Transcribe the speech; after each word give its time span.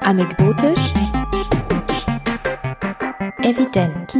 Anekdotisch. 0.00 0.94
Evident. 3.42 4.16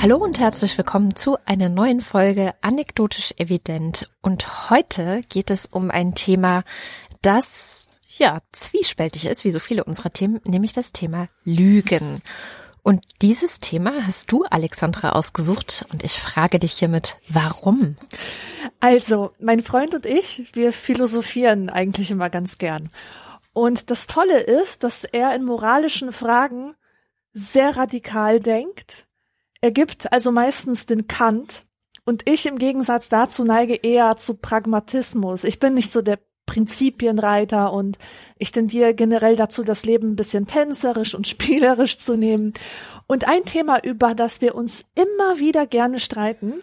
Hallo 0.00 0.16
und 0.18 0.38
herzlich 0.38 0.76
willkommen 0.78 1.16
zu 1.16 1.38
einer 1.44 1.68
neuen 1.68 2.00
Folge 2.00 2.54
Anekdotisch 2.60 3.34
Evident. 3.36 4.10
Und 4.22 4.70
heute 4.70 5.22
geht 5.28 5.50
es 5.50 5.66
um 5.66 5.90
ein 5.90 6.14
Thema, 6.14 6.62
das 7.22 7.98
ja 8.16 8.38
zwiespältig 8.52 9.26
ist, 9.26 9.44
wie 9.44 9.50
so 9.50 9.58
viele 9.58 9.84
unserer 9.84 10.12
Themen, 10.12 10.40
nämlich 10.44 10.72
das 10.72 10.92
Thema 10.92 11.28
Lügen. 11.44 12.22
Und 12.86 13.02
dieses 13.20 13.58
Thema 13.58 14.06
hast 14.06 14.30
du, 14.30 14.44
Alexandra, 14.44 15.10
ausgesucht 15.10 15.84
und 15.92 16.04
ich 16.04 16.12
frage 16.12 16.60
dich 16.60 16.74
hiermit, 16.74 17.16
warum? 17.28 17.96
Also, 18.78 19.32
mein 19.40 19.64
Freund 19.64 19.92
und 19.92 20.06
ich, 20.06 20.54
wir 20.54 20.72
philosophieren 20.72 21.68
eigentlich 21.68 22.12
immer 22.12 22.30
ganz 22.30 22.58
gern. 22.58 22.90
Und 23.52 23.90
das 23.90 24.06
Tolle 24.06 24.38
ist, 24.38 24.84
dass 24.84 25.02
er 25.02 25.34
in 25.34 25.42
moralischen 25.42 26.12
Fragen 26.12 26.76
sehr 27.32 27.76
radikal 27.76 28.38
denkt. 28.38 29.08
Er 29.60 29.72
gibt 29.72 30.12
also 30.12 30.30
meistens 30.30 30.86
den 30.86 31.08
Kant 31.08 31.64
und 32.04 32.22
ich 32.28 32.46
im 32.46 32.56
Gegensatz 32.56 33.08
dazu 33.08 33.42
neige 33.42 33.74
eher 33.74 34.14
zu 34.14 34.36
Pragmatismus. 34.36 35.42
Ich 35.42 35.58
bin 35.58 35.74
nicht 35.74 35.90
so 35.90 36.02
der 36.02 36.20
Prinzipienreiter 36.46 37.72
und 37.72 37.98
ich 38.38 38.52
tendiere 38.52 38.94
generell 38.94 39.36
dazu, 39.36 39.62
das 39.62 39.84
Leben 39.84 40.12
ein 40.12 40.16
bisschen 40.16 40.46
tänzerisch 40.46 41.14
und 41.14 41.26
spielerisch 41.28 41.98
zu 41.98 42.16
nehmen. 42.16 42.52
Und 43.06 43.28
ein 43.28 43.44
Thema, 43.44 43.82
über 43.84 44.14
das 44.14 44.40
wir 44.40 44.54
uns 44.54 44.84
immer 44.94 45.38
wieder 45.38 45.66
gerne 45.66 45.98
streiten, 45.98 46.54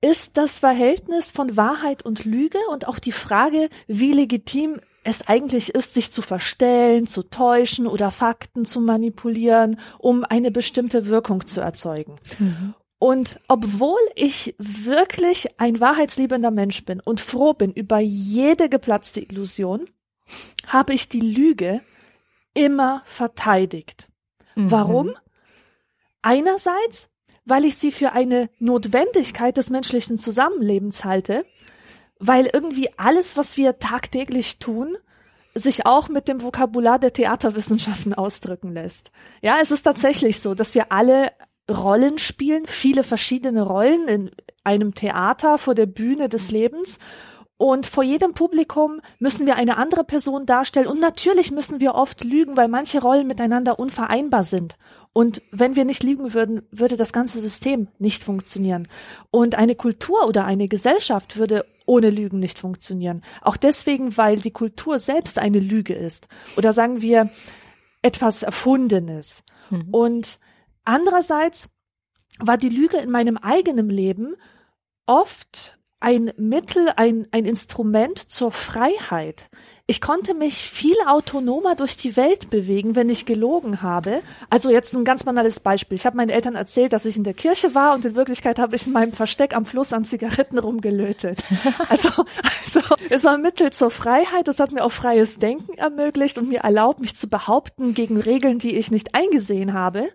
ist 0.00 0.36
das 0.36 0.60
Verhältnis 0.60 1.30
von 1.30 1.56
Wahrheit 1.56 2.04
und 2.04 2.24
Lüge 2.24 2.58
und 2.70 2.88
auch 2.88 2.98
die 2.98 3.12
Frage, 3.12 3.68
wie 3.86 4.12
legitim 4.12 4.80
es 5.04 5.26
eigentlich 5.26 5.74
ist, 5.74 5.94
sich 5.94 6.12
zu 6.12 6.22
verstellen, 6.22 7.06
zu 7.06 7.22
täuschen 7.22 7.86
oder 7.86 8.10
Fakten 8.10 8.64
zu 8.64 8.80
manipulieren, 8.80 9.78
um 9.98 10.24
eine 10.24 10.50
bestimmte 10.50 11.06
Wirkung 11.06 11.46
zu 11.46 11.60
erzeugen. 11.60 12.16
Mhm. 12.38 12.74
Und 13.00 13.40
obwohl 13.48 13.98
ich 14.14 14.54
wirklich 14.58 15.58
ein 15.58 15.80
wahrheitsliebender 15.80 16.52
Mensch 16.52 16.84
bin 16.84 17.00
und 17.00 17.20
froh 17.20 17.54
bin 17.54 17.72
über 17.72 17.98
jede 17.98 18.68
geplatzte 18.68 19.20
Illusion, 19.20 19.88
habe 20.68 20.94
ich 20.94 21.08
die 21.08 21.20
Lüge 21.20 21.80
immer 22.54 23.02
verteidigt. 23.06 24.08
Mhm. 24.54 24.70
Warum? 24.70 25.14
Einerseits, 26.22 27.10
weil 27.44 27.64
ich 27.64 27.76
sie 27.76 27.90
für 27.90 28.12
eine 28.12 28.48
Notwendigkeit 28.60 29.56
des 29.56 29.70
menschlichen 29.70 30.16
Zusammenlebens 30.16 31.04
halte 31.04 31.44
weil 32.20 32.48
irgendwie 32.52 32.90
alles, 32.98 33.36
was 33.36 33.56
wir 33.56 33.78
tagtäglich 33.78 34.58
tun, 34.58 34.96
sich 35.54 35.86
auch 35.86 36.08
mit 36.08 36.28
dem 36.28 36.42
Vokabular 36.42 37.00
der 37.00 37.12
Theaterwissenschaften 37.12 38.14
ausdrücken 38.14 38.72
lässt. 38.72 39.10
Ja, 39.40 39.56
es 39.60 39.72
ist 39.72 39.82
tatsächlich 39.82 40.38
so, 40.38 40.54
dass 40.54 40.74
wir 40.76 40.92
alle 40.92 41.32
Rollen 41.70 42.18
spielen, 42.18 42.66
viele 42.66 43.02
verschiedene 43.02 43.62
Rollen 43.62 44.08
in 44.08 44.30
einem 44.64 44.94
Theater 44.94 45.58
vor 45.58 45.74
der 45.74 45.86
Bühne 45.86 46.28
des 46.28 46.50
Lebens. 46.50 46.98
Und 47.56 47.84
vor 47.84 48.02
jedem 48.02 48.32
Publikum 48.32 49.02
müssen 49.18 49.44
wir 49.44 49.56
eine 49.56 49.76
andere 49.76 50.02
Person 50.02 50.46
darstellen. 50.46 50.86
Und 50.86 50.98
natürlich 50.98 51.50
müssen 51.50 51.78
wir 51.78 51.94
oft 51.94 52.24
lügen, 52.24 52.56
weil 52.56 52.68
manche 52.68 53.02
Rollen 53.02 53.26
miteinander 53.26 53.78
unvereinbar 53.78 54.44
sind. 54.44 54.76
Und 55.12 55.42
wenn 55.50 55.76
wir 55.76 55.84
nicht 55.84 56.02
lügen 56.02 56.32
würden, 56.32 56.62
würde 56.70 56.96
das 56.96 57.12
ganze 57.12 57.38
System 57.38 57.88
nicht 57.98 58.24
funktionieren. 58.24 58.88
Und 59.30 59.56
eine 59.56 59.74
Kultur 59.74 60.26
oder 60.26 60.46
eine 60.46 60.68
Gesellschaft 60.68 61.36
würde 61.36 61.66
ohne 61.84 62.08
Lügen 62.08 62.38
nicht 62.38 62.58
funktionieren. 62.58 63.20
Auch 63.42 63.58
deswegen, 63.58 64.16
weil 64.16 64.36
die 64.36 64.52
Kultur 64.52 64.98
selbst 64.98 65.38
eine 65.38 65.58
Lüge 65.58 65.92
ist. 65.92 66.28
Oder 66.56 66.72
sagen 66.72 67.02
wir 67.02 67.28
etwas 68.00 68.42
Erfundenes. 68.42 69.42
Mhm. 69.68 69.88
Und 69.90 70.38
andererseits 70.84 71.68
war 72.38 72.56
die 72.56 72.68
Lüge 72.68 72.96
in 72.98 73.10
meinem 73.10 73.36
eigenen 73.36 73.88
Leben 73.88 74.36
oft 75.06 75.78
ein 76.00 76.32
Mittel, 76.38 76.90
ein, 76.96 77.28
ein 77.30 77.44
Instrument 77.44 78.18
zur 78.18 78.52
Freiheit. 78.52 79.50
Ich 79.86 80.00
konnte 80.00 80.34
mich 80.34 80.70
viel 80.70 80.96
autonomer 81.06 81.74
durch 81.74 81.96
die 81.96 82.16
Welt 82.16 82.48
bewegen, 82.48 82.94
wenn 82.94 83.10
ich 83.10 83.26
gelogen 83.26 83.82
habe. 83.82 84.22
Also 84.48 84.70
jetzt 84.70 84.94
ein 84.94 85.04
ganz 85.04 85.24
banales 85.24 85.60
Beispiel. 85.60 85.96
Ich 85.96 86.06
habe 86.06 86.16
meinen 86.16 86.30
Eltern 86.30 86.54
erzählt, 86.54 86.92
dass 86.92 87.04
ich 87.04 87.16
in 87.16 87.24
der 87.24 87.34
Kirche 87.34 87.74
war 87.74 87.94
und 87.94 88.04
in 88.04 88.14
Wirklichkeit 88.14 88.58
habe 88.58 88.76
ich 88.76 88.86
in 88.86 88.92
meinem 88.92 89.12
Versteck 89.12 89.54
am 89.54 89.66
Fluss 89.66 89.92
an 89.92 90.04
Zigaretten 90.04 90.58
rumgelötet. 90.58 91.42
Also, 91.88 92.08
also 92.64 92.94
es 93.08 93.24
war 93.24 93.34
ein 93.34 93.42
Mittel 93.42 93.72
zur 93.72 93.90
Freiheit. 93.90 94.46
Es 94.46 94.60
hat 94.60 94.70
mir 94.70 94.84
auch 94.84 94.92
freies 94.92 95.38
Denken 95.38 95.76
ermöglicht 95.76 96.38
und 96.38 96.48
mir 96.48 96.60
erlaubt, 96.60 97.00
mich 97.00 97.16
zu 97.16 97.28
behaupten 97.28 97.94
gegen 97.94 98.20
Regeln, 98.20 98.58
die 98.58 98.76
ich 98.76 98.90
nicht 98.92 99.14
eingesehen 99.14 99.74
habe. 99.74 100.08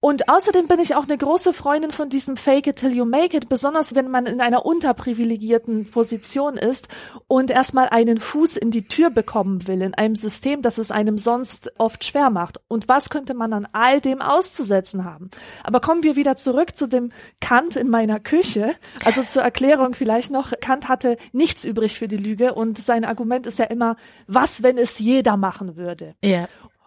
Und 0.00 0.28
außerdem 0.28 0.68
bin 0.68 0.78
ich 0.78 0.94
auch 0.94 1.04
eine 1.04 1.18
große 1.18 1.52
Freundin 1.52 1.90
von 1.90 2.08
diesem 2.08 2.36
Fake 2.36 2.68
it 2.68 2.76
till 2.76 2.94
you 2.94 3.04
make 3.04 3.36
it, 3.36 3.48
besonders 3.48 3.96
wenn 3.96 4.08
man 4.08 4.26
in 4.26 4.40
einer 4.40 4.64
unterprivilegierten 4.64 5.90
Position 5.90 6.56
ist 6.56 6.86
und 7.26 7.50
erstmal 7.50 7.88
einen 7.88 8.20
Fuß 8.20 8.58
in 8.58 8.70
die 8.70 8.86
Tür 8.86 9.10
bekommen 9.10 9.66
will 9.66 9.82
in 9.82 9.94
einem 9.94 10.14
System, 10.14 10.62
das 10.62 10.78
es 10.78 10.92
einem 10.92 11.18
sonst 11.18 11.72
oft 11.78 12.04
schwer 12.04 12.30
macht. 12.30 12.60
Und 12.68 12.88
was 12.88 13.10
könnte 13.10 13.34
man 13.34 13.52
an 13.52 13.66
all 13.72 14.00
dem 14.00 14.22
auszusetzen 14.22 15.04
haben? 15.04 15.30
Aber 15.64 15.80
kommen 15.80 16.04
wir 16.04 16.14
wieder 16.14 16.36
zurück 16.36 16.76
zu 16.76 16.86
dem 16.86 17.10
Kant 17.40 17.74
in 17.74 17.88
meiner 17.88 18.20
Küche. 18.20 18.76
Also 19.04 19.24
zur 19.24 19.42
Erklärung 19.42 19.94
vielleicht 19.94 20.30
noch, 20.30 20.52
Kant 20.60 20.88
hatte 20.88 21.16
nichts 21.32 21.64
übrig 21.64 21.98
für 21.98 22.06
die 22.06 22.16
Lüge 22.16 22.54
und 22.54 22.78
sein 22.78 23.04
Argument 23.04 23.46
ist 23.46 23.58
ja 23.58 23.64
immer, 23.64 23.96
was, 24.28 24.62
wenn 24.62 24.78
es 24.78 25.00
jeder 25.00 25.36
machen 25.36 25.74
würde? 25.74 26.14
Ja. 26.22 26.46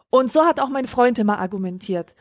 Und 0.10 0.32
so 0.32 0.46
hat 0.46 0.62
auch 0.62 0.70
mein 0.70 0.88
Freund 0.88 1.20
immer 1.20 1.40
argumentiert 1.40 2.14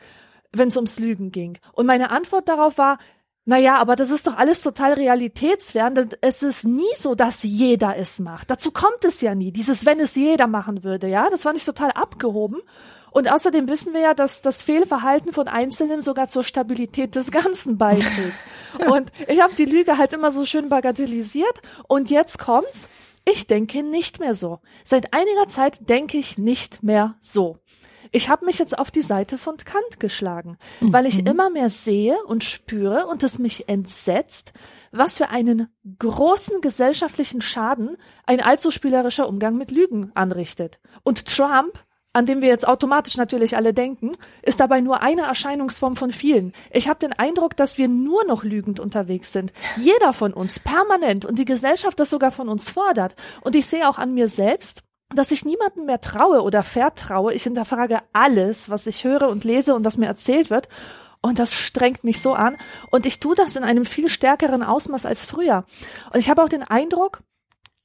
wenn 0.51 0.67
es 0.67 0.75
ums 0.75 0.99
Lügen 0.99 1.31
ging. 1.31 1.57
Und 1.73 1.85
meine 1.85 2.09
Antwort 2.11 2.47
darauf 2.49 2.77
war, 2.77 2.97
na 3.43 3.57
ja, 3.57 3.77
aber 3.77 3.95
das 3.95 4.11
ist 4.11 4.27
doch 4.27 4.37
alles 4.37 4.61
total 4.61 4.93
realitätsfern. 4.93 6.09
Es 6.21 6.43
ist 6.43 6.63
nie 6.63 6.93
so, 6.95 7.15
dass 7.15 7.41
jeder 7.41 7.97
es 7.97 8.19
macht. 8.19 8.51
Dazu 8.51 8.71
kommt 8.71 9.03
es 9.03 9.21
ja 9.21 9.33
nie. 9.33 9.51
Dieses, 9.51 9.85
wenn 9.85 9.99
es 9.99 10.15
jeder 10.15 10.45
machen 10.45 10.83
würde, 10.83 11.07
ja, 11.07 11.27
das 11.29 11.41
fand 11.43 11.57
ich 11.57 11.65
total 11.65 11.91
abgehoben. 11.91 12.61
Und 13.09 13.29
außerdem 13.29 13.67
wissen 13.67 13.93
wir 13.93 14.01
ja, 14.01 14.13
dass 14.13 14.41
das 14.41 14.63
Fehlverhalten 14.63 15.33
von 15.33 15.47
Einzelnen 15.47 16.01
sogar 16.01 16.27
zur 16.27 16.43
Stabilität 16.43 17.15
des 17.15 17.31
Ganzen 17.31 17.77
beiträgt. 17.77 18.33
und 18.89 19.11
ich 19.27 19.41
habe 19.41 19.53
die 19.55 19.65
Lüge 19.65 19.97
halt 19.97 20.13
immer 20.13 20.31
so 20.31 20.45
schön 20.45 20.69
bagatellisiert. 20.69 21.61
Und 21.87 22.11
jetzt 22.11 22.37
kommt's. 22.37 22.87
Ich 23.25 23.47
denke 23.47 23.83
nicht 23.83 24.19
mehr 24.19 24.33
so. 24.33 24.59
Seit 24.83 25.13
einiger 25.13 25.47
Zeit 25.47 25.89
denke 25.89 26.17
ich 26.17 26.37
nicht 26.37 26.83
mehr 26.83 27.15
so. 27.19 27.57
Ich 28.11 28.29
habe 28.29 28.45
mich 28.45 28.59
jetzt 28.59 28.77
auf 28.77 28.91
die 28.91 29.01
Seite 29.01 29.37
von 29.37 29.55
Kant 29.57 29.99
geschlagen, 29.99 30.57
mhm. 30.81 30.91
weil 30.91 31.05
ich 31.05 31.21
mhm. 31.21 31.27
immer 31.27 31.49
mehr 31.49 31.69
sehe 31.69 32.21
und 32.25 32.43
spüre 32.43 33.07
und 33.07 33.23
es 33.23 33.39
mich 33.39 33.69
entsetzt, 33.69 34.51
was 34.91 35.17
für 35.17 35.29
einen 35.29 35.69
großen 35.99 36.59
gesellschaftlichen 36.59 37.41
Schaden 37.41 37.95
ein 38.25 38.41
allzu 38.41 38.69
spielerischer 38.71 39.27
Umgang 39.29 39.57
mit 39.57 39.71
Lügen 39.71 40.11
anrichtet. 40.13 40.81
Und 41.03 41.25
Trump, 41.25 41.85
an 42.11 42.25
dem 42.25 42.41
wir 42.41 42.49
jetzt 42.49 42.67
automatisch 42.67 43.15
natürlich 43.15 43.55
alle 43.55 43.73
denken, 43.73 44.11
ist 44.41 44.59
dabei 44.59 44.81
nur 44.81 45.01
eine 45.01 45.21
Erscheinungsform 45.21 45.95
von 45.95 46.11
vielen. 46.11 46.51
Ich 46.71 46.89
habe 46.89 46.99
den 46.99 47.13
Eindruck, 47.13 47.55
dass 47.55 47.77
wir 47.77 47.87
nur 47.87 48.25
noch 48.25 48.43
lügend 48.43 48.81
unterwegs 48.81 49.31
sind. 49.31 49.53
Jeder 49.77 50.11
von 50.11 50.33
uns, 50.33 50.59
permanent, 50.59 51.23
und 51.23 51.39
die 51.39 51.45
Gesellschaft 51.45 51.97
das 52.01 52.09
sogar 52.09 52.31
von 52.31 52.49
uns 52.49 52.69
fordert. 52.69 53.15
Und 53.39 53.55
ich 53.55 53.67
sehe 53.67 53.87
auch 53.87 53.97
an 53.97 54.13
mir 54.13 54.27
selbst, 54.27 54.83
dass 55.13 55.31
ich 55.31 55.45
niemandem 55.45 55.85
mehr 55.85 56.01
traue 56.01 56.41
oder 56.41 56.63
vertraue. 56.63 57.33
Ich 57.33 57.43
hinterfrage 57.43 57.99
alles, 58.13 58.69
was 58.69 58.87
ich 58.87 59.03
höre 59.03 59.29
und 59.29 59.43
lese 59.43 59.75
und 59.75 59.85
was 59.85 59.97
mir 59.97 60.07
erzählt 60.07 60.49
wird. 60.49 60.67
Und 61.21 61.37
das 61.37 61.53
strengt 61.53 62.03
mich 62.03 62.21
so 62.21 62.33
an. 62.33 62.57
Und 62.89 63.05
ich 63.05 63.19
tue 63.19 63.35
das 63.35 63.55
in 63.55 63.63
einem 63.63 63.85
viel 63.85 64.09
stärkeren 64.09 64.63
Ausmaß 64.63 65.05
als 65.05 65.25
früher. 65.25 65.65
Und 66.11 66.19
ich 66.19 66.29
habe 66.29 66.43
auch 66.43 66.49
den 66.49 66.63
Eindruck, 66.63 67.21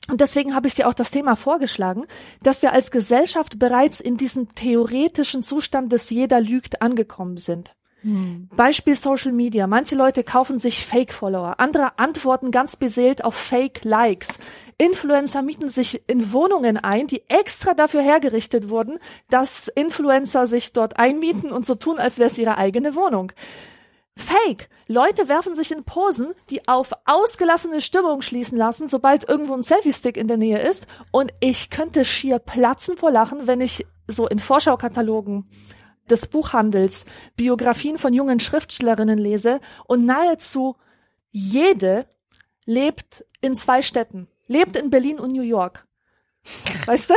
und 0.08 0.20
deswegen 0.20 0.54
habe 0.54 0.68
ich 0.68 0.74
dir 0.74 0.88
auch 0.88 0.94
das 0.94 1.10
Thema 1.10 1.34
vorgeschlagen, 1.34 2.06
dass 2.42 2.62
wir 2.62 2.72
als 2.72 2.90
Gesellschaft 2.90 3.58
bereits 3.58 4.00
in 4.00 4.16
diesem 4.16 4.54
theoretischen 4.54 5.42
Zustand 5.42 5.92
des 5.92 6.10
jeder 6.10 6.40
lügt 6.40 6.80
angekommen 6.80 7.36
sind. 7.36 7.74
Hm. 8.06 8.48
Beispiel 8.54 8.94
Social 8.94 9.32
Media. 9.32 9.66
Manche 9.66 9.96
Leute 9.96 10.22
kaufen 10.22 10.60
sich 10.60 10.86
Fake-Follower. 10.86 11.58
Andere 11.58 11.98
antworten 11.98 12.52
ganz 12.52 12.76
beseelt 12.76 13.24
auf 13.24 13.34
Fake-Likes. 13.34 14.38
Influencer 14.78 15.42
mieten 15.42 15.68
sich 15.68 16.02
in 16.06 16.32
Wohnungen 16.32 16.76
ein, 16.76 17.08
die 17.08 17.28
extra 17.28 17.74
dafür 17.74 18.02
hergerichtet 18.02 18.70
wurden, 18.70 19.00
dass 19.28 19.66
Influencer 19.66 20.46
sich 20.46 20.72
dort 20.72 21.00
einmieten 21.00 21.50
und 21.50 21.66
so 21.66 21.74
tun, 21.74 21.98
als 21.98 22.18
wäre 22.18 22.28
es 22.28 22.38
ihre 22.38 22.58
eigene 22.58 22.94
Wohnung. 22.94 23.32
Fake. 24.16 24.68
Leute 24.86 25.28
werfen 25.28 25.56
sich 25.56 25.72
in 25.72 25.82
Posen, 25.82 26.32
die 26.48 26.68
auf 26.68 26.92
ausgelassene 27.06 27.80
Stimmung 27.80 28.22
schließen 28.22 28.56
lassen, 28.56 28.86
sobald 28.86 29.28
irgendwo 29.28 29.54
ein 29.54 29.64
Selfie-Stick 29.64 30.16
in 30.16 30.28
der 30.28 30.36
Nähe 30.36 30.60
ist. 30.60 30.86
Und 31.10 31.34
ich 31.40 31.70
könnte 31.70 32.04
schier 32.04 32.38
platzen 32.38 32.96
vor 32.96 33.10
Lachen, 33.10 33.48
wenn 33.48 33.60
ich 33.60 33.84
so 34.06 34.28
in 34.28 34.38
Vorschaukatalogen 34.38 35.48
des 36.10 36.26
Buchhandels 36.26 37.04
Biografien 37.36 37.98
von 37.98 38.12
jungen 38.12 38.40
Schriftstellerinnen 38.40 39.18
lese 39.18 39.60
und 39.86 40.06
nahezu 40.06 40.76
jede 41.30 42.06
lebt 42.64 43.24
in 43.40 43.54
zwei 43.54 43.82
Städten, 43.82 44.28
lebt 44.46 44.76
in 44.76 44.90
Berlin 44.90 45.18
und 45.18 45.32
New 45.32 45.42
York. 45.42 45.86
Weißt 46.86 47.10
du? 47.10 47.14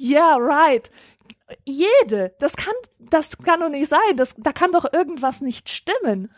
Yeah, 0.00 0.36
right. 0.36 0.90
Jede. 1.64 2.34
Das 2.38 2.56
kann, 2.56 2.74
das 2.98 3.38
kann 3.38 3.60
doch 3.60 3.68
nicht 3.68 3.88
sein. 3.88 4.16
Das, 4.16 4.34
da 4.36 4.52
kann 4.52 4.72
doch 4.72 4.92
irgendwas 4.92 5.40
nicht 5.40 5.68
stimmen. 5.68 6.32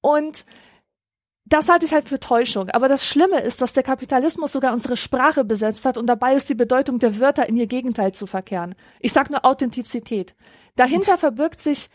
Und 0.00 0.44
das 1.50 1.68
halte 1.68 1.84
ich 1.84 1.92
halt 1.92 2.08
für 2.08 2.20
Täuschung. 2.20 2.70
Aber 2.70 2.88
das 2.88 3.06
Schlimme 3.06 3.40
ist, 3.40 3.60
dass 3.60 3.72
der 3.72 3.82
Kapitalismus 3.82 4.52
sogar 4.52 4.72
unsere 4.72 4.96
Sprache 4.96 5.44
besetzt 5.44 5.84
hat 5.84 5.98
und 5.98 6.06
dabei 6.06 6.34
ist 6.34 6.48
die 6.48 6.54
Bedeutung 6.54 6.98
der 6.98 7.18
Wörter 7.18 7.48
in 7.48 7.56
ihr 7.56 7.66
Gegenteil 7.66 8.12
zu 8.12 8.26
verkehren. 8.26 8.74
Ich 9.00 9.12
sag 9.12 9.30
nur 9.30 9.44
Authentizität. 9.44 10.34
Dahinter 10.76 11.18
verbirgt 11.18 11.60
sich 11.60 11.90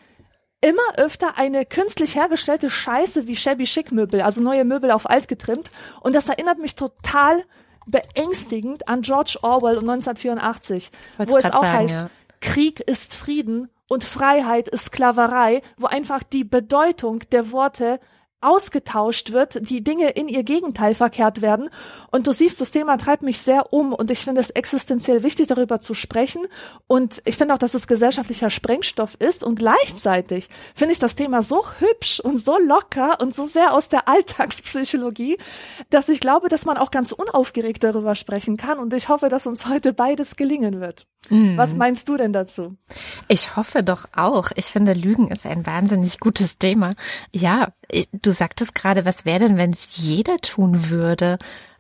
immer 0.62 0.98
öfter 0.98 1.38
eine 1.38 1.66
künstlich 1.66 2.16
hergestellte 2.16 2.70
Scheiße 2.70 3.28
wie 3.28 3.36
Shabby 3.36 3.66
Chic 3.66 3.92
Möbel, 3.92 4.22
also 4.22 4.42
neue 4.42 4.66
Möbel 4.66 4.92
auf 4.92 5.10
alt 5.10 5.28
getrimmt. 5.28 5.70
Und 6.02 6.16
das 6.16 6.28
erinnert 6.28 6.60
mich 6.60 6.76
total 6.76 7.44
beängstigend 7.88 8.88
an 8.88 9.02
George 9.02 9.38
Orwell 9.42 9.78
um 9.78 9.88
1984, 9.90 10.92
wo 11.20 11.38
es 11.38 11.46
auch 11.46 11.62
sagen, 11.62 11.72
heißt, 11.72 11.96
ja. 12.02 12.10
Krieg 12.42 12.80
ist 12.80 13.16
Frieden 13.16 13.70
und 13.88 14.04
Freiheit 14.04 14.68
ist 14.68 14.86
Sklaverei, 14.86 15.62
wo 15.78 15.86
einfach 15.86 16.24
die 16.24 16.44
Bedeutung 16.44 17.20
der 17.32 17.52
Worte 17.52 18.00
ausgetauscht 18.46 19.32
wird, 19.32 19.70
die 19.70 19.84
Dinge 19.84 20.10
in 20.12 20.28
ihr 20.28 20.44
Gegenteil 20.44 20.96
verkehrt 20.96 21.42
werden. 21.42 21.70
Und 22.12 22.28
du 22.28 22.32
siehst, 22.32 22.62
das 22.62 22.72
Thema 22.72 22.98
treibt 22.98 23.24
mich 23.24 23.40
sehr 23.40 23.74
um 23.74 23.94
und 23.94 24.12
ich 24.12 24.20
finde 24.20 24.42
es 24.42 24.50
existenziell 24.50 25.24
wichtig, 25.24 25.48
darüber 25.48 25.82
zu 25.82 25.94
sprechen. 25.94 26.44
Und 26.88 27.22
ich 27.26 27.38
finde 27.38 27.54
auch, 27.54 27.58
dass 27.58 27.74
es 27.74 27.88
gesellschaftlicher 27.88 28.50
Sprengstoff 28.50 29.16
ist. 29.20 29.44
Und 29.44 29.58
gleichzeitig 29.58 30.50
finde 30.76 30.94
ich 30.94 31.00
das 31.00 31.16
Thema 31.16 31.42
so 31.42 31.64
hübsch 31.80 32.20
und 32.20 32.38
so 32.38 32.58
locker 32.60 33.20
und 33.22 33.34
so 33.34 33.46
sehr 33.46 33.74
aus 33.74 33.90
der 33.90 34.08
Alltagspsychologie, 34.08 35.38
dass 35.90 36.10
ich 36.10 36.20
glaube, 36.20 36.50
dass 36.50 36.66
man 36.66 36.78
auch 36.78 36.92
ganz 36.92 37.12
unaufgeregt 37.12 37.84
darüber 37.84 38.16
sprechen 38.16 38.58
kann. 38.58 38.80
Und 38.80 38.94
ich 38.94 39.10
hoffe, 39.10 39.30
dass 39.30 39.48
uns 39.48 39.68
heute 39.68 39.94
beides 39.94 40.36
gelingen 40.36 40.80
wird. 40.80 41.08
Mhm. 41.30 41.58
Was 41.58 41.76
meinst 41.76 42.08
du 42.08 42.18
denn 42.18 42.34
dazu? 42.34 42.76
Ich 43.28 43.56
hoffe 43.56 43.84
doch 43.84 44.06
auch. 44.16 44.52
Ich 44.56 44.66
finde, 44.66 44.94
Lügen 44.94 45.30
ist 45.30 45.46
ein 45.46 45.66
wahnsinnig 45.66 46.20
gutes 46.20 46.60
Thema. 46.60 46.92
Ja, 47.32 47.74
du 48.12 48.32
sagtest 48.36 48.76
gerade, 48.76 49.06
was 49.06 49.26
wäre 49.26 49.40
denn, 49.40 49.58
wenn 49.58 49.72
es 49.72 49.98
jeder 49.98 50.38
tun 50.38 50.90
würde? 50.90 51.38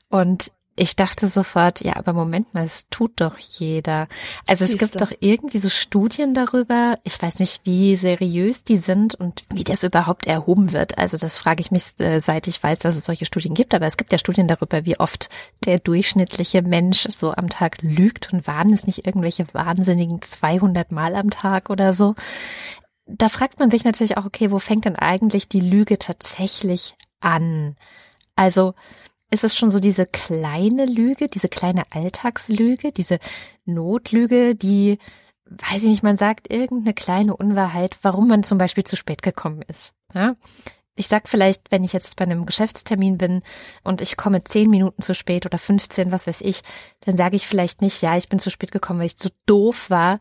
Und 0.10 0.52
ich 0.78 0.98
dachte 0.98 1.30
sofort, 1.30 1.82
ja, 1.82 1.96
aber 1.96 2.12
Moment 2.12 2.54
mal, 2.54 2.66
es 2.66 2.90
tut 2.90 3.14
doch 3.22 3.38
jeder. 3.38 4.08
Also 4.46 4.66
Siehste. 4.66 4.86
es 4.86 4.92
gibt 4.92 5.02
doch 5.02 5.16
irgendwie 5.22 5.60
so 5.60 5.70
Studien 5.70 6.34
darüber. 6.34 7.00
Ich 7.04 7.22
weiß 7.22 7.40
nicht, 7.40 7.62
wie 7.64 7.96
seriös 7.96 8.66
die 8.66 8.78
sind 8.78 9.16
und 9.16 9.46
wie 9.54 9.64
das 9.64 9.84
überhaupt 9.84 10.28
erhoben 10.28 10.74
wird. 10.74 10.98
Also 10.98 11.18
das 11.18 11.38
frage 11.38 11.62
ich 11.62 11.72
mich, 11.72 11.98
äh, 12.00 12.20
seit 12.20 12.48
ich 12.48 12.62
weiß, 12.62 12.80
dass 12.80 12.98
es 12.98 13.06
solche 13.06 13.26
Studien 13.26 13.54
gibt. 13.54 13.74
Aber 13.74 13.86
es 13.86 13.96
gibt 13.96 14.12
ja 14.12 14.18
Studien 14.18 14.50
darüber, 14.50 14.86
wie 14.86 15.00
oft 15.00 15.30
der 15.64 15.80
durchschnittliche 15.80 16.62
Mensch 16.62 17.08
so 17.10 17.32
am 17.32 17.48
Tag 17.48 17.78
lügt 17.82 18.34
und 18.34 18.46
waren 18.46 18.74
es 18.74 18.86
nicht 18.86 19.08
irgendwelche 19.08 19.48
wahnsinnigen 19.54 20.22
200 20.22 20.92
Mal 20.92 21.16
am 21.16 21.30
Tag 21.30 21.70
oder 21.70 21.94
so. 21.94 22.16
Da 23.06 23.30
fragt 23.30 23.60
man 23.60 23.70
sich 23.70 23.84
natürlich 23.84 24.18
auch, 24.18 24.26
okay, 24.26 24.52
wo 24.52 24.60
fängt 24.60 24.86
denn 24.86 24.96
eigentlich 24.96 25.48
die 25.48 25.60
Lüge 25.60 26.00
tatsächlich 26.00 26.96
an? 27.20 27.76
Also, 28.36 28.74
ist 29.32 29.44
es 29.44 29.56
schon 29.56 29.70
so 29.70 29.80
diese 29.80 30.06
kleine 30.06 30.86
Lüge, 30.86 31.28
diese 31.28 31.50
kleine 31.50 31.84
Alltagslüge, 31.92 32.92
diese 32.92 33.20
Notlüge, 33.66 34.56
die, 34.56 34.98
weiß 35.46 35.84
ich 35.84 35.90
nicht, 35.90 36.04
man 36.04 36.18
sagt 36.18 36.52
irgendeine 36.52 36.94
kleine 36.94 37.36
Unwahrheit, 37.36 37.98
warum 38.02 38.28
man 38.28 38.44
zum 38.44 38.58
Beispiel 38.58 38.84
zu 38.84 38.96
spät 38.96 39.22
gekommen 39.22 39.62
ist. 39.68 39.94
Ja? 40.14 40.36
Ich 40.96 41.08
sag 41.08 41.28
vielleicht, 41.28 41.72
wenn 41.72 41.84
ich 41.84 41.92
jetzt 41.92 42.16
bei 42.16 42.24
einem 42.24 42.46
Geschäftstermin 42.46 43.18
bin 43.18 43.42
und 43.84 44.02
ich 44.02 44.16
komme 44.16 44.44
zehn 44.44 44.70
Minuten 44.70 45.02
zu 45.02 45.14
spät 45.14 45.46
oder 45.46 45.58
15, 45.58 46.12
was 46.12 46.26
weiß 46.26 46.42
ich, 46.42 46.62
dann 47.02 47.18
sage 47.18 47.36
ich 47.36 47.48
vielleicht 47.48 47.82
nicht, 47.82 48.02
ja, 48.02 48.16
ich 48.16 48.30
bin 48.30 48.40
zu 48.40 48.50
spät 48.50 48.72
gekommen, 48.72 49.00
weil 49.00 49.08
ich 49.08 49.18
zu 49.18 49.30
doof 49.46 49.90
war, 49.90 50.20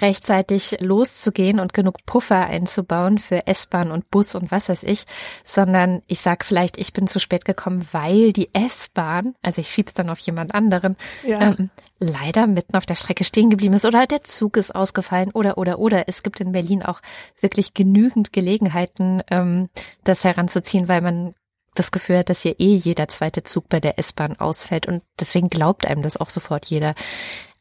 rechtzeitig 0.00 0.76
loszugehen 0.80 1.60
und 1.60 1.72
genug 1.72 2.04
Puffer 2.06 2.46
einzubauen 2.46 3.18
für 3.18 3.46
S-Bahn 3.46 3.90
und 3.90 4.10
Bus 4.10 4.34
und 4.34 4.50
was 4.50 4.68
weiß 4.68 4.82
ich, 4.84 5.04
sondern 5.44 6.02
ich 6.06 6.20
sag 6.20 6.44
vielleicht, 6.44 6.78
ich 6.78 6.92
bin 6.92 7.06
zu 7.06 7.20
spät 7.20 7.44
gekommen, 7.44 7.86
weil 7.92 8.32
die 8.32 8.50
S-Bahn, 8.52 9.34
also 9.42 9.60
ich 9.60 9.70
schieb's 9.70 9.94
dann 9.94 10.10
auf 10.10 10.18
jemand 10.18 10.54
anderen, 10.54 10.96
ja. 11.24 11.40
ähm, 11.40 11.70
leider 11.98 12.46
mitten 12.46 12.76
auf 12.76 12.86
der 12.86 12.94
Strecke 12.94 13.24
stehen 13.24 13.50
geblieben 13.50 13.74
ist 13.74 13.84
oder 13.84 14.06
der 14.06 14.22
Zug 14.22 14.56
ist 14.56 14.74
ausgefallen 14.74 15.30
oder 15.32 15.58
oder 15.58 15.78
oder. 15.78 16.08
Es 16.08 16.22
gibt 16.22 16.40
in 16.40 16.52
Berlin 16.52 16.82
auch 16.82 17.00
wirklich 17.40 17.74
genügend 17.74 18.32
Gelegenheiten, 18.32 19.22
ähm, 19.30 19.68
das 20.04 20.24
heranzuziehen, 20.24 20.88
weil 20.88 21.00
man 21.00 21.34
das 21.74 21.92
Gefühl 21.92 22.18
hat, 22.18 22.30
dass 22.30 22.42
hier 22.42 22.58
eh 22.58 22.74
jeder 22.74 23.08
zweite 23.08 23.42
Zug 23.42 23.68
bei 23.68 23.80
der 23.80 23.98
S-Bahn 23.98 24.36
ausfällt 24.38 24.86
und 24.86 25.02
deswegen 25.20 25.50
glaubt 25.50 25.86
einem 25.86 26.02
das 26.02 26.16
auch 26.16 26.30
sofort 26.30 26.66
jeder. 26.66 26.94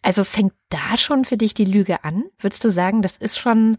Also 0.06 0.24
fängt 0.24 0.54
da 0.70 0.98
schon 0.98 1.26
für 1.26 1.36
dich 1.36 1.56
die 1.56 1.66
Lüge 1.66 2.04
an? 2.04 2.26
Würdest 2.38 2.64
du 2.64 2.70
sagen, 2.70 3.02
das 3.02 3.18
ist 3.18 3.40
schon, 3.40 3.78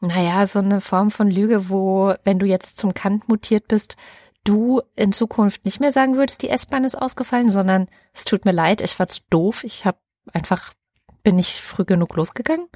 naja, 0.00 0.46
so 0.46 0.60
eine 0.60 0.80
Form 0.80 1.10
von 1.10 1.28
Lüge, 1.28 1.68
wo, 1.68 2.14
wenn 2.22 2.38
du 2.38 2.46
jetzt 2.46 2.78
zum 2.78 2.94
Kant 2.94 3.28
mutiert 3.28 3.66
bist, 3.66 3.96
du 4.44 4.80
in 4.94 5.12
Zukunft 5.12 5.64
nicht 5.64 5.80
mehr 5.80 5.90
sagen 5.90 6.16
würdest, 6.16 6.42
die 6.42 6.50
S-Bahn 6.50 6.84
ist 6.84 6.94
ausgefallen, 6.94 7.48
sondern 7.48 7.88
es 8.14 8.24
tut 8.24 8.44
mir 8.44 8.52
leid, 8.52 8.80
ich 8.80 8.96
war 9.00 9.08
zu 9.08 9.22
doof, 9.28 9.64
ich 9.64 9.84
habe 9.84 9.98
einfach, 10.32 10.72
bin 11.24 11.34
nicht 11.34 11.58
früh 11.58 11.84
genug 11.84 12.14
losgegangen? 12.14 12.68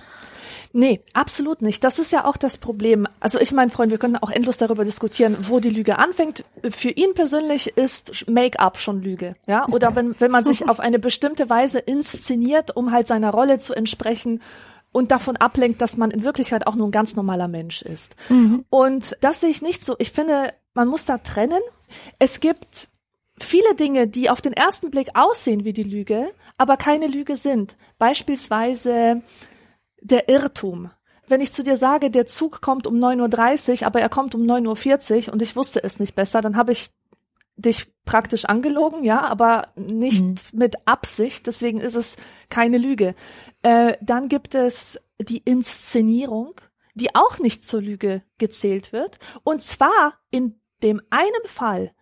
Nee, 0.72 1.00
absolut 1.14 1.62
nicht. 1.62 1.82
Das 1.82 1.99
ist 1.99 2.12
ja 2.12 2.25
auch 2.25 2.37
das 2.37 2.58
Problem. 2.58 3.08
Also 3.19 3.40
ich 3.40 3.52
mein 3.52 3.70
Freund, 3.70 3.90
wir 3.90 3.99
können 3.99 4.17
auch 4.17 4.31
endlos 4.31 4.56
darüber 4.56 4.84
diskutieren, 4.84 5.37
wo 5.43 5.58
die 5.58 5.70
Lüge 5.70 5.99
anfängt. 5.99 6.44
Für 6.70 6.90
ihn 6.90 7.14
persönlich 7.14 7.76
ist 7.76 8.31
Make-up 8.31 8.78
schon 8.78 9.02
Lüge, 9.02 9.34
ja? 9.46 9.67
Oder 9.69 9.96
wenn, 9.96 10.19
wenn 10.20 10.31
man 10.31 10.44
sich 10.44 10.69
auf 10.69 10.78
eine 10.78 10.99
bestimmte 10.99 11.50
Weise 11.50 11.81
inszeniert, 11.81 12.76
um 12.76 12.93
halt 12.93 13.08
seiner 13.08 13.31
Rolle 13.31 13.58
zu 13.58 13.75
entsprechen 13.75 14.40
und 14.93 15.11
davon 15.11 15.37
ablenkt, 15.37 15.81
dass 15.82 15.96
man 15.96 16.11
in 16.11 16.25
Wirklichkeit 16.25 16.67
auch 16.67 16.76
nur 16.76 16.88
ein 16.88 16.93
ganz 16.93 17.17
normaler 17.17 17.49
Mensch 17.49 17.82
ist. 17.82 18.14
Mhm. 18.28 18.64
Und 18.70 19.17
das 19.20 19.40
sehe 19.40 19.50
ich 19.50 19.62
nicht 19.62 19.84
so. 19.84 19.96
Ich 19.99 20.12
finde, 20.12 20.52
man 20.75 20.88
muss 20.88 21.05
da 21.05 21.19
trennen. 21.19 21.61
Es 22.19 22.38
gibt 22.38 22.88
viele 23.38 23.75
Dinge, 23.75 24.06
die 24.06 24.31
auf 24.31 24.40
den 24.40 24.52
ersten 24.52 24.90
Blick 24.90 25.11
aussehen 25.14 25.64
wie 25.64 25.72
die 25.72 25.82
Lüge, 25.82 26.31
aber 26.58 26.76
keine 26.76 27.06
Lüge 27.06 27.37
sind. 27.37 27.76
Beispielsweise 27.99 29.22
der 30.00 30.29
Irrtum. 30.29 30.91
Wenn 31.29 31.41
ich 31.41 31.52
zu 31.52 31.62
dir 31.62 31.76
sage, 31.76 32.11
der 32.11 32.26
Zug 32.26 32.61
kommt 32.61 32.87
um 32.87 32.97
9.30 32.97 33.81
Uhr, 33.81 33.87
aber 33.87 34.00
er 34.00 34.08
kommt 34.08 34.35
um 34.35 34.43
9.40 34.43 35.29
Uhr 35.29 35.32
und 35.32 35.43
ich 35.43 35.55
wusste 35.55 35.82
es 35.82 36.00
nicht 36.00 36.14
besser, 36.14 36.41
dann 36.41 36.56
habe 36.56 36.73
ich 36.73 36.91
dich 37.56 37.93
praktisch 38.05 38.47
angelogen, 38.47 39.05
ja, 39.05 39.22
aber 39.22 39.67
nicht 39.77 40.25
mhm. 40.25 40.58
mit 40.58 40.77
Absicht, 40.86 41.46
deswegen 41.46 41.79
ist 41.79 41.94
es 41.94 42.17
keine 42.48 42.79
Lüge. 42.79 43.15
Äh, 43.63 43.96
dann 44.01 44.29
gibt 44.29 44.55
es 44.55 44.98
die 45.20 45.39
Inszenierung, 45.39 46.55
die 46.94 47.15
auch 47.15 47.39
nicht 47.39 47.67
zur 47.67 47.82
Lüge 47.82 48.22
gezählt 48.39 48.93
wird. 48.93 49.19
Und 49.44 49.63
zwar 49.63 50.15
in 50.31 50.60
dem 50.82 51.01
einen 51.10 51.44
Fall, 51.44 51.93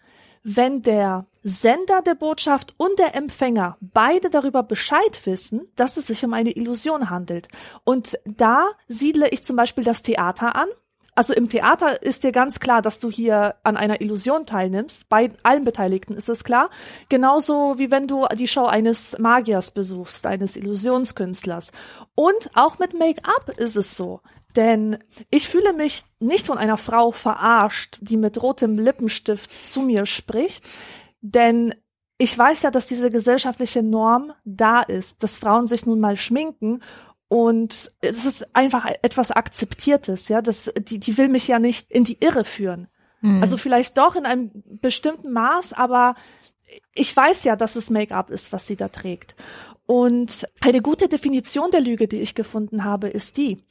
wenn 0.43 0.83
der 0.83 1.27
Sender 1.49 2.03
der 2.03 2.15
Botschaft 2.15 2.75
und 2.77 2.99
der 2.99 3.15
Empfänger 3.15 3.79
beide 3.81 4.29
darüber 4.29 4.63
Bescheid 4.63 5.21
wissen, 5.25 5.65
dass 5.77 5.97
es 5.97 6.07
sich 6.07 6.25
um 6.25 6.35
eine 6.35 6.51
Illusion 6.51 7.09
handelt. 7.09 7.49
Und 7.85 8.19
da 8.25 8.69
siedle 8.87 9.29
ich 9.31 9.43
zum 9.43 9.57
Beispiel 9.57 9.85
das 9.85 10.03
Theater 10.03 10.55
an. 10.55 10.69
Also 11.15 11.35
im 11.35 11.49
Theater 11.49 12.01
ist 12.03 12.23
dir 12.23 12.31
ganz 12.31 12.61
klar, 12.61 12.81
dass 12.81 13.01
du 13.01 13.11
hier 13.11 13.57
an 13.65 13.77
einer 13.77 14.01
Illusion 14.01 14.47
teilnimmst. 14.47 15.09
Bei 15.09 15.33
allen 15.43 15.65
Beteiligten 15.65 16.15
ist 16.15 16.29
es 16.29 16.45
klar. 16.45 16.71
Genauso 17.09 17.77
wie 17.79 17.91
wenn 17.91 18.07
du 18.07 18.27
die 18.37 18.47
Show 18.47 18.67
eines 18.67 19.19
Magiers 19.19 19.73
besuchst, 19.73 20.27
eines 20.27 20.55
Illusionskünstlers. 20.55 21.73
Und 22.15 22.51
auch 22.55 22.79
mit 22.79 22.95
Make-up 22.95 23.49
ist 23.57 23.75
es 23.75 23.97
so. 23.97 24.21
Denn 24.55 24.99
ich 25.31 25.49
fühle 25.49 25.73
mich 25.73 26.03
nicht 26.21 26.47
von 26.47 26.59
einer 26.59 26.77
Frau 26.77 27.11
verarscht, 27.11 27.99
die 28.01 28.17
mit 28.17 28.41
rotem 28.41 28.79
Lippenstift 28.79 29.51
zu 29.67 29.81
mir 29.81 30.07
spricht. 30.07 30.65
Denn 31.35 31.75
ich 32.17 32.37
weiß 32.37 32.63
ja, 32.63 32.71
dass 32.71 32.87
diese 32.87 33.11
gesellschaftliche 33.11 33.83
Norm 33.83 34.33
da 34.45 34.81
ist, 34.81 35.23
dass 35.23 35.39
Frauen 35.39 35.67
sich 35.67 35.87
nun 35.87 36.01
mal 36.01 36.17
schminken 36.17 36.81
und 37.29 37.91
es 38.01 38.25
ist 38.25 38.57
einfach 38.57 38.87
etwas 39.03 39.31
Akzeptiertes, 39.31 40.29
ja, 40.29 40.41
das, 40.41 40.73
die, 40.79 40.99
die 40.99 41.19
will 41.19 41.29
mich 41.29 41.47
ja 41.47 41.59
nicht 41.59 41.91
in 41.91 42.05
die 42.05 42.17
Irre 42.21 42.45
führen. 42.45 42.89
Mhm. 43.21 43.43
Also 43.43 43.59
vielleicht 43.59 43.99
doch 43.99 44.17
in 44.17 44.25
einem 44.25 44.51
bestimmten 44.65 45.33
Maß, 45.33 45.75
aber 45.75 46.15
ich 46.95 47.15
weiß 47.15 47.45
ja, 47.45 47.55
dass 47.55 47.77
es 47.77 47.91
Make-up 47.91 48.31
ist, 48.31 48.53
was 48.53 48.67
sie 48.67 48.77
da 48.77 48.89
trägt. 48.89 49.37
Und 49.85 50.49
eine 50.61 50.81
gute 50.81 51.09
Definition 51.09 51.71
der 51.71 51.81
Lüge, 51.81 52.09
die 52.09 52.21
ich 52.21 52.35
gefunden 52.35 52.85
habe, 52.85 53.09
ist 53.09 53.37
die, 53.37 53.63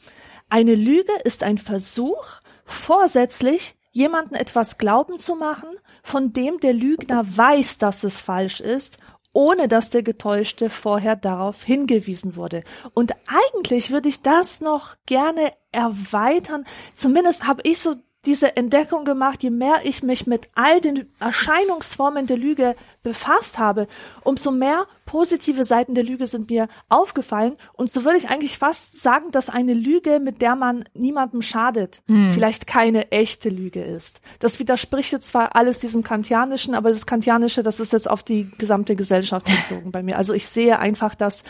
eine 0.50 0.76
Lüge 0.76 1.14
ist 1.24 1.44
ein 1.44 1.58
Versuch, 1.58 2.28
vorsätzlich 2.64 3.76
jemanden 3.98 4.36
etwas 4.36 4.78
glauben 4.78 5.18
zu 5.20 5.36
machen, 5.36 5.70
von 6.04 6.32
dem 6.32 6.60
der 6.60 6.74
Lügner 6.74 7.26
weiß, 7.26 7.80
dass 7.80 8.04
es 8.04 8.22
falsch 8.22 8.62
ist, 8.62 8.98
ohne 9.34 9.68
dass 9.68 9.90
der 9.90 10.04
Getäuschte 10.04 10.70
vorher 10.70 11.16
darauf 11.16 11.64
hingewiesen 11.64 12.36
wurde. 12.36 12.62
Und 12.94 13.14
eigentlich 13.28 13.92
würde 13.92 14.10
ich 14.10 14.22
das 14.22 14.62
noch 14.62 14.96
gerne 15.06 15.52
erweitern. 15.72 16.66
Zumindest 16.94 17.46
habe 17.46 17.62
ich 17.64 17.80
so 17.80 17.96
diese 18.28 18.58
Entdeckung 18.58 19.06
gemacht, 19.06 19.42
je 19.42 19.50
mehr 19.50 19.80
ich 19.86 20.04
mich 20.04 20.28
mit 20.28 20.50
all 20.54 20.82
den 20.82 21.08
Erscheinungsformen 21.20 22.28
der 22.28 22.38
Lüge 22.38 22.76
befasst 23.02 23.58
habe, 23.58 23.88
umso 24.24 24.52
mehr 24.52 24.86
positive 25.06 25.64
Seiten 25.64 25.96
der 25.96 26.04
Lüge 26.04 26.28
sind 26.28 26.50
mir 26.50 26.68
aufgefallen. 26.90 27.56
Und 27.72 27.90
so 27.90 28.04
würde 28.04 28.18
ich 28.18 28.30
eigentlich 28.30 28.58
fast 28.58 29.02
sagen, 29.02 29.32
dass 29.32 29.50
eine 29.50 29.74
Lüge, 29.74 30.20
mit 30.20 30.42
der 30.42 30.58
man 30.58 30.84
niemandem 30.94 31.42
schadet, 31.42 32.02
hm. 32.08 32.34
vielleicht 32.34 32.68
keine 32.68 33.12
echte 33.12 33.48
Lüge 33.48 33.82
ist. 33.82 34.20
Das 34.40 34.60
widerspricht 34.60 35.14
jetzt 35.14 35.30
zwar 35.30 35.56
alles 35.56 35.80
diesem 35.80 36.04
Kantianischen, 36.04 36.76
aber 36.76 36.90
das 36.90 37.06
Kantianische, 37.06 37.64
das 37.64 37.80
ist 37.80 37.94
jetzt 37.94 38.10
auf 38.10 38.24
die 38.24 38.52
gesamte 38.58 38.98
Gesellschaft 38.98 39.46
bezogen 39.70 39.92
bei 39.94 40.04
mir. 40.04 40.18
Also 40.18 40.34
ich 40.34 40.48
sehe 40.48 40.80
einfach, 40.80 41.16
dass, 41.16 41.46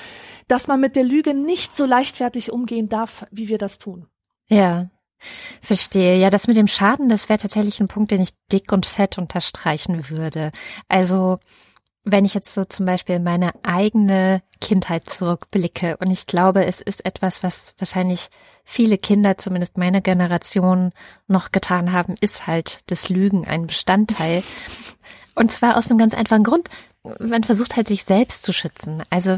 dass 0.47 0.67
man 0.67 0.79
mit 0.79 0.95
der 0.95 1.03
Lüge 1.03 1.33
nicht 1.33 1.73
so 1.73 1.85
leichtfertig 1.85 2.51
umgehen 2.51 2.87
darf, 2.87 3.25
wie 3.31 3.49
wir 3.49 3.57
das 3.57 3.79
tun. 3.79 4.05
Ja, 4.47 4.91
Verstehe. 5.61 6.17
Ja, 6.17 6.29
das 6.29 6.47
mit 6.47 6.57
dem 6.57 6.67
Schaden, 6.67 7.09
das 7.09 7.29
wäre 7.29 7.39
tatsächlich 7.39 7.79
ein 7.79 7.87
Punkt, 7.87 8.11
den 8.11 8.21
ich 8.21 8.29
dick 8.51 8.71
und 8.71 8.85
fett 8.85 9.17
unterstreichen 9.17 10.09
würde. 10.09 10.51
Also, 10.87 11.39
wenn 12.03 12.25
ich 12.25 12.33
jetzt 12.33 12.53
so 12.53 12.63
zum 12.63 12.85
Beispiel 12.85 13.19
meine 13.19 13.51
eigene 13.63 14.41
Kindheit 14.61 15.09
zurückblicke 15.09 15.97
und 15.97 16.09
ich 16.09 16.25
glaube, 16.25 16.65
es 16.65 16.79
ist 16.81 17.05
etwas, 17.05 17.43
was 17.43 17.73
wahrscheinlich 17.77 18.29
viele 18.63 18.97
Kinder, 18.97 19.37
zumindest 19.37 19.77
meine 19.77 20.01
Generation, 20.01 20.93
noch 21.27 21.51
getan 21.51 21.91
haben, 21.91 22.15
ist 22.21 22.47
halt 22.47 22.79
das 22.87 23.09
Lügen 23.09 23.45
ein 23.45 23.67
Bestandteil. 23.67 24.43
Und 25.35 25.51
zwar 25.51 25.77
aus 25.77 25.89
einem 25.89 25.99
ganz 25.99 26.13
einfachen 26.13 26.43
Grund. 26.43 26.69
Man 27.19 27.43
versucht 27.43 27.75
halt 27.75 27.87
sich 27.87 28.03
selbst 28.03 28.43
zu 28.43 28.53
schützen. 28.53 29.03
Also 29.09 29.37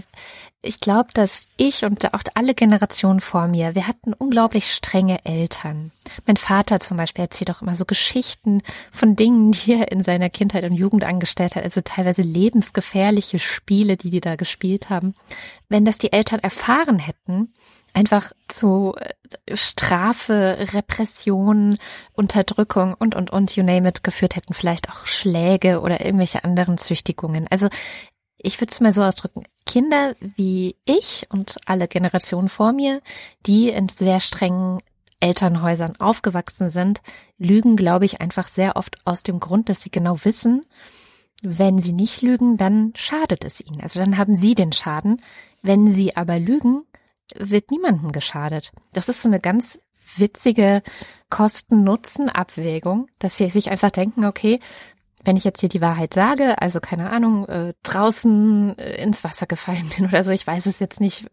ich 0.62 0.82
glaube, 0.82 1.10
dass 1.14 1.48
ich 1.56 1.86
und 1.86 2.14
auch 2.14 2.22
alle 2.34 2.54
Generationen 2.54 3.22
vor 3.22 3.48
mir, 3.48 3.76
wir 3.76 3.88
hatten 3.88 4.14
unglaublich 4.14 4.74
strenge 4.74 5.24
Eltern. 5.24 5.92
Mein 6.26 6.36
Vater 6.36 6.82
zum 6.82 6.98
Beispiel 6.98 7.24
erzählt 7.24 7.50
auch 7.52 7.62
immer 7.62 7.76
so 7.76 7.86
Geschichten 7.86 8.62
von 8.92 9.16
Dingen, 9.16 9.54
die 9.54 9.74
er 9.74 9.92
in 9.92 10.04
seiner 10.04 10.30
Kindheit 10.30 10.66
und 10.66 10.74
Jugend 10.74 11.06
angestellt 11.06 11.56
hat, 11.56 11.64
also 11.64 11.80
teilweise 11.82 12.24
lebensgefährliche 12.24 13.40
Spiele, 13.40 13.96
die 13.96 14.10
die 14.10 14.20
da 14.20 14.36
gespielt 14.36 14.90
haben. 14.90 15.16
Wenn 15.70 15.86
das 15.86 15.98
die 15.98 16.12
Eltern 16.12 16.40
erfahren 16.40 17.00
hätten, 17.00 17.54
einfach 17.94 18.34
zu 18.48 18.96
äh, 18.98 19.56
Strafe, 19.56 20.58
Repression, 20.74 21.78
Unterdrückung 22.14 22.96
und, 22.96 23.16
und, 23.16 23.32
und, 23.32 23.56
you 23.56 23.64
name 23.64 23.88
it, 23.88 24.04
geführt 24.04 24.36
hätten, 24.36 24.54
vielleicht 24.54 24.90
auch 24.90 25.06
Schläge 25.06 25.82
oder 25.82 26.04
irgendwelche 26.06 26.44
anderen 26.44 26.78
Züchtigungen. 26.78 27.48
Also 27.50 27.70
ich 28.42 28.60
würde 28.60 28.72
es 28.72 28.80
mal 28.80 28.94
so 28.94 29.04
ausdrücken, 29.04 29.44
Kinder 29.66 30.16
wie 30.36 30.76
ich 30.86 31.28
und 31.30 31.58
alle 31.66 31.88
Generationen 31.88 32.50
vor 32.50 32.72
mir, 32.72 33.02
die 33.46 33.70
in 33.70 33.90
sehr 33.90 34.20
strengen 34.20 34.80
Elternhäusern 35.20 36.00
aufgewachsen 36.00 36.70
sind, 36.70 37.02
lügen, 37.38 37.76
glaube 37.76 38.06
ich, 38.06 38.22
einfach 38.22 38.48
sehr 38.48 38.78
oft 38.78 38.98
aus 39.06 39.24
dem 39.24 39.40
Grund, 39.40 39.70
dass 39.70 39.82
sie 39.82 39.92
genau 39.92 40.24
wissen, 40.24 40.66
wenn 41.42 41.80
sie 41.80 41.94
nicht 41.94 42.22
lügen, 42.22 42.58
dann 42.58 42.94
schadet 42.96 43.44
es 43.44 43.62
ihnen. 43.62 43.82
Also 43.82 44.00
dann 44.00 44.18
haben 44.18 44.36
sie 44.36 44.56
den 44.56 44.72
Schaden. 44.72 45.22
Wenn 45.62 45.92
sie 45.92 46.16
aber 46.16 46.40
lügen, 46.40 46.84
wird 47.36 47.72
niemandem 47.72 48.12
geschadet. 48.12 48.72
Das 48.94 49.10
ist 49.10 49.22
so 49.22 49.30
eine 49.30 49.40
ganz 49.40 49.80
witzige 50.18 50.82
Kosten-Nutzen-Abwägung, 51.30 53.08
dass 53.20 53.38
sie 53.38 53.50
sich 53.50 53.70
einfach 53.70 53.92
denken, 53.92 54.26
okay, 54.26 54.60
wenn 55.24 55.38
ich 55.38 55.44
jetzt 55.44 55.60
hier 55.60 55.70
die 55.70 55.82
Wahrheit 55.82 56.14
sage, 56.14 56.62
also 56.62 56.80
keine 56.80 57.10
Ahnung, 57.10 57.48
äh, 57.48 57.74
draußen 57.84 58.78
äh, 58.78 59.02
ins 59.02 59.24
Wasser 59.24 59.46
gefallen 59.46 59.90
bin 59.96 60.08
oder 60.08 60.24
so, 60.24 60.32
ich 60.32 60.46
weiß 60.46 60.66
es 60.66 60.80
jetzt 60.80 61.02
nicht, 61.02 61.28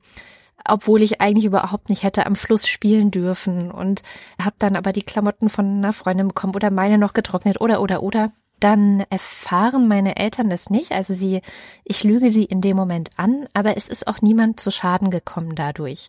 obwohl 0.68 1.02
ich 1.02 1.20
eigentlich 1.20 1.44
überhaupt 1.44 1.90
nicht 1.90 2.02
hätte 2.02 2.26
am 2.26 2.36
Fluss 2.36 2.66
spielen 2.66 3.10
dürfen 3.10 3.70
und 3.70 4.02
habe 4.42 4.56
dann 4.58 4.76
aber 4.76 4.92
die 4.92 5.02
Klamotten 5.02 5.48
von 5.48 5.66
einer 5.66 5.92
Freundin 5.92 6.28
bekommen 6.28 6.54
oder 6.54 6.70
meine 6.70 6.98
noch 6.98 7.12
getrocknet 7.12 7.60
oder 7.60 7.80
oder 7.80 8.02
oder, 8.02 8.32
dann 8.58 9.04
erfahren 9.10 9.86
meine 9.86 10.16
Eltern 10.16 10.48
das 10.48 10.70
nicht. 10.70 10.92
Also 10.92 11.12
sie, 11.12 11.42
ich 11.84 12.04
lüge 12.04 12.30
sie 12.30 12.44
in 12.44 12.62
dem 12.62 12.76
Moment 12.76 13.10
an, 13.16 13.46
aber 13.52 13.76
es 13.76 13.88
ist 13.88 14.06
auch 14.06 14.22
niemand 14.22 14.60
zu 14.60 14.70
Schaden 14.70 15.10
gekommen 15.10 15.54
dadurch. 15.54 16.08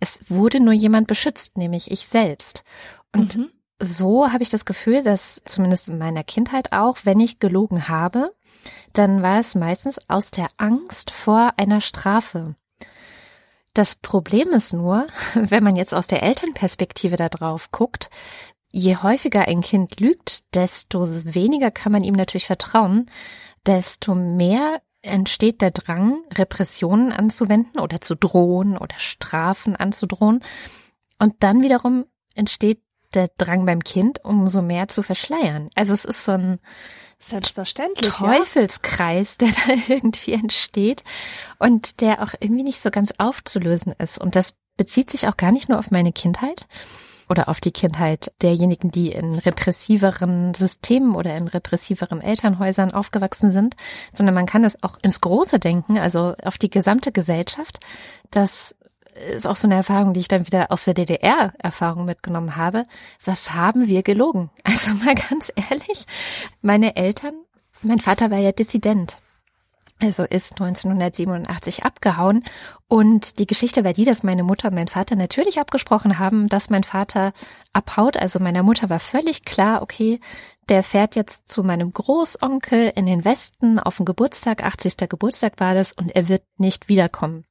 Es 0.00 0.20
wurde 0.28 0.60
nur 0.60 0.74
jemand 0.74 1.08
beschützt, 1.08 1.56
nämlich 1.56 1.90
ich 1.90 2.06
selbst. 2.06 2.62
Und 3.12 3.36
mhm 3.36 3.50
so 3.80 4.30
habe 4.30 4.42
ich 4.42 4.48
das 4.48 4.64
Gefühl, 4.64 5.02
dass 5.02 5.42
zumindest 5.44 5.88
in 5.88 5.98
meiner 5.98 6.24
Kindheit 6.24 6.72
auch, 6.72 6.98
wenn 7.04 7.20
ich 7.20 7.38
gelogen 7.38 7.88
habe, 7.88 8.34
dann 8.92 9.22
war 9.22 9.38
es 9.38 9.54
meistens 9.54 9.98
aus 10.08 10.30
der 10.30 10.48
Angst 10.56 11.10
vor 11.10 11.54
einer 11.56 11.80
Strafe. 11.80 12.56
Das 13.74 13.94
Problem 13.94 14.48
ist 14.48 14.72
nur, 14.72 15.06
wenn 15.34 15.62
man 15.62 15.76
jetzt 15.76 15.94
aus 15.94 16.06
der 16.06 16.22
Elternperspektive 16.22 17.16
da 17.16 17.28
drauf 17.28 17.70
guckt, 17.70 18.10
je 18.70 18.96
häufiger 18.96 19.46
ein 19.46 19.60
Kind 19.60 20.00
lügt, 20.00 20.54
desto 20.54 21.06
weniger 21.24 21.70
kann 21.70 21.92
man 21.92 22.04
ihm 22.04 22.14
natürlich 22.14 22.46
vertrauen, 22.46 23.10
desto 23.66 24.14
mehr 24.14 24.82
entsteht 25.02 25.60
der 25.60 25.70
Drang, 25.70 26.22
Repressionen 26.34 27.12
anzuwenden 27.12 27.80
oder 27.80 28.00
zu 28.00 28.16
drohen 28.16 28.76
oder 28.76 28.98
Strafen 28.98 29.76
anzudrohen. 29.76 30.40
Und 31.18 31.34
dann 31.40 31.62
wiederum 31.62 32.04
entsteht 32.34 32.82
der 33.14 33.28
Drang 33.38 33.66
beim 33.66 33.82
Kind, 33.82 34.24
umso 34.24 34.62
mehr 34.62 34.88
zu 34.88 35.02
verschleiern. 35.02 35.70
Also 35.74 35.94
es 35.94 36.04
ist 36.04 36.24
so 36.24 36.32
ein 36.32 36.58
Selbstverständlich, 37.20 38.14
Teufelskreis, 38.14 39.38
ja. 39.40 39.48
der 39.48 39.56
da 39.76 39.92
irgendwie 39.94 40.32
entsteht 40.34 41.02
und 41.58 42.00
der 42.00 42.22
auch 42.22 42.34
irgendwie 42.38 42.62
nicht 42.62 42.80
so 42.80 42.90
ganz 42.90 43.12
aufzulösen 43.18 43.92
ist. 43.98 44.20
Und 44.20 44.36
das 44.36 44.54
bezieht 44.76 45.10
sich 45.10 45.26
auch 45.26 45.36
gar 45.36 45.50
nicht 45.50 45.68
nur 45.68 45.78
auf 45.78 45.90
meine 45.90 46.12
Kindheit 46.12 46.68
oder 47.28 47.48
auf 47.48 47.60
die 47.60 47.72
Kindheit 47.72 48.32
derjenigen, 48.40 48.90
die 48.90 49.10
in 49.10 49.34
repressiveren 49.34 50.54
Systemen 50.54 51.14
oder 51.14 51.36
in 51.36 51.48
repressiveren 51.48 52.20
Elternhäusern 52.20 52.92
aufgewachsen 52.92 53.52
sind, 53.52 53.74
sondern 54.14 54.34
man 54.34 54.46
kann 54.46 54.62
das 54.62 54.82
auch 54.82 54.96
ins 55.02 55.20
Große 55.20 55.58
denken, 55.58 55.98
also 55.98 56.34
auf 56.42 56.56
die 56.56 56.70
gesamte 56.70 57.12
Gesellschaft, 57.12 57.80
dass 58.30 58.76
ist 59.36 59.46
auch 59.46 59.56
so 59.56 59.66
eine 59.66 59.74
Erfahrung, 59.74 60.14
die 60.14 60.20
ich 60.20 60.28
dann 60.28 60.46
wieder 60.46 60.70
aus 60.70 60.84
der 60.84 60.94
DDR-Erfahrung 60.94 62.04
mitgenommen 62.04 62.56
habe. 62.56 62.84
Was 63.24 63.52
haben 63.54 63.88
wir 63.88 64.02
gelogen? 64.02 64.50
Also 64.64 64.92
mal 64.92 65.14
ganz 65.14 65.52
ehrlich, 65.56 66.06
meine 66.62 66.96
Eltern, 66.96 67.34
mein 67.82 67.98
Vater 67.98 68.30
war 68.30 68.38
ja 68.38 68.52
Dissident. 68.52 69.18
Also 70.00 70.22
ist 70.22 70.52
1987 70.60 71.84
abgehauen. 71.84 72.44
Und 72.86 73.38
die 73.40 73.46
Geschichte 73.46 73.84
war 73.84 73.92
die, 73.92 74.04
dass 74.04 74.22
meine 74.22 74.44
Mutter 74.44 74.68
und 74.68 74.74
mein 74.74 74.88
Vater 74.88 75.16
natürlich 75.16 75.58
abgesprochen 75.58 76.18
haben, 76.18 76.46
dass 76.46 76.70
mein 76.70 76.84
Vater 76.84 77.32
abhaut. 77.72 78.16
Also 78.16 78.38
meiner 78.38 78.62
Mutter 78.62 78.88
war 78.90 79.00
völlig 79.00 79.44
klar, 79.44 79.82
okay, 79.82 80.20
der 80.68 80.82
fährt 80.82 81.16
jetzt 81.16 81.48
zu 81.48 81.64
meinem 81.64 81.92
Großonkel 81.92 82.92
in 82.94 83.06
den 83.06 83.24
Westen 83.24 83.78
auf 83.78 83.96
den 83.96 84.06
Geburtstag, 84.06 84.62
80. 84.62 84.96
Geburtstag 85.08 85.54
war 85.58 85.74
das, 85.74 85.92
und 85.92 86.14
er 86.14 86.28
wird 86.28 86.42
nicht 86.58 86.88
wiederkommen. 86.88 87.44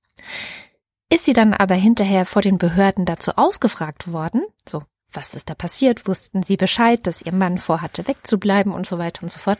Ist 1.09 1.25
sie 1.25 1.33
dann 1.33 1.53
aber 1.53 1.75
hinterher 1.75 2.25
vor 2.25 2.41
den 2.41 2.57
Behörden 2.57 3.05
dazu 3.05 3.31
ausgefragt 3.35 4.11
worden, 4.11 4.43
so, 4.67 4.83
was 5.11 5.33
ist 5.33 5.49
da 5.49 5.55
passiert, 5.55 6.07
wussten 6.07 6.43
sie 6.43 6.57
Bescheid, 6.57 7.07
dass 7.07 7.21
ihr 7.21 7.33
Mann 7.33 7.57
vorhatte, 7.57 8.07
wegzubleiben 8.07 8.73
und 8.73 8.85
so 8.85 8.97
weiter 8.97 9.23
und 9.23 9.29
so 9.29 9.39
fort, 9.39 9.59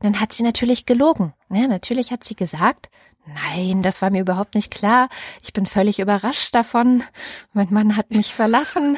dann 0.00 0.20
hat 0.20 0.32
sie 0.32 0.42
natürlich 0.42 0.86
gelogen. 0.86 1.34
Ja, 1.50 1.66
natürlich 1.66 2.12
hat 2.12 2.24
sie 2.24 2.34
gesagt, 2.34 2.88
Nein, 3.26 3.82
das 3.82 4.02
war 4.02 4.10
mir 4.10 4.20
überhaupt 4.20 4.54
nicht 4.54 4.72
klar. 4.72 5.08
Ich 5.42 5.52
bin 5.52 5.66
völlig 5.66 5.98
überrascht 5.98 6.54
davon. 6.54 7.02
Mein 7.52 7.72
Mann 7.72 7.96
hat 7.96 8.12
mich 8.12 8.32
verlassen. 8.32 8.96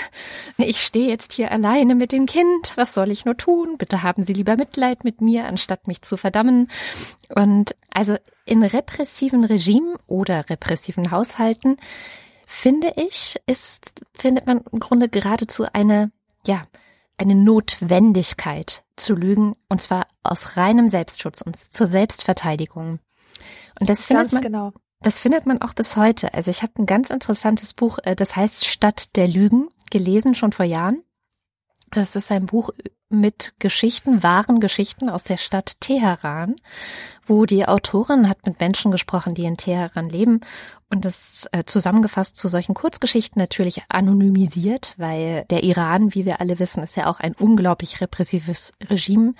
Ich 0.59 0.83
stehe 0.83 1.09
jetzt 1.09 1.33
hier 1.33 1.51
alleine 1.51 1.95
mit 1.95 2.13
dem 2.13 2.27
Kind. 2.27 2.73
Was 2.77 2.93
soll 2.93 3.11
ich 3.11 3.25
nur 3.25 3.39
tun? 3.39 3.79
Bitte 3.79 4.03
haben 4.03 4.23
Sie 4.23 4.35
lieber 4.35 4.57
Mitleid 4.57 5.03
mit 5.03 5.23
mir, 5.23 5.47
anstatt 5.47 5.87
mich 5.87 6.03
zu 6.03 6.19
verdammen. 6.19 6.69
Und 7.35 7.75
also 7.91 8.17
in 8.49 8.63
repressiven 8.63 9.45
Regimen 9.45 9.97
oder 10.07 10.49
repressiven 10.49 11.11
Haushalten 11.11 11.77
finde 12.47 12.95
ich, 12.97 13.37
ist, 13.47 14.03
findet 14.15 14.47
man 14.47 14.63
im 14.73 14.81
Grunde 14.81 15.09
geradezu 15.09 15.67
eine, 15.73 16.11
ja, 16.47 16.63
eine 17.19 17.35
Notwendigkeit 17.35 18.85
zu 18.97 19.15
lügen, 19.15 19.55
und 19.69 19.83
zwar 19.83 20.07
aus 20.23 20.57
reinem 20.57 20.89
Selbstschutz 20.89 21.43
und 21.43 21.57
zur 21.57 21.87
Selbstverteidigung. 21.87 23.01
Und 23.79 23.89
das 23.89 24.05
findet 24.05 24.25
Ganz 24.25 24.33
man, 24.33 24.43
genau. 24.43 24.73
Das 25.01 25.19
findet 25.21 25.47
man 25.47 25.61
auch 25.63 25.75
bis 25.75 25.97
heute. 25.97 26.35
Also 26.35 26.51
ich 26.51 26.63
habe 26.63 26.73
ein 26.79 26.87
ganz 26.87 27.11
interessantes 27.11 27.75
Buch, 27.75 27.99
äh, 28.03 28.17
das 28.17 28.35
heißt 28.35 28.65
Stadt 28.65 29.15
der 29.17 29.29
Lügen, 29.29 29.69
gelesen 29.91 30.35
schon 30.35 30.53
vor 30.53 30.67
Jahren. 30.67 31.03
Das 31.91 32.17
ist 32.17 32.31
ein 32.33 32.47
Buch 32.47 32.71
mit 33.11 33.55
Geschichten, 33.59 34.23
wahren 34.23 34.61
Geschichten 34.61 35.09
aus 35.09 35.25
der 35.25 35.39
Stadt 35.39 35.81
Teheran, 35.81 36.57
wo 37.27 37.47
die 37.47 37.67
Autorin 37.67 38.29
hat 38.29 38.45
mit 38.47 38.61
Menschen 38.61 38.91
gesprochen, 38.91 39.35
die 39.35 39.45
in 39.45 39.57
Teheran 39.57 40.09
leben 40.09 40.41
und 40.91 41.05
das 41.05 41.47
äh, 41.53 41.65
zusammengefasst 41.65 42.37
zu 42.37 42.49
solchen 42.49 42.75
Kurzgeschichten 42.75 43.39
natürlich 43.41 43.83
anonymisiert, 43.89 44.95
weil 44.97 45.45
der 45.51 45.63
Iran, 45.63 46.15
wie 46.15 46.25
wir 46.25 46.41
alle 46.41 46.59
wissen, 46.59 46.83
ist 46.83 46.97
ja 46.97 47.07
auch 47.07 47.21
ein 47.21 47.35
unglaublich 47.35 48.01
repressives 48.01 48.73
Regime 48.89 49.35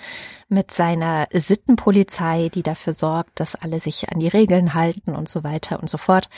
mit 0.47 0.71
seiner 0.71 1.27
Sittenpolizei, 1.33 2.49
die 2.53 2.61
dafür 2.61 2.93
sorgt, 2.93 3.39
dass 3.39 3.55
alle 3.55 3.79
sich 3.79 4.09
an 4.09 4.19
die 4.19 4.27
Regeln 4.27 4.75
halten 4.75 5.15
und 5.15 5.27
so 5.27 5.43
weiter 5.43 5.79
und 5.79 5.89
so 5.89 5.97
fort. 5.97 6.29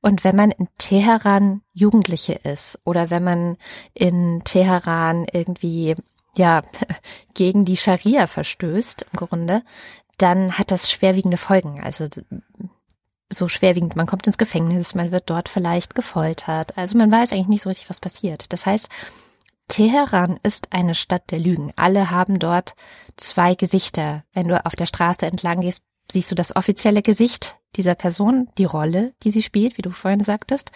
Und 0.00 0.24
wenn 0.24 0.36
man 0.36 0.50
in 0.50 0.68
Teheran 0.78 1.60
Jugendliche 1.74 2.34
ist 2.34 2.78
oder 2.84 3.10
wenn 3.10 3.24
man 3.24 3.56
in 3.92 4.42
Teheran 4.44 5.26
irgendwie 5.30 5.94
ja 6.36 6.62
gegen 7.34 7.64
die 7.64 7.76
Scharia 7.76 8.26
verstößt 8.26 9.06
im 9.12 9.18
Grunde, 9.18 9.62
dann 10.18 10.58
hat 10.58 10.70
das 10.70 10.90
schwerwiegende 10.90 11.36
Folgen. 11.36 11.82
Also 11.82 12.08
so 13.32 13.48
schwerwiegend, 13.48 13.96
man 13.96 14.06
kommt 14.06 14.26
ins 14.26 14.38
Gefängnis, 14.38 14.94
man 14.94 15.10
wird 15.10 15.28
dort 15.28 15.48
vielleicht 15.48 15.94
gefoltert. 15.94 16.76
Also 16.78 16.96
man 16.96 17.10
weiß 17.10 17.32
eigentlich 17.32 17.48
nicht 17.48 17.62
so 17.62 17.68
richtig, 17.68 17.90
was 17.90 18.00
passiert. 18.00 18.52
Das 18.52 18.66
heißt, 18.66 18.88
Teheran 19.68 20.38
ist 20.42 20.72
eine 20.72 20.94
Stadt 20.94 21.30
der 21.30 21.38
Lügen. 21.38 21.72
Alle 21.76 22.10
haben 22.10 22.38
dort 22.38 22.74
zwei 23.16 23.54
Gesichter. 23.54 24.24
Wenn 24.32 24.48
du 24.48 24.64
auf 24.64 24.76
der 24.76 24.86
Straße 24.86 25.26
entlang 25.26 25.60
gehst, 25.60 25.82
siehst 26.10 26.30
du 26.30 26.34
das 26.34 26.54
offizielle 26.54 27.02
Gesicht 27.02 27.56
dieser 27.76 27.94
Person, 27.94 28.48
die 28.58 28.66
Rolle, 28.66 29.14
die 29.22 29.30
sie 29.30 29.42
spielt, 29.42 29.78
wie 29.78 29.82
du 29.82 29.90
vorhin 29.90 30.22
sagtest. 30.22 30.70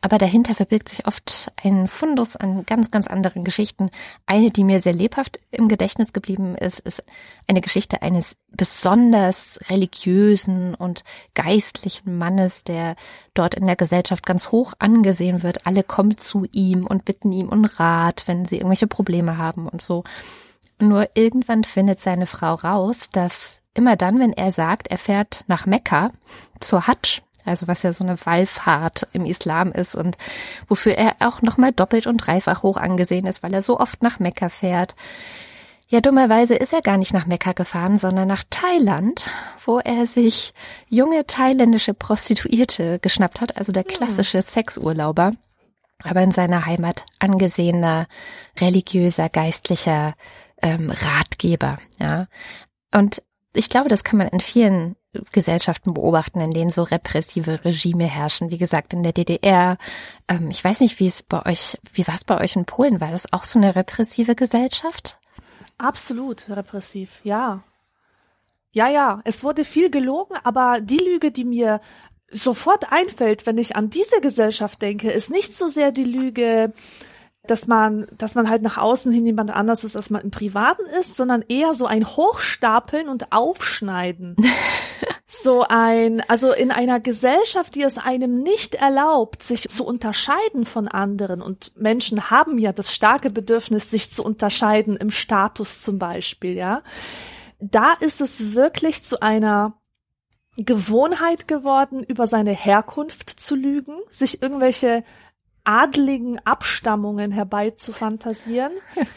Aber 0.00 0.18
dahinter 0.18 0.54
verbirgt 0.54 0.88
sich 0.88 1.06
oft 1.06 1.50
ein 1.62 1.88
Fundus 1.88 2.36
an 2.36 2.64
ganz, 2.66 2.90
ganz 2.90 3.06
anderen 3.08 3.42
Geschichten. 3.44 3.90
Eine, 4.26 4.50
die 4.50 4.62
mir 4.62 4.80
sehr 4.80 4.92
lebhaft 4.92 5.40
im 5.50 5.68
Gedächtnis 5.68 6.12
geblieben 6.12 6.54
ist, 6.54 6.78
ist 6.80 7.02
eine 7.48 7.60
Geschichte 7.60 8.02
eines 8.02 8.36
besonders 8.50 9.58
religiösen 9.68 10.74
und 10.74 11.02
geistlichen 11.34 12.16
Mannes, 12.16 12.62
der 12.62 12.94
dort 13.34 13.54
in 13.54 13.66
der 13.66 13.76
Gesellschaft 13.76 14.24
ganz 14.24 14.52
hoch 14.52 14.74
angesehen 14.78 15.42
wird. 15.42 15.66
Alle 15.66 15.82
kommen 15.82 16.16
zu 16.16 16.46
ihm 16.52 16.86
und 16.86 17.04
bitten 17.04 17.32
ihm 17.32 17.48
um 17.48 17.64
Rat, 17.64 18.24
wenn 18.26 18.44
sie 18.44 18.56
irgendwelche 18.56 18.86
Probleme 18.86 19.36
haben 19.36 19.68
und 19.68 19.82
so. 19.82 20.04
Nur 20.80 21.08
irgendwann 21.14 21.64
findet 21.64 22.00
seine 22.00 22.26
Frau 22.26 22.54
raus, 22.54 23.08
dass 23.10 23.62
immer 23.74 23.96
dann, 23.96 24.20
wenn 24.20 24.32
er 24.32 24.52
sagt, 24.52 24.88
er 24.88 24.98
fährt 24.98 25.44
nach 25.48 25.66
Mekka 25.66 26.12
zur 26.60 26.86
Hadsch, 26.86 27.22
also 27.44 27.68
was 27.68 27.82
ja 27.82 27.92
so 27.92 28.04
eine 28.04 28.18
Wallfahrt 28.24 29.06
im 29.12 29.24
Islam 29.24 29.72
ist 29.72 29.94
und 29.94 30.16
wofür 30.66 30.94
er 30.94 31.16
auch 31.20 31.42
nochmal 31.42 31.72
doppelt 31.72 32.06
und 32.06 32.18
dreifach 32.18 32.62
hoch 32.62 32.76
angesehen 32.76 33.26
ist, 33.26 33.42
weil 33.42 33.54
er 33.54 33.62
so 33.62 33.78
oft 33.78 34.02
nach 34.02 34.18
Mekka 34.18 34.48
fährt. 34.48 34.94
Ja, 35.90 36.00
dummerweise 36.02 36.54
ist 36.54 36.74
er 36.74 36.82
gar 36.82 36.98
nicht 36.98 37.14
nach 37.14 37.24
Mekka 37.24 37.52
gefahren, 37.52 37.96
sondern 37.96 38.28
nach 38.28 38.44
Thailand, 38.50 39.30
wo 39.64 39.78
er 39.78 40.06
sich 40.06 40.52
junge 40.88 41.26
thailändische 41.26 41.94
Prostituierte 41.94 42.98
geschnappt 42.98 43.40
hat, 43.40 43.56
also 43.56 43.72
der 43.72 43.84
hm. 43.84 43.90
klassische 43.90 44.42
Sexurlauber, 44.42 45.32
aber 46.04 46.20
in 46.20 46.30
seiner 46.30 46.66
Heimat 46.66 47.06
angesehener, 47.18 48.06
religiöser, 48.60 49.30
geistlicher 49.30 50.14
ähm, 50.60 50.90
Ratgeber. 50.90 51.78
Ja, 51.98 52.26
und 52.92 53.22
ich 53.54 53.70
glaube, 53.70 53.88
das 53.88 54.04
kann 54.04 54.18
man 54.18 54.28
in 54.28 54.40
vielen 54.40 54.94
Gesellschaften 55.32 55.94
beobachten, 55.94 56.40
in 56.40 56.50
denen 56.50 56.70
so 56.70 56.82
repressive 56.82 57.64
Regime 57.64 58.04
herrschen. 58.04 58.50
Wie 58.50 58.58
gesagt, 58.58 58.92
in 58.92 59.02
der 59.02 59.12
DDR. 59.12 59.78
Ähm, 60.28 60.50
ich 60.50 60.62
weiß 60.62 60.80
nicht, 60.80 60.98
wie 61.00 61.06
es 61.06 61.22
bei 61.22 61.44
euch, 61.46 61.78
wie 61.92 62.06
war 62.06 62.14
es 62.14 62.24
bei 62.24 62.40
euch 62.40 62.56
in 62.56 62.64
Polen? 62.64 63.00
War 63.00 63.10
das 63.10 63.32
auch 63.32 63.44
so 63.44 63.58
eine 63.58 63.74
repressive 63.74 64.34
Gesellschaft? 64.34 65.18
Absolut 65.78 66.48
repressiv, 66.48 67.20
ja. 67.24 67.62
Ja, 68.72 68.88
ja, 68.88 69.20
es 69.24 69.44
wurde 69.44 69.64
viel 69.64 69.90
gelogen, 69.90 70.36
aber 70.44 70.80
die 70.80 70.98
Lüge, 70.98 71.30
die 71.30 71.44
mir 71.44 71.80
sofort 72.30 72.92
einfällt, 72.92 73.46
wenn 73.46 73.58
ich 73.58 73.76
an 73.76 73.90
diese 73.90 74.20
Gesellschaft 74.20 74.82
denke, 74.82 75.10
ist 75.10 75.30
nicht 75.30 75.56
so 75.56 75.68
sehr 75.68 75.92
die 75.92 76.04
Lüge, 76.04 76.72
dass 77.50 77.66
man, 77.66 78.06
dass 78.16 78.34
man 78.34 78.48
halt 78.48 78.62
nach 78.62 78.78
außen 78.78 79.10
hin 79.12 79.26
jemand 79.26 79.50
anders 79.50 79.84
ist, 79.84 79.96
als 79.96 80.10
man 80.10 80.22
im 80.22 80.30
Privaten 80.30 80.86
ist, 80.98 81.16
sondern 81.16 81.42
eher 81.48 81.74
so 81.74 81.86
ein 81.86 82.06
Hochstapeln 82.06 83.08
und 83.08 83.32
Aufschneiden. 83.32 84.36
so 85.26 85.64
ein, 85.68 86.22
also 86.28 86.52
in 86.52 86.70
einer 86.70 87.00
Gesellschaft, 87.00 87.74
die 87.74 87.82
es 87.82 87.98
einem 87.98 88.42
nicht 88.42 88.74
erlaubt, 88.74 89.42
sich 89.42 89.68
zu 89.68 89.84
unterscheiden 89.84 90.64
von 90.64 90.88
anderen 90.88 91.42
und 91.42 91.72
Menschen 91.76 92.30
haben 92.30 92.58
ja 92.58 92.72
das 92.72 92.94
starke 92.94 93.30
Bedürfnis, 93.30 93.90
sich 93.90 94.10
zu 94.10 94.24
unterscheiden 94.24 94.96
im 94.96 95.10
Status 95.10 95.80
zum 95.80 95.98
Beispiel, 95.98 96.54
ja. 96.54 96.82
Da 97.60 97.92
ist 97.92 98.20
es 98.20 98.54
wirklich 98.54 99.04
zu 99.04 99.20
einer 99.20 99.74
Gewohnheit 100.56 101.46
geworden, 101.46 102.02
über 102.02 102.26
seine 102.26 102.52
Herkunft 102.52 103.28
zu 103.28 103.54
lügen, 103.54 103.96
sich 104.08 104.42
irgendwelche 104.42 105.04
adligen 105.68 106.40
Abstammungen 106.46 107.30
herbeizufantasieren. 107.30 108.72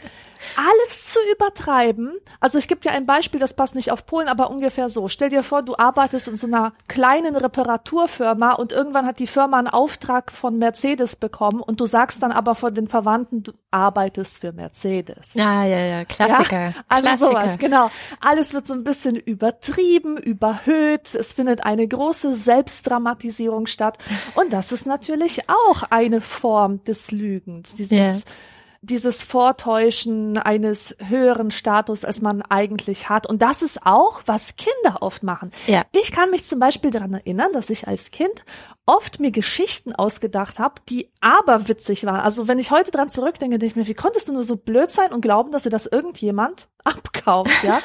alles 0.56 1.12
zu 1.12 1.18
übertreiben. 1.32 2.18
Also 2.40 2.58
ich 2.58 2.68
gebe 2.68 2.80
dir 2.80 2.92
ein 2.92 3.06
Beispiel, 3.06 3.40
das 3.40 3.54
passt 3.54 3.74
nicht 3.74 3.90
auf 3.90 4.06
Polen, 4.06 4.28
aber 4.28 4.50
ungefähr 4.50 4.88
so. 4.88 5.08
Stell 5.08 5.28
dir 5.28 5.42
vor, 5.42 5.62
du 5.62 5.76
arbeitest 5.76 6.28
in 6.28 6.36
so 6.36 6.46
einer 6.46 6.72
kleinen 6.88 7.36
Reparaturfirma 7.36 8.52
und 8.52 8.72
irgendwann 8.72 9.06
hat 9.06 9.18
die 9.18 9.26
Firma 9.26 9.58
einen 9.58 9.68
Auftrag 9.68 10.32
von 10.32 10.58
Mercedes 10.58 11.16
bekommen 11.16 11.60
und 11.60 11.80
du 11.80 11.86
sagst 11.86 12.22
dann 12.22 12.32
aber 12.32 12.54
vor 12.54 12.70
den 12.70 12.88
Verwandten, 12.88 13.42
du 13.42 13.52
arbeitest 13.70 14.38
für 14.40 14.52
Mercedes. 14.52 15.34
Ja, 15.34 15.64
ja, 15.64 15.78
ja, 15.78 16.04
Klassiker. 16.04 16.60
Ja? 16.60 16.74
Also 16.88 17.08
Klassiker. 17.08 17.30
sowas, 17.30 17.58
genau. 17.58 17.90
Alles 18.20 18.52
wird 18.52 18.66
so 18.66 18.74
ein 18.74 18.84
bisschen 18.84 19.16
übertrieben, 19.16 20.16
überhöht. 20.16 21.14
Es 21.14 21.32
findet 21.32 21.64
eine 21.64 21.86
große 21.86 22.34
Selbstdramatisierung 22.34 23.66
statt. 23.66 23.98
Und 24.34 24.52
das 24.52 24.72
ist 24.72 24.86
natürlich 24.86 25.48
auch 25.48 25.84
eine 25.90 26.20
Form 26.20 26.84
des 26.84 27.10
Lügens, 27.10 27.74
dieses 27.74 27.92
yeah 27.92 28.34
dieses 28.82 29.22
Vortäuschen 29.22 30.36
eines 30.38 30.96
höheren 30.98 31.52
Status, 31.52 32.04
als 32.04 32.20
man 32.20 32.42
eigentlich 32.42 33.08
hat. 33.08 33.28
Und 33.28 33.40
das 33.40 33.62
ist 33.62 33.86
auch, 33.86 34.22
was 34.26 34.56
Kinder 34.56 34.98
oft 35.00 35.22
machen. 35.22 35.52
Ja. 35.68 35.84
Ich 35.92 36.10
kann 36.10 36.30
mich 36.30 36.44
zum 36.44 36.58
Beispiel 36.58 36.90
daran 36.90 37.14
erinnern, 37.14 37.52
dass 37.52 37.70
ich 37.70 37.86
als 37.86 38.10
Kind 38.10 38.44
oft 38.84 39.20
mir 39.20 39.30
Geschichten 39.30 39.94
ausgedacht 39.94 40.58
habe, 40.58 40.82
die 40.88 41.12
aberwitzig 41.20 42.04
waren. 42.04 42.20
Also 42.20 42.48
wenn 42.48 42.58
ich 42.58 42.72
heute 42.72 42.90
dran 42.90 43.08
zurückdenke, 43.08 43.58
denke 43.58 43.66
ich 43.66 43.76
mir, 43.76 43.86
wie 43.86 43.94
konntest 43.94 44.26
du 44.26 44.32
nur 44.32 44.42
so 44.42 44.56
blöd 44.56 44.90
sein 44.90 45.12
und 45.12 45.20
glauben, 45.20 45.52
dass 45.52 45.62
dir 45.62 45.70
das 45.70 45.86
irgendjemand 45.86 46.68
abkauft, 46.84 47.62
ja? 47.62 47.80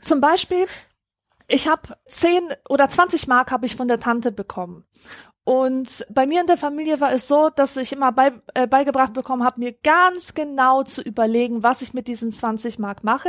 zum 0.00 0.20
Beispiel, 0.20 0.66
ich 1.48 1.66
habe 1.66 1.96
zehn 2.04 2.42
oder 2.68 2.90
zwanzig 2.90 3.26
Mark 3.26 3.50
habe 3.50 3.64
ich 3.64 3.76
von 3.76 3.88
der 3.88 4.00
Tante 4.00 4.32
bekommen. 4.32 4.84
Und 5.46 6.04
bei 6.10 6.26
mir 6.26 6.40
in 6.40 6.48
der 6.48 6.56
Familie 6.56 7.00
war 7.00 7.12
es 7.12 7.28
so, 7.28 7.50
dass 7.50 7.76
ich 7.76 7.92
immer 7.92 8.10
bei, 8.10 8.32
äh, 8.54 8.66
beigebracht 8.66 9.12
bekommen 9.12 9.44
habe, 9.44 9.60
mir 9.60 9.72
ganz 9.84 10.34
genau 10.34 10.82
zu 10.82 11.02
überlegen, 11.02 11.62
was 11.62 11.82
ich 11.82 11.94
mit 11.94 12.08
diesen 12.08 12.32
20 12.32 12.80
Mark 12.80 13.04
mache. 13.04 13.28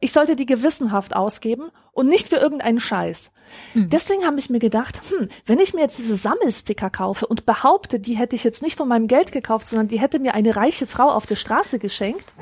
Ich 0.00 0.12
sollte 0.12 0.36
die 0.36 0.46
gewissenhaft 0.46 1.14
ausgeben 1.14 1.70
und 1.92 2.08
nicht 2.08 2.28
für 2.28 2.36
irgendeinen 2.36 2.80
Scheiß. 2.80 3.30
Hm. 3.74 3.90
Deswegen 3.90 4.24
habe 4.24 4.38
ich 4.38 4.48
mir 4.48 4.58
gedacht, 4.58 5.02
hm, 5.10 5.28
wenn 5.44 5.58
ich 5.58 5.74
mir 5.74 5.82
jetzt 5.82 5.98
diese 5.98 6.16
Sammelsticker 6.16 6.88
kaufe 6.88 7.26
und 7.26 7.44
behaupte, 7.44 8.00
die 8.00 8.16
hätte 8.16 8.34
ich 8.34 8.42
jetzt 8.42 8.62
nicht 8.62 8.78
von 8.78 8.88
meinem 8.88 9.06
Geld 9.06 9.30
gekauft, 9.30 9.68
sondern 9.68 9.88
die 9.88 10.00
hätte 10.00 10.20
mir 10.20 10.32
eine 10.32 10.56
reiche 10.56 10.86
Frau 10.86 11.10
auf 11.10 11.26
der 11.26 11.36
Straße 11.36 11.78
geschenkt, 11.78 12.32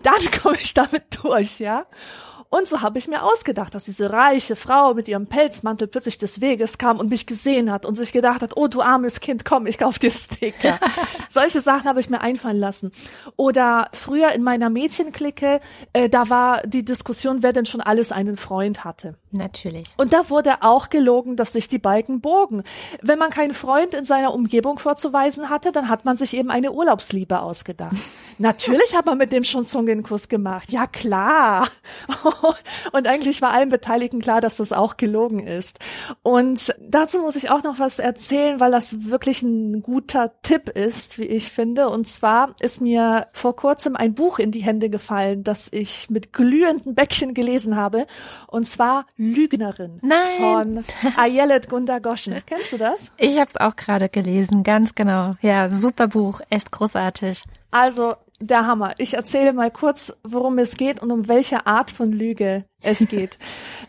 dann 0.00 0.14
komme 0.42 0.56
ich 0.56 0.72
damit 0.72 1.04
durch, 1.22 1.58
ja. 1.58 1.84
Und 2.48 2.68
so 2.68 2.80
habe 2.80 2.98
ich 2.98 3.08
mir 3.08 3.22
ausgedacht, 3.22 3.74
dass 3.74 3.84
diese 3.84 4.10
reiche 4.12 4.56
Frau 4.56 4.94
mit 4.94 5.08
ihrem 5.08 5.26
Pelzmantel 5.26 5.88
plötzlich 5.88 6.18
des 6.18 6.40
Weges 6.40 6.78
kam 6.78 6.98
und 6.98 7.10
mich 7.10 7.26
gesehen 7.26 7.70
hat 7.70 7.84
und 7.84 7.96
sich 7.96 8.12
gedacht 8.12 8.42
hat, 8.42 8.56
oh 8.56 8.68
du 8.68 8.80
armes 8.82 9.20
Kind, 9.20 9.44
komm, 9.44 9.66
ich 9.66 9.78
kauf 9.78 9.98
dir 9.98 10.10
Sticker. 10.10 10.78
Solche 11.28 11.60
Sachen 11.60 11.88
habe 11.88 12.00
ich 12.00 12.10
mir 12.10 12.20
einfallen 12.20 12.58
lassen. 12.58 12.92
Oder 13.36 13.88
früher 13.92 14.32
in 14.32 14.42
meiner 14.42 14.70
Mädchenklicke, 14.70 15.60
äh, 15.92 16.08
da 16.08 16.30
war 16.30 16.62
die 16.62 16.84
Diskussion, 16.84 17.42
wer 17.42 17.52
denn 17.52 17.66
schon 17.66 17.80
alles 17.80 18.12
einen 18.12 18.36
Freund 18.36 18.84
hatte. 18.84 19.16
Natürlich. 19.32 19.88
Und 19.96 20.12
da 20.12 20.30
wurde 20.30 20.62
auch 20.62 20.88
gelogen, 20.88 21.36
dass 21.36 21.52
sich 21.52 21.68
die 21.68 21.78
Balken 21.78 22.20
bogen. 22.20 22.62
Wenn 23.02 23.18
man 23.18 23.30
keinen 23.30 23.54
Freund 23.54 23.92
in 23.92 24.04
seiner 24.04 24.32
Umgebung 24.32 24.78
vorzuweisen 24.78 25.50
hatte, 25.50 25.72
dann 25.72 25.88
hat 25.88 26.04
man 26.04 26.16
sich 26.16 26.36
eben 26.36 26.50
eine 26.50 26.72
Urlaubsliebe 26.72 27.40
ausgedacht. 27.40 27.96
Natürlich 28.38 28.96
hat 28.96 29.06
man 29.06 29.18
mit 29.18 29.32
dem 29.32 29.42
schon 29.42 29.64
Zungenkuss 29.64 30.28
gemacht. 30.28 30.70
Ja, 30.70 30.86
klar. 30.86 31.68
Und 32.92 33.08
eigentlich 33.08 33.42
war 33.42 33.50
allen 33.50 33.68
Beteiligten 33.68 34.20
klar, 34.20 34.40
dass 34.40 34.56
das 34.56 34.72
auch 34.72 34.96
gelogen 34.96 35.40
ist. 35.40 35.78
Und 36.22 36.74
dazu 36.80 37.18
muss 37.18 37.36
ich 37.36 37.50
auch 37.50 37.62
noch 37.62 37.78
was 37.78 37.98
erzählen, 37.98 38.60
weil 38.60 38.70
das 38.70 39.10
wirklich 39.10 39.42
ein 39.42 39.82
guter 39.82 40.32
Tipp 40.42 40.68
ist, 40.68 41.18
wie 41.18 41.24
ich 41.24 41.50
finde. 41.50 41.88
Und 41.88 42.06
zwar 42.06 42.54
ist 42.60 42.80
mir 42.80 43.26
vor 43.32 43.56
kurzem 43.56 43.96
ein 43.96 44.14
Buch 44.14 44.38
in 44.38 44.52
die 44.52 44.62
Hände 44.62 44.88
gefallen, 44.88 45.42
das 45.42 45.68
ich 45.72 46.10
mit 46.10 46.32
glühenden 46.32 46.94
Bäckchen 46.94 47.34
gelesen 47.34 47.76
habe. 47.76 48.06
Und 48.46 48.66
zwar 48.66 49.06
Lügnerin 49.16 49.98
Nein. 50.02 50.84
von 50.84 50.84
Ayelet 51.16 51.68
Gundagoschen. 51.68 52.42
Kennst 52.46 52.72
du 52.72 52.78
das? 52.78 53.12
Ich 53.16 53.38
habe 53.38 53.48
es 53.48 53.56
auch 53.56 53.74
gerade 53.76 54.08
gelesen, 54.08 54.62
ganz 54.62 54.94
genau. 54.94 55.34
Ja, 55.40 55.68
super 55.68 56.08
Buch, 56.08 56.40
echt 56.50 56.70
großartig. 56.70 57.44
Also 57.70 58.14
der 58.40 58.66
Hammer. 58.66 58.94
Ich 58.98 59.14
erzähle 59.14 59.52
mal 59.52 59.70
kurz, 59.70 60.12
worum 60.22 60.58
es 60.58 60.76
geht 60.76 61.02
und 61.02 61.10
um 61.10 61.26
welche 61.28 61.66
Art 61.66 61.90
von 61.90 62.12
Lüge 62.12 62.62
es 62.82 63.08
geht. 63.08 63.38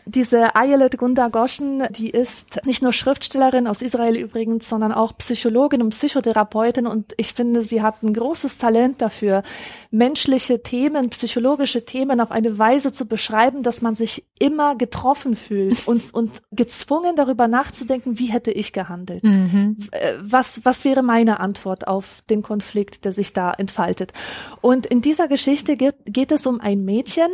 Diese 0.06 0.56
Ayelet 0.56 0.96
Gunda 0.96 1.28
Goshen, 1.28 1.86
die 1.90 2.08
ist 2.08 2.64
nicht 2.64 2.82
nur 2.82 2.94
Schriftstellerin 2.94 3.66
aus 3.66 3.82
Israel 3.82 4.16
übrigens, 4.16 4.68
sondern 4.68 4.92
auch 4.92 5.16
Psychologin 5.18 5.82
und 5.82 5.90
Psychotherapeutin 5.90 6.86
und 6.86 7.12
ich 7.18 7.34
finde, 7.34 7.60
sie 7.60 7.82
hat 7.82 8.02
ein 8.02 8.14
großes 8.14 8.56
Talent 8.56 9.02
dafür, 9.02 9.42
menschliche 9.90 10.62
Themen, 10.62 11.10
psychologische 11.10 11.84
Themen 11.84 12.20
auf 12.20 12.30
eine 12.30 12.58
Weise 12.58 12.90
zu 12.90 13.06
beschreiben, 13.06 13.62
dass 13.62 13.82
man 13.82 13.96
sich 13.96 14.24
immer 14.38 14.76
getroffen 14.76 15.36
fühlt 15.36 15.86
und, 15.86 16.14
und 16.14 16.42
gezwungen 16.52 17.16
darüber 17.16 17.48
nachzudenken, 17.48 18.18
wie 18.18 18.26
hätte 18.26 18.50
ich 18.50 18.72
gehandelt? 18.72 19.24
Mhm. 19.24 19.76
Äh, 19.90 20.14
was, 20.20 20.64
was 20.64 20.86
wäre 20.86 21.02
meine 21.02 21.40
Antwort 21.40 21.86
auf 21.86 22.22
den 22.30 22.42
Konflikt, 22.42 23.04
der 23.04 23.12
sich 23.12 23.34
da 23.34 23.52
entfaltet? 23.52 24.12
Und 24.60 24.86
in 24.86 25.00
dieser 25.00 25.28
Geschichte 25.28 25.76
geht, 25.76 25.96
geht 26.04 26.32
es 26.32 26.46
um 26.46 26.60
ein 26.60 26.84
Mädchen, 26.84 27.30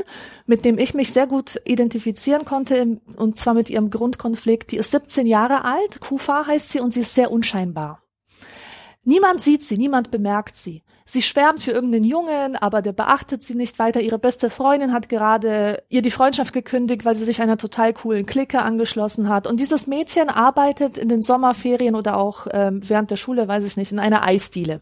mit 0.46 0.64
dem 0.64 0.78
ich 0.78 0.94
mich 0.94 1.12
sehr 1.12 1.26
gut 1.26 1.60
identifizieren 1.64 2.44
konnte, 2.44 3.00
und 3.16 3.38
zwar 3.38 3.54
mit 3.54 3.70
ihrem 3.70 3.90
Grundkonflikt. 3.90 4.72
Die 4.72 4.76
ist 4.76 4.90
17 4.90 5.26
Jahre 5.26 5.64
alt, 5.64 6.00
Kufa 6.00 6.46
heißt 6.46 6.70
sie, 6.70 6.80
und 6.80 6.92
sie 6.92 7.00
ist 7.00 7.14
sehr 7.14 7.30
unscheinbar. 7.30 8.02
Niemand 9.06 9.42
sieht 9.42 9.62
sie, 9.62 9.76
niemand 9.76 10.10
bemerkt 10.10 10.56
sie. 10.56 10.82
Sie 11.04 11.20
schwärmt 11.20 11.62
für 11.62 11.72
irgendeinen 11.72 12.04
Jungen, 12.04 12.56
aber 12.56 12.80
der 12.80 12.92
beachtet 12.92 13.42
sie 13.42 13.54
nicht 13.54 13.78
weiter. 13.78 14.00
Ihre 14.00 14.18
beste 14.18 14.48
Freundin 14.48 14.94
hat 14.94 15.10
gerade 15.10 15.82
ihr 15.90 16.00
die 16.00 16.10
Freundschaft 16.10 16.54
gekündigt, 16.54 17.04
weil 17.04 17.14
sie 17.14 17.26
sich 17.26 17.42
einer 17.42 17.58
total 17.58 17.92
coolen 17.92 18.24
Clique 18.24 18.62
angeschlossen 18.62 19.28
hat. 19.28 19.46
Und 19.46 19.60
dieses 19.60 19.86
Mädchen 19.86 20.30
arbeitet 20.30 20.96
in 20.96 21.10
den 21.10 21.22
Sommerferien 21.22 21.94
oder 21.94 22.16
auch 22.16 22.46
ähm, 22.50 22.80
während 22.88 23.10
der 23.10 23.18
Schule, 23.18 23.46
weiß 23.46 23.66
ich 23.66 23.76
nicht, 23.76 23.92
in 23.92 23.98
einer 23.98 24.22
Eisdiele. 24.22 24.80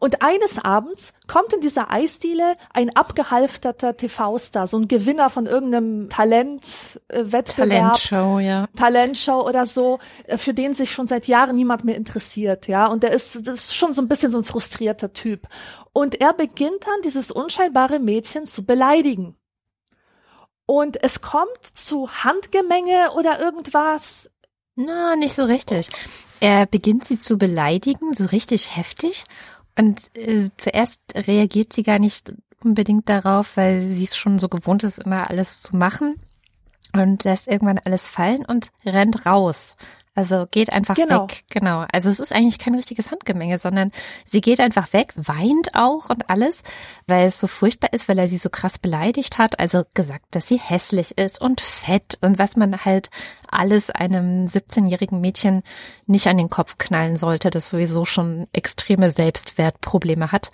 Und 0.00 0.22
eines 0.22 0.58
Abends 0.58 1.12
kommt 1.28 1.52
in 1.52 1.60
dieser 1.60 1.90
Eisdiele 1.90 2.54
ein 2.72 2.96
abgehalfterter 2.96 3.98
TV-Star, 3.98 4.66
so 4.66 4.78
ein 4.78 4.88
Gewinner 4.88 5.28
von 5.28 5.44
irgendeinem 5.44 6.08
Talentwettbewerb. 6.08 7.92
Talentshow, 7.92 8.38
ja. 8.38 8.66
Talentshow 8.74 9.46
oder 9.46 9.66
so, 9.66 9.98
äh, 10.24 10.38
für 10.38 10.54
den 10.54 10.72
sich 10.72 10.90
schon 10.90 11.06
seit 11.06 11.28
Jahren 11.28 11.54
niemand 11.54 11.84
mehr 11.84 11.96
interessiert, 11.96 12.66
ja. 12.66 12.86
Und 12.86 13.02
der 13.02 13.12
ist, 13.12 13.46
das 13.46 13.56
ist 13.56 13.76
schon 13.76 13.92
so 13.92 14.00
ein 14.00 14.08
bisschen 14.08 14.32
so 14.32 14.38
ein 14.38 14.44
frustrierter 14.44 15.12
Typ. 15.12 15.46
Und 15.92 16.18
er 16.18 16.32
beginnt 16.32 16.86
dann, 16.86 17.02
dieses 17.04 17.30
unscheinbare 17.30 17.98
Mädchen 17.98 18.46
zu 18.46 18.64
beleidigen. 18.64 19.36
Und 20.64 21.02
es 21.02 21.20
kommt 21.20 21.62
zu 21.74 22.08
Handgemenge 22.24 23.12
oder 23.16 23.38
irgendwas. 23.38 24.30
Na, 24.76 25.14
nicht 25.14 25.34
so 25.34 25.44
richtig. 25.44 25.90
Er 26.40 26.64
beginnt 26.64 27.04
sie 27.04 27.18
zu 27.18 27.36
beleidigen, 27.36 28.14
so 28.14 28.24
richtig 28.24 28.74
heftig. 28.74 29.24
Und 29.80 30.14
äh, 30.14 30.50
zuerst 30.58 31.00
reagiert 31.14 31.72
sie 31.72 31.82
gar 31.82 31.98
nicht 31.98 32.34
unbedingt 32.62 33.08
darauf, 33.08 33.56
weil 33.56 33.86
sie 33.86 34.04
es 34.04 34.14
schon 34.14 34.38
so 34.38 34.50
gewohnt 34.50 34.84
ist, 34.84 34.98
immer 34.98 35.30
alles 35.30 35.62
zu 35.62 35.74
machen 35.74 36.16
und 36.92 37.24
lässt 37.24 37.48
irgendwann 37.48 37.80
alles 37.82 38.06
fallen 38.06 38.44
und 38.44 38.72
rennt 38.84 39.24
raus. 39.24 39.76
Also 40.20 40.46
geht 40.50 40.70
einfach 40.70 40.96
genau. 40.96 41.22
weg. 41.22 41.44
Genau. 41.48 41.86
Also 41.90 42.10
es 42.10 42.20
ist 42.20 42.34
eigentlich 42.34 42.58
kein 42.58 42.74
richtiges 42.74 43.10
Handgemenge, 43.10 43.58
sondern 43.58 43.90
sie 44.26 44.42
geht 44.42 44.60
einfach 44.60 44.92
weg, 44.92 45.14
weint 45.16 45.74
auch 45.74 46.10
und 46.10 46.28
alles, 46.28 46.62
weil 47.06 47.26
es 47.26 47.40
so 47.40 47.46
furchtbar 47.46 47.94
ist, 47.94 48.06
weil 48.06 48.18
er 48.18 48.28
sie 48.28 48.36
so 48.36 48.50
krass 48.50 48.78
beleidigt 48.78 49.38
hat. 49.38 49.58
Also 49.58 49.84
gesagt, 49.94 50.26
dass 50.32 50.46
sie 50.46 50.58
hässlich 50.58 51.16
ist 51.16 51.40
und 51.40 51.62
fett 51.62 52.18
und 52.20 52.38
was 52.38 52.54
man 52.54 52.84
halt 52.84 53.08
alles 53.48 53.88
einem 53.88 54.44
17-jährigen 54.44 55.22
Mädchen 55.22 55.62
nicht 56.04 56.26
an 56.26 56.36
den 56.36 56.50
Kopf 56.50 56.76
knallen 56.76 57.16
sollte, 57.16 57.48
das 57.48 57.70
sowieso 57.70 58.04
schon 58.04 58.46
extreme 58.52 59.10
Selbstwertprobleme 59.10 60.32
hat. 60.32 60.52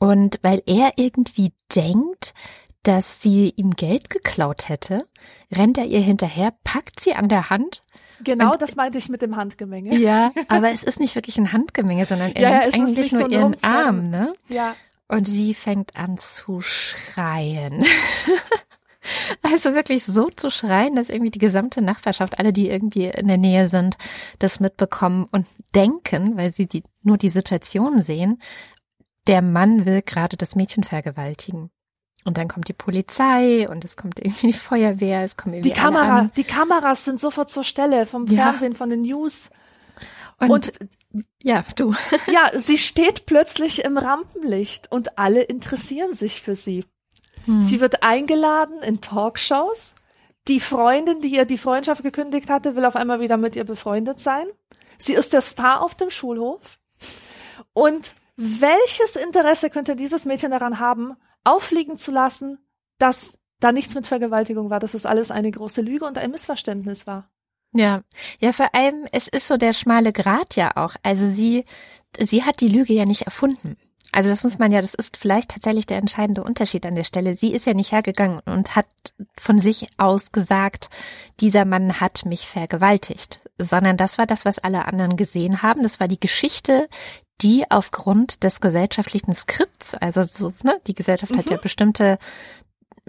Und 0.00 0.40
weil 0.42 0.60
er 0.66 0.94
irgendwie 0.96 1.52
denkt, 1.72 2.34
dass 2.82 3.22
sie 3.22 3.50
ihm 3.54 3.76
Geld 3.76 4.10
geklaut 4.10 4.68
hätte, 4.68 5.06
rennt 5.52 5.78
er 5.78 5.84
ihr 5.84 6.00
hinterher, 6.00 6.52
packt 6.64 6.98
sie 6.98 7.14
an 7.14 7.28
der 7.28 7.48
Hand 7.48 7.84
Genau, 8.24 8.52
und, 8.52 8.62
das 8.62 8.76
meinte 8.76 8.98
ich 8.98 9.08
mit 9.08 9.22
dem 9.22 9.36
Handgemenge. 9.36 9.96
Ja, 9.96 10.32
aber 10.48 10.72
es 10.72 10.84
ist 10.84 11.00
nicht 11.00 11.14
wirklich 11.14 11.38
ein 11.38 11.52
Handgemenge, 11.52 12.06
sondern 12.06 12.32
er 12.32 12.42
ja, 12.42 12.60
nimmt 12.60 12.74
eigentlich 12.74 13.12
nur 13.12 13.22
so 13.22 13.28
ihren 13.28 13.42
Rumzahn. 13.44 13.86
Arm, 13.86 14.10
ne? 14.10 14.32
Ja. 14.48 14.74
Und 15.08 15.26
sie 15.26 15.54
fängt 15.54 15.96
an 15.96 16.18
zu 16.18 16.60
schreien. 16.60 17.84
Also 19.42 19.74
wirklich 19.74 20.04
so 20.04 20.28
zu 20.28 20.50
schreien, 20.50 20.94
dass 20.94 21.08
irgendwie 21.08 21.30
die 21.30 21.38
gesamte 21.38 21.80
Nachbarschaft, 21.80 22.38
alle, 22.38 22.52
die 22.52 22.68
irgendwie 22.68 23.06
in 23.06 23.28
der 23.28 23.38
Nähe 23.38 23.68
sind, 23.68 23.96
das 24.38 24.60
mitbekommen 24.60 25.26
und 25.30 25.46
denken, 25.74 26.36
weil 26.36 26.52
sie 26.52 26.66
die, 26.66 26.82
nur 27.02 27.16
die 27.16 27.28
Situation 27.28 28.02
sehen, 28.02 28.40
der 29.26 29.42
Mann 29.42 29.86
will 29.86 30.02
gerade 30.02 30.36
das 30.36 30.56
Mädchen 30.56 30.84
vergewaltigen. 30.84 31.70
Und 32.28 32.36
dann 32.36 32.46
kommt 32.46 32.68
die 32.68 32.74
Polizei 32.74 33.66
und 33.70 33.86
es 33.86 33.96
kommt 33.96 34.20
irgendwie 34.20 34.48
die 34.48 34.52
Feuerwehr, 34.52 35.22
es 35.22 35.38
kommt 35.38 35.54
irgendwie 35.54 35.70
die 35.70 35.74
Kamera, 35.74 36.18
an. 36.18 36.32
die 36.36 36.44
Kameras 36.44 37.06
sind 37.06 37.18
sofort 37.18 37.48
zur 37.48 37.64
Stelle 37.64 38.04
vom 38.04 38.26
ja. 38.26 38.42
Fernsehen, 38.42 38.76
von 38.76 38.90
den 38.90 39.00
News. 39.00 39.48
Und, 40.38 40.50
und 40.50 40.72
ja, 41.42 41.64
du. 41.74 41.94
ja, 42.30 42.50
sie 42.52 42.76
steht 42.76 43.24
plötzlich 43.24 43.82
im 43.82 43.96
Rampenlicht 43.96 44.92
und 44.92 45.18
alle 45.18 45.40
interessieren 45.40 46.12
sich 46.12 46.42
für 46.42 46.54
sie. 46.54 46.84
Hm. 47.46 47.62
Sie 47.62 47.80
wird 47.80 48.02
eingeladen 48.02 48.82
in 48.82 49.00
Talkshows. 49.00 49.94
Die 50.48 50.60
Freundin, 50.60 51.22
die 51.22 51.28
ihr 51.28 51.46
die 51.46 51.56
Freundschaft 51.56 52.02
gekündigt 52.02 52.50
hatte, 52.50 52.76
will 52.76 52.84
auf 52.84 52.96
einmal 52.96 53.20
wieder 53.20 53.38
mit 53.38 53.56
ihr 53.56 53.64
befreundet 53.64 54.20
sein. 54.20 54.46
Sie 54.98 55.14
ist 55.14 55.32
der 55.32 55.40
Star 55.40 55.80
auf 55.80 55.94
dem 55.94 56.10
Schulhof. 56.10 56.78
Und 57.72 58.16
welches 58.36 59.16
Interesse 59.16 59.70
könnte 59.70 59.96
dieses 59.96 60.26
Mädchen 60.26 60.50
daran 60.50 60.78
haben, 60.78 61.16
auffliegen 61.44 61.96
zu 61.96 62.10
lassen, 62.10 62.58
dass 62.98 63.38
da 63.60 63.72
nichts 63.72 63.94
mit 63.94 64.06
Vergewaltigung 64.06 64.70
war, 64.70 64.80
dass 64.80 64.94
es 64.94 65.06
alles 65.06 65.30
eine 65.30 65.50
große 65.50 65.80
Lüge 65.80 66.04
und 66.04 66.18
ein 66.18 66.30
Missverständnis 66.30 67.06
war. 67.06 67.30
Ja, 67.72 68.02
ja, 68.40 68.52
vor 68.52 68.74
allem, 68.74 69.04
es 69.12 69.28
ist 69.28 69.48
so 69.48 69.56
der 69.56 69.72
schmale 69.72 70.12
Grat 70.12 70.56
ja 70.56 70.76
auch. 70.76 70.94
Also 71.02 71.28
sie, 71.28 71.64
sie 72.18 72.44
hat 72.44 72.60
die 72.60 72.68
Lüge 72.68 72.94
ja 72.94 73.04
nicht 73.04 73.22
erfunden. 73.22 73.76
Also 74.10 74.30
das 74.30 74.42
muss 74.42 74.58
man 74.58 74.72
ja, 74.72 74.80
das 74.80 74.94
ist 74.94 75.18
vielleicht 75.18 75.50
tatsächlich 75.50 75.86
der 75.86 75.98
entscheidende 75.98 76.42
Unterschied 76.42 76.86
an 76.86 76.94
der 76.94 77.04
Stelle. 77.04 77.36
Sie 77.36 77.52
ist 77.52 77.66
ja 77.66 77.74
nicht 77.74 77.92
hergegangen 77.92 78.40
und 78.46 78.74
hat 78.74 78.86
von 79.38 79.58
sich 79.58 79.88
aus 79.98 80.32
gesagt, 80.32 80.88
dieser 81.40 81.66
Mann 81.66 82.00
hat 82.00 82.24
mich 82.24 82.48
vergewaltigt, 82.48 83.40
sondern 83.58 83.98
das 83.98 84.16
war 84.16 84.26
das, 84.26 84.46
was 84.46 84.58
alle 84.58 84.86
anderen 84.86 85.16
gesehen 85.16 85.60
haben. 85.62 85.82
Das 85.82 86.00
war 86.00 86.08
die 86.08 86.20
Geschichte, 86.20 86.88
die 87.40 87.70
aufgrund 87.70 88.42
des 88.42 88.60
gesellschaftlichen 88.60 89.32
Skripts, 89.32 89.94
also 89.94 90.24
so, 90.24 90.52
ne, 90.62 90.80
die 90.86 90.94
Gesellschaft 90.94 91.32
mhm. 91.32 91.38
hat 91.38 91.50
ja 91.50 91.56
mhm. 91.56 91.62
bestimmte 91.62 92.18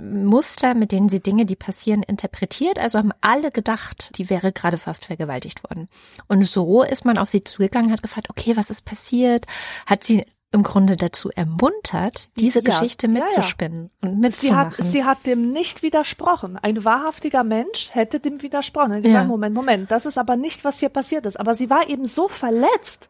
Muster, 0.01 0.73
mit 0.75 0.91
denen 0.91 1.09
sie 1.09 1.19
Dinge, 1.19 1.45
die 1.45 1.55
passieren, 1.55 2.03
interpretiert. 2.03 2.79
Also 2.79 2.97
haben 2.97 3.11
alle 3.21 3.51
gedacht, 3.51 4.17
die 4.17 4.29
wäre 4.29 4.51
gerade 4.51 4.77
fast 4.77 5.05
vergewaltigt 5.05 5.63
worden. 5.63 5.89
Und 6.27 6.43
so 6.45 6.83
ist 6.83 7.05
man 7.05 7.17
auf 7.17 7.29
sie 7.29 7.43
zugegangen, 7.43 7.91
hat 7.91 8.01
gefragt, 8.01 8.29
okay, 8.29 8.55
was 8.55 8.69
ist 8.69 8.85
passiert? 8.85 9.45
Hat 9.85 10.03
sie 10.03 10.25
im 10.51 10.63
Grunde 10.63 10.95
dazu 10.95 11.29
ermuntert, 11.29 12.29
diese 12.37 12.59
ja, 12.59 12.65
Geschichte 12.65 13.07
mitzuspinnen 13.07 13.91
ja, 14.01 14.07
ja. 14.07 14.09
und 14.09 14.19
mitzumachen. 14.19 14.73
Sie 14.77 14.83
hat, 14.83 14.91
sie 14.91 15.03
hat 15.05 15.25
dem 15.27 15.51
nicht 15.51 15.83
widersprochen. 15.83 16.57
Ein 16.57 16.83
wahrhaftiger 16.83 17.43
Mensch 17.43 17.89
hätte 17.91 18.19
dem 18.19 18.41
widersprochen. 18.41 18.93
Er 18.93 19.01
gesagt, 19.01 19.27
Moment, 19.27 19.53
Moment, 19.53 19.91
das 19.91 20.07
ist 20.07 20.17
aber 20.17 20.37
nicht, 20.37 20.65
was 20.65 20.79
hier 20.79 20.89
passiert 20.89 21.27
ist. 21.27 21.39
Aber 21.39 21.53
sie 21.53 21.69
war 21.69 21.87
eben 21.87 22.05
so 22.05 22.27
verletzt. 22.27 23.09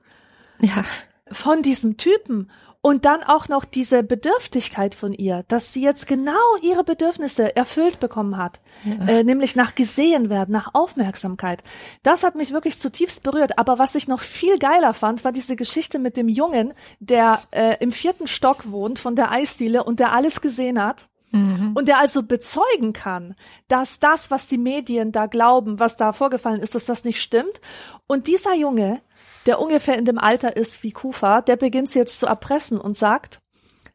Ja 0.62 0.84
von 1.32 1.62
diesem 1.62 1.98
Typen 1.98 2.50
und 2.82 3.04
dann 3.04 3.24
auch 3.24 3.50
noch 3.50 3.66
diese 3.66 4.04
Bedürftigkeit 4.04 4.96
von 4.96 5.12
ihr, 5.12 5.44
dass 5.50 5.74
sie 5.74 5.84
jetzt 5.84 6.08
genau 6.08 6.40
ihre 6.62 6.86
Bedürfnisse 6.86 7.56
erfüllt 7.56 8.00
bekommen 8.00 8.38
hat, 8.38 8.62
ja. 8.86 9.06
äh, 9.06 9.24
nämlich 9.26 9.58
nach 9.58 9.76
gesehen 9.76 10.30
werden, 10.30 10.54
nach 10.54 10.74
Aufmerksamkeit. 10.74 11.62
Das 12.04 12.24
hat 12.24 12.36
mich 12.36 12.54
wirklich 12.54 12.80
zutiefst 12.80 13.22
berührt. 13.24 13.58
Aber 13.58 13.80
was 13.80 13.96
ich 13.96 14.08
noch 14.08 14.22
viel 14.22 14.58
geiler 14.60 14.94
fand, 14.94 15.26
war 15.26 15.34
diese 15.34 15.58
Geschichte 15.58 16.00
mit 16.00 16.16
dem 16.16 16.30
Jungen, 16.30 16.74
der 17.02 17.42
äh, 17.52 17.76
im 17.82 17.92
vierten 17.92 18.28
Stock 18.28 18.72
wohnt 18.72 18.98
von 18.98 19.16
der 19.16 19.30
Eisdiele 19.32 19.84
und 19.84 20.00
der 20.00 20.14
alles 20.14 20.40
gesehen 20.40 20.82
hat. 20.82 21.10
Mhm. 21.32 21.74
Und 21.76 21.88
der 21.88 22.00
also 22.00 22.24
bezeugen 22.24 22.94
kann, 22.94 23.36
dass 23.68 24.00
das, 24.00 24.32
was 24.32 24.48
die 24.48 24.58
Medien 24.58 25.12
da 25.12 25.28
glauben, 25.28 25.80
was 25.80 25.96
da 25.96 26.14
vorgefallen 26.14 26.62
ist, 26.62 26.76
dass 26.76 26.86
das 26.86 27.04
nicht 27.04 27.22
stimmt. 27.22 27.62
Und 28.08 28.26
dieser 28.26 28.56
Junge 28.56 29.02
der 29.46 29.60
ungefähr 29.60 29.98
in 29.98 30.06
dem 30.06 30.18
Alter 30.18 30.56
ist 30.56 30.84
wie 30.84 30.92
Kufa, 30.92 31.42
der 31.42 31.56
beginnt 31.56 31.90
sie 31.90 32.00
jetzt 32.00 32.20
zu 32.20 32.28
erpressen 32.28 32.80
und 32.80 32.98
sagt, 32.98 33.42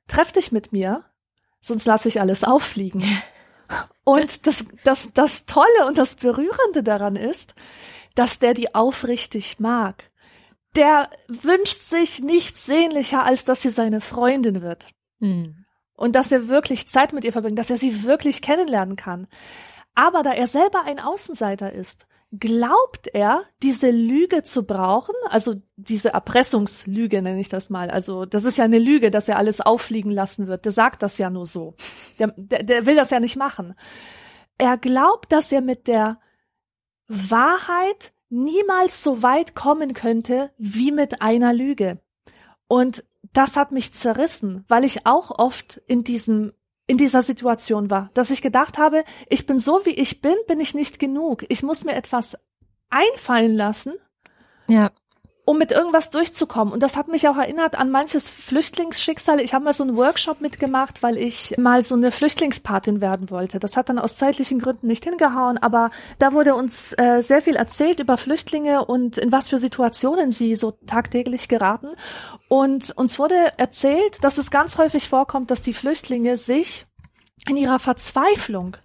treff 0.09 0.33
dich 0.33 0.53
mit 0.53 0.73
mir, 0.73 1.05
sonst 1.61 1.87
lasse 1.87 2.09
ich 2.09 2.21
alles 2.21 2.45
auffliegen. 2.45 3.05
Und 4.05 4.47
das, 4.47 4.67
das, 4.85 5.11
das 5.15 5.47
Tolle 5.47 5.87
und 5.89 5.97
das 5.97 6.17
Berührende 6.17 6.83
daran 6.83 7.17
ist, 7.17 7.55
dass 8.15 8.39
der 8.39 8.53
die 8.53 8.75
aufrichtig 8.75 9.59
mag. 9.59 10.11
Der 10.77 11.09
wünscht 11.29 11.81
sich 11.81 12.21
nichts 12.21 12.67
sehnlicher, 12.67 13.25
als 13.25 13.47
dass 13.47 13.63
sie 13.63 13.71
seine 13.71 14.03
Freundin 14.03 14.61
wird. 14.61 14.89
Mhm. 15.21 15.65
Und 15.95 16.17
dass 16.17 16.33
er 16.33 16.49
wirklich 16.49 16.87
Zeit 16.87 17.15
mit 17.15 17.25
ihr 17.25 17.33
verbringt, 17.33 17.59
dass 17.59 17.71
er 17.71 17.79
sie 17.79 18.03
wirklich 18.03 18.43
kennenlernen 18.43 18.97
kann. 18.97 19.27
Aber 19.95 20.23
da 20.23 20.33
er 20.33 20.49
selber 20.49 20.83
ein 20.85 21.01
Außenseiter 21.01 21.73
ist, 21.73 22.07
glaubt 22.39 23.09
er, 23.09 23.45
diese 23.63 23.91
Lüge 23.91 24.43
zu 24.43 24.65
brauchen, 24.65 25.15
also 25.29 25.55
diese 25.77 26.11
Erpressungslüge 26.11 27.23
nenne 27.23 27.41
ich 27.41 27.49
das 27.49 27.71
mal. 27.71 27.91
Also 27.91 28.25
das 28.25 28.45
ist 28.45 28.59
ja 28.59 28.65
eine 28.65 28.79
Lüge, 28.79 29.11
dass 29.11 29.29
er 29.29 29.39
alles 29.39 29.61
auffliegen 29.61 30.11
lassen 30.11 30.47
wird. 30.47 30.65
Der 30.65 30.73
sagt 30.73 31.03
das 31.03 31.19
ja 31.19 31.31
nur 31.31 31.47
so. 31.47 31.75
Der, 32.19 32.33
der, 32.37 32.63
der 32.63 32.87
will 32.87 32.97
das 32.97 33.11
ja 33.11 33.21
nicht 33.21 33.37
machen. 33.37 33.75
er 34.59 34.79
glaubt, 34.79 35.33
dass 35.33 35.53
er 35.53 35.61
mit 35.61 35.87
der 35.87 36.19
Wahrheit 37.09 38.13
niemals 38.31 39.03
so 39.03 39.23
weit 39.23 39.55
kommen 39.55 39.95
könnte 39.95 40.51
wie 40.59 40.91
mit 40.91 41.23
einer 41.23 41.53
Lüge. 41.53 42.01
Und 42.67 43.05
das 43.33 43.57
hat 43.57 43.73
mich 43.73 43.93
zerrissen, 43.93 44.65
weil 44.69 44.85
ich 44.85 45.07
auch 45.07 45.31
oft 45.31 45.81
in 45.87 46.05
diesem 46.05 46.53
in 46.87 46.97
dieser 46.97 47.23
Situation 47.23 47.91
war, 47.91 48.11
dass 48.15 48.31
ich 48.31 48.43
gedacht 48.43 48.79
habe, 48.79 49.05
ich 49.29 49.47
bin 49.47 49.59
so 49.59 49.85
wie 49.85 49.91
ich 49.91 50.21
bin, 50.21 50.35
bin 50.47 50.61
ich 50.61 50.75
nicht 50.75 50.99
genug. 50.99 51.45
Ich 51.49 51.63
muss 51.63 51.85
mir 51.85 51.95
etwas 51.95 52.37
einfallen 52.91 53.55
lassen. 53.55 53.95
Ja 54.69 54.91
um 55.45 55.59
mit 55.59 55.73
irgendwas 55.73 56.11
durchzukommen. 56.11 56.73
Und 56.73 56.83
das 56.83 56.97
hat 56.97 57.09
mich 57.09 57.29
auch 57.29 57.37
erinnert 57.37 57.79
an 57.79 57.91
manches 57.91 58.31
Flüchtlingsschicksal. 58.31 59.41
Ich 59.41 59.53
habe 59.53 59.65
mal 59.65 59.75
so 59.75 59.85
einen 59.85 59.97
Workshop 59.97 60.41
mitgemacht, 60.41 61.03
weil 61.03 61.19
ich 61.19 61.55
mal 61.59 61.83
so 61.83 61.95
eine 61.95 62.11
Flüchtlingspatin 62.11 63.01
werden 63.01 63.31
wollte. 63.31 63.59
Das 63.59 63.77
hat 63.77 63.89
dann 63.91 63.99
aus 63.99 64.17
zeitlichen 64.17 64.59
Gründen 64.59 64.87
nicht 64.87 65.05
hingehauen, 65.05 65.59
aber 65.59 65.91
da 66.19 66.33
wurde 66.33 66.55
uns 66.55 66.95
äh, 66.99 67.21
sehr 67.23 67.43
viel 67.43 67.57
erzählt 67.57 68.01
über 68.01 68.17
Flüchtlinge 68.17 68.85
und 68.87 69.19
in 69.19 69.33
was 69.33 69.49
für 69.49 69.59
Situationen 69.59 70.33
sie 70.33 70.55
so 70.55 70.71
tagtäglich 70.87 71.49
geraten. 71.49 71.89
Und 72.49 72.97
uns 72.97 73.19
wurde 73.19 73.37
erzählt, 73.59 74.25
dass 74.25 74.39
es 74.39 74.51
ganz 74.51 74.79
häufig 74.79 75.09
vorkommt, 75.09 75.51
dass 75.51 75.61
die 75.61 75.75
Flüchtlinge 75.75 76.37
sich 76.37 76.87
in 77.49 77.59
ihrer 77.59 77.79
Verzweiflung 77.79 78.77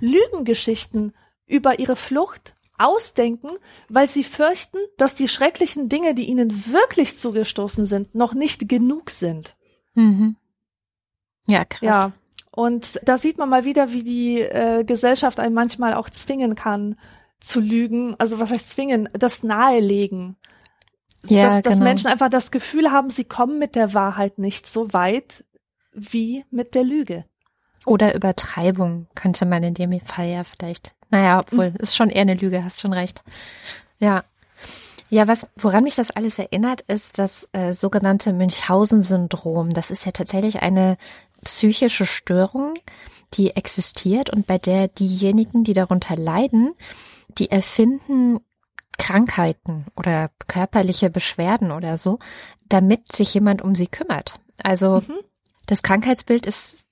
Lügengeschichten 0.00 1.14
über 1.46 1.78
ihre 1.78 1.96
Flucht 1.96 2.54
ausdenken, 2.78 3.50
weil 3.88 4.08
sie 4.08 4.24
fürchten, 4.24 4.78
dass 4.96 5.14
die 5.14 5.28
schrecklichen 5.28 5.88
Dinge, 5.88 6.14
die 6.14 6.28
ihnen 6.28 6.72
wirklich 6.72 7.16
zugestoßen 7.16 7.86
sind, 7.86 8.14
noch 8.14 8.34
nicht 8.34 8.68
genug 8.68 9.10
sind. 9.10 9.56
Mhm. 9.94 10.36
Ja, 11.46 11.64
krass. 11.64 11.82
Ja. 11.82 12.12
Und 12.50 13.00
da 13.04 13.16
sieht 13.18 13.38
man 13.38 13.48
mal 13.48 13.64
wieder, 13.64 13.92
wie 13.92 14.02
die 14.02 14.40
äh, 14.40 14.84
Gesellschaft 14.84 15.38
einen 15.40 15.54
manchmal 15.54 15.94
auch 15.94 16.10
zwingen 16.10 16.54
kann 16.54 16.96
zu 17.40 17.60
lügen. 17.60 18.16
Also 18.18 18.40
was 18.40 18.50
heißt 18.50 18.70
zwingen? 18.70 19.08
Das 19.12 19.42
nahelegen. 19.42 20.36
Ja, 21.26 21.44
dass, 21.44 21.62
dass 21.62 21.74
genau. 21.74 21.84
Menschen 21.84 22.08
einfach 22.08 22.28
das 22.28 22.50
Gefühl 22.50 22.90
haben, 22.90 23.10
sie 23.10 23.24
kommen 23.24 23.58
mit 23.58 23.74
der 23.74 23.94
Wahrheit 23.94 24.38
nicht 24.38 24.66
so 24.66 24.92
weit 24.92 25.44
wie 25.92 26.44
mit 26.50 26.74
der 26.74 26.84
Lüge. 26.84 27.24
Oder 27.86 28.14
Übertreibung 28.14 29.06
könnte 29.14 29.46
man 29.46 29.62
in 29.62 29.74
dem 29.74 29.98
Fall 30.00 30.28
ja 30.28 30.44
vielleicht 30.44 30.94
naja, 31.10 31.40
obwohl, 31.46 31.72
ist 31.78 31.96
schon 31.96 32.10
eher 32.10 32.22
eine 32.22 32.34
Lüge, 32.34 32.64
hast 32.64 32.80
schon 32.80 32.92
recht. 32.92 33.22
Ja. 33.98 34.24
Ja, 35.10 35.26
was, 35.26 35.46
woran 35.56 35.84
mich 35.84 35.94
das 35.94 36.10
alles 36.10 36.38
erinnert, 36.38 36.82
ist 36.82 37.18
das 37.18 37.48
äh, 37.52 37.72
sogenannte 37.72 38.34
Münchhausen-Syndrom. 38.34 39.70
Das 39.70 39.90
ist 39.90 40.04
ja 40.04 40.12
tatsächlich 40.12 40.60
eine 40.60 40.98
psychische 41.42 42.04
Störung, 42.04 42.74
die 43.34 43.56
existiert 43.56 44.28
und 44.28 44.46
bei 44.46 44.58
der 44.58 44.88
diejenigen, 44.88 45.64
die 45.64 45.72
darunter 45.72 46.14
leiden, 46.14 46.74
die 47.38 47.50
erfinden 47.50 48.40
Krankheiten 48.98 49.86
oder 49.96 50.30
körperliche 50.46 51.08
Beschwerden 51.08 51.70
oder 51.72 51.96
so, 51.96 52.18
damit 52.68 53.12
sich 53.12 53.32
jemand 53.32 53.62
um 53.62 53.74
sie 53.74 53.86
kümmert. 53.86 54.40
Also 54.62 55.02
mhm. 55.06 55.18
das 55.66 55.82
Krankheitsbild 55.82 56.46
ist 56.46 56.86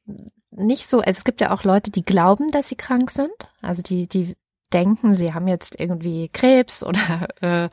nicht 0.57 0.89
so, 0.89 0.99
also 0.99 1.19
es 1.19 1.25
gibt 1.25 1.41
ja 1.41 1.53
auch 1.53 1.65
Leute, 1.65 1.91
die 1.91 2.05
glauben, 2.05 2.49
dass 2.51 2.69
sie 2.69 2.77
krank 2.77 3.11
sind. 3.11 3.31
Also 3.61 3.83
die, 3.83 4.07
die 4.09 4.37
denken, 4.73 5.15
sie 5.15 5.35
haben 5.35 5.49
jetzt 5.49 5.79
irgendwie 5.79 6.29
Krebs 6.29 6.83
oder 6.83 7.29
äh, 7.41 7.69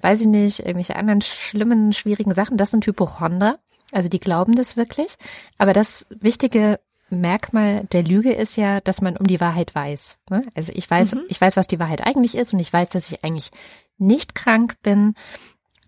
weiß 0.00 0.22
ich 0.22 0.26
nicht, 0.26 0.60
irgendwelche 0.60 0.96
anderen 0.96 1.22
schlimmen, 1.22 1.92
schwierigen 1.92 2.34
Sachen. 2.34 2.56
Das 2.56 2.70
sind 2.70 2.86
Hypochonder. 2.86 3.58
Also 3.92 4.08
die 4.08 4.20
glauben 4.20 4.54
das 4.54 4.76
wirklich. 4.76 5.14
Aber 5.56 5.72
das 5.72 6.06
wichtige 6.10 6.80
Merkmal 7.10 7.84
der 7.84 8.02
Lüge 8.02 8.32
ist 8.32 8.56
ja, 8.56 8.80
dass 8.80 9.00
man 9.00 9.16
um 9.16 9.26
die 9.26 9.40
Wahrheit 9.40 9.74
weiß. 9.74 10.18
Ne? 10.30 10.42
Also 10.54 10.72
ich 10.74 10.90
weiß, 10.90 11.14
mhm. 11.14 11.22
ich 11.28 11.40
weiß, 11.40 11.56
was 11.56 11.68
die 11.68 11.78
Wahrheit 11.78 12.06
eigentlich 12.06 12.36
ist 12.36 12.52
und 12.52 12.58
ich 12.58 12.72
weiß, 12.72 12.88
dass 12.88 13.10
ich 13.10 13.24
eigentlich 13.24 13.50
nicht 13.96 14.34
krank 14.34 14.74
bin 14.82 15.14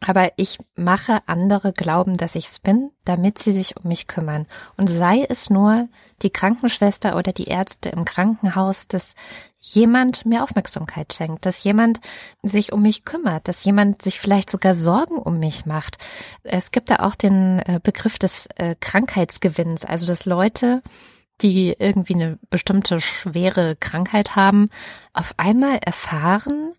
aber 0.00 0.32
ich 0.36 0.58
mache 0.74 1.20
andere 1.26 1.72
glauben, 1.72 2.16
dass 2.16 2.34
ich 2.34 2.48
es 2.48 2.58
bin, 2.58 2.90
damit 3.04 3.38
sie 3.38 3.52
sich 3.52 3.76
um 3.76 3.88
mich 3.88 4.06
kümmern. 4.06 4.46
Und 4.76 4.88
sei 4.88 5.26
es 5.28 5.48
nur 5.48 5.88
die 6.22 6.30
Krankenschwester 6.30 7.16
oder 7.16 7.32
die 7.32 7.44
Ärzte 7.46 7.88
im 7.88 8.04
Krankenhaus, 8.04 8.88
dass 8.88 9.14
jemand 9.58 10.26
mir 10.26 10.42
Aufmerksamkeit 10.42 11.12
schenkt, 11.12 11.46
dass 11.46 11.64
jemand 11.64 12.00
sich 12.42 12.72
um 12.72 12.82
mich 12.82 13.04
kümmert, 13.04 13.48
dass 13.48 13.64
jemand 13.64 14.02
sich 14.02 14.20
vielleicht 14.20 14.50
sogar 14.50 14.74
Sorgen 14.74 15.18
um 15.18 15.38
mich 15.38 15.66
macht. 15.66 15.98
Es 16.42 16.70
gibt 16.70 16.90
da 16.90 16.96
auch 17.00 17.14
den 17.14 17.60
äh, 17.60 17.80
Begriff 17.82 18.18
des 18.18 18.48
äh, 18.56 18.76
Krankheitsgewinns, 18.78 19.84
also 19.84 20.06
dass 20.06 20.26
Leute 20.26 20.82
die 21.42 21.76
irgendwie 21.78 22.14
eine 22.14 22.38
bestimmte 22.48 23.00
schwere 23.00 23.76
Krankheit 23.76 24.36
haben, 24.36 24.70
auf 25.12 25.34
einmal 25.36 25.78
erfahren, 25.78 26.72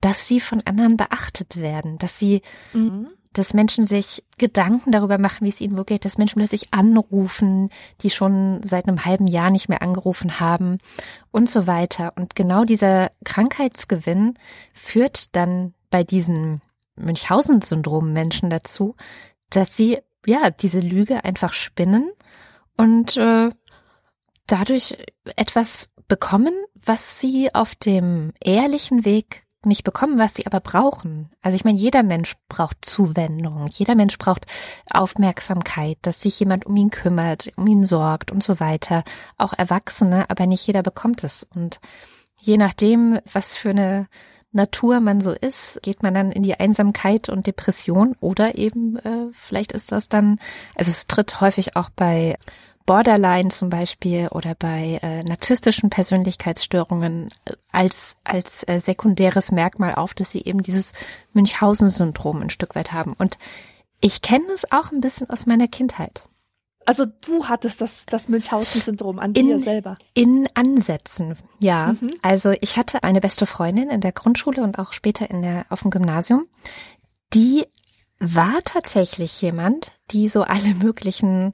dass 0.00 0.28
sie 0.28 0.40
von 0.40 0.60
anderen 0.64 0.96
beachtet 0.96 1.56
werden, 1.56 1.98
dass 1.98 2.18
sie, 2.18 2.42
mhm. 2.72 3.08
dass 3.32 3.54
Menschen 3.54 3.84
sich 3.84 4.24
Gedanken 4.38 4.92
darüber 4.92 5.18
machen, 5.18 5.44
wie 5.44 5.50
es 5.50 5.60
ihnen 5.60 5.84
geht, 5.84 6.04
dass 6.04 6.18
Menschen 6.18 6.38
plötzlich 6.38 6.72
anrufen, 6.72 7.70
die 8.02 8.10
schon 8.10 8.62
seit 8.62 8.86
einem 8.86 9.04
halben 9.04 9.26
Jahr 9.26 9.50
nicht 9.50 9.68
mehr 9.68 9.82
angerufen 9.82 10.40
haben 10.40 10.78
und 11.30 11.50
so 11.50 11.66
weiter. 11.66 12.12
Und 12.16 12.36
genau 12.36 12.64
dieser 12.64 13.10
Krankheitsgewinn 13.24 14.34
führt 14.72 15.34
dann 15.34 15.74
bei 15.90 16.04
diesen 16.04 16.62
Münchhausen-Syndrom 16.96 18.12
Menschen 18.12 18.50
dazu, 18.50 18.94
dass 19.50 19.76
sie 19.76 19.98
ja 20.26 20.50
diese 20.50 20.80
Lüge 20.80 21.24
einfach 21.24 21.52
spinnen 21.52 22.10
und 22.76 23.16
äh, 23.16 23.50
dadurch 24.46 24.96
etwas 25.36 25.88
bekommen, 26.06 26.54
was 26.74 27.20
sie 27.20 27.54
auf 27.54 27.74
dem 27.74 28.32
ehrlichen 28.40 29.04
Weg 29.04 29.44
nicht 29.64 29.84
bekommen, 29.84 30.18
was 30.18 30.34
sie 30.34 30.46
aber 30.46 30.60
brauchen. 30.60 31.30
Also 31.42 31.56
ich 31.56 31.64
meine, 31.64 31.78
jeder 31.78 32.02
Mensch 32.02 32.34
braucht 32.48 32.84
Zuwendung, 32.84 33.66
jeder 33.70 33.94
Mensch 33.94 34.16
braucht 34.18 34.46
Aufmerksamkeit, 34.90 35.98
dass 36.02 36.22
sich 36.22 36.38
jemand 36.38 36.66
um 36.66 36.76
ihn 36.76 36.90
kümmert, 36.90 37.50
um 37.56 37.66
ihn 37.66 37.84
sorgt 37.84 38.30
und 38.30 38.42
so 38.42 38.60
weiter. 38.60 39.04
Auch 39.36 39.52
Erwachsene, 39.52 40.30
aber 40.30 40.46
nicht 40.46 40.66
jeder 40.66 40.82
bekommt 40.82 41.24
es. 41.24 41.46
Und 41.54 41.80
je 42.40 42.56
nachdem, 42.56 43.18
was 43.32 43.56
für 43.56 43.70
eine 43.70 44.06
Natur 44.52 45.00
man 45.00 45.20
so 45.20 45.32
ist, 45.32 45.82
geht 45.82 46.02
man 46.02 46.14
dann 46.14 46.32
in 46.32 46.42
die 46.42 46.58
Einsamkeit 46.58 47.28
und 47.28 47.46
Depression 47.46 48.16
oder 48.20 48.56
eben 48.56 48.96
äh, 48.96 49.28
vielleicht 49.32 49.72
ist 49.72 49.92
das 49.92 50.08
dann, 50.08 50.38
also 50.74 50.90
es 50.90 51.06
tritt 51.06 51.40
häufig 51.40 51.76
auch 51.76 51.90
bei 51.90 52.38
Borderline 52.88 53.50
zum 53.50 53.68
Beispiel 53.68 54.28
oder 54.28 54.54
bei 54.54 54.98
äh, 55.02 55.22
narzisstischen 55.22 55.90
Persönlichkeitsstörungen 55.90 57.28
äh, 57.44 57.52
als, 57.70 58.16
als 58.24 58.66
äh, 58.66 58.80
sekundäres 58.80 59.52
Merkmal 59.52 59.94
auf, 59.94 60.14
dass 60.14 60.30
sie 60.30 60.42
eben 60.42 60.62
dieses 60.62 60.94
Münchhausen-Syndrom 61.34 62.40
ein 62.40 62.48
Stück 62.48 62.74
weit 62.74 62.92
haben. 62.92 63.12
Und 63.12 63.36
ich 64.00 64.22
kenne 64.22 64.46
es 64.54 64.72
auch 64.72 64.90
ein 64.90 65.02
bisschen 65.02 65.28
aus 65.28 65.44
meiner 65.44 65.68
Kindheit. 65.68 66.24
Also 66.86 67.04
du 67.04 67.44
hattest 67.44 67.82
das, 67.82 68.06
das 68.06 68.30
Münchhausen-Syndrom 68.30 69.18
an 69.18 69.34
in, 69.34 69.48
dir 69.48 69.58
selber. 69.58 69.96
In 70.14 70.48
Ansätzen, 70.54 71.36
ja. 71.60 71.94
Mhm. 72.00 72.14
Also 72.22 72.54
ich 72.62 72.78
hatte 72.78 73.02
eine 73.02 73.20
beste 73.20 73.44
Freundin 73.44 73.90
in 73.90 74.00
der 74.00 74.12
Grundschule 74.12 74.62
und 74.62 74.78
auch 74.78 74.94
später 74.94 75.30
in 75.30 75.42
der, 75.42 75.66
auf 75.68 75.82
dem 75.82 75.90
Gymnasium. 75.90 76.46
Die 77.34 77.66
war 78.18 78.60
tatsächlich 78.64 79.42
jemand, 79.42 79.92
die 80.10 80.28
so 80.28 80.42
alle 80.42 80.74
möglichen 80.74 81.52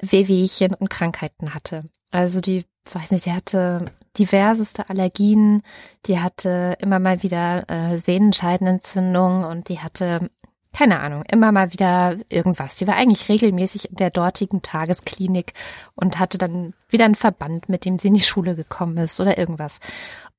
Wehwehchen 0.00 0.74
und 0.74 0.90
Krankheiten 0.90 1.54
hatte. 1.54 1.84
Also 2.10 2.40
die, 2.40 2.64
weiß 2.92 3.10
nicht, 3.12 3.26
die 3.26 3.32
hatte 3.32 3.84
diverseste 4.18 4.88
Allergien, 4.88 5.62
die 6.06 6.18
hatte 6.20 6.76
immer 6.80 6.98
mal 6.98 7.22
wieder 7.22 7.68
äh, 7.68 7.96
Sehnenscheidenentzündung 7.96 9.44
und 9.44 9.68
die 9.68 9.78
hatte 9.80 10.30
keine 10.72 11.00
Ahnung, 11.00 11.24
immer 11.24 11.50
mal 11.50 11.72
wieder 11.72 12.16
irgendwas. 12.28 12.76
Die 12.76 12.86
war 12.86 12.94
eigentlich 12.94 13.28
regelmäßig 13.28 13.90
in 13.90 13.96
der 13.96 14.10
dortigen 14.10 14.62
Tagesklinik 14.62 15.54
und 15.94 16.18
hatte 16.18 16.38
dann 16.38 16.74
wieder 16.88 17.04
einen 17.04 17.14
Verband, 17.14 17.68
mit 17.68 17.84
dem 17.84 17.98
sie 17.98 18.08
in 18.08 18.14
die 18.14 18.20
Schule 18.20 18.54
gekommen 18.54 18.96
ist 18.98 19.18
oder 19.18 19.38
irgendwas. 19.38 19.80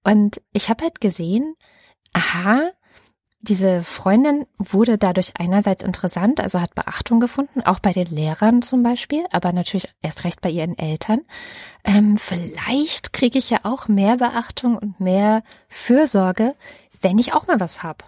Und 0.04 0.42
ich 0.54 0.70
habe 0.70 0.84
halt 0.84 1.02
gesehen, 1.02 1.56
aha, 2.14 2.72
diese 3.42 3.84
Freundin 3.84 4.46
wurde 4.58 4.98
dadurch 4.98 5.34
einerseits 5.38 5.84
interessant, 5.84 6.42
also 6.42 6.60
hat 6.60 6.76
Beachtung 6.76 7.20
gefunden, 7.20 7.62
auch 7.62 7.80
bei 7.80 7.94
den 7.94 8.08
Lehrern 8.08 8.62
zum 8.62 8.84
Beispiel, 8.84 9.24
aber 9.32 9.54
natürlich 9.54 9.88
erst 10.02 10.26
recht 10.26 10.42
bei 10.42 10.50
ihren 10.50 10.78
Eltern. 10.78 11.22
Ähm, 11.86 12.18
vielleicht 12.18 13.14
kriege 13.14 13.38
ich 13.38 13.50
ja 13.50 13.60
auch 13.64 13.88
mehr 13.88 14.18
Beachtung 14.18 14.78
und 14.78 15.00
mehr 15.00 15.44
Fürsorge, 15.70 16.56
wenn 17.02 17.18
ich 17.18 17.34
auch 17.34 17.48
mal 17.48 17.60
was 17.60 17.82
hab. 17.82 18.04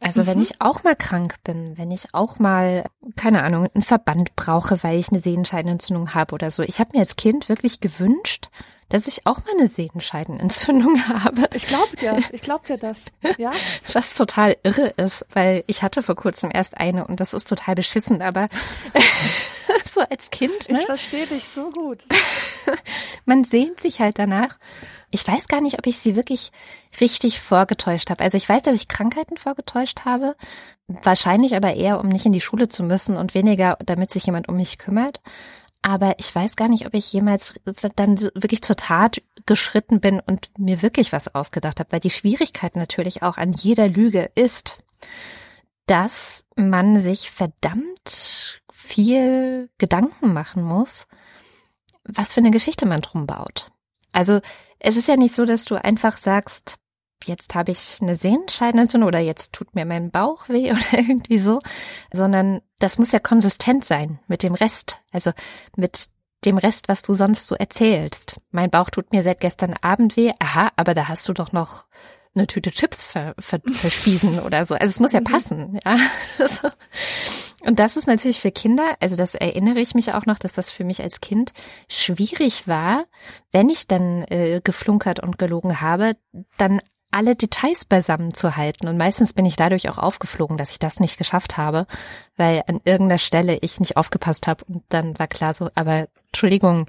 Also 0.00 0.22
mhm. 0.22 0.26
wenn 0.26 0.40
ich 0.40 0.62
auch 0.62 0.82
mal 0.82 0.96
krank 0.96 1.36
bin, 1.44 1.76
wenn 1.76 1.90
ich 1.90 2.14
auch 2.14 2.38
mal, 2.38 2.84
keine 3.16 3.42
Ahnung, 3.42 3.68
einen 3.74 3.82
Verband 3.82 4.34
brauche, 4.34 4.82
weil 4.82 4.98
ich 4.98 5.10
eine 5.10 5.20
Sehenscheidenentzündung 5.20 6.14
habe 6.14 6.34
oder 6.34 6.50
so. 6.50 6.62
Ich 6.62 6.80
habe 6.80 6.90
mir 6.94 7.00
als 7.00 7.16
Kind 7.16 7.50
wirklich 7.50 7.80
gewünscht, 7.80 8.48
dass 8.90 9.06
ich 9.06 9.26
auch 9.26 9.38
mal 9.44 9.54
eine 9.56 9.68
Sehenscheidenentzündung 9.68 11.08
habe. 11.08 11.48
Ich 11.54 11.66
glaube 11.66 11.96
dir, 11.96 12.20
ich 12.32 12.42
glaube 12.42 12.66
dir 12.66 12.76
das. 12.76 13.06
Ja. 13.38 13.52
Was 13.92 14.14
total 14.14 14.56
irre 14.62 14.88
ist, 14.96 15.24
weil 15.32 15.64
ich 15.66 15.82
hatte 15.82 16.02
vor 16.02 16.16
kurzem 16.16 16.50
erst 16.52 16.76
eine 16.76 17.06
und 17.06 17.20
das 17.20 17.32
ist 17.32 17.48
total 17.48 17.76
beschissen, 17.76 18.20
aber 18.20 18.48
so 19.90 20.00
als 20.02 20.30
Kind. 20.30 20.68
Ne? 20.68 20.78
Ich 20.78 20.84
verstehe 20.84 21.26
dich 21.26 21.48
so 21.48 21.70
gut. 21.70 22.04
Man 23.24 23.44
sehnt 23.44 23.80
sich 23.80 24.00
halt 24.00 24.18
danach. 24.18 24.58
Ich 25.10 25.26
weiß 25.26 25.48
gar 25.48 25.60
nicht, 25.60 25.78
ob 25.78 25.86
ich 25.86 25.98
sie 25.98 26.14
wirklich 26.14 26.52
richtig 27.00 27.40
vorgetäuscht 27.40 28.10
habe. 28.10 28.22
Also 28.22 28.36
ich 28.36 28.48
weiß, 28.48 28.62
dass 28.62 28.76
ich 28.76 28.88
Krankheiten 28.88 29.36
vorgetäuscht 29.36 30.00
habe. 30.04 30.36
Wahrscheinlich 30.88 31.54
aber 31.54 31.74
eher, 31.74 32.00
um 32.00 32.08
nicht 32.08 32.26
in 32.26 32.32
die 32.32 32.40
Schule 32.40 32.68
zu 32.68 32.82
müssen 32.82 33.16
und 33.16 33.34
weniger, 33.34 33.78
damit 33.84 34.10
sich 34.10 34.26
jemand 34.26 34.48
um 34.48 34.56
mich 34.56 34.78
kümmert. 34.78 35.20
Aber 35.82 36.18
ich 36.18 36.34
weiß 36.34 36.56
gar 36.56 36.68
nicht, 36.68 36.86
ob 36.86 36.94
ich 36.94 37.12
jemals 37.12 37.54
dann 37.96 38.18
wirklich 38.34 38.62
zur 38.62 38.76
Tat 38.76 39.22
geschritten 39.46 40.00
bin 40.00 40.20
und 40.20 40.50
mir 40.58 40.82
wirklich 40.82 41.12
was 41.12 41.34
ausgedacht 41.34 41.80
habe, 41.80 41.92
weil 41.92 42.00
die 42.00 42.10
Schwierigkeit 42.10 42.76
natürlich 42.76 43.22
auch 43.22 43.38
an 43.38 43.52
jeder 43.52 43.88
Lüge 43.88 44.30
ist, 44.34 44.76
dass 45.86 46.44
man 46.54 47.00
sich 47.00 47.30
verdammt 47.30 48.60
viel 48.72 49.70
Gedanken 49.78 50.32
machen 50.32 50.62
muss, 50.62 51.06
was 52.04 52.32
für 52.32 52.40
eine 52.40 52.50
Geschichte 52.50 52.86
man 52.86 53.00
drum 53.00 53.26
baut. 53.26 53.66
Also 54.12 54.40
es 54.78 54.96
ist 54.96 55.08
ja 55.08 55.16
nicht 55.16 55.34
so, 55.34 55.44
dass 55.46 55.64
du 55.64 55.82
einfach 55.82 56.18
sagst, 56.18 56.76
jetzt 57.24 57.54
habe 57.54 57.72
ich 57.72 57.98
eine 58.00 58.16
Sehenscheidenentzündung 58.16 59.08
oder 59.08 59.18
jetzt 59.18 59.52
tut 59.52 59.74
mir 59.74 59.84
mein 59.84 60.10
Bauch 60.10 60.48
weh 60.48 60.70
oder 60.72 60.98
irgendwie 60.98 61.38
so, 61.38 61.58
sondern 62.12 62.60
das 62.78 62.98
muss 62.98 63.12
ja 63.12 63.18
konsistent 63.18 63.84
sein 63.84 64.18
mit 64.26 64.42
dem 64.42 64.54
Rest, 64.54 64.98
also 65.12 65.32
mit 65.76 66.08
dem 66.44 66.58
Rest, 66.58 66.88
was 66.88 67.02
du 67.02 67.12
sonst 67.14 67.46
so 67.46 67.54
erzählst. 67.54 68.40
Mein 68.50 68.70
Bauch 68.70 68.90
tut 68.90 69.12
mir 69.12 69.22
seit 69.22 69.40
gestern 69.40 69.74
Abend 69.80 70.16
weh, 70.16 70.32
aha, 70.38 70.72
aber 70.76 70.94
da 70.94 71.08
hast 71.08 71.28
du 71.28 71.32
doch 71.32 71.52
noch 71.52 71.84
eine 72.34 72.46
Tüte 72.46 72.70
Chips 72.70 73.02
ver, 73.02 73.34
ver, 73.38 73.60
verspießen 73.72 74.40
oder 74.40 74.64
so. 74.64 74.74
Also 74.74 74.86
es 74.86 75.00
muss 75.00 75.12
ja 75.12 75.20
mhm. 75.20 75.24
passen, 75.24 75.80
ja. 75.84 75.96
Und 77.62 77.78
das 77.78 77.98
ist 77.98 78.06
natürlich 78.06 78.40
für 78.40 78.50
Kinder, 78.50 78.96
also 79.00 79.16
das 79.16 79.34
erinnere 79.34 79.80
ich 79.80 79.94
mich 79.94 80.14
auch 80.14 80.24
noch, 80.24 80.38
dass 80.38 80.54
das 80.54 80.70
für 80.70 80.82
mich 80.82 81.02
als 81.02 81.20
Kind 81.20 81.52
schwierig 81.88 82.66
war, 82.66 83.04
wenn 83.52 83.68
ich 83.68 83.86
dann 83.86 84.24
äh, 84.28 84.62
geflunkert 84.64 85.20
und 85.20 85.38
gelogen 85.38 85.82
habe, 85.82 86.12
dann 86.56 86.80
alle 87.10 87.36
Details 87.36 87.84
beisammen 87.84 88.34
zu 88.34 88.56
halten. 88.56 88.88
Und 88.88 88.96
meistens 88.96 89.32
bin 89.32 89.46
ich 89.46 89.56
dadurch 89.56 89.88
auch 89.88 89.98
aufgeflogen, 89.98 90.56
dass 90.56 90.72
ich 90.72 90.78
das 90.78 91.00
nicht 91.00 91.18
geschafft 91.18 91.56
habe, 91.56 91.86
weil 92.36 92.62
an 92.66 92.80
irgendeiner 92.84 93.18
Stelle 93.18 93.58
ich 93.60 93.80
nicht 93.80 93.96
aufgepasst 93.96 94.46
habe 94.46 94.64
und 94.66 94.84
dann 94.88 95.18
war 95.18 95.26
klar 95.26 95.54
so, 95.54 95.70
aber 95.74 96.08
Entschuldigung, 96.28 96.86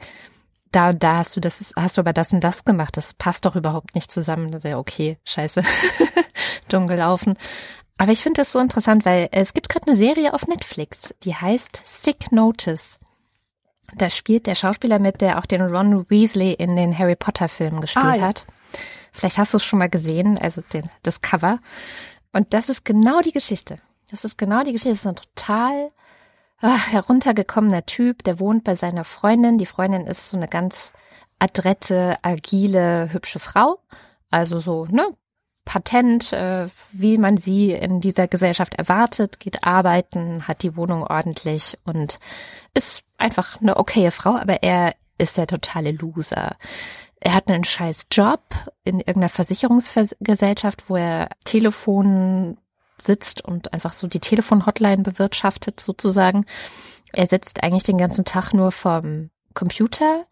da 0.71 0.89
und 0.89 1.03
da 1.03 1.17
hast 1.17 1.35
du 1.35 1.39
das, 1.39 1.73
hast 1.75 1.97
du 1.97 2.01
aber 2.01 2.13
das 2.13 2.33
und 2.33 2.43
das 2.43 2.63
gemacht, 2.63 2.95
das 2.95 3.13
passt 3.13 3.45
doch 3.45 3.55
überhaupt 3.55 3.95
nicht 3.95 4.11
zusammen. 4.11 4.51
Das 4.51 4.63
ist 4.63 4.69
ja 4.69 4.77
okay, 4.77 5.17
scheiße, 5.25 5.63
dumm 6.69 6.87
gelaufen. 6.87 7.35
Aber 7.97 8.11
ich 8.11 8.23
finde 8.23 8.41
das 8.41 8.51
so 8.51 8.59
interessant, 8.59 9.05
weil 9.05 9.29
es 9.31 9.53
gibt 9.53 9.69
gerade 9.69 9.87
eine 9.87 9.97
Serie 9.97 10.33
auf 10.33 10.47
Netflix, 10.47 11.13
die 11.23 11.35
heißt 11.35 11.81
Sick 11.83 12.31
Notice. 12.31 12.99
Da 13.95 14.09
spielt 14.09 14.47
der 14.47 14.55
Schauspieler 14.55 14.99
mit, 14.99 15.21
der 15.21 15.37
auch 15.37 15.45
den 15.45 15.61
Ron 15.61 16.09
Weasley 16.09 16.53
in 16.53 16.75
den 16.75 16.97
Harry 16.97 17.15
Potter 17.15 17.49
Filmen 17.49 17.81
gespielt 17.81 18.05
ah, 18.05 18.15
ja. 18.15 18.21
hat. 18.21 18.45
Vielleicht 19.11 19.37
hast 19.37 19.53
du 19.53 19.57
es 19.57 19.65
schon 19.65 19.79
mal 19.79 19.89
gesehen, 19.89 20.37
also 20.37 20.61
den, 20.61 20.89
das 21.03 21.21
Cover. 21.21 21.59
Und 22.33 22.53
das 22.53 22.69
ist 22.69 22.85
genau 22.85 23.21
die 23.21 23.31
Geschichte. 23.31 23.77
Das 24.09 24.25
ist 24.25 24.37
genau 24.37 24.63
die 24.63 24.71
Geschichte. 24.71 24.91
Das 24.91 24.99
ist 24.99 25.07
ein 25.07 25.15
total 25.15 25.91
ach, 26.61 26.91
heruntergekommener 26.91 27.85
Typ, 27.85 28.23
der 28.23 28.39
wohnt 28.39 28.63
bei 28.63 28.75
seiner 28.75 29.03
Freundin. 29.03 29.57
Die 29.57 29.65
Freundin 29.65 30.07
ist 30.07 30.29
so 30.29 30.37
eine 30.37 30.47
ganz 30.47 30.93
adrette, 31.39 32.17
agile, 32.21 33.11
hübsche 33.11 33.39
Frau. 33.39 33.79
Also 34.29 34.59
so, 34.59 34.85
ne, 34.85 35.15
patent, 35.65 36.33
äh, 36.33 36.67
wie 36.91 37.17
man 37.17 37.37
sie 37.37 37.71
in 37.71 38.01
dieser 38.01 38.27
Gesellschaft 38.27 38.75
erwartet, 38.75 39.39
geht 39.39 39.63
arbeiten, 39.63 40.47
hat 40.47 40.63
die 40.63 40.75
Wohnung 40.75 41.03
ordentlich 41.03 41.77
und 41.83 42.19
ist 42.73 43.03
einfach 43.17 43.61
eine 43.61 43.77
okaye 43.77 44.11
Frau, 44.11 44.35
aber 44.35 44.63
er 44.63 44.95
ist 45.17 45.37
der 45.37 45.47
totale 45.47 45.91
Loser. 45.91 46.55
Er 47.21 47.35
hat 47.35 47.47
einen 47.47 47.63
scheiß 47.63 48.07
Job 48.11 48.41
in 48.83 48.99
irgendeiner 48.99 49.29
Versicherungsgesellschaft, 49.29 50.89
wo 50.89 50.95
er 50.95 51.29
Telefon 51.45 52.57
sitzt 52.97 53.45
und 53.45 53.73
einfach 53.73 53.93
so 53.93 54.07
die 54.07 54.19
Telefonhotline 54.19 55.03
bewirtschaftet 55.03 55.79
sozusagen. 55.79 56.45
Er 57.13 57.27
sitzt 57.27 57.63
eigentlich 57.63 57.83
den 57.83 57.99
ganzen 57.99 58.25
Tag 58.25 58.53
nur 58.53 58.71
vom 58.71 59.29
Computer, 59.53 60.25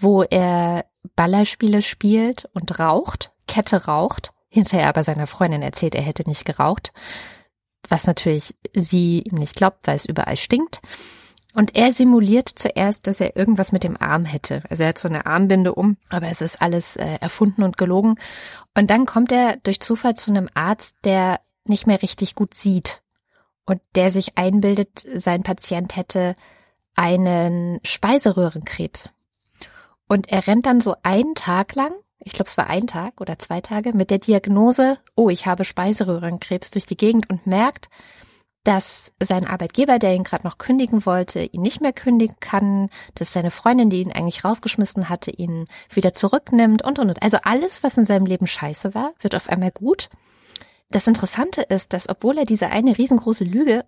wo 0.00 0.22
er 0.22 0.86
Ballerspiele 1.16 1.82
spielt 1.82 2.48
und 2.54 2.78
raucht, 2.78 3.32
Kette 3.46 3.84
raucht, 3.84 4.32
hinterher 4.48 4.88
aber 4.88 5.04
seiner 5.04 5.26
Freundin 5.26 5.62
erzählt, 5.62 5.94
er 5.94 6.02
hätte 6.02 6.26
nicht 6.26 6.46
geraucht, 6.46 6.92
was 7.88 8.06
natürlich 8.06 8.54
sie 8.74 9.20
ihm 9.20 9.36
nicht 9.36 9.56
glaubt, 9.56 9.86
weil 9.86 9.96
es 9.96 10.06
überall 10.06 10.36
stinkt. 10.38 10.80
Und 11.54 11.76
er 11.76 11.92
simuliert 11.92 12.48
zuerst, 12.48 13.06
dass 13.06 13.20
er 13.20 13.36
irgendwas 13.36 13.72
mit 13.72 13.84
dem 13.84 14.00
Arm 14.00 14.24
hätte. 14.24 14.62
Also 14.70 14.84
er 14.84 14.90
hat 14.90 14.98
so 14.98 15.08
eine 15.08 15.26
Armbinde 15.26 15.74
um, 15.74 15.98
aber 16.08 16.28
es 16.28 16.40
ist 16.40 16.62
alles 16.62 16.96
äh, 16.96 17.18
erfunden 17.20 17.62
und 17.62 17.76
gelogen. 17.76 18.16
Und 18.74 18.90
dann 18.90 19.04
kommt 19.04 19.32
er 19.32 19.58
durch 19.58 19.80
Zufall 19.80 20.14
zu 20.14 20.30
einem 20.30 20.48
Arzt, 20.54 20.96
der 21.04 21.40
nicht 21.64 21.86
mehr 21.86 22.00
richtig 22.00 22.34
gut 22.34 22.54
sieht 22.54 23.02
und 23.66 23.80
der 23.94 24.10
sich 24.10 24.38
einbildet, 24.38 25.06
sein 25.14 25.42
Patient 25.42 25.94
hätte 25.94 26.36
einen 26.94 27.80
Speiseröhrenkrebs. 27.84 29.10
Und 30.08 30.30
er 30.30 30.46
rennt 30.46 30.66
dann 30.66 30.80
so 30.80 30.96
einen 31.02 31.34
Tag 31.34 31.74
lang, 31.74 31.92
ich 32.18 32.32
glaube 32.32 32.48
es 32.48 32.56
war 32.56 32.68
ein 32.68 32.86
Tag 32.86 33.20
oder 33.20 33.38
zwei 33.38 33.60
Tage, 33.60 33.92
mit 33.94 34.10
der 34.10 34.18
Diagnose, 34.18 34.98
oh, 35.14 35.30
ich 35.30 35.46
habe 35.46 35.64
Speiseröhrenkrebs 35.64 36.70
durch 36.70 36.86
die 36.86 36.96
Gegend 36.96 37.30
und 37.30 37.46
merkt, 37.46 37.88
dass 38.64 39.12
sein 39.20 39.46
Arbeitgeber, 39.46 39.98
der 39.98 40.14
ihn 40.14 40.22
gerade 40.22 40.46
noch 40.46 40.58
kündigen 40.58 41.04
wollte, 41.04 41.42
ihn 41.42 41.62
nicht 41.62 41.80
mehr 41.80 41.92
kündigen 41.92 42.36
kann, 42.40 42.90
dass 43.14 43.32
seine 43.32 43.50
Freundin, 43.50 43.90
die 43.90 44.00
ihn 44.00 44.12
eigentlich 44.12 44.44
rausgeschmissen 44.44 45.08
hatte, 45.08 45.30
ihn 45.30 45.66
wieder 45.90 46.12
zurücknimmt 46.12 46.84
und 46.84 46.98
und 46.98 47.10
und. 47.10 47.22
Also 47.22 47.38
alles, 47.42 47.82
was 47.82 47.98
in 47.98 48.06
seinem 48.06 48.26
Leben 48.26 48.46
scheiße 48.46 48.94
war, 48.94 49.12
wird 49.20 49.34
auf 49.34 49.48
einmal 49.48 49.72
gut. 49.72 50.08
Das 50.90 51.06
Interessante 51.06 51.62
ist, 51.62 51.92
dass 51.92 52.08
obwohl 52.08 52.38
er 52.38 52.44
diese 52.44 52.68
eine 52.68 52.96
riesengroße 52.96 53.44
Lüge 53.44 53.84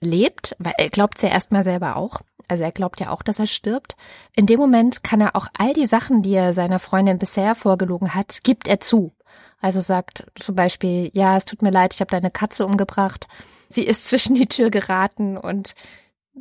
lebt, 0.00 0.56
weil 0.58 0.74
er 0.78 0.88
glaubt 0.88 1.16
es 1.16 1.22
ja 1.22 1.28
erstmal 1.30 1.64
selber 1.64 1.96
auch, 1.96 2.20
also 2.48 2.64
er 2.64 2.72
glaubt 2.72 3.00
ja 3.00 3.10
auch, 3.10 3.22
dass 3.22 3.38
er 3.38 3.46
stirbt, 3.46 3.96
in 4.34 4.46
dem 4.46 4.58
Moment 4.58 5.04
kann 5.04 5.20
er 5.20 5.36
auch 5.36 5.46
all 5.56 5.72
die 5.72 5.86
Sachen, 5.86 6.22
die 6.22 6.34
er 6.34 6.52
seiner 6.52 6.80
Freundin 6.80 7.18
bisher 7.18 7.54
vorgelogen 7.54 8.14
hat, 8.14 8.40
gibt 8.42 8.66
er 8.66 8.80
zu. 8.80 9.12
Also 9.60 9.80
sagt 9.80 10.26
zum 10.38 10.54
Beispiel, 10.54 11.10
ja, 11.12 11.36
es 11.36 11.44
tut 11.44 11.62
mir 11.62 11.70
leid, 11.70 11.94
ich 11.94 12.00
habe 12.00 12.10
deine 12.10 12.30
Katze 12.30 12.66
umgebracht 12.66 13.26
sie 13.70 13.84
ist 13.84 14.04
zwischen 14.08 14.34
die 14.34 14.46
Tür 14.46 14.70
geraten 14.70 15.38
und 15.38 15.74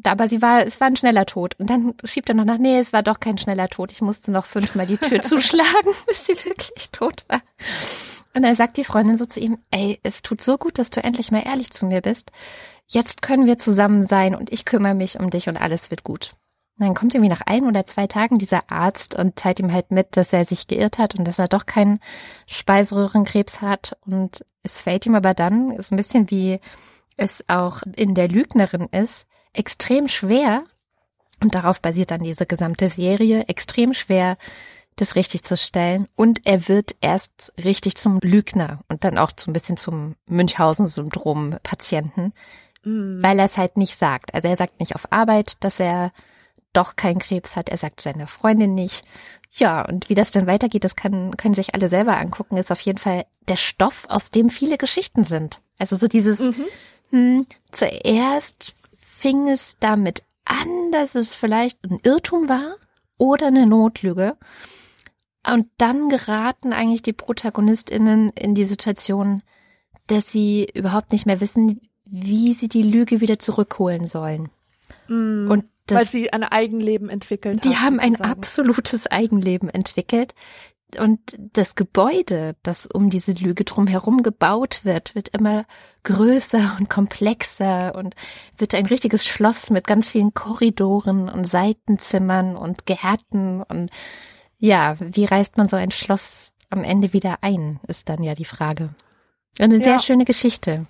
aber 0.03 0.27
sie 0.27 0.41
war, 0.41 0.65
es 0.65 0.79
war 0.79 0.88
ein 0.88 0.95
schneller 0.95 1.25
Tod. 1.25 1.55
Und 1.60 1.69
dann 1.69 1.95
schiebt 2.03 2.29
er 2.29 2.36
noch 2.36 2.45
nach, 2.45 2.60
nee, 2.60 2.77
es 2.77 2.93
war 2.93 3.01
doch 3.01 3.19
kein 3.19 3.39
schneller 3.39 3.67
Tod. 3.67 3.91
Ich 3.91 4.01
musste 4.01 4.32
noch 4.32 4.45
fünfmal 4.45 4.86
die 4.86 4.97
Tür 4.97 5.21
zuschlagen, 5.23 5.93
bis 6.08 6.27
sie 6.27 6.45
wirklich 6.45 6.91
tot 6.91 7.25
war. 7.27 7.41
Und 8.34 8.43
dann 8.43 8.55
sagt 8.55 8.77
die 8.77 8.84
Freundin 8.84 9.17
so 9.17 9.25
zu 9.25 9.39
ihm, 9.39 9.58
ey, 9.71 9.99
es 10.03 10.21
tut 10.21 10.41
so 10.41 10.58
gut, 10.58 10.77
dass 10.77 10.91
du 10.91 11.03
endlich 11.03 11.32
mal 11.32 11.43
ehrlich 11.45 11.71
zu 11.71 11.88
mir 11.88 12.01
bist. 12.01 12.32
Jetzt 12.86 13.23
können 13.23 13.47
wir 13.47 13.58
zusammen 13.58 14.05
sein 14.05 14.36
und 14.36 14.53
ich 14.53 14.63
kümmere 14.63 14.93
mich 14.93 15.19
um 15.19 15.32
dich 15.32 15.49
und 15.49 15.58
alles 15.58 15.89
wird 15.89 16.03
gut. 16.03 16.32
Dann 16.79 16.95
kommt 16.95 17.13
irgendwie 17.13 17.29
nach 17.29 17.41
ein 17.45 17.65
oder 17.65 17.85
zwei 17.85 18.07
Tagen 18.07 18.39
dieser 18.39 18.71
Arzt 18.71 19.15
und 19.15 19.35
teilt 19.35 19.59
ihm 19.59 19.71
halt 19.71 19.91
mit, 19.91 20.17
dass 20.17 20.33
er 20.33 20.45
sich 20.45 20.67
geirrt 20.67 20.97
hat 20.97 21.15
und 21.15 21.25
dass 21.25 21.39
er 21.39 21.47
doch 21.47 21.65
keinen 21.65 21.99
Speiseröhrenkrebs 22.47 23.61
hat. 23.61 23.97
Und 24.05 24.45
es 24.63 24.81
fällt 24.81 25.05
ihm 25.05 25.15
aber 25.15 25.33
dann, 25.33 25.71
ist 25.71 25.91
ein 25.91 25.97
bisschen 25.97 26.31
wie 26.31 26.59
es 27.17 27.47
auch 27.49 27.81
in 27.95 28.15
der 28.15 28.29
Lügnerin 28.29 28.87
ist, 28.91 29.27
extrem 29.53 30.07
schwer, 30.07 30.63
und 31.41 31.55
darauf 31.55 31.81
basiert 31.81 32.11
dann 32.11 32.21
diese 32.21 32.45
gesamte 32.45 32.89
Serie, 32.89 33.45
extrem 33.47 33.93
schwer, 33.93 34.37
das 34.97 35.15
richtig 35.15 35.43
zu 35.43 35.55
stellen. 35.55 36.09
Und 36.15 36.45
er 36.45 36.67
wird 36.67 36.97
erst 37.01 37.53
richtig 37.63 37.95
zum 37.95 38.19
Lügner 38.21 38.81
und 38.89 39.05
dann 39.05 39.17
auch 39.17 39.31
so 39.37 39.49
ein 39.49 39.53
bisschen 39.53 39.77
zum 39.77 40.17
Münchhausen-Syndrom-Patienten, 40.27 42.33
mm. 42.83 43.23
weil 43.23 43.39
er 43.39 43.45
es 43.45 43.57
halt 43.57 43.77
nicht 43.77 43.97
sagt. 43.97 44.33
Also 44.33 44.49
er 44.49 44.57
sagt 44.57 44.81
nicht 44.81 44.95
auf 44.95 45.09
Arbeit, 45.11 45.63
dass 45.63 45.79
er 45.79 46.11
doch 46.79 46.95
keinen 46.95 47.19
Krebs 47.19 47.55
hat. 47.55 47.69
Er 47.69 47.77
sagt 47.77 48.01
seiner 48.01 48.27
Freundin 48.27 48.73
nicht. 48.73 49.03
Ja, 49.51 49.83
und 49.85 50.09
wie 50.09 50.15
das 50.15 50.31
dann 50.31 50.47
weitergeht, 50.47 50.83
das 50.83 50.95
kann, 50.95 51.35
können 51.37 51.55
sich 51.55 51.73
alle 51.73 51.89
selber 51.89 52.17
angucken, 52.17 52.57
ist 52.57 52.71
auf 52.71 52.81
jeden 52.81 52.99
Fall 52.99 53.25
der 53.47 53.55
Stoff, 53.55 54.05
aus 54.09 54.31
dem 54.31 54.49
viele 54.49 54.77
Geschichten 54.77 55.25
sind. 55.25 55.61
Also 55.77 55.95
so 55.95 56.07
dieses, 56.07 56.39
mhm. 56.39 56.65
Hm, 57.11 57.45
zuerst 57.71 58.75
fing 58.95 59.49
es 59.49 59.77
damit 59.79 60.23
an, 60.45 60.91
dass 60.91 61.15
es 61.15 61.35
vielleicht 61.35 61.83
ein 61.83 61.99
Irrtum 62.03 62.47
war 62.47 62.75
oder 63.17 63.47
eine 63.47 63.65
Notlüge. 63.65 64.37
Und 65.45 65.67
dann 65.77 66.09
geraten 66.09 66.73
eigentlich 66.73 67.01
die 67.01 67.13
ProtagonistInnen 67.13 68.29
in 68.31 68.55
die 68.55 68.65
Situation, 68.65 69.41
dass 70.07 70.31
sie 70.31 70.67
überhaupt 70.73 71.11
nicht 71.11 71.25
mehr 71.25 71.41
wissen, 71.41 71.81
wie 72.05 72.53
sie 72.53 72.69
die 72.69 72.83
Lüge 72.83 73.21
wieder 73.21 73.39
zurückholen 73.39 74.05
sollen. 74.05 74.49
Mm, 75.07 75.49
und 75.49 75.65
das, 75.91 75.99
weil 75.99 76.05
sie 76.05 76.33
ein 76.33 76.43
Eigenleben 76.43 77.09
entwickelt 77.09 77.63
haben. 77.63 77.69
Die 77.69 77.77
haben 77.77 77.99
ein 77.99 78.19
absolutes 78.21 79.07
Eigenleben 79.07 79.69
entwickelt. 79.69 80.33
und 80.97 81.19
das 81.37 81.75
Gebäude, 81.75 82.55
das 82.63 82.87
um 82.87 83.09
diese 83.09 83.33
Lüge 83.33 83.63
drumherum 83.63 84.23
gebaut 84.23 84.81
wird, 84.83 85.13
wird 85.13 85.29
immer 85.29 85.65
größer 86.03 86.77
und 86.79 86.89
komplexer 86.89 87.93
und 87.95 88.15
wird 88.57 88.73
ein 88.73 88.85
richtiges 88.85 89.25
Schloss 89.25 89.69
mit 89.69 89.85
ganz 89.85 90.09
vielen 90.11 90.33
Korridoren 90.33 91.29
und 91.29 91.47
Seitenzimmern 91.47 92.55
und 92.55 92.85
Gärten 92.85 93.61
und 93.61 93.91
ja, 94.57 94.97
wie 94.99 95.25
reißt 95.25 95.57
man 95.57 95.67
so 95.67 95.77
ein 95.77 95.91
Schloss 95.91 96.51
am 96.69 96.83
Ende 96.83 97.13
wieder 97.13 97.37
ein, 97.41 97.79
ist 97.87 98.09
dann 98.09 98.21
ja 98.23 98.35
die 98.35 98.45
Frage. 98.45 98.89
Eine 99.59 99.77
ja. 99.77 99.83
sehr 99.83 99.99
schöne 99.99 100.25
Geschichte. 100.25 100.85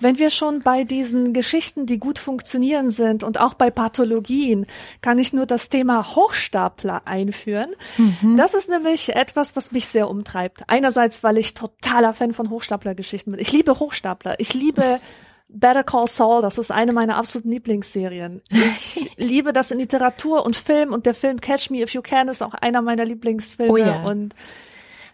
Wenn 0.00 0.18
wir 0.18 0.30
schon 0.30 0.60
bei 0.60 0.84
diesen 0.84 1.32
Geschichten, 1.32 1.86
die 1.86 1.98
gut 1.98 2.18
funktionieren 2.18 2.90
sind 2.90 3.22
und 3.22 3.40
auch 3.40 3.54
bei 3.54 3.70
Pathologien, 3.70 4.66
kann 5.00 5.18
ich 5.18 5.32
nur 5.32 5.46
das 5.46 5.68
Thema 5.68 6.14
Hochstapler 6.14 7.02
einführen. 7.06 7.74
Mhm. 7.96 8.36
Das 8.36 8.54
ist 8.54 8.68
nämlich 8.68 9.14
etwas, 9.14 9.56
was 9.56 9.72
mich 9.72 9.86
sehr 9.86 10.08
umtreibt. 10.08 10.62
Einerseits, 10.66 11.22
weil 11.22 11.38
ich 11.38 11.54
totaler 11.54 12.14
Fan 12.14 12.32
von 12.32 12.50
Hochstapler-Geschichten 12.50 13.32
bin. 13.32 13.40
Ich 13.40 13.52
liebe 13.52 13.78
Hochstapler. 13.78 14.38
Ich 14.38 14.54
liebe 14.54 15.00
Better 15.48 15.82
Call 15.82 16.06
Saul, 16.06 16.42
das 16.42 16.58
ist 16.58 16.70
eine 16.70 16.92
meiner 16.92 17.16
absoluten 17.16 17.50
Lieblingsserien. 17.50 18.40
Ich 18.50 19.10
liebe 19.16 19.52
das 19.52 19.70
in 19.70 19.78
Literatur 19.78 20.44
und 20.44 20.54
Film 20.54 20.92
und 20.92 21.06
der 21.06 21.14
Film 21.14 21.40
Catch 21.40 21.70
Me 21.70 21.82
If 21.82 21.92
You 21.92 22.02
Can 22.02 22.28
ist 22.28 22.42
auch 22.42 22.54
einer 22.54 22.82
meiner 22.82 23.04
Lieblingsfilme. 23.04 23.72
Oh 23.72 23.76
ja. 23.76 24.04
Und 24.04 24.34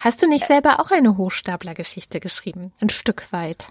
Hast 0.00 0.22
du 0.22 0.28
nicht 0.28 0.46
selber 0.46 0.80
auch 0.80 0.90
eine 0.90 1.16
Hochstapler-Geschichte 1.16 2.20
geschrieben? 2.20 2.72
Ein 2.80 2.90
Stück 2.90 3.32
weit. 3.32 3.68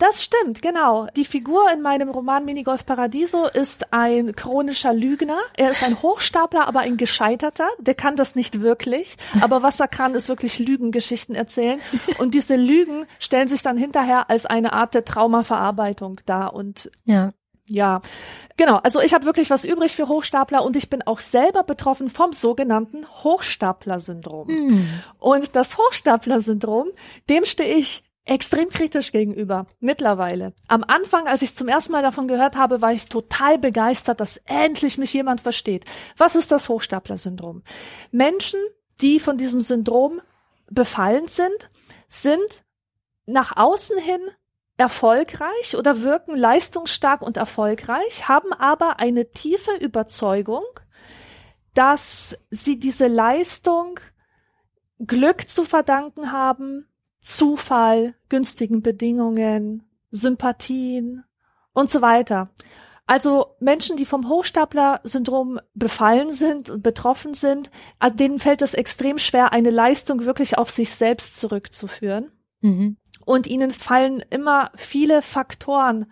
Das 0.00 0.24
stimmt, 0.24 0.62
genau. 0.62 1.08
Die 1.14 1.26
Figur 1.26 1.70
in 1.70 1.82
meinem 1.82 2.08
Roman 2.08 2.46
Minigolf 2.46 2.86
Paradiso 2.86 3.46
ist 3.46 3.92
ein 3.92 4.32
chronischer 4.34 4.94
Lügner. 4.94 5.38
Er 5.58 5.72
ist 5.72 5.84
ein 5.84 6.00
Hochstapler, 6.00 6.66
aber 6.66 6.80
ein 6.80 6.96
gescheiterter. 6.96 7.68
Der 7.78 7.92
kann 7.92 8.16
das 8.16 8.34
nicht 8.34 8.62
wirklich. 8.62 9.18
Aber 9.42 9.62
was 9.62 9.78
er 9.78 9.88
kann, 9.88 10.14
ist 10.14 10.30
wirklich 10.30 10.58
Lügengeschichten 10.58 11.34
erzählen. 11.34 11.82
Und 12.16 12.32
diese 12.32 12.56
Lügen 12.56 13.04
stellen 13.18 13.48
sich 13.48 13.62
dann 13.62 13.76
hinterher 13.76 14.30
als 14.30 14.46
eine 14.46 14.72
Art 14.72 14.94
der 14.94 15.04
Traumaverarbeitung 15.04 16.22
dar. 16.24 16.54
Und 16.54 16.90
ja. 17.04 17.34
Ja, 17.66 18.00
genau. 18.56 18.76
Also 18.78 19.02
ich 19.02 19.12
habe 19.12 19.26
wirklich 19.26 19.50
was 19.50 19.64
übrig 19.64 19.94
für 19.94 20.08
Hochstapler 20.08 20.64
und 20.64 20.76
ich 20.76 20.88
bin 20.88 21.02
auch 21.02 21.20
selber 21.20 21.62
betroffen 21.62 22.08
vom 22.08 22.32
sogenannten 22.32 23.06
Hochstapler-Syndrom. 23.22 24.48
Hm. 24.48 24.88
Und 25.18 25.54
das 25.54 25.76
Hochstapler-Syndrom, 25.76 26.88
dem 27.28 27.44
stehe 27.44 27.76
ich 27.76 28.02
extrem 28.30 28.68
kritisch 28.68 29.10
gegenüber 29.10 29.66
mittlerweile. 29.80 30.52
Am 30.68 30.84
Anfang, 30.84 31.26
als 31.26 31.42
ich 31.42 31.56
zum 31.56 31.66
ersten 31.66 31.90
Mal 31.90 32.02
davon 32.02 32.28
gehört 32.28 32.56
habe, 32.56 32.80
war 32.80 32.92
ich 32.92 33.08
total 33.08 33.58
begeistert, 33.58 34.20
dass 34.20 34.36
endlich 34.44 34.98
mich 34.98 35.12
jemand 35.12 35.40
versteht. 35.40 35.84
Was 36.16 36.36
ist 36.36 36.52
das 36.52 36.68
Hochstapler-Syndrom? 36.68 37.64
Menschen, 38.12 38.60
die 39.00 39.18
von 39.18 39.36
diesem 39.36 39.60
Syndrom 39.60 40.20
befallen 40.70 41.26
sind, 41.26 41.68
sind 42.06 42.62
nach 43.26 43.56
außen 43.56 43.98
hin 43.98 44.20
erfolgreich 44.76 45.76
oder 45.76 46.02
wirken 46.02 46.36
leistungsstark 46.36 47.22
und 47.22 47.36
erfolgreich, 47.36 48.28
haben 48.28 48.52
aber 48.52 49.00
eine 49.00 49.30
tiefe 49.32 49.74
Überzeugung, 49.74 50.64
dass 51.74 52.38
sie 52.50 52.78
diese 52.78 53.08
Leistung 53.08 53.98
Glück 55.00 55.48
zu 55.48 55.64
verdanken 55.64 56.30
haben, 56.30 56.86
Zufall, 57.20 58.14
günstigen 58.28 58.82
Bedingungen, 58.82 59.84
Sympathien 60.10 61.24
und 61.72 61.90
so 61.90 62.02
weiter. 62.02 62.50
Also 63.06 63.56
Menschen, 63.58 63.96
die 63.96 64.06
vom 64.06 64.28
Hochstapler-Syndrom 64.28 65.58
befallen 65.74 66.30
sind 66.30 66.70
und 66.70 66.82
betroffen 66.82 67.34
sind, 67.34 67.70
also 67.98 68.14
denen 68.14 68.38
fällt 68.38 68.62
es 68.62 68.72
extrem 68.72 69.18
schwer, 69.18 69.52
eine 69.52 69.70
Leistung 69.70 70.24
wirklich 70.24 70.58
auf 70.58 70.70
sich 70.70 70.94
selbst 70.94 71.36
zurückzuführen. 71.36 72.30
Mhm. 72.60 72.96
Und 73.26 73.46
ihnen 73.48 73.72
fallen 73.72 74.22
immer 74.30 74.70
viele 74.76 75.22
Faktoren 75.22 76.06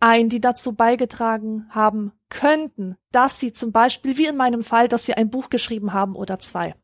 ein, 0.00 0.28
die 0.28 0.40
dazu 0.40 0.74
beigetragen 0.74 1.66
haben 1.70 2.12
könnten, 2.28 2.96
dass 3.12 3.38
sie 3.38 3.52
zum 3.52 3.72
Beispiel, 3.72 4.18
wie 4.18 4.26
in 4.26 4.36
meinem 4.36 4.64
Fall, 4.64 4.88
dass 4.88 5.04
sie 5.04 5.14
ein 5.14 5.30
Buch 5.30 5.48
geschrieben 5.48 5.92
haben 5.92 6.16
oder 6.16 6.38
zwei. 6.38 6.74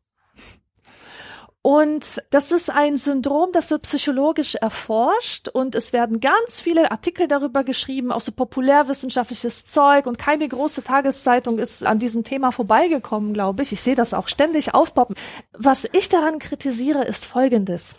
Und 1.64 2.20
das 2.30 2.50
ist 2.50 2.70
ein 2.70 2.96
Syndrom, 2.96 3.52
das 3.52 3.70
wird 3.70 3.82
psychologisch 3.82 4.56
erforscht 4.56 5.46
und 5.46 5.76
es 5.76 5.92
werden 5.92 6.18
ganz 6.18 6.60
viele 6.60 6.90
Artikel 6.90 7.28
darüber 7.28 7.62
geschrieben, 7.62 8.10
auch 8.10 8.20
so 8.20 8.32
populärwissenschaftliches 8.32 9.64
Zeug 9.64 10.06
und 10.06 10.18
keine 10.18 10.48
große 10.48 10.82
Tageszeitung 10.82 11.60
ist 11.60 11.86
an 11.86 12.00
diesem 12.00 12.24
Thema 12.24 12.50
vorbeigekommen, 12.50 13.32
glaube 13.32 13.62
ich. 13.62 13.70
Ich 13.70 13.80
sehe 13.80 13.94
das 13.94 14.12
auch 14.12 14.26
ständig 14.26 14.74
aufpoppen. 14.74 15.14
Was 15.52 15.88
ich 15.92 16.08
daran 16.08 16.40
kritisiere, 16.40 17.04
ist 17.04 17.26
Folgendes. 17.26 17.94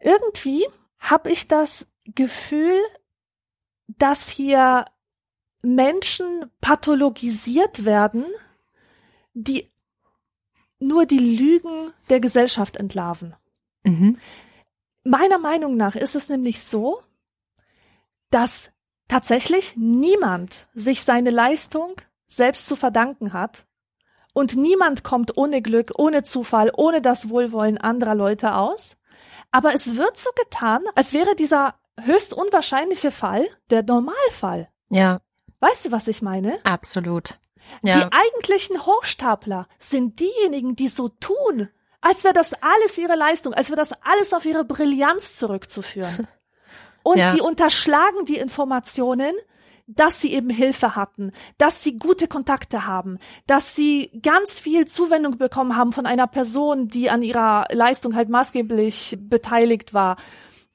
Irgendwie 0.00 0.66
habe 0.98 1.30
ich 1.30 1.48
das 1.48 1.86
Gefühl, 2.06 2.78
dass 3.88 4.30
hier 4.30 4.86
Menschen 5.60 6.50
pathologisiert 6.62 7.84
werden, 7.84 8.24
die 9.34 9.70
nur 10.86 11.06
die 11.06 11.18
Lügen 11.18 11.92
der 12.08 12.20
Gesellschaft 12.20 12.76
entlarven. 12.76 13.34
Mhm. 13.84 14.18
Meiner 15.04 15.38
Meinung 15.38 15.76
nach 15.76 15.94
ist 15.96 16.16
es 16.16 16.28
nämlich 16.28 16.62
so, 16.62 17.00
dass 18.30 18.72
tatsächlich 19.08 19.74
niemand 19.76 20.66
sich 20.74 21.02
seine 21.02 21.30
Leistung 21.30 21.94
selbst 22.26 22.66
zu 22.66 22.74
verdanken 22.74 23.32
hat 23.32 23.66
und 24.32 24.56
niemand 24.56 25.04
kommt 25.04 25.36
ohne 25.36 25.62
Glück, 25.62 25.92
ohne 25.96 26.22
Zufall, 26.22 26.70
ohne 26.76 27.00
das 27.00 27.30
Wohlwollen 27.30 27.78
anderer 27.78 28.14
Leute 28.14 28.54
aus. 28.54 28.96
Aber 29.50 29.74
es 29.74 29.96
wird 29.96 30.18
so 30.18 30.30
getan, 30.44 30.82
als 30.94 31.12
wäre 31.12 31.34
dieser 31.34 31.76
höchst 31.98 32.34
unwahrscheinliche 32.34 33.10
Fall 33.10 33.46
der 33.70 33.82
Normalfall. 33.82 34.68
Ja. 34.90 35.20
Weißt 35.60 35.86
du, 35.86 35.92
was 35.92 36.08
ich 36.08 36.20
meine? 36.20 36.58
Absolut. 36.64 37.38
Ja. 37.82 37.98
Die 37.98 38.12
eigentlichen 38.12 38.84
Hochstapler 38.84 39.68
sind 39.78 40.20
diejenigen, 40.20 40.76
die 40.76 40.88
so 40.88 41.08
tun, 41.08 41.68
als 42.00 42.24
wäre 42.24 42.34
das 42.34 42.54
alles 42.62 42.98
ihre 42.98 43.16
Leistung, 43.16 43.52
als 43.54 43.68
wäre 43.68 43.76
das 43.76 43.92
alles 44.02 44.32
auf 44.32 44.44
ihre 44.44 44.64
Brillanz 44.64 45.36
zurückzuführen. 45.36 46.28
Und 47.02 47.18
ja. 47.18 47.32
die 47.32 47.40
unterschlagen 47.40 48.24
die 48.24 48.36
Informationen, 48.36 49.32
dass 49.86 50.20
sie 50.20 50.32
eben 50.32 50.50
Hilfe 50.50 50.96
hatten, 50.96 51.30
dass 51.58 51.84
sie 51.84 51.96
gute 51.96 52.26
Kontakte 52.26 52.86
haben, 52.86 53.18
dass 53.46 53.76
sie 53.76 54.10
ganz 54.22 54.58
viel 54.58 54.86
Zuwendung 54.86 55.38
bekommen 55.38 55.76
haben 55.76 55.92
von 55.92 56.06
einer 56.06 56.26
Person, 56.26 56.88
die 56.88 57.08
an 57.08 57.22
ihrer 57.22 57.66
Leistung 57.70 58.16
halt 58.16 58.28
maßgeblich 58.28 59.16
beteiligt 59.20 59.94
war. 59.94 60.16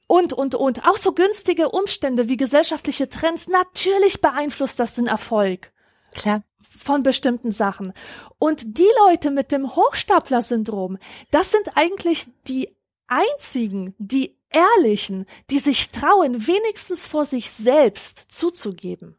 Und, 0.06 0.32
und, 0.32 0.54
und. 0.54 0.86
Auch 0.86 0.96
so 0.96 1.12
günstige 1.12 1.70
Umstände 1.70 2.28
wie 2.28 2.38
gesellschaftliche 2.38 3.08
Trends, 3.10 3.48
natürlich 3.48 4.22
beeinflusst 4.22 4.78
das 4.78 4.94
den 4.94 5.06
Erfolg. 5.06 5.72
Klar 6.14 6.42
von 6.76 7.02
bestimmten 7.02 7.52
Sachen. 7.52 7.92
Und 8.38 8.78
die 8.78 8.88
Leute 9.06 9.30
mit 9.30 9.52
dem 9.52 9.74
Hochstapler-Syndrom, 9.74 10.98
das 11.30 11.50
sind 11.50 11.76
eigentlich 11.76 12.26
die 12.46 12.76
einzigen, 13.06 13.94
die 13.98 14.36
ehrlichen, 14.50 15.26
die 15.50 15.58
sich 15.58 15.90
trauen, 15.90 16.46
wenigstens 16.46 17.06
vor 17.06 17.24
sich 17.24 17.50
selbst 17.50 18.26
zuzugeben, 18.28 19.16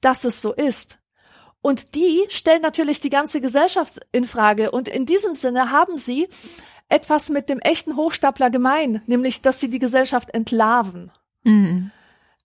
dass 0.00 0.24
es 0.24 0.40
so 0.40 0.52
ist. 0.52 0.98
Und 1.60 1.94
die 1.94 2.24
stellen 2.28 2.62
natürlich 2.62 3.00
die 3.00 3.10
ganze 3.10 3.40
Gesellschaft 3.40 4.00
in 4.10 4.24
Frage. 4.24 4.72
Und 4.72 4.88
in 4.88 5.06
diesem 5.06 5.36
Sinne 5.36 5.70
haben 5.70 5.96
sie 5.96 6.28
etwas 6.88 7.30
mit 7.30 7.48
dem 7.48 7.60
echten 7.60 7.96
Hochstapler 7.96 8.50
gemein, 8.50 9.00
nämlich, 9.06 9.42
dass 9.42 9.60
sie 9.60 9.70
die 9.70 9.78
Gesellschaft 9.78 10.34
entlarven. 10.34 11.12
Mhm. 11.44 11.92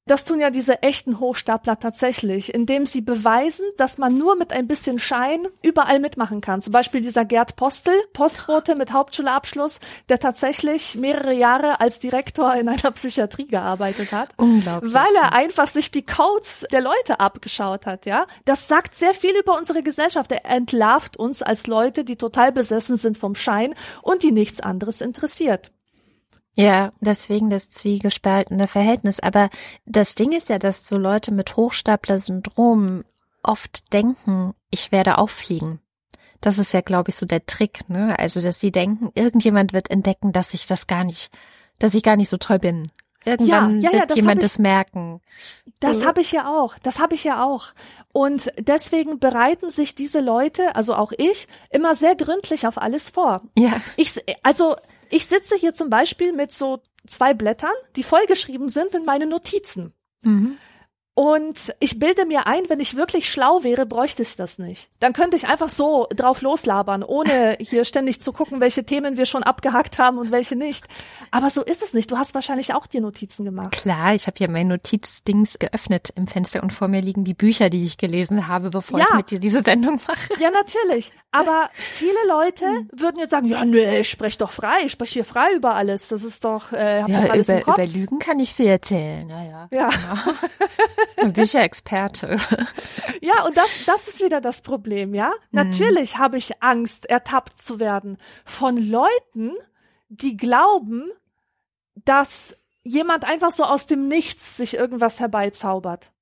Das 0.07 0.23
tun 0.23 0.39
ja 0.39 0.49
diese 0.49 0.81
echten 0.83 1.19
Hochstapler 1.19 1.79
tatsächlich, 1.79 2.53
indem 2.53 2.85
sie 2.85 3.01
beweisen, 3.01 3.65
dass 3.75 3.97
man 3.97 4.17
nur 4.17 4.37
mit 4.37 4.53
ein 4.53 4.65
bisschen 4.65 4.99
Schein 4.99 5.47
überall 5.61 5.99
mitmachen 5.99 6.39
kann. 6.39 6.61
Zum 6.61 6.71
Beispiel 6.71 7.01
dieser 7.01 7.25
Gerd 7.25 7.57
Postel, 7.57 7.93
Postbote 8.13 8.75
mit 8.75 8.93
Hauptschulabschluss, 8.93 9.81
der 10.07 10.19
tatsächlich 10.19 10.95
mehrere 10.95 11.33
Jahre 11.33 11.81
als 11.81 11.99
Direktor 11.99 12.55
in 12.55 12.69
einer 12.69 12.91
Psychiatrie 12.91 13.47
gearbeitet 13.47 14.13
hat. 14.13 14.29
Unglaublich. 14.37 14.93
Weil 14.93 15.15
er 15.21 15.33
einfach 15.33 15.67
sich 15.67 15.91
die 15.91 16.05
Codes 16.05 16.65
der 16.71 16.81
Leute 16.81 17.19
abgeschaut 17.19 17.85
hat, 17.85 18.05
ja. 18.05 18.27
Das 18.45 18.69
sagt 18.69 18.95
sehr 18.95 19.13
viel 19.13 19.35
über 19.37 19.57
unsere 19.57 19.83
Gesellschaft. 19.83 20.31
Er 20.31 20.45
entlarvt 20.45 21.17
uns 21.17 21.41
als 21.41 21.67
Leute, 21.67 22.05
die 22.05 22.15
total 22.15 22.53
besessen 22.53 22.95
sind 22.95 23.17
vom 23.17 23.35
Schein 23.35 23.75
und 24.01 24.23
die 24.23 24.31
nichts 24.31 24.61
anderes 24.61 25.01
interessiert. 25.01 25.71
Ja, 26.59 26.91
deswegen 27.01 27.51
das 27.51 27.69
zwiegespaltene 27.69 28.67
Verhältnis. 28.67 29.19
Aber 29.19 29.49
das 29.85 30.15
Ding 30.15 30.31
ist 30.31 30.49
ja, 30.49 30.57
dass 30.57 30.87
so 30.87 30.97
Leute 30.97 31.31
mit 31.31 31.55
Hochstapler-Syndrom 31.55 33.03
oft 33.43 33.93
denken, 33.93 34.53
ich 34.71 34.91
werde 34.91 35.19
auffliegen. 35.19 35.79
Das 36.41 36.57
ist 36.57 36.73
ja, 36.73 36.81
glaube 36.81 37.11
ich, 37.11 37.15
so 37.15 37.27
der 37.27 37.45
Trick, 37.45 37.87
ne? 37.89 38.17
Also, 38.17 38.41
dass 38.41 38.59
sie 38.59 38.71
denken, 38.71 39.11
irgendjemand 39.13 39.71
wird 39.71 39.91
entdecken, 39.91 40.31
dass 40.33 40.53
ich 40.55 40.65
das 40.65 40.87
gar 40.87 41.03
nicht, 41.03 41.29
dass 41.77 41.93
ich 41.93 42.01
gar 42.03 42.15
nicht 42.15 42.29
so 42.29 42.37
toll 42.37 42.59
bin. 42.59 42.91
irgendwann 43.25 43.81
ja, 43.81 43.91
ja, 43.91 43.99
wird 43.99 44.11
das 44.11 44.17
jemand 44.17 44.41
das 44.41 44.57
merken. 44.57 45.19
Das 45.81 45.99
Mhm. 46.01 46.05
habe 46.07 46.21
ich 46.21 46.31
ja 46.31 46.47
auch. 46.49 46.79
Das 46.79 46.99
habe 46.99 47.13
ich 47.13 47.23
ja 47.25 47.43
auch. 47.43 47.67
Und 48.13 48.51
deswegen 48.57 49.19
bereiten 49.19 49.69
sich 49.69 49.95
diese 49.95 50.21
Leute, 50.21 50.75
also 50.75 50.95
auch 50.95 51.11
ich, 51.17 51.47
immer 51.69 51.93
sehr 51.93 52.15
gründlich 52.15 52.65
auf 52.67 52.77
alles 52.77 53.09
vor. 53.09 53.41
Ja. 53.57 53.81
Ich, 53.97 54.15
also 54.43 54.77
ich 55.09 55.25
sitze 55.25 55.55
hier 55.55 55.73
zum 55.73 55.89
Beispiel 55.89 56.33
mit 56.33 56.51
so 56.51 56.81
zwei 57.05 57.33
Blättern, 57.33 57.73
die 57.95 58.03
vollgeschrieben 58.03 58.69
sind 58.69 58.93
mit 58.93 59.05
meinen 59.05 59.29
Notizen. 59.29 59.93
Mhm. 60.23 60.57
Und 61.17 61.73
ich 61.79 61.97
bilde 61.97 62.27
mir 62.27 62.45
ein, 62.45 62.69
wenn 62.69 62.79
ich 62.79 62.95
wirklich 62.95 63.31
schlau 63.31 63.63
wäre, 63.63 63.87
bräuchte 63.87 64.21
ich 64.21 64.35
das 64.35 64.59
nicht. 64.59 64.87
Dann 64.99 65.13
könnte 65.13 65.35
ich 65.35 65.47
einfach 65.47 65.67
so 65.67 66.05
drauf 66.15 66.43
loslabern, 66.43 67.01
ohne 67.01 67.57
hier 67.59 67.85
ständig 67.85 68.21
zu 68.21 68.31
gucken, 68.31 68.59
welche 68.61 68.83
Themen 68.83 69.17
wir 69.17 69.25
schon 69.25 69.41
abgehackt 69.41 69.97
haben 69.97 70.19
und 70.19 70.31
welche 70.31 70.55
nicht. 70.55 70.85
Aber 71.31 71.49
so 71.49 71.63
ist 71.63 71.81
es 71.81 71.95
nicht. 71.95 72.11
Du 72.11 72.17
hast 72.19 72.35
wahrscheinlich 72.35 72.75
auch 72.75 72.85
dir 72.85 73.01
Notizen 73.01 73.45
gemacht. 73.45 73.71
Klar, 73.71 74.13
ich 74.13 74.27
habe 74.27 74.35
ja 74.37 74.47
mein 74.47 74.67
Notizdings 74.67 75.57
geöffnet 75.57 76.09
im 76.13 76.27
Fenster 76.27 76.61
und 76.61 76.71
vor 76.71 76.87
mir 76.87 77.01
liegen 77.01 77.23
die 77.23 77.33
Bücher, 77.33 77.71
die 77.71 77.83
ich 77.83 77.97
gelesen 77.97 78.47
habe, 78.47 78.69
bevor 78.69 78.99
Ja. 78.99 79.05
ich 79.09 79.15
mit 79.15 79.31
dir 79.31 79.39
diese 79.39 79.63
Sendung 79.63 79.99
mache. 80.07 80.39
Ja, 80.39 80.51
natürlich. 80.51 81.11
Aber 81.31 81.71
viele 81.73 82.27
Leute 82.27 82.65
würden 82.91 83.17
jetzt 83.17 83.31
sagen, 83.31 83.47
ja, 83.47 83.65
nee, 83.65 84.01
ich 84.01 84.09
spreche 84.11 84.37
doch 84.37 84.51
frei, 84.51 84.81
ich 84.85 84.91
spreche 84.91 85.13
hier 85.13 85.25
frei 85.25 85.47
über 85.55 85.73
alles. 85.73 86.09
Das 86.09 86.23
ist 86.23 86.45
doch, 86.45 86.71
äh, 86.73 87.01
hab 87.01 87.09
das 87.09 87.29
alles 87.31 87.49
über, 87.49 87.57
im 87.57 87.63
Kopf. 87.63 87.77
über 87.79 87.87
Lügen 87.87 88.19
kann 88.19 88.39
ich 88.39 88.53
viel 88.53 88.67
erzählen. 88.67 89.27
Ja, 89.27 89.43
ja. 89.43 89.67
ja. 89.71 89.89
Dann 89.89 90.19
bin 91.17 91.43
ich 91.43 91.53
ja 91.53 91.61
Experte. 91.61 92.37
Ja, 93.21 93.45
und 93.45 93.57
das, 93.57 93.85
das 93.85 94.07
ist 94.07 94.23
wieder 94.23 94.41
das 94.41 94.61
Problem, 94.61 95.13
ja? 95.15 95.33
Natürlich 95.51 96.17
habe 96.17 96.37
ich 96.37 96.61
Angst, 96.61 97.07
ertappt 97.07 97.59
zu 97.59 97.79
werden 97.79 98.17
von 98.45 98.77
Leuten, 98.77 99.53
die 100.09 100.37
glauben, 100.37 101.09
dass 101.95 102.55
jemand 102.83 103.25
einfach 103.25 103.51
so 103.51 103.63
aus 103.63 103.87
dem 103.87 104.07
Nichts 104.07 104.55
sich 104.57 104.75
irgendwas 104.75 105.19
herbeizaubert 105.19 106.13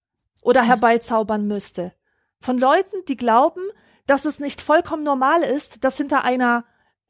oder 0.41 0.63
herbeizaubern 0.63 1.45
müsste. 1.47 1.93
Von 2.39 2.57
Leuten, 2.57 2.95
die 3.07 3.17
glauben, 3.17 3.61
dass 4.07 4.25
es 4.25 4.39
nicht 4.39 4.61
vollkommen 4.61 5.03
normal 5.03 5.43
ist, 5.43 5.83
dass 5.83 5.97
hinter 5.97 6.23
einer 6.23 6.65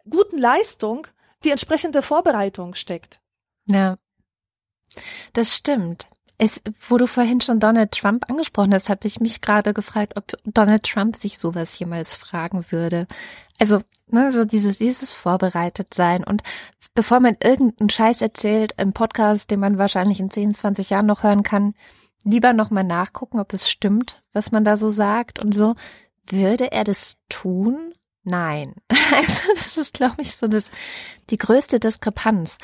guten 0.09 0.38
Leistung 0.38 1.07
die 1.43 1.51
entsprechende 1.51 2.01
Vorbereitung 2.01 2.73
steckt. 2.75 3.21
Ja, 3.67 3.97
das 5.33 5.55
stimmt. 5.55 6.09
Es, 6.38 6.61
wo 6.89 6.97
du 6.97 7.07
vorhin 7.07 7.39
schon 7.39 7.59
Donald 7.59 7.91
Trump 7.91 8.29
angesprochen 8.29 8.73
hast, 8.73 8.89
habe 8.89 9.07
ich 9.07 9.19
mich 9.19 9.41
gerade 9.41 9.73
gefragt, 9.73 10.13
ob 10.17 10.33
Donald 10.43 10.83
Trump 10.83 11.15
sich 11.15 11.38
sowas 11.38 11.77
jemals 11.79 12.15
fragen 12.15 12.65
würde. 12.71 13.07
Also, 13.57 13.81
ne, 14.07 14.31
so 14.31 14.43
dieses, 14.43 14.79
dieses 14.79 15.11
vorbereitet 15.11 15.93
sein 15.93 16.23
und 16.23 16.43
bevor 16.93 17.19
man 17.19 17.38
irgendeinen 17.41 17.89
Scheiß 17.89 18.21
erzählt 18.21 18.73
im 18.77 18.93
Podcast, 18.93 19.51
den 19.51 19.59
man 19.59 19.77
wahrscheinlich 19.77 20.19
in 20.19 20.29
10, 20.29 20.53
20 20.53 20.89
Jahren 20.89 21.05
noch 21.05 21.23
hören 21.23 21.43
kann, 21.43 21.73
lieber 22.23 22.53
nochmal 22.53 22.83
nachgucken, 22.83 23.39
ob 23.39 23.53
es 23.53 23.69
stimmt, 23.69 24.23
was 24.33 24.51
man 24.51 24.63
da 24.63 24.75
so 24.75 24.89
sagt 24.89 25.39
und 25.39 25.53
so. 25.53 25.75
Würde 26.27 26.71
er 26.71 26.83
das 26.83 27.17
tun? 27.29 27.93
Nein. 28.23 28.75
Also, 29.13 29.53
das 29.53 29.77
ist, 29.77 29.93
glaube 29.93 30.23
ich, 30.23 30.36
so 30.36 30.47
das, 30.47 30.71
die 31.29 31.38
größte 31.38 31.79
Diskrepanz. 31.79 32.57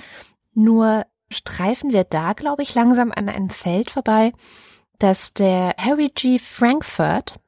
Nur 0.56 1.06
streifen 1.32 1.92
wir 1.92 2.04
da, 2.04 2.34
glaube 2.34 2.64
ich, 2.64 2.76
langsam 2.76 3.12
an 3.12 3.30
einem 3.30 3.50
Feld 3.50 3.92
vorbei, 3.92 4.34
das 5.00 5.34
der 5.34 5.76
Harry 5.78 6.10
G. 6.14 6.40
Frankfurt 6.40 7.40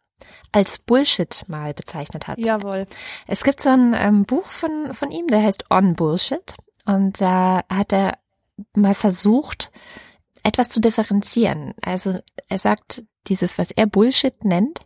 als 0.51 0.77
Bullshit 0.77 1.43
mal 1.47 1.73
bezeichnet 1.73 2.27
hat. 2.27 2.37
Jawohl. 2.37 2.85
Es 3.27 3.43
gibt 3.43 3.61
so 3.61 3.69
ein 3.69 3.93
ähm, 3.95 4.25
Buch 4.25 4.45
von, 4.45 4.93
von 4.93 5.11
ihm, 5.11 5.27
der 5.27 5.41
heißt 5.41 5.65
On 5.69 5.95
Bullshit. 5.95 6.55
Und 6.85 7.21
da 7.21 7.63
hat 7.69 7.91
er 7.91 8.19
mal 8.75 8.93
versucht, 8.93 9.71
etwas 10.43 10.69
zu 10.69 10.79
differenzieren. 10.79 11.73
Also 11.81 12.19
er 12.49 12.59
sagt, 12.59 13.03
dieses, 13.27 13.57
was 13.57 13.71
er 13.71 13.87
Bullshit 13.87 14.43
nennt, 14.43 14.85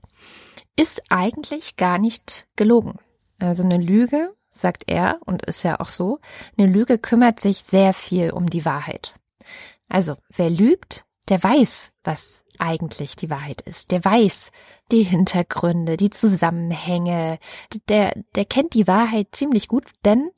ist 0.76 1.02
eigentlich 1.10 1.76
gar 1.76 1.98
nicht 1.98 2.48
gelogen. 2.56 3.00
Also 3.40 3.64
eine 3.64 3.78
Lüge, 3.78 4.34
sagt 4.50 4.84
er, 4.88 5.20
und 5.26 5.46
ist 5.46 5.64
ja 5.64 5.80
auch 5.80 5.90
so, 5.90 6.20
eine 6.58 6.68
Lüge 6.68 6.98
kümmert 6.98 7.40
sich 7.40 7.58
sehr 7.58 7.94
viel 7.94 8.32
um 8.32 8.50
die 8.50 8.66
Wahrheit. 8.66 9.14
Also 9.90 10.16
wer 10.30 10.50
lügt, 10.50 11.06
der 11.30 11.44
weiß, 11.44 11.92
was 12.04 12.44
eigentlich 12.60 13.16
die 13.16 13.30
Wahrheit 13.30 13.62
ist. 13.62 13.92
Der 13.92 14.04
weiß 14.04 14.52
die 14.92 15.04
Hintergründe, 15.04 15.98
die 15.98 16.10
Zusammenhänge. 16.10 17.40
Der, 17.90 18.14
der 18.36 18.46
kennt 18.46 18.74
die 18.74 18.88
Wahrheit 18.88 19.28
ziemlich 19.32 19.68
gut, 19.68 19.86
denn 20.06 20.32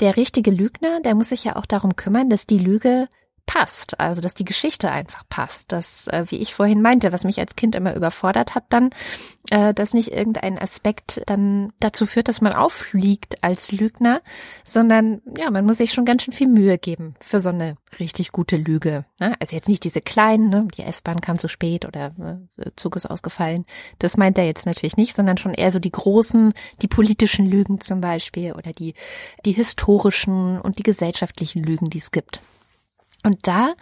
der 0.00 0.16
richtige 0.16 0.50
Lügner, 0.50 1.00
der 1.00 1.14
muss 1.14 1.30
sich 1.30 1.44
ja 1.44 1.56
auch 1.56 1.66
darum 1.66 1.96
kümmern, 1.96 2.28
dass 2.28 2.46
die 2.46 2.58
Lüge 2.58 3.08
passt, 3.46 4.00
also 4.00 4.20
dass 4.20 4.34
die 4.34 4.44
Geschichte 4.44 4.90
einfach 4.90 5.24
passt, 5.28 5.72
dass, 5.72 6.06
äh, 6.08 6.24
wie 6.28 6.38
ich 6.38 6.54
vorhin 6.54 6.80
meinte, 6.80 7.12
was 7.12 7.24
mich 7.24 7.38
als 7.38 7.56
Kind 7.56 7.74
immer 7.74 7.94
überfordert 7.94 8.54
hat, 8.54 8.64
dann, 8.70 8.90
äh, 9.52 9.74
dass 9.74 9.92
nicht 9.92 10.12
irgendein 10.12 10.58
Aspekt 10.58 11.20
dann 11.26 11.74
dazu 11.78 12.06
führt, 12.06 12.28
dass 12.28 12.40
man 12.40 12.54
auffliegt 12.54 13.44
als 13.44 13.70
Lügner, 13.70 14.22
sondern 14.64 15.20
ja, 15.36 15.50
man 15.50 15.66
muss 15.66 15.76
sich 15.76 15.92
schon 15.92 16.06
ganz 16.06 16.22
schön 16.22 16.32
viel 16.32 16.48
Mühe 16.48 16.78
geben 16.78 17.12
für 17.20 17.38
so 17.38 17.50
eine 17.50 17.76
richtig 18.00 18.32
gute 18.32 18.56
Lüge. 18.56 19.04
Ne? 19.20 19.36
Also 19.40 19.54
jetzt 19.54 19.68
nicht 19.68 19.84
diese 19.84 20.00
kleinen, 20.00 20.48
ne? 20.48 20.68
die 20.74 20.82
S-Bahn 20.82 21.20
kam 21.20 21.38
zu 21.38 21.48
spät 21.48 21.84
oder 21.84 22.14
der 22.56 22.76
Zug 22.76 22.96
ist 22.96 23.04
ausgefallen. 23.04 23.66
Das 23.98 24.16
meint 24.16 24.38
er 24.38 24.46
jetzt 24.46 24.64
natürlich 24.64 24.96
nicht, 24.96 25.14
sondern 25.14 25.36
schon 25.36 25.52
eher 25.52 25.70
so 25.70 25.78
die 25.78 25.92
großen, 25.92 26.54
die 26.80 26.88
politischen 26.88 27.44
Lügen 27.44 27.78
zum 27.78 28.00
Beispiel 28.00 28.54
oder 28.54 28.72
die, 28.72 28.94
die 29.44 29.52
historischen 29.52 30.62
und 30.62 30.78
die 30.78 30.82
gesellschaftlichen 30.82 31.62
Lügen, 31.62 31.90
die 31.90 31.98
es 31.98 32.10
gibt. 32.10 32.40
Und 33.22 33.46
da 33.46 33.74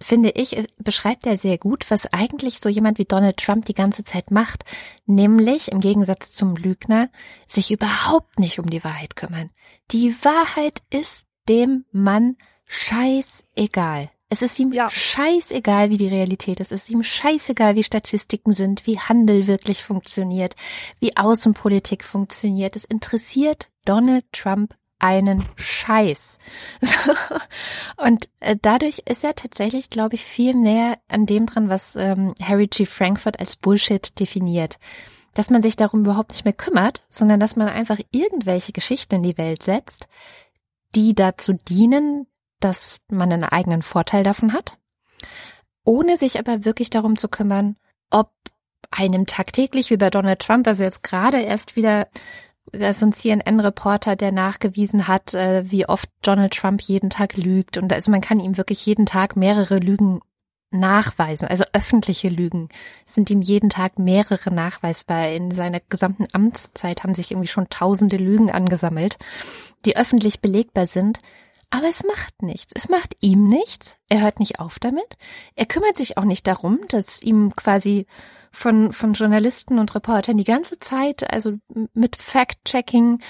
finde 0.00 0.30
ich, 0.30 0.56
beschreibt 0.78 1.26
er 1.26 1.36
sehr 1.36 1.58
gut, 1.58 1.90
was 1.90 2.12
eigentlich 2.12 2.60
so 2.60 2.68
jemand 2.68 2.98
wie 2.98 3.04
Donald 3.04 3.38
Trump 3.38 3.64
die 3.64 3.74
ganze 3.74 4.04
Zeit 4.04 4.30
macht, 4.30 4.64
nämlich 5.06 5.72
im 5.72 5.80
Gegensatz 5.80 6.32
zum 6.32 6.56
Lügner 6.56 7.08
sich 7.46 7.70
überhaupt 7.70 8.38
nicht 8.38 8.58
um 8.58 8.68
die 8.68 8.84
Wahrheit 8.84 9.16
kümmern. 9.16 9.50
Die 9.90 10.14
Wahrheit 10.22 10.82
ist 10.90 11.26
dem 11.48 11.84
Mann 11.92 12.36
scheißegal. 12.66 14.10
Es 14.28 14.42
ist 14.42 14.58
ihm 14.58 14.72
Ja. 14.72 14.90
scheißegal, 14.90 15.90
wie 15.90 15.98
die 15.98 16.08
Realität 16.08 16.58
ist. 16.58 16.72
Es 16.72 16.82
ist 16.84 16.90
ihm 16.90 17.04
scheißegal, 17.04 17.76
wie 17.76 17.84
Statistiken 17.84 18.52
sind, 18.52 18.86
wie 18.86 18.98
Handel 18.98 19.46
wirklich 19.46 19.84
funktioniert, 19.84 20.56
wie 20.98 21.16
Außenpolitik 21.16 22.02
funktioniert. 22.02 22.74
Es 22.74 22.84
interessiert 22.84 23.70
Donald 23.84 24.24
Trump 24.32 24.74
einen 24.98 25.44
Scheiß. 25.56 26.38
Und 27.96 28.28
äh, 28.40 28.56
dadurch 28.60 29.02
ist 29.04 29.24
er 29.24 29.34
tatsächlich, 29.34 29.90
glaube 29.90 30.14
ich, 30.14 30.24
viel 30.24 30.54
näher 30.54 30.98
an 31.08 31.26
dem 31.26 31.46
dran, 31.46 31.68
was 31.68 31.96
ähm, 31.96 32.34
Harry 32.42 32.66
G. 32.66 32.86
Frankfurt 32.86 33.38
als 33.38 33.56
Bullshit 33.56 34.18
definiert. 34.18 34.78
Dass 35.34 35.50
man 35.50 35.62
sich 35.62 35.76
darum 35.76 36.00
überhaupt 36.00 36.30
nicht 36.30 36.44
mehr 36.44 36.54
kümmert, 36.54 37.02
sondern 37.08 37.40
dass 37.40 37.56
man 37.56 37.68
einfach 37.68 37.98
irgendwelche 38.10 38.72
Geschichten 38.72 39.16
in 39.16 39.22
die 39.22 39.38
Welt 39.38 39.62
setzt, 39.62 40.08
die 40.94 41.14
dazu 41.14 41.52
dienen, 41.52 42.26
dass 42.60 42.98
man 43.10 43.30
einen 43.30 43.44
eigenen 43.44 43.82
Vorteil 43.82 44.22
davon 44.22 44.54
hat, 44.54 44.78
ohne 45.84 46.16
sich 46.16 46.38
aber 46.38 46.64
wirklich 46.64 46.88
darum 46.88 47.16
zu 47.16 47.28
kümmern, 47.28 47.76
ob 48.10 48.30
einem 48.90 49.26
tagtäglich 49.26 49.90
wie 49.90 49.96
bei 49.98 50.10
Donald 50.10 50.40
Trump, 50.40 50.66
also 50.66 50.84
jetzt 50.84 51.02
gerade 51.02 51.40
erst 51.40 51.76
wieder 51.76 52.08
so 52.72 53.06
ein 53.06 53.12
CNN-Reporter, 53.12 54.16
der 54.16 54.32
nachgewiesen 54.32 55.08
hat, 55.08 55.34
äh, 55.34 55.70
wie 55.70 55.88
oft 55.88 56.08
Donald 56.22 56.54
Trump 56.54 56.82
jeden 56.82 57.10
Tag 57.10 57.36
lügt. 57.36 57.76
Und 57.76 57.92
also 57.92 58.10
man 58.10 58.20
kann 58.20 58.40
ihm 58.40 58.56
wirklich 58.56 58.84
jeden 58.86 59.06
Tag 59.06 59.36
mehrere 59.36 59.78
Lügen 59.78 60.20
nachweisen, 60.70 61.48
also 61.48 61.64
öffentliche 61.72 62.28
Lügen 62.28 62.68
sind 63.06 63.30
ihm 63.30 63.40
jeden 63.40 63.70
Tag 63.70 63.98
mehrere 63.98 64.52
nachweisbar. 64.52 65.28
In 65.30 65.50
seiner 65.50 65.80
gesamten 65.80 66.26
Amtszeit 66.32 67.02
haben 67.02 67.14
sich 67.14 67.30
irgendwie 67.30 67.48
schon 67.48 67.68
tausende 67.68 68.16
Lügen 68.16 68.50
angesammelt, 68.50 69.16
die 69.84 69.96
öffentlich 69.96 70.40
belegbar 70.40 70.86
sind. 70.86 71.20
Aber 71.70 71.88
es 71.88 72.04
macht 72.04 72.42
nichts. 72.42 72.72
Es 72.74 72.88
macht 72.88 73.16
ihm 73.20 73.48
nichts. 73.48 73.98
Er 74.08 74.22
hört 74.22 74.38
nicht 74.38 74.60
auf 74.60 74.78
damit. 74.78 75.16
Er 75.56 75.66
kümmert 75.66 75.96
sich 75.96 76.16
auch 76.16 76.24
nicht 76.24 76.46
darum, 76.46 76.80
dass 76.88 77.22
ihm 77.22 77.54
quasi 77.56 78.06
von, 78.52 78.92
von 78.92 79.14
Journalisten 79.14 79.78
und 79.78 79.94
Reportern 79.94 80.36
die 80.36 80.44
ganze 80.44 80.78
Zeit, 80.78 81.30
also 81.30 81.54
mit 81.92 82.16
Fact-Checking 82.16 83.20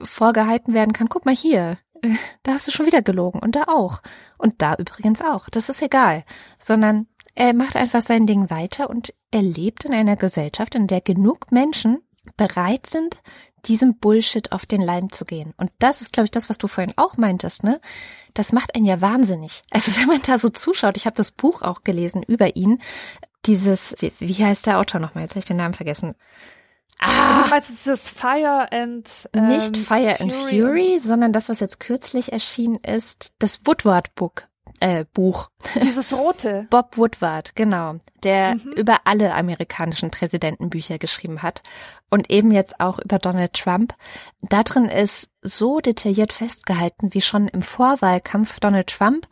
vorgehalten 0.00 0.74
werden 0.74 0.92
kann. 0.92 1.08
Guck 1.08 1.24
mal 1.24 1.34
hier, 1.34 1.78
da 2.42 2.52
hast 2.52 2.66
du 2.66 2.72
schon 2.72 2.86
wieder 2.86 3.02
gelogen 3.02 3.40
und 3.40 3.54
da 3.54 3.64
auch. 3.68 4.00
Und 4.38 4.60
da 4.60 4.74
übrigens 4.74 5.22
auch. 5.22 5.48
Das 5.48 5.68
ist 5.68 5.82
egal. 5.82 6.24
Sondern 6.58 7.06
er 7.34 7.54
macht 7.54 7.76
einfach 7.76 8.02
sein 8.02 8.26
Ding 8.26 8.50
weiter 8.50 8.90
und 8.90 9.14
er 9.30 9.42
lebt 9.42 9.84
in 9.84 9.94
einer 9.94 10.16
Gesellschaft, 10.16 10.74
in 10.74 10.88
der 10.88 11.00
genug 11.00 11.52
Menschen 11.52 12.02
bereit 12.36 12.86
sind, 12.86 13.20
diesem 13.66 13.98
Bullshit 13.98 14.52
auf 14.52 14.66
den 14.66 14.80
Leim 14.80 15.10
zu 15.10 15.24
gehen. 15.24 15.54
Und 15.56 15.70
das 15.78 16.02
ist, 16.02 16.12
glaube 16.12 16.26
ich, 16.26 16.30
das, 16.30 16.48
was 16.48 16.58
du 16.58 16.68
vorhin 16.68 16.94
auch 16.96 17.16
meintest, 17.16 17.64
ne? 17.64 17.80
Das 18.34 18.52
macht 18.52 18.74
einen 18.74 18.84
ja 18.84 19.00
wahnsinnig. 19.00 19.62
Also 19.70 19.96
wenn 20.00 20.06
man 20.06 20.22
da 20.22 20.38
so 20.38 20.48
zuschaut, 20.48 20.96
ich 20.96 21.06
habe 21.06 21.16
das 21.16 21.32
Buch 21.32 21.62
auch 21.62 21.82
gelesen 21.84 22.22
über 22.22 22.56
ihn, 22.56 22.80
dieses, 23.46 23.94
wie, 24.00 24.12
wie 24.18 24.44
heißt 24.44 24.66
der 24.66 24.78
Autor 24.78 25.00
nochmal? 25.00 25.22
Jetzt 25.22 25.32
habe 25.32 25.40
ich 25.40 25.44
den 25.46 25.56
Namen 25.56 25.74
vergessen. 25.74 26.14
Also 26.98 27.16
Ah, 27.16 27.42
du 27.44 27.50
meinst 27.50 27.70
dieses 27.70 28.10
Fire 28.10 28.68
and 28.72 29.28
ähm, 29.32 29.48
nicht 29.48 29.76
Fire 29.76 30.20
and 30.20 30.32
Fury, 30.32 30.98
sondern 30.98 31.32
das, 31.32 31.48
was 31.48 31.60
jetzt 31.60 31.78
kürzlich 31.78 32.32
erschienen 32.32 32.76
ist, 32.76 33.34
das 33.38 33.60
Woodward 33.64 34.14
Book. 34.16 34.48
Äh, 34.80 35.04
Buch. 35.12 35.50
Dieses 35.82 36.12
rote. 36.12 36.66
Bob 36.70 36.96
Woodward, 36.96 37.54
genau, 37.54 37.96
der 38.22 38.54
mhm. 38.54 38.72
über 38.72 39.00
alle 39.04 39.34
amerikanischen 39.34 40.10
Präsidentenbücher 40.10 40.98
geschrieben 40.98 41.42
hat 41.42 41.62
und 42.10 42.30
eben 42.30 42.50
jetzt 42.50 42.80
auch 42.80 42.98
über 42.98 43.18
Donald 43.18 43.54
Trump. 43.54 43.94
Da 44.42 44.62
drin 44.62 44.86
ist 44.86 45.30
so 45.42 45.80
detailliert 45.80 46.32
festgehalten, 46.32 47.14
wie 47.14 47.20
schon 47.20 47.48
im 47.48 47.62
Vorwahlkampf 47.62 48.60
Donald 48.60 48.88
Trump 48.88 49.26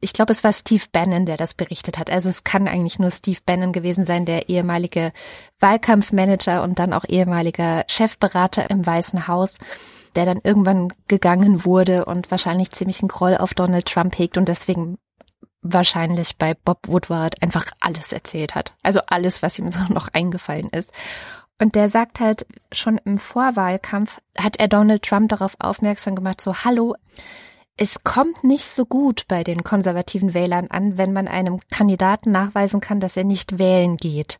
ich 0.00 0.12
glaube, 0.12 0.32
es 0.32 0.44
war 0.44 0.52
Steve 0.52 0.84
Bannon, 0.92 1.26
der 1.26 1.36
das 1.36 1.54
berichtet 1.54 1.98
hat. 1.98 2.08
Also 2.08 2.28
es 2.28 2.44
kann 2.44 2.68
eigentlich 2.68 3.00
nur 3.00 3.10
Steve 3.10 3.40
Bannon 3.44 3.72
gewesen 3.72 4.04
sein, 4.04 4.26
der 4.26 4.48
ehemalige 4.48 5.10
Wahlkampfmanager 5.58 6.62
und 6.62 6.78
dann 6.78 6.92
auch 6.92 7.04
ehemaliger 7.08 7.84
Chefberater 7.88 8.70
im 8.70 8.86
Weißen 8.86 9.26
Haus, 9.26 9.58
der 10.16 10.26
dann 10.26 10.40
irgendwann 10.42 10.92
gegangen 11.08 11.64
wurde 11.64 12.04
und 12.04 12.30
wahrscheinlich 12.30 12.70
ziemlich 12.70 13.00
einen 13.00 13.08
Groll 13.08 13.36
auf 13.36 13.54
Donald 13.54 13.86
Trump 13.86 14.18
hegt 14.18 14.36
und 14.38 14.48
deswegen 14.48 14.98
wahrscheinlich 15.62 16.36
bei 16.36 16.54
Bob 16.54 16.86
Woodward 16.86 17.42
einfach 17.42 17.66
alles 17.80 18.12
erzählt 18.12 18.54
hat. 18.54 18.74
Also 18.82 19.00
alles, 19.06 19.42
was 19.42 19.58
ihm 19.58 19.68
so 19.68 19.80
noch 19.88 20.08
eingefallen 20.08 20.68
ist. 20.70 20.92
Und 21.60 21.74
der 21.74 21.88
sagt 21.88 22.20
halt, 22.20 22.46
schon 22.70 22.98
im 22.98 23.18
Vorwahlkampf 23.18 24.20
hat 24.36 24.58
er 24.60 24.68
Donald 24.68 25.02
Trump 25.02 25.28
darauf 25.30 25.56
aufmerksam 25.58 26.14
gemacht, 26.14 26.40
so, 26.40 26.54
hallo, 26.64 26.94
es 27.76 28.04
kommt 28.04 28.44
nicht 28.44 28.64
so 28.64 28.86
gut 28.86 29.26
bei 29.28 29.42
den 29.44 29.64
konservativen 29.64 30.34
Wählern 30.34 30.68
an, 30.68 30.98
wenn 30.98 31.12
man 31.12 31.26
einem 31.28 31.60
Kandidaten 31.70 32.30
nachweisen 32.30 32.80
kann, 32.80 33.00
dass 33.00 33.16
er 33.16 33.24
nicht 33.24 33.58
wählen 33.58 33.96
geht. 33.96 34.38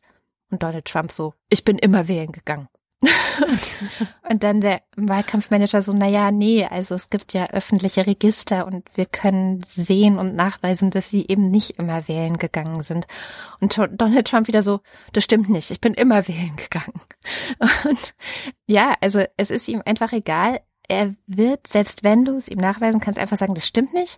Und 0.50 0.62
Donald 0.62 0.86
Trump 0.86 1.10
so, 1.10 1.34
ich 1.48 1.64
bin 1.64 1.78
immer 1.78 2.08
wählen 2.08 2.32
gegangen. 2.32 2.68
und 4.28 4.42
dann 4.42 4.60
der 4.60 4.82
Wahlkampfmanager 4.96 5.82
so, 5.82 5.92
na 5.92 6.08
ja, 6.08 6.32
nee, 6.32 6.64
also 6.64 6.96
es 6.96 7.10
gibt 7.10 7.32
ja 7.32 7.46
öffentliche 7.50 8.06
Register 8.06 8.66
und 8.66 8.84
wir 8.94 9.06
können 9.06 9.62
sehen 9.68 10.18
und 10.18 10.34
nachweisen, 10.34 10.90
dass 10.90 11.08
sie 11.08 11.24
eben 11.28 11.50
nicht 11.50 11.78
immer 11.78 12.08
wählen 12.08 12.38
gegangen 12.38 12.82
sind. 12.82 13.06
Und 13.60 13.78
Donald 13.92 14.26
Trump 14.26 14.48
wieder 14.48 14.62
so, 14.62 14.80
das 15.12 15.24
stimmt 15.24 15.48
nicht, 15.48 15.70
ich 15.70 15.80
bin 15.80 15.94
immer 15.94 16.26
wählen 16.26 16.56
gegangen. 16.56 17.00
Und 17.84 18.14
ja, 18.66 18.94
also 19.00 19.22
es 19.36 19.50
ist 19.50 19.68
ihm 19.68 19.82
einfach 19.84 20.12
egal, 20.12 20.60
er 20.88 21.14
wird, 21.26 21.66
selbst 21.66 22.02
wenn 22.02 22.24
du 22.24 22.36
es 22.36 22.48
ihm 22.48 22.58
nachweisen 22.58 23.00
kannst, 23.00 23.18
einfach 23.18 23.36
sagen, 23.36 23.54
das 23.54 23.66
stimmt 23.66 23.92
nicht, 23.92 24.16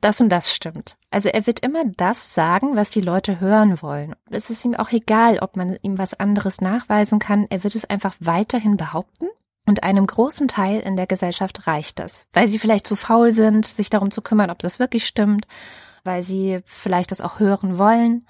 das 0.00 0.20
und 0.20 0.28
das 0.28 0.52
stimmt. 0.52 0.96
Also 1.10 1.28
er 1.28 1.46
wird 1.46 1.60
immer 1.60 1.84
das 1.96 2.34
sagen, 2.34 2.76
was 2.76 2.90
die 2.90 3.00
Leute 3.00 3.40
hören 3.40 3.82
wollen. 3.82 4.14
Es 4.30 4.50
ist 4.50 4.64
ihm 4.64 4.74
auch 4.74 4.90
egal, 4.92 5.38
ob 5.40 5.56
man 5.56 5.76
ihm 5.82 5.98
was 5.98 6.14
anderes 6.14 6.60
nachweisen 6.60 7.18
kann. 7.18 7.46
Er 7.50 7.64
wird 7.64 7.74
es 7.74 7.84
einfach 7.84 8.14
weiterhin 8.20 8.76
behaupten. 8.76 9.26
Und 9.64 9.84
einem 9.84 10.06
großen 10.06 10.48
Teil 10.48 10.80
in 10.80 10.96
der 10.96 11.06
Gesellschaft 11.06 11.68
reicht 11.68 12.00
das, 12.00 12.24
weil 12.32 12.48
sie 12.48 12.58
vielleicht 12.58 12.84
zu 12.84 12.96
faul 12.96 13.32
sind, 13.32 13.64
sich 13.64 13.90
darum 13.90 14.10
zu 14.10 14.20
kümmern, 14.20 14.50
ob 14.50 14.58
das 14.58 14.80
wirklich 14.80 15.06
stimmt, 15.06 15.46
weil 16.02 16.24
sie 16.24 16.62
vielleicht 16.64 17.12
das 17.12 17.20
auch 17.20 17.38
hören 17.38 17.78
wollen 17.78 18.26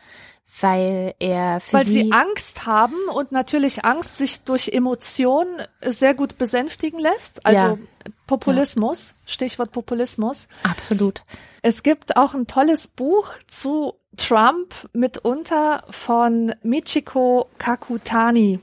weil 0.61 1.15
er 1.19 1.61
für 1.61 1.79
weil 1.79 1.85
sie, 1.85 1.93
sie 2.05 2.13
Angst 2.13 2.67
haben 2.67 2.97
und 3.15 3.33
natürlich 3.33 3.85
Angst 3.85 4.17
sich 4.19 4.43
durch 4.43 4.69
Emotionen 4.69 5.63
sehr 5.85 6.15
gut 6.15 6.39
besänftigen 6.39 6.99
lässt. 6.99 7.45
Also 7.47 7.65
ja. 7.65 7.79
Populismus, 8.27 9.11
ja. 9.11 9.17
Stichwort 9.33 9.73
Populismus. 9.73 10.49
Absolut. 10.63 11.25
Es 11.63 11.83
gibt 11.83 12.17
auch 12.17 12.35
ein 12.35 12.47
tolles 12.47 12.89
Buch 12.89 13.31
zu 13.47 13.95
Trump 14.17 14.75
mitunter 14.93 15.85
von 15.91 16.55
Michiko 16.63 17.49
Kakutani 17.59 18.61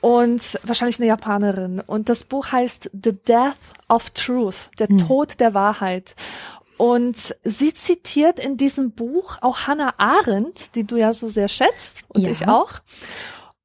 und 0.00 0.58
wahrscheinlich 0.62 0.98
eine 0.98 1.08
Japanerin. 1.08 1.80
Und 1.80 2.08
das 2.08 2.24
Buch 2.24 2.52
heißt 2.52 2.90
The 2.92 3.12
Death 3.12 3.54
of 3.88 4.10
Truth, 4.10 4.70
der 4.78 4.88
hm. 4.88 4.98
Tod 4.98 5.40
der 5.40 5.54
Wahrheit. 5.54 6.14
Und 6.78 7.34
sie 7.42 7.72
zitiert 7.72 8.38
in 8.38 8.56
diesem 8.56 8.92
Buch 8.92 9.38
auch 9.40 9.66
Hannah 9.66 9.94
Arendt, 9.98 10.74
die 10.74 10.84
du 10.84 10.96
ja 10.96 11.12
so 11.12 11.28
sehr 11.28 11.48
schätzt 11.48 12.04
und 12.08 12.22
ja. 12.22 12.30
ich 12.30 12.46
auch. 12.46 12.80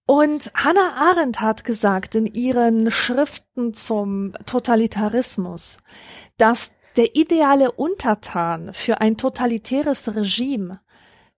Und 0.06 0.52
Hannah 0.56 0.96
Arendt 0.96 1.42
hat 1.42 1.64
gesagt 1.64 2.16
in 2.16 2.26
ihren 2.26 2.92
Schriften 2.92 3.74
zum 3.74 4.34
Totalitarismus, 4.46 5.78
dass 6.38 6.74
der 6.98 7.16
ideale 7.16 7.72
Untertan 7.72 8.74
für 8.74 9.00
ein 9.00 9.18
totalitäres 9.18 10.14
Regime 10.16 10.82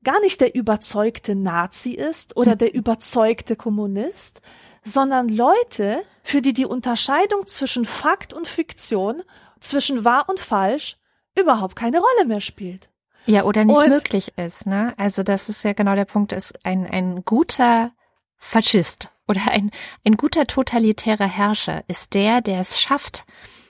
gar 0.04 0.20
nicht 0.22 0.42
der 0.42 0.56
überzeugte 0.56 1.36
Nazi 1.36 1.92
ist 1.92 2.36
oder 2.36 2.56
der 2.56 2.74
überzeugte 2.74 3.56
Kommunist, 3.56 4.42
sondern 4.84 5.30
Leute, 5.30 6.04
für 6.24 6.42
die 6.42 6.54
die 6.54 6.66
Unterscheidung 6.66 7.48
zwischen 7.48 7.86
Fakt 7.86 8.34
und 8.34 8.48
Fiktion, 8.48 9.24
zwischen 9.60 10.04
wahr 10.04 10.26
und 10.28 10.40
falsch 10.40 10.98
überhaupt 11.40 11.76
keine 11.76 12.00
Rolle 12.00 12.26
mehr 12.28 12.42
spielt. 12.42 12.90
Ja, 13.26 13.44
oder 13.44 13.64
nicht 13.64 13.78
und, 13.78 13.90
möglich 13.90 14.34
ist, 14.38 14.68
ne? 14.68 14.94
Also 14.98 15.24
das 15.24 15.50
ist 15.50 15.64
ja 15.64 15.74
genau 15.74 15.96
der 15.96 16.06
Punkt, 16.06 16.34
ist 16.34 16.66
ein, 16.66 16.86
ein 16.86 17.24
guter 17.24 17.92
Faschist 18.38 19.12
oder 19.28 19.50
ein, 19.50 19.72
ein 20.06 20.18
guter 20.18 20.46
totalitärer 20.46 21.28
Herrscher 21.28 21.84
ist 21.88 22.14
der, 22.14 22.42
der 22.42 22.60
es 22.60 22.82
schafft, 22.82 23.26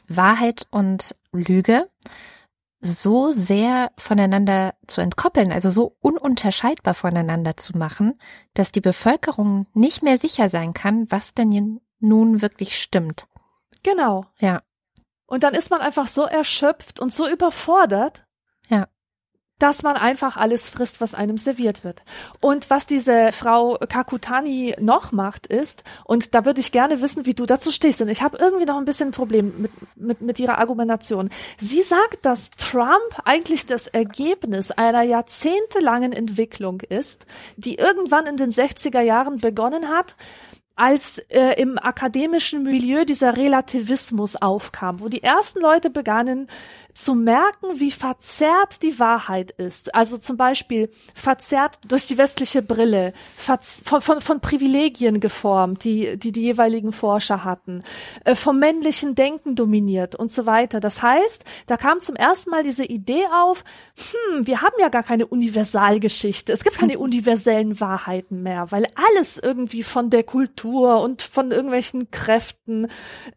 Wahrheit 0.07 0.67
und 0.71 1.15
Lüge 1.31 1.87
so 2.81 3.31
sehr 3.31 3.91
voneinander 3.97 4.73
zu 4.87 4.99
entkoppeln, 4.99 5.53
also 5.53 5.69
so 5.69 5.95
ununterscheidbar 6.01 6.93
voneinander 6.93 7.55
zu 7.55 7.77
machen, 7.77 8.19
dass 8.53 8.73
die 8.73 8.81
Bevölkerung 8.81 9.67
nicht 9.73 10.03
mehr 10.03 10.17
sicher 10.17 10.49
sein 10.49 10.73
kann, 10.73 11.09
was 11.09 11.33
denn 11.33 11.79
nun 11.99 12.41
wirklich 12.41 12.77
stimmt. 12.77 13.27
Genau. 13.83 14.25
Ja. 14.39 14.63
Und 15.25 15.43
dann 15.43 15.53
ist 15.53 15.71
man 15.71 15.81
einfach 15.81 16.07
so 16.07 16.23
erschöpft 16.23 16.99
und 16.99 17.13
so 17.13 17.27
überfordert, 17.27 18.25
ja. 18.67 18.87
dass 19.57 19.81
man 19.81 19.95
einfach 19.95 20.37
alles 20.37 20.69
frisst, 20.69 21.01
was 21.01 21.15
einem 21.15 21.37
serviert 21.37 21.83
wird. 21.83 22.03
Und 22.41 22.69
was 22.69 22.85
diese 22.85 23.31
Frau 23.31 23.77
Kakutani 23.87 24.75
noch 24.79 25.11
macht, 25.11 25.47
ist, 25.47 25.83
und 26.03 26.35
da 26.35 26.45
würde 26.45 26.59
ich 26.59 26.71
gerne 26.71 27.01
wissen, 27.01 27.25
wie 27.25 27.33
du 27.33 27.45
dazu 27.45 27.71
stehst, 27.71 28.01
denn 28.01 28.09
ich 28.09 28.21
habe 28.21 28.37
irgendwie 28.37 28.65
noch 28.65 28.77
ein 28.77 28.85
bisschen 28.85 29.09
ein 29.09 29.13
Problem 29.13 29.53
mit, 29.57 29.71
mit, 29.95 30.21
mit 30.21 30.39
ihrer 30.39 30.59
Argumentation. 30.59 31.29
Sie 31.57 31.81
sagt, 31.81 32.25
dass 32.25 32.51
Trump 32.51 33.21
eigentlich 33.23 33.65
das 33.65 33.87
Ergebnis 33.87 34.71
einer 34.71 35.03
jahrzehntelangen 35.03 36.11
Entwicklung 36.11 36.81
ist, 36.81 37.25
die 37.55 37.75
irgendwann 37.75 38.27
in 38.27 38.37
den 38.37 38.51
60er 38.51 39.01
Jahren 39.01 39.37
begonnen 39.37 39.87
hat, 39.87 40.15
als 40.75 41.19
äh, 41.29 41.61
im 41.61 41.77
akademischen 41.77 42.63
Milieu 42.63 43.05
dieser 43.05 43.37
Relativismus 43.37 44.35
aufkam, 44.35 44.99
wo 44.99 45.07
die 45.07 45.21
ersten 45.21 45.59
Leute 45.59 45.89
begannen, 45.89 46.47
zu 46.93 47.15
merken, 47.15 47.79
wie 47.79 47.91
verzerrt 47.91 48.83
die 48.83 48.99
Wahrheit 48.99 49.51
ist. 49.51 49.93
Also 49.95 50.17
zum 50.17 50.37
Beispiel 50.37 50.89
verzerrt 51.15 51.79
durch 51.87 52.05
die 52.05 52.17
westliche 52.17 52.61
Brille, 52.61 53.13
von, 53.35 54.01
von, 54.01 54.21
von 54.21 54.39
Privilegien 54.39 55.19
geformt, 55.19 55.83
die, 55.83 56.17
die 56.17 56.31
die 56.31 56.41
jeweiligen 56.41 56.91
Forscher 56.91 57.43
hatten, 57.43 57.83
äh, 58.25 58.35
vom 58.35 58.59
männlichen 58.59 59.15
Denken 59.15 59.55
dominiert 59.55 60.15
und 60.15 60.31
so 60.31 60.45
weiter. 60.45 60.79
Das 60.79 61.01
heißt, 61.01 61.43
da 61.65 61.77
kam 61.77 61.99
zum 61.99 62.15
ersten 62.15 62.49
Mal 62.51 62.63
diese 62.63 62.85
Idee 62.85 63.25
auf, 63.33 63.63
hm, 64.29 64.45
wir 64.45 64.61
haben 64.61 64.75
ja 64.79 64.89
gar 64.89 65.03
keine 65.03 65.25
Universalgeschichte. 65.25 66.51
Es 66.51 66.63
gibt 66.63 66.77
keine 66.77 66.99
universellen 66.99 67.79
Wahrheiten 67.79 68.43
mehr, 68.43 68.71
weil 68.71 68.87
alles 68.95 69.37
irgendwie 69.37 69.83
von 69.83 70.09
der 70.09 70.23
Kultur 70.23 71.01
und 71.01 71.21
von 71.21 71.51
irgendwelchen 71.51 72.11
Kräften 72.11 72.87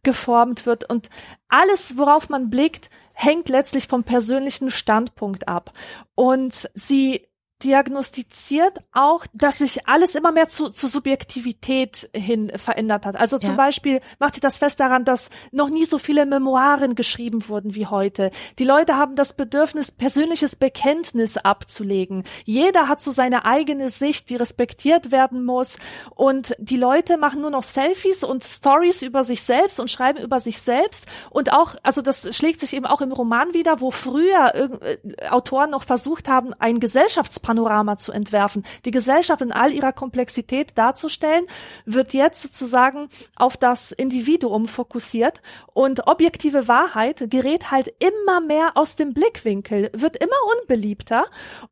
geformt 0.02 0.66
wird 0.66 0.88
und 0.88 1.10
alles, 1.48 1.96
worauf 1.96 2.28
man 2.28 2.50
blickt, 2.50 2.90
hängt 3.18 3.48
letztlich 3.48 3.88
vom 3.88 4.04
persönlichen 4.04 4.70
Standpunkt 4.70 5.48
ab. 5.48 5.72
Und 6.14 6.68
sie 6.74 7.25
diagnostiziert 7.64 8.78
auch, 8.92 9.24
dass 9.32 9.58
sich 9.58 9.88
alles 9.88 10.14
immer 10.14 10.30
mehr 10.30 10.48
zu, 10.48 10.68
zu 10.68 10.88
Subjektivität 10.88 12.10
hin 12.14 12.52
verändert 12.56 13.06
hat. 13.06 13.16
Also 13.16 13.38
zum 13.38 13.50
ja. 13.50 13.56
Beispiel 13.56 14.00
macht 14.18 14.34
sie 14.34 14.40
das 14.40 14.58
fest 14.58 14.78
daran, 14.78 15.04
dass 15.04 15.30
noch 15.52 15.70
nie 15.70 15.86
so 15.86 15.98
viele 15.98 16.26
Memoiren 16.26 16.94
geschrieben 16.94 17.48
wurden 17.48 17.74
wie 17.74 17.86
heute. 17.86 18.30
Die 18.58 18.64
Leute 18.64 18.96
haben 18.96 19.16
das 19.16 19.32
Bedürfnis, 19.32 19.90
persönliches 19.90 20.56
Bekenntnis 20.56 21.38
abzulegen. 21.38 22.24
Jeder 22.44 22.88
hat 22.88 23.00
so 23.00 23.10
seine 23.10 23.46
eigene 23.46 23.88
Sicht, 23.88 24.28
die 24.28 24.36
respektiert 24.36 25.10
werden 25.10 25.44
muss. 25.44 25.78
Und 26.14 26.54
die 26.58 26.76
Leute 26.76 27.16
machen 27.16 27.40
nur 27.40 27.50
noch 27.50 27.62
Selfies 27.62 28.22
und 28.22 28.44
Stories 28.44 29.00
über 29.00 29.24
sich 29.24 29.42
selbst 29.42 29.80
und 29.80 29.90
schreiben 29.90 30.22
über 30.22 30.40
sich 30.40 30.60
selbst. 30.60 31.06
Und 31.30 31.54
auch, 31.54 31.74
also 31.82 32.02
das 32.02 32.36
schlägt 32.36 32.60
sich 32.60 32.74
eben 32.74 32.84
auch 32.84 33.00
im 33.00 33.12
Roman 33.12 33.54
wieder, 33.54 33.80
wo 33.80 33.90
früher 33.90 34.54
äh, 34.54 35.28
Autoren 35.30 35.70
noch 35.70 35.84
versucht 35.84 36.28
haben, 36.28 36.52
ein 36.58 36.80
Gesellschafts 36.80 37.45
Panorama 37.46 37.96
zu 37.96 38.10
entwerfen, 38.10 38.64
die 38.84 38.90
Gesellschaft 38.90 39.40
in 39.40 39.52
all 39.52 39.72
ihrer 39.72 39.92
Komplexität 39.92 40.76
darzustellen, 40.76 41.46
wird 41.84 42.12
jetzt 42.12 42.42
sozusagen 42.42 43.08
auf 43.36 43.56
das 43.56 43.92
Individuum 43.92 44.66
fokussiert 44.66 45.42
und 45.72 46.08
objektive 46.08 46.66
Wahrheit 46.66 47.30
gerät 47.30 47.70
halt 47.70 47.94
immer 48.00 48.40
mehr 48.40 48.72
aus 48.74 48.96
dem 48.96 49.14
Blickwinkel, 49.14 49.90
wird 49.94 50.16
immer 50.16 50.34
unbeliebter 50.60 51.26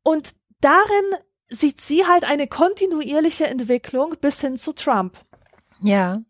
und 0.04 0.36
darin 0.60 1.06
sieht 1.48 1.80
sie 1.80 2.06
halt 2.06 2.24
eine 2.24 2.46
kontinuierliche 2.46 3.48
Entwicklung 3.48 4.14
bis 4.20 4.40
hin 4.40 4.56
zu 4.56 4.74
Trump. 4.74 5.18
Ja. 5.80 6.22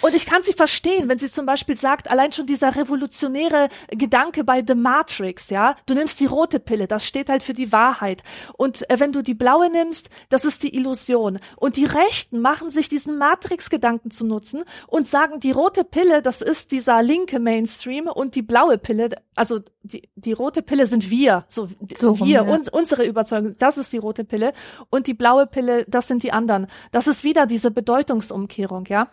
Und 0.00 0.14
ich 0.14 0.26
kann 0.26 0.42
sie 0.42 0.52
verstehen, 0.52 1.08
wenn 1.08 1.18
sie 1.18 1.30
zum 1.30 1.46
Beispiel 1.46 1.76
sagt, 1.76 2.10
allein 2.10 2.32
schon 2.32 2.46
dieser 2.46 2.74
revolutionäre 2.76 3.68
Gedanke 3.88 4.44
bei 4.44 4.62
The 4.66 4.74
Matrix, 4.74 5.50
ja, 5.50 5.76
du 5.86 5.94
nimmst 5.94 6.20
die 6.20 6.26
rote 6.26 6.60
Pille, 6.60 6.86
das 6.86 7.06
steht 7.06 7.28
halt 7.28 7.42
für 7.42 7.52
die 7.52 7.72
Wahrheit. 7.72 8.22
Und 8.56 8.88
äh, 8.90 8.98
wenn 8.98 9.12
du 9.12 9.22
die 9.22 9.34
blaue 9.34 9.70
nimmst, 9.70 10.10
das 10.28 10.44
ist 10.44 10.62
die 10.62 10.74
Illusion. 10.74 11.38
Und 11.56 11.76
die 11.76 11.84
Rechten 11.84 12.40
machen 12.40 12.70
sich 12.70 12.88
diesen 12.88 13.18
Matrix-Gedanken 13.18 14.10
zu 14.10 14.26
nutzen 14.26 14.64
und 14.86 15.06
sagen, 15.06 15.40
die 15.40 15.50
rote 15.50 15.84
Pille, 15.84 16.22
das 16.22 16.40
ist 16.40 16.72
dieser 16.72 17.02
linke 17.02 17.38
Mainstream 17.38 18.06
und 18.06 18.34
die 18.34 18.42
blaue 18.42 18.78
Pille, 18.78 19.10
also 19.34 19.60
die, 19.82 20.02
die 20.14 20.32
rote 20.32 20.62
Pille 20.62 20.86
sind 20.86 21.10
wir, 21.10 21.44
so, 21.48 21.68
so 21.96 22.18
wir, 22.18 22.40
rum, 22.40 22.48
ja. 22.48 22.54
uns, 22.54 22.68
unsere 22.68 23.04
Überzeugung, 23.04 23.56
das 23.58 23.78
ist 23.78 23.92
die 23.92 23.98
rote 23.98 24.24
Pille 24.24 24.52
und 24.90 25.06
die 25.06 25.14
blaue 25.14 25.46
Pille, 25.46 25.84
das 25.88 26.06
sind 26.06 26.22
die 26.22 26.32
anderen. 26.32 26.66
Das 26.90 27.06
ist 27.06 27.24
wieder 27.24 27.46
diese 27.46 27.70
Bedeutungsumkehrung, 27.70 28.86
ja. 28.86 29.08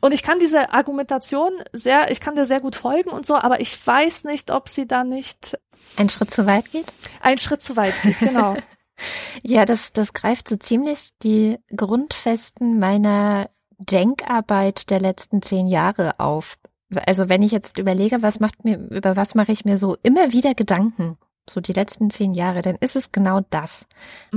Und 0.00 0.13
ich 0.14 0.22
kann 0.22 0.38
diese 0.38 0.72
Argumentation 0.72 1.52
sehr, 1.72 2.10
ich 2.10 2.20
kann 2.20 2.36
dir 2.36 2.46
sehr 2.46 2.60
gut 2.60 2.76
folgen 2.76 3.10
und 3.10 3.26
so, 3.26 3.34
aber 3.34 3.60
ich 3.60 3.84
weiß 3.86 4.24
nicht, 4.24 4.52
ob 4.52 4.68
sie 4.68 4.86
da 4.86 5.02
nicht 5.02 5.58
ein 5.96 6.08
Schritt 6.08 6.30
zu 6.30 6.46
weit 6.46 6.70
geht. 6.70 6.92
Ein 7.20 7.38
Schritt 7.38 7.62
zu 7.62 7.76
weit 7.76 7.94
geht, 8.02 8.18
genau. 8.20 8.56
ja, 9.42 9.64
das, 9.64 9.92
das 9.92 10.12
greift 10.12 10.48
so 10.48 10.56
ziemlich 10.56 11.10
die 11.22 11.58
Grundfesten 11.74 12.78
meiner 12.78 13.50
Denkarbeit 13.78 14.88
der 14.90 15.00
letzten 15.00 15.42
zehn 15.42 15.66
Jahre 15.66 16.20
auf. 16.20 16.58
Also 17.06 17.28
wenn 17.28 17.42
ich 17.42 17.50
jetzt 17.50 17.76
überlege, 17.76 18.22
was 18.22 18.38
macht 18.38 18.64
mir, 18.64 18.78
über 18.90 19.16
was 19.16 19.34
mache 19.34 19.50
ich 19.50 19.64
mir 19.64 19.76
so 19.76 19.96
immer 20.04 20.32
wieder 20.32 20.54
Gedanken, 20.54 21.18
so 21.48 21.60
die 21.60 21.72
letzten 21.72 22.10
zehn 22.10 22.34
Jahre, 22.34 22.62
dann 22.62 22.76
ist 22.76 22.96
es 22.96 23.12
genau 23.12 23.40
das. 23.50 23.86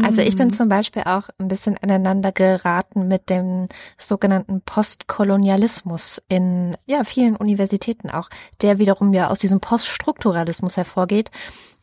Also 0.02 0.22
ich 0.22 0.36
bin 0.36 0.48
mhm. 0.48 0.54
zum 0.54 0.70
Beispiel 0.70 1.04
auch 1.04 1.30
ein 1.38 1.48
bisschen 1.48 1.78
aneinander 1.78 2.32
geraten 2.32 3.08
mit 3.08 3.30
dem 3.30 3.68
sogenannten 3.98 4.62
Postkolonialismus 4.62 6.22
in 6.28 6.78
ja 6.86 7.04
vielen 7.04 7.36
Universitäten 7.36 8.10
auch, 8.10 8.30
der 8.62 8.78
wiederum 8.78 9.14
ja 9.14 9.30
aus 9.30 9.40
diesem 9.40 9.60
Poststrukturalismus 9.60 10.78
hervorgeht 10.78 11.32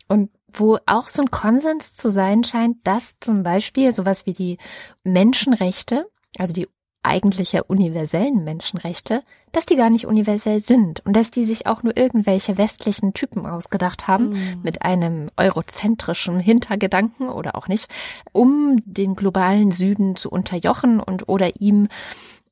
und 0.08 0.30
wo 0.52 0.78
auch 0.86 1.08
so 1.08 1.22
ein 1.22 1.30
Konsens 1.30 1.94
zu 1.94 2.10
sein 2.10 2.44
scheint, 2.44 2.86
dass 2.86 3.18
zum 3.20 3.42
Beispiel 3.42 3.92
sowas 3.92 4.26
wie 4.26 4.34
die 4.34 4.58
Menschenrechte, 5.02 6.06
also 6.38 6.52
die 6.52 6.68
eigentliche 7.02 7.64
universellen 7.64 8.44
Menschenrechte, 8.44 9.22
dass 9.55 9.66
die 9.66 9.76
gar 9.76 9.90
nicht 9.90 10.07
universell 10.07 10.62
sind 10.62 11.05
und 11.07 11.14
dass 11.14 11.30
die 11.30 11.44
sich 11.44 11.66
auch 11.66 11.82
nur 11.82 11.96
irgendwelche 11.96 12.59
westlichen 12.59 13.14
Typen 13.14 13.46
ausgedacht 13.46 14.07
haben 14.09 14.30
mm. 14.30 14.62
mit 14.62 14.82
einem 14.82 15.30
eurozentrischen 15.36 16.40
Hintergedanken 16.40 17.28
oder 17.28 17.57
auch 17.57 17.68
nicht, 17.68 17.88
um 18.32 18.82
den 18.84 19.14
globalen 19.14 19.70
Süden 19.70 20.16
zu 20.16 20.30
unterjochen 20.30 21.00
und 21.00 21.28
oder 21.28 21.61
ihm 21.61 21.88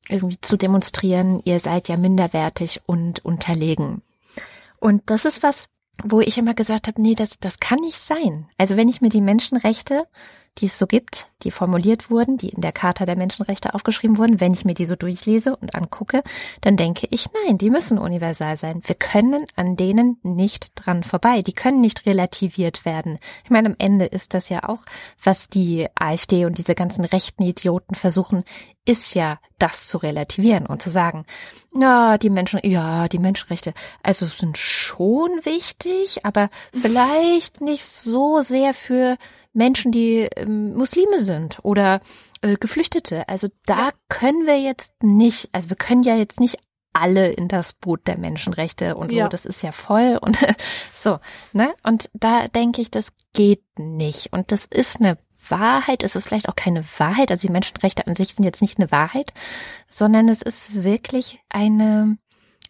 irgendwie 0.09 0.39
zu 0.41 0.57
demonstrieren, 0.57 1.41
ihr 1.45 1.59
seid 1.59 1.87
ja 1.87 1.97
minderwertig 1.97 2.81
und 2.85 3.23
unterlegen. 3.23 4.01
Und 4.79 5.03
das 5.05 5.25
ist 5.25 5.43
was, 5.43 5.69
wo 6.03 6.19
ich 6.19 6.37
immer 6.37 6.53
gesagt 6.53 6.87
habe, 6.87 7.01
nee, 7.01 7.15
das, 7.15 7.39
das 7.39 7.59
kann 7.59 7.79
nicht 7.79 7.99
sein. 7.99 8.47
Also 8.57 8.75
wenn 8.75 8.89
ich 8.89 9.01
mir 9.01 9.09
die 9.09 9.21
Menschenrechte 9.21 10.05
die 10.59 10.67
es 10.67 10.77
so 10.77 10.85
gibt, 10.85 11.27
die 11.43 11.51
formuliert 11.51 12.09
wurden, 12.09 12.37
die 12.37 12.49
in 12.49 12.61
der 12.61 12.71
Charta 12.71 13.05
der 13.05 13.15
Menschenrechte 13.15 13.73
aufgeschrieben 13.73 14.17
wurden, 14.17 14.39
wenn 14.39 14.53
ich 14.53 14.65
mir 14.65 14.75
die 14.75 14.85
so 14.85 14.95
durchlese 14.95 15.55
und 15.55 15.75
angucke, 15.75 16.23
dann 16.61 16.77
denke 16.77 17.07
ich, 17.09 17.27
nein, 17.45 17.57
die 17.57 17.69
müssen 17.69 17.97
universal 17.97 18.55
sein. 18.55 18.81
Wir 18.85 18.95
können 18.95 19.45
an 19.55 19.75
denen 19.75 20.17
nicht 20.21 20.71
dran 20.75 21.03
vorbei. 21.03 21.41
Die 21.41 21.53
können 21.53 21.81
nicht 21.81 22.05
relativiert 22.05 22.85
werden. 22.85 23.17
Ich 23.43 23.49
meine, 23.49 23.69
am 23.69 23.75
Ende 23.79 24.05
ist 24.05 24.33
das 24.33 24.49
ja 24.49 24.69
auch, 24.69 24.79
was 25.21 25.49
die 25.49 25.87
AfD 25.95 26.45
und 26.45 26.57
diese 26.57 26.75
ganzen 26.75 27.03
rechten 27.03 27.43
Idioten 27.43 27.95
versuchen, 27.95 28.43
ist 28.85 29.15
ja 29.15 29.39
das 29.59 29.87
zu 29.87 29.97
relativieren 29.97 30.65
und 30.65 30.81
zu 30.81 30.89
sagen, 30.89 31.25
na, 31.71 32.17
die 32.17 32.29
Menschen, 32.29 32.59
ja, 32.63 33.07
die 33.07 33.19
Menschenrechte, 33.19 33.73
also 34.03 34.25
sind 34.25 34.57
schon 34.57 35.31
wichtig, 35.43 36.25
aber 36.25 36.49
vielleicht 36.79 37.61
nicht 37.61 37.85
so 37.85 38.41
sehr 38.41 38.73
für 38.73 39.17
Menschen, 39.53 39.91
die 39.91 40.27
ähm, 40.35 40.73
Muslime 40.73 41.19
sind 41.19 41.59
oder 41.63 42.01
äh, 42.41 42.55
Geflüchtete. 42.55 43.27
Also 43.29 43.47
da 43.65 43.87
ja. 43.87 43.91
können 44.09 44.45
wir 44.45 44.59
jetzt 44.59 44.91
nicht, 45.01 45.49
also 45.51 45.69
wir 45.69 45.77
können 45.77 46.03
ja 46.03 46.15
jetzt 46.15 46.39
nicht 46.39 46.57
alle 46.93 47.31
in 47.31 47.47
das 47.47 47.73
Boot 47.73 48.07
der 48.07 48.17
Menschenrechte 48.17 48.95
und 48.95 49.11
ja. 49.11 49.23
so, 49.23 49.29
das 49.29 49.45
ist 49.45 49.63
ja 49.63 49.71
voll 49.71 50.19
und 50.21 50.37
so, 50.93 51.19
ne? 51.51 51.73
Und 51.83 52.09
da 52.13 52.47
denke 52.47 52.81
ich, 52.81 52.91
das 52.91 53.13
geht 53.33 53.63
nicht. 53.79 54.31
Und 54.31 54.51
das 54.51 54.65
ist 54.65 54.99
eine 54.99 55.17
Wahrheit, 55.49 56.03
es 56.03 56.15
ist 56.15 56.27
vielleicht 56.27 56.47
auch 56.47 56.55
keine 56.55 56.85
Wahrheit, 56.97 57.31
also 57.31 57.47
die 57.47 57.51
Menschenrechte 57.51 58.07
an 58.07 58.15
sich 58.15 58.35
sind 58.35 58.45
jetzt 58.45 58.61
nicht 58.61 58.79
eine 58.79 58.91
Wahrheit, 58.91 59.33
sondern 59.89 60.29
es 60.29 60.41
ist 60.41 60.83
wirklich 60.83 61.39
eine, 61.49 62.17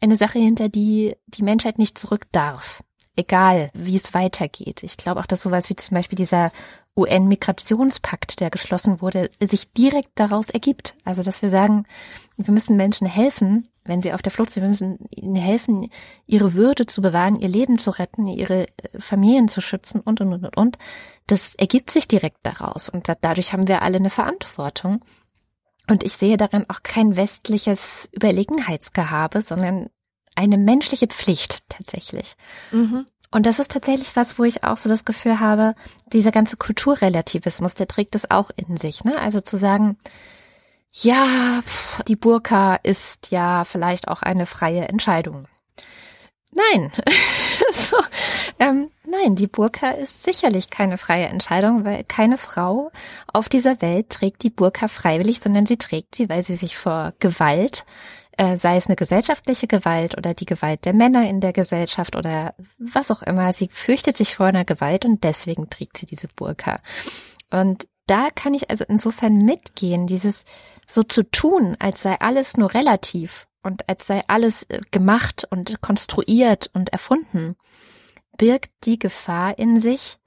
eine 0.02 0.18
Sache, 0.18 0.40
hinter 0.40 0.70
die 0.70 1.16
die 1.28 1.44
Menschheit 1.44 1.78
nicht 1.78 1.98
zurück 1.98 2.26
darf 2.32 2.82
egal 3.16 3.70
wie 3.74 3.96
es 3.96 4.14
weitergeht. 4.14 4.84
Ich 4.84 4.98
glaube 4.98 5.20
auch, 5.20 5.26
dass 5.26 5.42
sowas 5.42 5.70
wie 5.70 5.76
zum 5.76 5.96
Beispiel 5.96 6.18
dieser 6.18 6.52
UN-Migrationspakt, 6.96 8.40
der 8.40 8.52
geschlossen 8.52 9.02
wurde, 9.02 9.32
sich 9.42 9.72
direkt 9.74 10.12
daraus 10.16 10.50
ergibt. 10.50 10.96
Also, 11.04 11.24
dass 11.24 11.42
wir 11.42 11.50
sagen, 11.50 11.86
wir 12.38 12.54
müssen 12.54 12.78
Menschen 12.78 13.08
helfen, 13.08 13.68
wenn 13.84 14.02
sie 14.02 14.14
auf 14.14 14.22
der 14.22 14.32
Flucht 14.32 14.52
sind, 14.52 14.64
wir 14.64 14.70
müssen 14.70 15.00
ihnen 15.10 15.36
helfen, 15.36 15.90
ihre 16.26 16.54
Würde 16.54 16.86
zu 16.86 17.02
bewahren, 17.02 17.36
ihr 17.36 17.50
Leben 17.50 17.80
zu 17.80 17.90
retten, 17.92 18.28
ihre 18.28 18.68
äh, 18.68 19.00
Familien 19.00 19.48
zu 19.48 19.60
schützen 19.60 20.02
und, 20.02 20.22
und, 20.22 20.34
und, 20.34 20.56
und. 20.56 20.78
Das 21.28 21.56
ergibt 21.56 21.90
sich 21.90 22.08
direkt 22.08 22.40
daraus. 22.44 22.90
Und 22.90 23.12
dadurch 23.22 23.54
haben 23.54 23.68
wir 23.68 23.82
alle 23.82 23.98
eine 23.98 24.10
Verantwortung. 24.10 25.04
Und 25.90 26.04
ich 26.04 26.14
sehe 26.14 26.38
darin 26.38 26.70
auch 26.70 26.82
kein 26.84 27.18
westliches 27.18 28.10
Überlegenheitsgehabe, 28.14 29.42
sondern 29.42 29.90
eine 30.36 30.58
menschliche 30.58 31.08
Pflicht 31.08 31.70
tatsächlich. 31.70 32.36
Mhm. 32.72 33.06
Und 33.32 33.48
das 33.48 33.58
ist 33.58 33.72
tatsächlich 33.72 34.16
was, 34.16 34.38
wo 34.38 34.44
ich 34.44 34.64
auch 34.64 34.78
so 34.78 34.90
das 34.90 35.06
Gefühl 35.06 35.40
habe, 35.40 35.74
dieser 36.06 36.32
ganze 36.32 36.56
Kulturrelativismus, 36.56 37.74
der 37.74 37.88
trägt 37.88 38.14
es 38.14 38.30
auch 38.30 38.52
in 38.56 38.78
sich. 38.78 39.04
Ne? 39.04 39.18
Also 39.18 39.42
zu 39.42 39.58
sagen, 39.58 39.98
ja, 40.92 41.62
pff, 41.64 42.04
die 42.04 42.16
Burka 42.16 42.76
ist 42.76 43.32
ja 43.32 43.64
vielleicht 43.64 44.08
auch 44.08 44.22
eine 44.22 44.46
freie 44.46 44.88
Entscheidung. 44.88 45.48
Nein, 46.56 46.92
so, 47.72 47.98
ähm, 48.60 48.92
nein, 49.04 49.36
die 49.36 49.48
Burka 49.48 49.90
ist 49.90 50.22
sicherlich 50.22 50.70
keine 50.70 51.00
freie 51.00 51.26
Entscheidung, 51.26 51.84
weil 51.84 52.04
keine 52.04 52.38
Frau 52.38 52.92
auf 53.32 53.50
dieser 53.50 53.82
Welt 53.82 54.12
trägt 54.12 54.44
die 54.44 54.52
Burka 54.52 54.88
freiwillig, 54.88 55.40
sondern 55.40 55.66
sie 55.66 55.78
trägt 55.78 56.14
sie, 56.14 56.30
weil 56.30 56.44
sie 56.44 56.56
sich 56.56 56.78
vor 56.78 57.14
Gewalt 57.18 57.86
äh, 58.38 58.58
sei 58.58 58.78
es 58.78 58.88
eine 58.88 58.96
gesellschaftliche 58.96 59.68
Gewalt 59.68 60.18
oder 60.18 60.34
die 60.34 60.46
Gewalt 60.46 60.86
der 60.86 60.94
Männer 60.94 61.28
in 61.28 61.40
der 61.40 61.54
Gesellschaft 61.54 62.16
oder 62.16 62.56
was 62.78 63.12
auch 63.12 63.22
immer. 63.22 63.54
Sie 63.54 63.70
fürchtet 63.72 64.18
sich 64.18 64.36
vor 64.36 64.48
einer 64.48 64.66
Gewalt 64.66 65.06
und 65.06 65.24
deswegen 65.24 65.70
trägt 65.70 65.98
sie 65.98 66.06
diese 66.06 66.28
Burka. 66.28 66.80
Und 67.52 67.88
da 68.08 68.30
kann 68.34 68.54
ich 68.54 68.70
also 68.70 68.84
insofern 68.88 69.38
mitgehen, 69.38 70.08
dieses 70.08 70.46
so 70.88 71.04
zu 71.04 71.24
tun, 71.24 71.78
als 71.80 72.02
sei 72.02 72.20
alles 72.20 72.58
nur 72.58 72.74
relativ 72.74 73.48
und 73.62 73.88
als 73.88 74.08
sei 74.08 74.24
alles 74.28 74.64
äh, 74.64 74.82
gemacht 74.92 75.48
und 75.50 75.82
konstruiert 75.82 76.70
und 76.74 76.90
erfunden, 76.90 77.56
birgt 78.38 78.72
die 78.84 79.00
Gefahr 79.00 79.58
in 79.58 79.80
sich, 79.80 80.18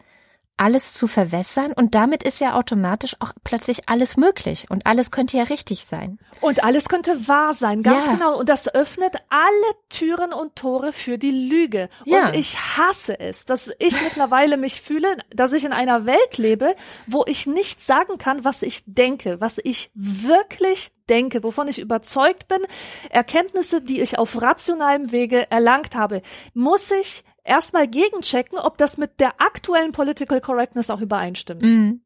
alles 0.57 0.95
zu 0.95 1.07
verwässern 1.07 1.73
und 1.73 1.95
damit 1.95 2.23
ist 2.23 2.41
ja 2.41 2.55
automatisch 2.55 3.17
auch 3.21 3.33
plötzlich 3.45 3.89
alles 3.89 4.17
möglich 4.17 4.67
und 4.71 4.87
alles 4.87 5.11
könnte 5.11 5.37
ja 5.37 5.45
richtig 5.45 5.85
sein. 5.85 6.19
Und 6.41 6.65
alles 6.65 6.89
könnte 6.89 7.29
wahr 7.29 7.53
sein, 7.53 7.83
ganz 7.83 8.07
ja. 8.07 8.13
genau. 8.13 8.39
Und 8.39 8.49
das 8.49 8.73
öffnet 8.75 9.17
alle 9.29 9.75
Türen 9.89 10.33
und 10.33 10.57
Tore 10.57 10.93
für 10.93 11.19
die 11.19 11.31
Lüge. 11.31 11.89
Ja. 12.05 12.29
Und 12.29 12.37
ich 12.37 12.59
hasse 12.59 13.19
es, 13.21 13.45
dass 13.45 13.71
ich 13.79 14.01
mittlerweile 14.03 14.57
mich 14.57 14.81
fühle, 14.81 15.17
dass 15.31 15.53
ich 15.53 15.65
in 15.65 15.73
einer 15.73 16.07
Welt 16.07 16.39
lebe, 16.39 16.75
wo 17.07 17.25
ich 17.27 17.47
nicht 17.47 17.83
sagen 17.83 18.17
kann, 18.19 18.45
was 18.45 18.63
ich 18.63 18.83
denke, 18.87 19.41
was 19.41 19.59
ich 19.63 19.91
wirklich 19.95 20.93
denke, 21.09 21.43
wovon 21.43 21.69
ich 21.69 21.79
überzeugt 21.79 22.49
bin, 22.49 22.59
Erkenntnisse, 23.11 23.83
die 23.83 24.01
ich 24.01 24.19
auf 24.19 24.41
rationalem 24.41 25.13
Wege 25.13 25.51
erlangt 25.51 25.95
habe, 25.95 26.23
muss 26.55 26.91
ich 26.91 27.25
erstmal 27.47 27.89
gegenchecken, 27.89 28.59
ob 28.59 28.79
das 28.79 28.97
mit 28.99 29.21
der 29.21 29.41
aktuellen 29.41 29.93
Political 29.93 30.41
Correctness 30.41 30.91
auch 30.91 31.01
übereinstimmt. 31.01 31.63
Mhm. 31.63 32.01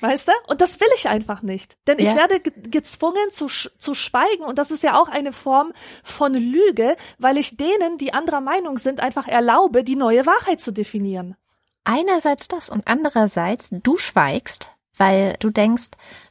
Weißt 0.00 0.28
du? 0.28 0.32
Und 0.46 0.60
das 0.60 0.80
will 0.80 0.88
ich 0.96 1.08
einfach 1.08 1.42
nicht. 1.42 1.76
Denn 1.86 1.98
ja. 1.98 2.04
ich 2.04 2.16
werde 2.16 2.40
ge 2.40 2.52
gezwungen 2.70 3.30
zu, 3.30 3.46
zu 3.46 3.94
schweigen 3.94 4.44
und 4.44 4.58
das 4.58 4.70
ist 4.70 4.82
ja 4.82 5.00
auch 5.00 5.08
eine 5.08 5.32
Form 5.32 5.72
von 6.02 6.34
Lüge, 6.34 6.96
weil 7.18 7.36
ich 7.36 7.56
denen, 7.56 7.98
die 7.98 8.14
anderer 8.14 8.40
Meinung 8.40 8.78
sind, 8.78 9.00
einfach 9.00 9.28
erlaube, 9.28 9.84
die 9.84 9.96
neue 9.96 10.24
Wahrheit 10.26 10.60
zu 10.60 10.72
definieren. 10.72 11.36
Einerseits 11.84 12.46
das 12.48 12.68
und 12.68 12.86
andererseits 12.86 13.70
du 13.70 13.98
schweigst, 13.98 14.70
weil 14.96 15.36
du 15.40 15.50
denkst, 15.50 15.88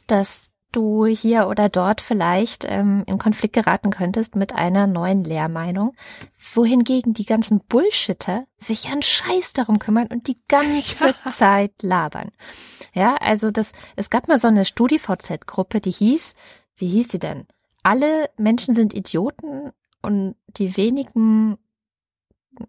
dass 0.08 0.51
du 0.72 1.06
hier 1.06 1.48
oder 1.48 1.70
dort 1.70 2.02
vielleicht 2.02 2.66
ähm, 2.68 3.04
in 3.08 3.18
Konflikt 3.18 3.54
geraten 3.54 3.90
könntest 3.90 4.36
mit 4.36 4.56
einer 4.56 4.88
neuen 4.88 5.24
Lehrmeinung, 5.24 5.94
wohingegen 6.54 7.14
die 7.14 7.26
ganzen 7.26 7.60
Bullshitter 7.60 8.46
sich 8.58 8.90
an 8.90 9.02
Scheiß 9.02 9.54
darum 9.54 9.80
kümmern 9.80 10.08
und 10.08 10.28
die 10.28 10.38
ganze 10.48 11.08
ja. 11.08 11.16
Zeit 11.32 11.74
labern. 11.82 12.32
Ja, 12.94 13.16
also 13.16 13.52
das, 13.52 13.72
es 13.96 14.10
gab 14.10 14.28
mal 14.28 14.40
so 14.40 14.48
eine 14.48 14.66
StudiVZ-Gruppe, 14.66 15.82
die 15.82 15.92
hieß, 15.92 16.36
wie 16.76 16.88
hieß 16.88 17.10
sie 17.10 17.20
denn? 17.20 17.46
alle 17.84 18.30
Menschen 18.38 18.76
sind 18.76 18.94
Idioten 18.94 19.72
und 20.02 20.36
die 20.58 20.78
wenigen, 20.78 21.58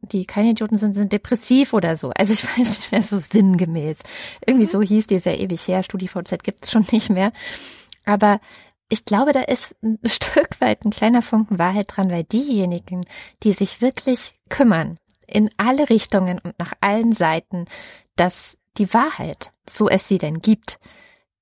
die 0.01 0.25
keine 0.25 0.51
Idioten 0.51 0.77
sind, 0.77 0.95
sind 0.95 1.13
depressiv 1.13 1.73
oder 1.73 1.97
so. 1.97 2.11
Also 2.11 2.33
ich 2.33 2.45
weiß 2.59 2.79
nicht 2.79 2.93
mehr 2.93 3.03
so 3.03 3.19
sinngemäß. 3.19 4.01
Irgendwie 4.47 4.67
mhm. 4.67 4.71
so 4.71 4.83
hieß 4.83 5.07
dieser 5.07 5.37
ewig 5.37 5.67
her, 5.69 5.83
StudiVZ 5.83 6.43
gibt's 6.43 6.71
schon 6.71 6.87
nicht 6.93 7.11
mehr. 7.11 7.33
Aber 8.05 8.41
ich 8.89 9.05
glaube, 9.05 9.33
da 9.33 9.43
ist 9.43 9.77
ein 9.83 9.99
Stück 10.05 10.61
weit 10.61 10.85
ein 10.85 10.91
kleiner 10.91 11.23
Funken 11.23 11.59
Wahrheit 11.59 11.87
dran, 11.89 12.11
weil 12.11 12.25
diejenigen, 12.25 13.07
die 13.43 13.53
sich 13.53 13.81
wirklich 13.81 14.35
kümmern, 14.49 14.99
in 15.27 15.51
alle 15.57 15.89
Richtungen 15.89 16.39
und 16.39 16.59
nach 16.59 16.75
allen 16.81 17.13
Seiten, 17.13 17.67
dass 18.17 18.59
die 18.77 18.93
Wahrheit, 18.93 19.53
so 19.69 19.89
es 19.89 20.09
sie 20.09 20.19
denn 20.19 20.41
gibt, 20.41 20.79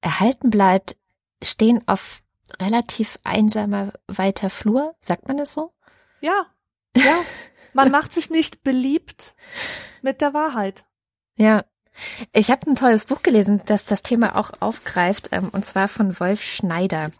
erhalten 0.01 0.51
bleibt, 0.51 0.97
stehen 1.43 1.83
auf 1.87 2.23
relativ 2.61 3.19
einsamer 3.25 3.93
weiter 4.07 4.51
Flur. 4.51 4.95
Sagt 5.01 5.29
man 5.29 5.37
das 5.37 5.53
so? 5.53 5.73
Ja, 6.21 6.47
ja. 6.97 7.23
Man 7.73 7.91
macht 7.91 8.13
sich 8.13 8.31
nicht 8.31 8.63
beliebt 8.63 9.35
mit 10.03 10.21
der 10.21 10.35
Wahrheit. 10.35 10.85
Ja. 11.37 11.65
Ich 12.33 12.51
habe 12.51 12.71
ein 12.71 12.75
tolles 12.75 13.05
Buch 13.05 13.23
gelesen, 13.23 13.63
das 13.67 13.87
das 13.87 14.03
Thema 14.03 14.39
auch 14.39 14.51
aufgreift, 14.61 15.29
ähm, 15.33 15.49
und 15.51 15.65
zwar 15.65 15.89
von 15.89 16.19
Wolf 16.21 16.43
Schneider. 16.43 17.11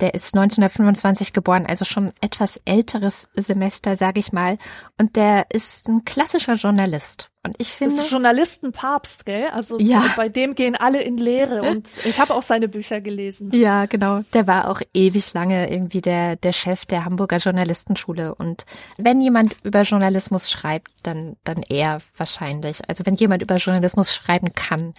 Der 0.00 0.14
ist 0.14 0.34
1925 0.34 1.32
geboren, 1.32 1.66
also 1.66 1.84
schon 1.84 2.12
etwas 2.20 2.60
älteres 2.64 3.28
Semester, 3.34 3.94
sage 3.94 4.18
ich 4.18 4.32
mal. 4.32 4.58
Und 4.98 5.14
der 5.14 5.46
ist 5.50 5.88
ein 5.88 6.04
klassischer 6.04 6.54
Journalist. 6.54 7.30
Und 7.44 7.54
ich 7.58 7.68
finde. 7.68 7.94
Ist 7.94 8.10
Journalistenpapst, 8.10 9.26
gell? 9.26 9.48
Also 9.52 9.78
ja. 9.78 10.04
bei 10.16 10.28
dem 10.28 10.54
gehen 10.54 10.74
alle 10.74 11.02
in 11.02 11.18
Lehre 11.18 11.62
und 11.70 11.88
ich 12.04 12.18
habe 12.18 12.34
auch 12.34 12.42
seine 12.42 12.68
Bücher 12.68 13.00
gelesen. 13.00 13.50
Ja, 13.52 13.86
genau. 13.86 14.22
Der 14.32 14.46
war 14.46 14.68
auch 14.68 14.80
ewig 14.94 15.32
lange 15.34 15.70
irgendwie 15.70 16.00
der, 16.00 16.36
der 16.36 16.52
Chef 16.52 16.86
der 16.86 17.04
Hamburger 17.04 17.36
Journalistenschule. 17.36 18.34
Und 18.34 18.64
wenn 18.96 19.20
jemand 19.20 19.54
über 19.62 19.82
Journalismus 19.82 20.50
schreibt, 20.50 20.90
dann, 21.02 21.36
dann 21.44 21.62
er 21.68 22.00
wahrscheinlich. 22.16 22.80
Also 22.88 23.06
wenn 23.06 23.14
jemand 23.14 23.42
über 23.42 23.56
Journalismus 23.56 24.12
schreiben 24.12 24.54
kann. 24.54 24.94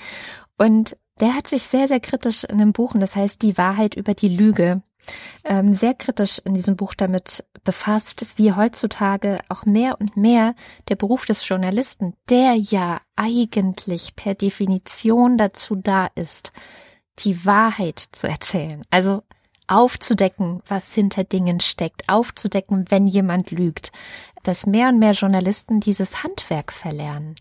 Und 0.58 0.96
der 1.20 1.36
hat 1.36 1.48
sich 1.48 1.64
sehr, 1.64 1.88
sehr 1.88 2.00
kritisch 2.00 2.44
in 2.44 2.62
einem 2.62 2.74
Buch, 2.74 2.94
und 2.94 3.00
das 3.00 3.16
heißt 3.16 3.42
Die 3.42 3.58
Wahrheit 3.58 3.96
über 3.96 4.14
die 4.14 4.30
Lüge, 4.30 4.82
ähm, 5.44 5.74
sehr 5.74 5.94
kritisch 5.94 6.40
in 6.44 6.54
diesem 6.54 6.76
Buch 6.76 6.94
damit 6.94 7.44
befasst, 7.64 8.26
wie 8.36 8.54
heutzutage 8.54 9.40
auch 9.50 9.66
mehr 9.66 10.00
und 10.00 10.18
mehr 10.18 10.56
der 10.90 10.96
Beruf 10.96 11.26
des 11.26 11.48
Journalisten, 11.48 12.16
der 12.30 12.56
ja 12.56 13.02
eigentlich 13.16 14.16
per 14.16 14.36
Definition 14.36 15.38
dazu 15.38 15.76
da 15.76 16.08
ist, 16.16 16.52
die 17.20 17.46
Wahrheit 17.46 18.00
zu 18.12 18.28
erzählen. 18.28 18.84
Also 18.90 19.24
aufzudecken, 19.68 20.62
was 20.68 20.94
hinter 20.94 21.24
Dingen 21.24 21.60
steckt, 21.60 22.10
aufzudecken, 22.10 22.86
wenn 22.90 23.08
jemand 23.08 23.52
lügt, 23.52 23.92
dass 24.48 24.66
mehr 24.66 24.90
und 24.90 25.00
mehr 25.00 25.12
Journalisten 25.12 25.80
dieses 25.80 26.24
Handwerk 26.24 26.72
verlernen 26.72 27.36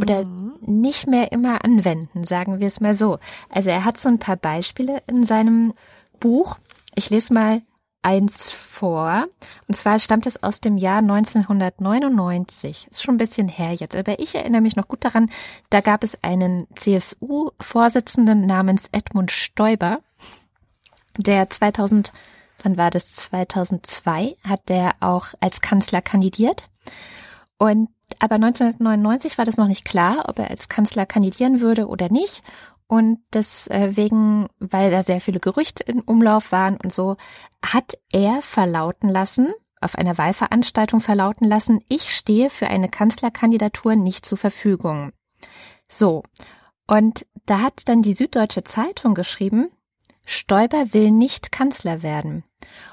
oder 0.00 0.24
mhm. 0.24 0.54
nicht 0.60 1.06
mehr 1.06 1.32
immer 1.32 1.64
anwenden, 1.64 2.24
sagen 2.24 2.60
wir 2.60 2.66
es 2.66 2.80
mal 2.80 2.94
so. 2.94 3.18
Also 3.48 3.70
er 3.70 3.84
hat 3.84 3.98
so 3.98 4.08
ein 4.08 4.18
paar 4.18 4.36
Beispiele 4.36 5.02
in 5.06 5.24
seinem 5.24 5.74
Buch. 6.20 6.58
Ich 6.94 7.10
lese 7.10 7.34
mal 7.34 7.62
eins 8.02 8.50
vor. 8.50 9.26
Und 9.66 9.74
zwar 9.74 9.98
stammt 9.98 10.26
es 10.26 10.40
aus 10.42 10.60
dem 10.60 10.76
Jahr 10.76 10.98
1999. 10.98 12.86
Ist 12.90 13.02
schon 13.02 13.16
ein 13.16 13.18
bisschen 13.18 13.48
her 13.48 13.72
jetzt, 13.72 13.96
aber 13.96 14.20
ich 14.20 14.34
erinnere 14.36 14.60
mich 14.60 14.76
noch 14.76 14.86
gut 14.86 15.04
daran, 15.04 15.28
da 15.70 15.80
gab 15.80 16.04
es 16.04 16.22
einen 16.22 16.68
CSU-Vorsitzenden 16.76 18.46
namens 18.46 18.88
Edmund 18.92 19.32
Stoiber, 19.32 20.00
der 21.18 21.50
2000 21.50 22.12
wann 22.66 22.78
war 22.78 22.90
das 22.90 23.14
2002, 23.14 24.36
hat 24.42 24.68
der 24.68 24.96
auch 24.98 25.28
als 25.40 25.60
Kanzler 25.60 26.02
kandidiert. 26.02 26.68
Und 27.58 27.88
aber 28.18 28.36
1999 28.36 29.38
war 29.38 29.44
das 29.44 29.56
noch 29.56 29.68
nicht 29.68 29.84
klar, 29.84 30.24
ob 30.28 30.38
er 30.40 30.50
als 30.50 30.68
Kanzler 30.68 31.06
kandidieren 31.06 31.60
würde 31.60 31.86
oder 31.86 32.10
nicht. 32.10 32.42
Und 32.88 33.20
deswegen, 33.32 34.48
weil 34.58 34.90
da 34.90 35.02
sehr 35.02 35.20
viele 35.20 35.38
Gerüchte 35.38 35.84
im 35.84 36.00
Umlauf 36.00 36.50
waren 36.50 36.76
und 36.76 36.92
so, 36.92 37.16
hat 37.64 37.98
er 38.12 38.42
verlauten 38.42 39.08
lassen, 39.08 39.52
auf 39.80 39.96
einer 39.96 40.18
Wahlveranstaltung 40.18 41.00
verlauten 41.00 41.46
lassen, 41.46 41.80
ich 41.88 42.14
stehe 42.14 42.50
für 42.50 42.66
eine 42.66 42.88
Kanzlerkandidatur 42.88 43.94
nicht 43.94 44.26
zur 44.26 44.38
Verfügung. 44.38 45.12
So. 45.88 46.22
Und 46.88 47.26
da 47.44 47.60
hat 47.60 47.88
dann 47.88 48.02
die 48.02 48.14
Süddeutsche 48.14 48.64
Zeitung 48.64 49.14
geschrieben, 49.14 49.68
Stoiber 50.26 50.92
will 50.92 51.10
nicht 51.10 51.52
Kanzler 51.52 52.02
werden. 52.02 52.44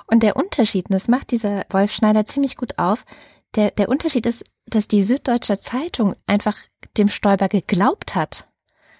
Und 0.07 0.23
der 0.23 0.37
Unterschied, 0.37 0.85
und 0.85 0.93
das 0.93 1.07
macht 1.07 1.31
dieser 1.31 1.65
Wolf 1.69 1.91
Schneider 1.91 2.25
ziemlich 2.25 2.55
gut 2.55 2.77
auf, 2.77 3.05
der, 3.55 3.71
der 3.71 3.89
Unterschied 3.89 4.25
ist, 4.25 4.45
dass 4.65 4.87
die 4.87 5.03
Süddeutsche 5.03 5.59
Zeitung 5.59 6.15
einfach 6.25 6.57
dem 6.97 7.09
Stoiber 7.09 7.49
geglaubt 7.49 8.15
hat 8.15 8.47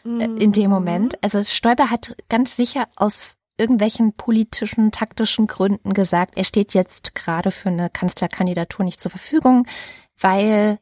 mhm. 0.03 0.37
in 0.37 0.51
dem 0.51 0.69
Moment. 0.69 1.23
Also 1.23 1.43
Stoiber 1.43 1.89
hat 1.89 2.15
ganz 2.27 2.55
sicher 2.55 2.87
aus 2.95 3.35
irgendwelchen 3.57 4.13
politischen, 4.13 4.91
taktischen 4.91 5.47
Gründen 5.47 5.93
gesagt, 5.93 6.33
er 6.35 6.43
steht 6.43 6.73
jetzt 6.73 7.15
gerade 7.15 7.51
für 7.51 7.69
eine 7.69 7.89
Kanzlerkandidatur 7.89 8.83
nicht 8.83 8.99
zur 8.99 9.11
Verfügung, 9.11 9.67
weil 10.19 10.79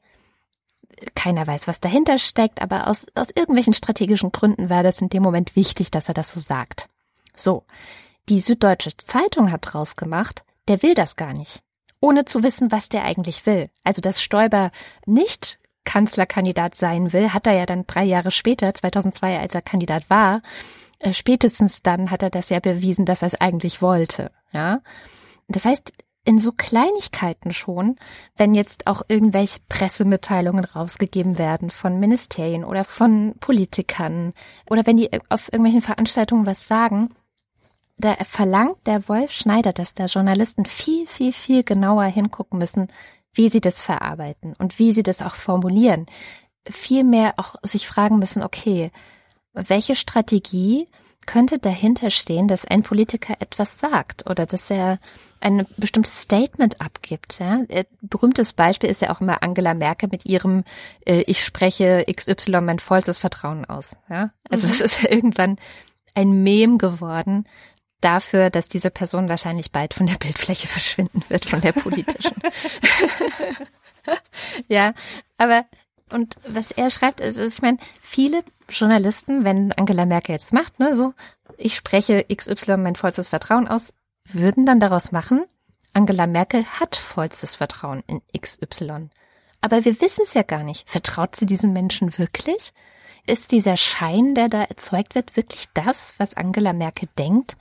keiner 1.15 1.45
weiß, 1.47 1.67
was 1.67 1.79
dahinter 1.79 2.17
steckt, 2.17 2.61
aber 2.61 2.87
aus, 2.87 3.07
aus 3.15 3.29
irgendwelchen 3.29 3.73
strategischen 3.73 4.31
Gründen 4.31 4.69
war 4.69 4.83
das 4.83 5.01
in 5.01 5.09
dem 5.09 5.23
Moment 5.23 5.55
wichtig, 5.55 5.91
dass 5.91 6.07
er 6.07 6.13
das 6.13 6.31
so 6.31 6.39
sagt. 6.39 6.89
So, 7.41 7.65
die 8.29 8.39
Süddeutsche 8.39 8.95
Zeitung 8.97 9.51
hat 9.51 9.73
draus 9.73 9.95
gemacht, 9.95 10.43
der 10.67 10.83
will 10.83 10.93
das 10.93 11.15
gar 11.15 11.33
nicht. 11.33 11.61
Ohne 11.99 12.25
zu 12.25 12.43
wissen, 12.43 12.71
was 12.71 12.89
der 12.89 13.03
eigentlich 13.03 13.45
will. 13.45 13.69
Also, 13.83 14.01
dass 14.01 14.21
Stoiber 14.21 14.71
nicht 15.05 15.59
Kanzlerkandidat 15.83 16.75
sein 16.75 17.13
will, 17.13 17.33
hat 17.33 17.47
er 17.47 17.53
ja 17.53 17.65
dann 17.65 17.85
drei 17.87 18.03
Jahre 18.03 18.31
später, 18.31 18.73
2002, 18.73 19.39
als 19.39 19.55
er 19.55 19.61
Kandidat 19.61 20.09
war, 20.09 20.41
äh, 20.99 21.13
spätestens 21.13 21.81
dann 21.81 22.11
hat 22.11 22.23
er 22.23 22.29
das 22.29 22.49
ja 22.49 22.59
bewiesen, 22.59 23.05
dass 23.05 23.23
er 23.23 23.27
es 23.27 23.35
eigentlich 23.35 23.81
wollte, 23.81 24.31
ja. 24.51 24.81
Das 25.47 25.65
heißt, 25.65 25.91
in 26.23 26.37
so 26.37 26.51
Kleinigkeiten 26.51 27.51
schon, 27.51 27.95
wenn 28.37 28.53
jetzt 28.53 28.85
auch 28.85 29.01
irgendwelche 29.07 29.59
Pressemitteilungen 29.67 30.65
rausgegeben 30.65 31.39
werden 31.39 31.71
von 31.71 31.99
Ministerien 31.99 32.63
oder 32.63 32.83
von 32.83 33.33
Politikern 33.39 34.33
oder 34.69 34.85
wenn 34.85 34.97
die 34.97 35.09
auf 35.29 35.47
irgendwelchen 35.47 35.81
Veranstaltungen 35.81 36.45
was 36.45 36.67
sagen, 36.67 37.09
da 37.97 38.15
verlangt 38.27 38.77
der 38.85 39.07
Wolf 39.07 39.31
Schneider, 39.31 39.73
dass 39.73 39.93
da 39.93 40.05
Journalisten 40.05 40.65
viel, 40.65 41.07
viel, 41.07 41.33
viel 41.33 41.63
genauer 41.63 42.05
hingucken 42.05 42.59
müssen, 42.59 42.87
wie 43.33 43.49
sie 43.49 43.61
das 43.61 43.81
verarbeiten 43.81 44.55
und 44.57 44.79
wie 44.79 44.93
sie 44.93 45.03
das 45.03 45.21
auch 45.21 45.35
formulieren. 45.35 46.05
Viel 46.69 47.03
mehr 47.03 47.35
auch 47.37 47.55
sich 47.63 47.87
fragen 47.87 48.19
müssen, 48.19 48.43
okay, 48.43 48.91
welche 49.53 49.95
Strategie 49.95 50.85
könnte 51.25 51.59
dahinter 51.59 52.09
stehen, 52.09 52.47
dass 52.47 52.65
ein 52.65 52.83
Politiker 52.83 53.35
etwas 53.39 53.79
sagt 53.79 54.29
oder 54.29 54.45
dass 54.45 54.69
er 54.71 54.99
ein 55.39 55.65
bestimmtes 55.77 56.21
Statement 56.21 56.81
abgibt. 56.81 57.39
Ja? 57.39 57.61
Äh, 57.67 57.85
berühmtes 58.01 58.53
Beispiel 58.53 58.89
ist 58.89 59.01
ja 59.01 59.13
auch 59.13 59.21
immer 59.21 59.43
Angela 59.43 59.73
Merkel 59.73 60.09
mit 60.11 60.25
ihrem 60.25 60.63
äh, 61.05 61.21
Ich 61.27 61.43
spreche 61.43 62.05
XY 62.11 62.61
mein 62.61 62.79
vollstes 62.79 63.19
Vertrauen 63.19 63.65
aus. 63.65 63.95
Ja? 64.09 64.31
Also 64.49 64.67
mhm. 64.67 64.73
es 64.73 64.81
ist 64.81 65.03
irgendwann 65.03 65.57
ein 66.13 66.43
Mem 66.43 66.77
geworden, 66.77 67.45
dafür, 68.01 68.49
dass 68.49 68.67
diese 68.67 68.91
Person 68.91 69.29
wahrscheinlich 69.29 69.71
bald 69.71 69.93
von 69.93 70.07
der 70.07 70.15
Bildfläche 70.15 70.67
verschwinden 70.67 71.23
wird, 71.29 71.45
von 71.45 71.61
der 71.61 71.71
politischen. 71.71 72.35
ja, 74.67 74.93
aber 75.37 75.65
und 76.09 76.35
was 76.45 76.71
er 76.71 76.89
schreibt, 76.89 77.21
ist, 77.21 77.39
ich 77.39 77.61
meine, 77.61 77.77
viele 78.01 78.43
Journalisten, 78.69 79.45
wenn 79.45 79.71
Angela 79.73 80.05
Merkel 80.05 80.33
jetzt 80.33 80.51
macht, 80.51 80.79
ne, 80.79 80.93
so, 80.93 81.13
ich 81.57 81.75
spreche 81.75 82.25
XY 82.25 82.77
mein 82.77 82.95
vollstes 82.95 83.29
Vertrauen 83.29 83.67
aus, 83.67 83.93
würden 84.25 84.65
dann 84.65 84.79
daraus 84.79 85.11
machen, 85.11 85.45
Angela 85.93 86.27
Merkel 86.27 86.65
hat 86.65 86.95
vollstes 86.95 87.55
Vertrauen 87.55 88.03
in 88.07 88.21
XY. 88.37 89.09
Aber 89.61 89.85
wir 89.85 90.01
wissen 90.01 90.23
es 90.23 90.33
ja 90.33 90.43
gar 90.43 90.63
nicht. 90.63 90.89
Vertraut 90.89 91.35
sie 91.35 91.45
diesen 91.45 91.73
Menschen 91.73 92.17
wirklich? 92.17 92.73
Ist 93.27 93.51
dieser 93.51 93.77
Schein, 93.77 94.33
der 94.33 94.49
da 94.49 94.63
erzeugt 94.63 95.15
wird, 95.15 95.35
wirklich 95.35 95.67
das, 95.73 96.15
was 96.17 96.35
Angela 96.35 96.73
Merkel 96.73 97.07
denkt? 97.17 97.55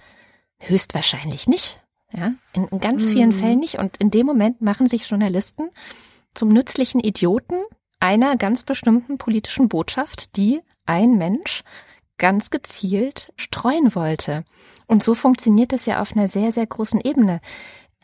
Höchstwahrscheinlich 0.60 1.46
nicht. 1.46 1.82
Ja, 2.12 2.32
in, 2.52 2.66
in 2.68 2.80
ganz 2.80 3.08
vielen 3.08 3.28
mhm. 3.30 3.34
Fällen 3.34 3.60
nicht. 3.60 3.78
Und 3.78 3.96
in 3.98 4.10
dem 4.10 4.26
Moment 4.26 4.60
machen 4.60 4.86
sich 4.88 5.08
Journalisten 5.08 5.70
zum 6.34 6.48
nützlichen 6.48 7.00
Idioten 7.00 7.56
einer 8.00 8.36
ganz 8.36 8.64
bestimmten 8.64 9.18
politischen 9.18 9.68
Botschaft, 9.68 10.36
die 10.36 10.60
ein 10.86 11.16
Mensch 11.18 11.62
ganz 12.18 12.50
gezielt 12.50 13.32
streuen 13.36 13.94
wollte. 13.94 14.44
Und 14.86 15.02
so 15.02 15.14
funktioniert 15.14 15.72
es 15.72 15.86
ja 15.86 16.00
auf 16.00 16.12
einer 16.12 16.28
sehr, 16.28 16.52
sehr 16.52 16.66
großen 16.66 17.00
Ebene. 17.00 17.40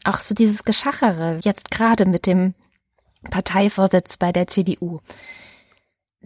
Auch 0.05 0.21
so 0.21 0.35
dieses 0.35 0.65
Geschachere, 0.65 1.41
jetzt 1.43 1.71
gerade 1.71 2.07
mit 2.07 2.27
dem 2.27 2.55
Parteivorsitz 3.31 4.19
bei 4.19 4.33
der 4.33 4.47
CDU 4.47 5.01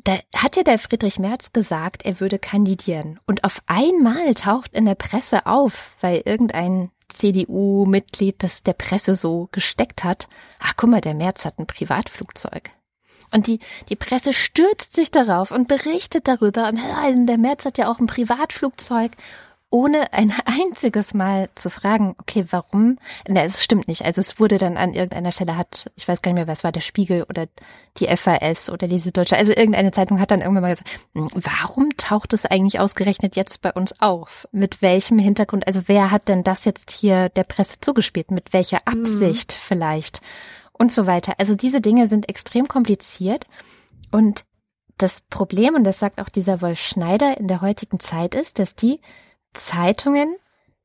da 0.05 0.19
hat 0.37 0.57
ja 0.57 0.63
der 0.63 0.79
Friedrich 0.79 1.19
Merz 1.19 1.53
gesagt, 1.53 2.05
er 2.05 2.21
würde 2.21 2.39
kandidieren. 2.39 3.21
Und 3.27 3.45
auf 3.45 3.63
einmal 3.67 4.35
taucht 4.35 4.75
in 4.75 4.85
der 4.85 4.95
Presse 4.95 5.47
auf, 5.47 5.95
weil 6.01 6.23
irgendein 6.25 6.91
CDU-Mitglied, 7.09 8.43
das 8.43 8.63
der 8.63 8.73
Presse 8.73 9.15
so 9.15 9.49
gesteckt 9.53 10.05
hat. 10.05 10.29
Ach, 10.59 10.75
guck 10.77 10.91
mal, 10.91 11.01
der 11.01 11.15
Merz 11.15 11.45
hat 11.45 11.59
ein 11.59 11.67
Privatflugzeug. 11.67 12.71
Und 13.33 13.47
die, 13.47 13.61
die 13.89 13.97
Presse 13.97 14.33
stürzt 14.33 14.95
sich 14.95 15.11
darauf 15.11 15.51
und 15.51 15.69
berichtet 15.69 16.27
darüber. 16.27 16.73
Der 16.73 17.39
Merz 17.39 17.65
hat 17.65 17.79
ja 17.79 17.91
auch 17.91 18.01
ein 18.01 18.07
Privatflugzeug 18.07 19.13
ohne 19.71 20.13
ein 20.13 20.33
einziges 20.45 21.15
Mal 21.15 21.49
zu 21.55 21.71
fragen, 21.71 22.15
okay, 22.19 22.45
warum? 22.51 22.99
Na, 23.29 23.45
es 23.45 23.65
stimmt 23.65 23.89
nicht. 23.89 24.05
Also 24.05 24.21
es 24.21 24.39
wurde 24.39 24.59
dann 24.59 24.77
an 24.77 24.93
irgendeiner 24.93 25.33
Stelle 25.33 25.57
hat, 25.57 25.91
ich 25.97 26.07
weiß 26.07 26.23
gar 26.23 26.33
nicht 26.33 26.39
mehr, 26.39 26.49
was 26.49 26.65
war 26.65 26.73
der 26.73 26.81
Spiegel 26.81 27.23
oder 27.23 27.47
die 27.99 28.15
FAS 28.17 28.71
oder 28.71 28.89
die 28.89 28.99
Süddeutsche, 28.99 29.37
also 29.37 29.53
irgendeine 29.53 29.93
Zeitung 29.93 30.21
hat 30.21 30.31
dann 30.31 30.41
irgendwann 30.41 30.63
mal 30.63 30.71
gesagt, 30.71 30.91
hm, 31.15 31.29
warum 31.35 31.91
taucht 31.97 32.33
es 32.33 32.47
eigentlich 32.47 32.81
ausgerechnet 32.81 33.37
jetzt 33.37 33.63
bei 33.63 33.73
uns 33.73 34.01
auf? 34.01 34.49
Mit 34.53 34.83
welchem 34.83 35.19
Hintergrund? 35.19 35.67
Also 35.67 35.83
wer 35.87 36.11
hat 36.11 36.29
denn 36.29 36.45
das 36.45 36.65
jetzt 36.65 36.91
hier 36.91 37.29
der 37.31 37.45
Presse 37.45 37.81
zugespielt? 37.81 38.31
Mit 38.31 38.53
welcher 38.53 38.81
mhm. 38.87 39.01
Absicht 39.01 39.53
mhm. 39.53 39.59
vielleicht? 39.61 40.21
Und 40.73 40.93
so 40.93 41.07
weiter. 41.07 41.35
Also 41.37 41.55
diese 41.55 41.83
Dinge 41.83 42.07
sind 42.07 42.29
extrem 42.29 42.67
kompliziert 42.67 43.47
und 44.11 44.45
das 44.97 45.23
Problem, 45.23 45.75
und 45.75 45.85
das 45.85 45.99
sagt 45.99 46.21
auch 46.21 46.29
dieser 46.29 46.61
Wolf 46.61 46.79
Schneider 46.79 47.39
in 47.39 47.49
der 47.49 47.61
heutigen 47.63 48.01
Zeit 48.01 48.35
ist, 48.35 48.59
dass 48.59 48.75
die 48.75 49.01
Zeitungen 49.53 50.37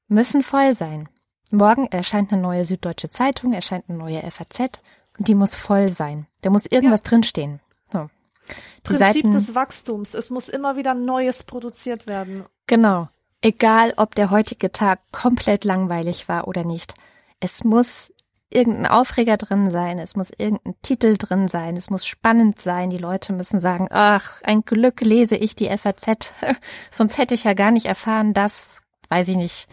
müssen 0.08 0.44
voll 0.44 0.74
sein. 0.74 1.10
Morgen 1.52 1.88
erscheint 1.88 2.32
eine 2.32 2.42
neue 2.42 2.66
Süddeutsche 2.66 3.10
Zeitung, 3.10 3.54
erscheint 3.54 3.86
eine 3.88 3.98
neue 3.98 4.20
FAZ 4.30 4.80
und 5.18 5.28
die 5.28 5.36
muss 5.36 5.56
voll 5.56 5.90
sein. 5.90 6.28
Da 6.42 6.50
muss 6.50 6.66
irgendwas 6.66 7.02
ja. 7.06 7.10
drinstehen. 7.10 7.62
So. 7.92 8.10
Die 8.50 8.82
Prinzip 8.84 9.08
Seiten, 9.08 9.32
des 9.32 9.56
Wachstums. 9.56 10.14
Es 10.14 10.30
muss 10.30 10.50
immer 10.50 10.76
wieder 10.76 10.94
Neues 10.94 11.44
produziert 11.44 12.08
werden. 12.08 12.46
Genau. 12.68 13.10
Egal, 13.42 13.94
ob 13.98 14.16
der 14.16 14.32
heutige 14.32 14.72
Tag 14.72 15.00
komplett 15.12 15.66
langweilig 15.66 16.28
war 16.28 16.48
oder 16.48 16.64
nicht. 16.64 16.96
Es 17.40 17.64
muss 17.64 18.12
irgendein 18.56 18.88
Aufreger 18.88 19.38
drin 19.38 19.70
sein, 19.70 20.00
es 20.00 20.16
muss 20.16 20.32
irgendein 20.36 20.76
Titel 20.82 21.18
drin 21.18 21.48
sein, 21.48 21.76
es 21.76 21.90
muss 21.90 22.08
spannend 22.08 22.60
sein, 22.60 22.90
die 22.90 22.98
Leute 22.98 23.34
müssen 23.34 23.60
sagen, 23.60 23.88
ach, 23.92 24.42
ein 24.44 24.62
Glück 24.62 25.02
lese 25.02 25.36
ich 25.36 25.56
die 25.56 25.70
FAZ, 25.78 26.32
sonst 26.92 27.18
hätte 27.18 27.34
ich 27.34 27.44
ja 27.44 27.54
gar 27.54 27.72
nicht 27.72 27.86
erfahren, 27.86 28.34
dass, 28.34 28.82
weiß 29.10 29.28
ich 29.28 29.38
nicht, 29.38 29.68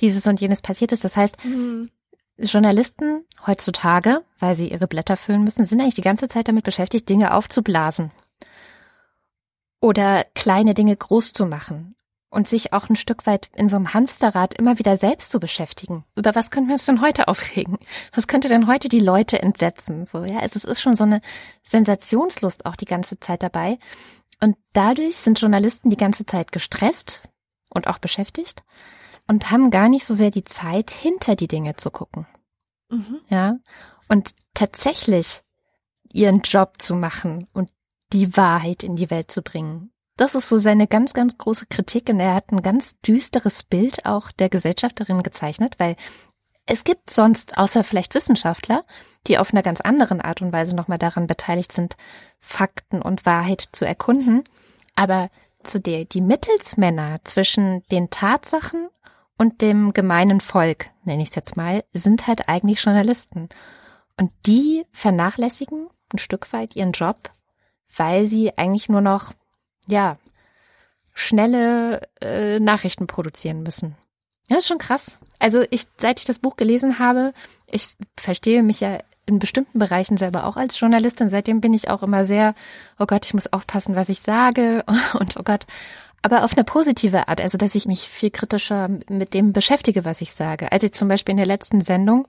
dieses 0.00 0.26
und 0.26 0.40
jenes 0.40 0.60
passiert 0.60 0.92
ist. 0.92 1.04
Das 1.04 1.16
heißt, 1.16 1.42
mhm. 1.44 1.90
Journalisten 2.36 3.24
heutzutage, 3.46 4.22
weil 4.40 4.56
sie 4.56 4.70
ihre 4.70 4.88
Blätter 4.88 5.16
füllen 5.16 5.44
müssen, 5.44 5.64
sind 5.64 5.80
eigentlich 5.80 5.94
die 5.94 6.02
ganze 6.02 6.26
Zeit 6.26 6.48
damit 6.48 6.64
beschäftigt, 6.64 7.08
Dinge 7.08 7.32
aufzublasen 7.32 8.10
oder 9.80 10.24
kleine 10.34 10.74
Dinge 10.74 10.96
groß 10.96 11.32
zu 11.32 11.46
machen 11.46 11.94
und 12.34 12.48
sich 12.48 12.72
auch 12.72 12.88
ein 12.88 12.96
Stück 12.96 13.26
weit 13.26 13.48
in 13.54 13.68
so 13.68 13.76
einem 13.76 13.94
Hamsterrad 13.94 14.54
immer 14.54 14.78
wieder 14.80 14.96
selbst 14.96 15.30
zu 15.30 15.38
beschäftigen. 15.38 16.04
Über 16.16 16.34
was 16.34 16.50
könnten 16.50 16.68
wir 16.68 16.74
uns 16.74 16.84
denn 16.84 17.00
heute 17.00 17.28
aufregen? 17.28 17.78
Was 18.12 18.26
könnte 18.26 18.48
denn 18.48 18.66
heute 18.66 18.88
die 18.88 19.00
Leute 19.00 19.40
entsetzen? 19.40 20.04
So, 20.04 20.24
ja, 20.24 20.40
also 20.40 20.56
es 20.56 20.64
ist 20.64 20.82
schon 20.82 20.96
so 20.96 21.04
eine 21.04 21.20
Sensationslust 21.62 22.66
auch 22.66 22.74
die 22.74 22.86
ganze 22.86 23.20
Zeit 23.20 23.44
dabei. 23.44 23.78
Und 24.40 24.56
dadurch 24.72 25.16
sind 25.16 25.40
Journalisten 25.40 25.90
die 25.90 25.96
ganze 25.96 26.26
Zeit 26.26 26.50
gestresst 26.50 27.22
und 27.70 27.86
auch 27.86 27.98
beschäftigt 27.98 28.64
und 29.28 29.52
haben 29.52 29.70
gar 29.70 29.88
nicht 29.88 30.04
so 30.04 30.12
sehr 30.12 30.32
die 30.32 30.44
Zeit, 30.44 30.90
hinter 30.90 31.36
die 31.36 31.48
Dinge 31.48 31.76
zu 31.76 31.92
gucken. 31.92 32.26
Mhm. 32.90 33.20
Ja. 33.28 33.56
Und 34.08 34.34
tatsächlich 34.54 35.42
ihren 36.12 36.40
Job 36.40 36.82
zu 36.82 36.96
machen 36.96 37.46
und 37.52 37.70
die 38.12 38.36
Wahrheit 38.36 38.82
in 38.82 38.96
die 38.96 39.10
Welt 39.10 39.30
zu 39.30 39.40
bringen 39.40 39.93
das 40.16 40.34
ist 40.34 40.48
so 40.48 40.58
seine 40.58 40.86
ganz, 40.86 41.12
ganz 41.12 41.38
große 41.38 41.66
Kritik 41.66 42.08
und 42.08 42.20
er 42.20 42.34
hat 42.34 42.52
ein 42.52 42.62
ganz 42.62 43.00
düsteres 43.00 43.62
Bild 43.62 44.06
auch 44.06 44.30
der 44.32 44.48
Gesellschafterin 44.48 45.22
gezeichnet, 45.22 45.74
weil 45.78 45.96
es 46.66 46.84
gibt 46.84 47.10
sonst, 47.10 47.58
außer 47.58 47.84
vielleicht 47.84 48.14
Wissenschaftler, 48.14 48.84
die 49.26 49.38
auf 49.38 49.52
einer 49.52 49.62
ganz 49.62 49.80
anderen 49.80 50.20
Art 50.20 50.40
und 50.40 50.52
Weise 50.52 50.74
nochmal 50.74 50.98
daran 50.98 51.26
beteiligt 51.26 51.72
sind, 51.72 51.96
Fakten 52.40 53.02
und 53.02 53.26
Wahrheit 53.26 53.68
zu 53.72 53.86
erkunden. 53.86 54.44
Aber 54.94 55.30
zu 55.62 55.80
der, 55.80 56.04
die 56.04 56.20
Mittelsmänner 56.20 57.20
zwischen 57.24 57.82
den 57.90 58.10
Tatsachen 58.10 58.88
und 59.36 59.60
dem 59.60 59.92
gemeinen 59.92 60.40
Volk, 60.40 60.90
nenne 61.04 61.22
ich 61.22 61.30
es 61.30 61.34
jetzt 61.34 61.56
mal, 61.56 61.84
sind 61.92 62.26
halt 62.26 62.48
eigentlich 62.48 62.82
Journalisten. 62.82 63.48
Und 64.18 64.30
die 64.46 64.84
vernachlässigen 64.92 65.88
ein 66.12 66.18
Stück 66.18 66.52
weit 66.52 66.76
ihren 66.76 66.92
Job, 66.92 67.30
weil 67.96 68.26
sie 68.26 68.56
eigentlich 68.56 68.88
nur 68.88 69.00
noch 69.00 69.32
ja, 69.86 70.16
schnelle 71.14 72.02
äh, 72.20 72.58
Nachrichten 72.58 73.06
produzieren 73.06 73.62
müssen. 73.62 73.96
Ja, 74.48 74.58
ist 74.58 74.66
schon 74.66 74.78
krass. 74.78 75.18
Also 75.38 75.64
ich, 75.70 75.86
seit 75.98 76.20
ich 76.20 76.26
das 76.26 76.38
Buch 76.38 76.56
gelesen 76.56 76.98
habe, 76.98 77.32
ich 77.66 77.88
verstehe 78.16 78.62
mich 78.62 78.80
ja 78.80 78.98
in 79.26 79.38
bestimmten 79.38 79.78
Bereichen 79.78 80.16
selber 80.16 80.44
auch 80.44 80.56
als 80.56 80.78
Journalistin. 80.78 81.30
Seitdem 81.30 81.60
bin 81.60 81.72
ich 81.72 81.88
auch 81.88 82.02
immer 82.02 82.24
sehr, 82.24 82.54
oh 82.98 83.06
Gott, 83.06 83.24
ich 83.24 83.32
muss 83.32 83.52
aufpassen, 83.52 83.96
was 83.96 84.10
ich 84.10 84.20
sage 84.20 84.84
und 85.18 85.36
oh 85.38 85.42
Gott. 85.42 85.66
Aber 86.20 86.44
auf 86.44 86.54
eine 86.54 86.64
positive 86.64 87.28
Art, 87.28 87.40
also 87.40 87.58
dass 87.58 87.74
ich 87.74 87.86
mich 87.86 88.08
viel 88.08 88.30
kritischer 88.30 88.88
mit 89.08 89.34
dem 89.34 89.52
beschäftige, 89.52 90.04
was 90.04 90.20
ich 90.20 90.32
sage. 90.32 90.72
Als 90.72 90.84
ich 90.84 90.92
zum 90.92 91.08
Beispiel 91.08 91.32
in 91.32 91.38
der 91.38 91.46
letzten 91.46 91.80
Sendung 91.80 92.26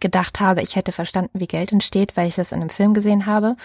gedacht 0.00 0.40
habe, 0.40 0.62
ich 0.62 0.74
hätte 0.74 0.90
verstanden, 0.90 1.38
wie 1.38 1.46
Geld 1.46 1.72
entsteht, 1.72 2.16
weil 2.16 2.28
ich 2.28 2.34
das 2.34 2.52
in 2.52 2.60
einem 2.60 2.70
Film 2.70 2.94
gesehen 2.94 3.26
habe, 3.26 3.56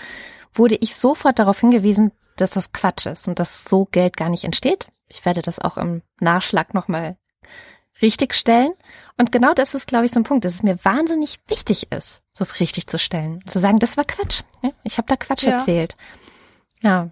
wurde 0.54 0.78
ich 0.80 0.95
sofort 0.95 1.39
darauf 1.39 1.60
hingewiesen, 1.60 2.12
dass 2.38 2.52
das 2.52 2.72
Quatsch 2.72 3.06
ist 3.06 3.28
und 3.28 3.40
dass 3.40 3.64
so 3.64 3.86
Geld 3.86 4.18
gar 4.18 4.30
nicht 4.30 4.44
entsteht. 4.44 4.88
Ich 5.08 5.26
werde 5.26 5.42
das 5.42 5.60
auch 5.60 5.78
im 5.78 6.02
Nachschlag 6.20 6.74
nochmal 6.74 7.18
richtig 8.02 8.34
stellen. 8.34 8.74
Und 9.18 9.32
genau 9.32 9.54
das 9.54 9.76
ist, 9.76 9.88
glaube 9.88 10.06
ich, 10.06 10.12
so 10.12 10.20
ein 10.20 10.24
Punkt, 10.24 10.46
dass 10.46 10.56
es 10.56 10.64
mir 10.64 10.78
wahnsinnig 10.84 11.40
wichtig 11.48 11.92
ist, 11.92 12.24
das 12.38 12.60
richtig 12.60 12.88
zu 12.88 12.98
stellen. 12.98 13.42
Zu 13.46 13.60
sagen, 13.60 13.80
das 13.80 13.98
war 13.98 14.06
Quatsch. 14.06 14.42
Ich 14.84 14.98
habe 14.98 15.08
da 15.08 15.16
Quatsch 15.16 15.44
ja. 15.44 15.54
erzählt. 15.54 15.96
Ja. 16.82 17.12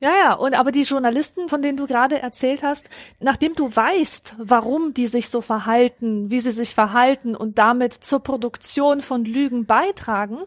Ja, 0.00 0.12
ja, 0.16 0.32
und 0.34 0.54
aber 0.54 0.70
die 0.70 0.82
Journalisten, 0.82 1.48
von 1.48 1.60
denen 1.60 1.76
du 1.76 1.88
gerade 1.88 2.22
erzählt 2.22 2.62
hast, 2.62 2.88
nachdem 3.18 3.56
du 3.56 3.74
weißt, 3.74 4.36
warum 4.38 4.94
die 4.94 5.08
sich 5.08 5.28
so 5.28 5.40
verhalten, 5.40 6.30
wie 6.30 6.38
sie 6.38 6.52
sich 6.52 6.72
verhalten 6.72 7.34
und 7.34 7.58
damit 7.58 7.94
zur 7.94 8.20
Produktion 8.20 9.00
von 9.00 9.24
Lügen 9.24 9.66
beitragen, 9.66 10.38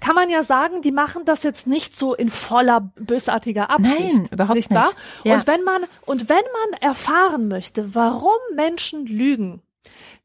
kann 0.00 0.14
man 0.14 0.30
ja 0.30 0.42
sagen, 0.42 0.82
die 0.82 0.92
machen 0.92 1.24
das 1.24 1.42
jetzt 1.42 1.66
nicht 1.66 1.96
so 1.96 2.14
in 2.14 2.28
voller 2.28 2.92
bösartiger 2.96 3.70
Absicht. 3.70 4.00
Nein, 4.00 4.28
überhaupt 4.32 4.56
nicht. 4.56 4.74
Wahr? 4.74 4.90
Ja. 5.24 5.34
Und 5.34 5.46
wenn 5.46 5.62
man, 5.64 5.84
und 6.06 6.28
wenn 6.28 6.36
man 6.36 6.80
erfahren 6.80 7.48
möchte, 7.48 7.94
warum 7.94 8.38
Menschen 8.54 9.06
lügen, 9.06 9.62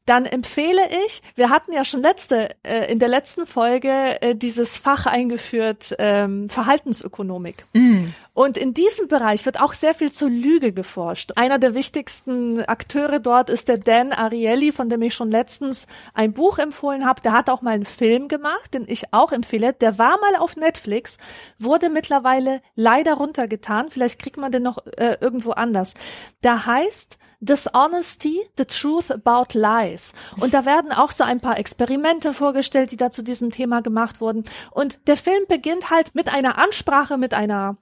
dann 0.05 0.25
empfehle 0.25 0.81
ich, 1.05 1.21
wir 1.35 1.49
hatten 1.49 1.73
ja 1.73 1.83
schon 1.83 2.01
letzte, 2.01 2.49
äh, 2.63 2.91
in 2.91 2.99
der 2.99 3.07
letzten 3.07 3.47
Folge 3.47 4.21
äh, 4.21 4.35
dieses 4.35 4.77
Fach 4.77 5.07
eingeführt, 5.07 5.95
ähm, 5.97 6.47
Verhaltensökonomik. 6.47 7.65
Mm. 7.73 8.09
Und 8.35 8.57
in 8.57 8.73
diesem 8.73 9.07
Bereich 9.07 9.45
wird 9.45 9.61
auch 9.61 9.73
sehr 9.73 9.93
viel 9.93 10.11
zur 10.11 10.29
Lüge 10.29 10.73
geforscht. 10.73 11.31
Einer 11.37 11.57
der 11.57 11.73
wichtigsten 11.73 12.61
Akteure 12.63 13.19
dort 13.19 13.49
ist 13.49 13.69
der 13.69 13.77
Dan 13.77 14.11
Ariely, 14.11 14.73
von 14.73 14.89
dem 14.89 15.01
ich 15.03 15.15
schon 15.15 15.31
letztens 15.31 15.87
ein 16.13 16.33
Buch 16.33 16.57
empfohlen 16.57 17.05
habe. 17.05 17.21
Der 17.21 17.31
hat 17.31 17.49
auch 17.49 17.61
mal 17.61 17.75
einen 17.75 17.85
Film 17.85 18.27
gemacht, 18.27 18.73
den 18.73 18.83
ich 18.89 19.13
auch 19.13 19.31
empfehle. 19.31 19.71
Der 19.71 19.97
war 19.97 20.19
mal 20.19 20.35
auf 20.37 20.57
Netflix, 20.57 21.17
wurde 21.57 21.89
mittlerweile 21.89 22.61
leider 22.75 23.13
runtergetan. 23.13 23.89
Vielleicht 23.89 24.21
kriegt 24.21 24.35
man 24.35 24.51
den 24.51 24.63
noch 24.63 24.85
äh, 24.97 25.15
irgendwo 25.21 25.51
anders. 25.51 25.93
Da 26.41 26.65
heißt 26.65 27.17
Dishonesty, 27.39 28.41
the 28.57 28.65
Truth 28.65 29.11
About 29.11 29.57
Lies. 29.57 30.11
Und 30.41 30.53
da 30.53 30.65
werden 30.65 30.91
auch 30.91 31.11
so 31.11 31.23
ein 31.23 31.39
paar 31.39 31.57
Experimente 31.57 32.33
vorgestellt, 32.33 32.91
die 32.91 32.97
da 32.97 33.11
zu 33.11 33.23
diesem 33.23 33.51
Thema 33.51 33.81
gemacht 33.81 34.19
wurden. 34.19 34.43
Und 34.71 35.07
der 35.07 35.15
Film 35.15 35.45
beginnt 35.47 35.89
halt 35.89 36.15
mit 36.15 36.27
einer 36.27 36.57
Ansprache, 36.57 37.17
mit 37.17 37.33
einer 37.33 37.77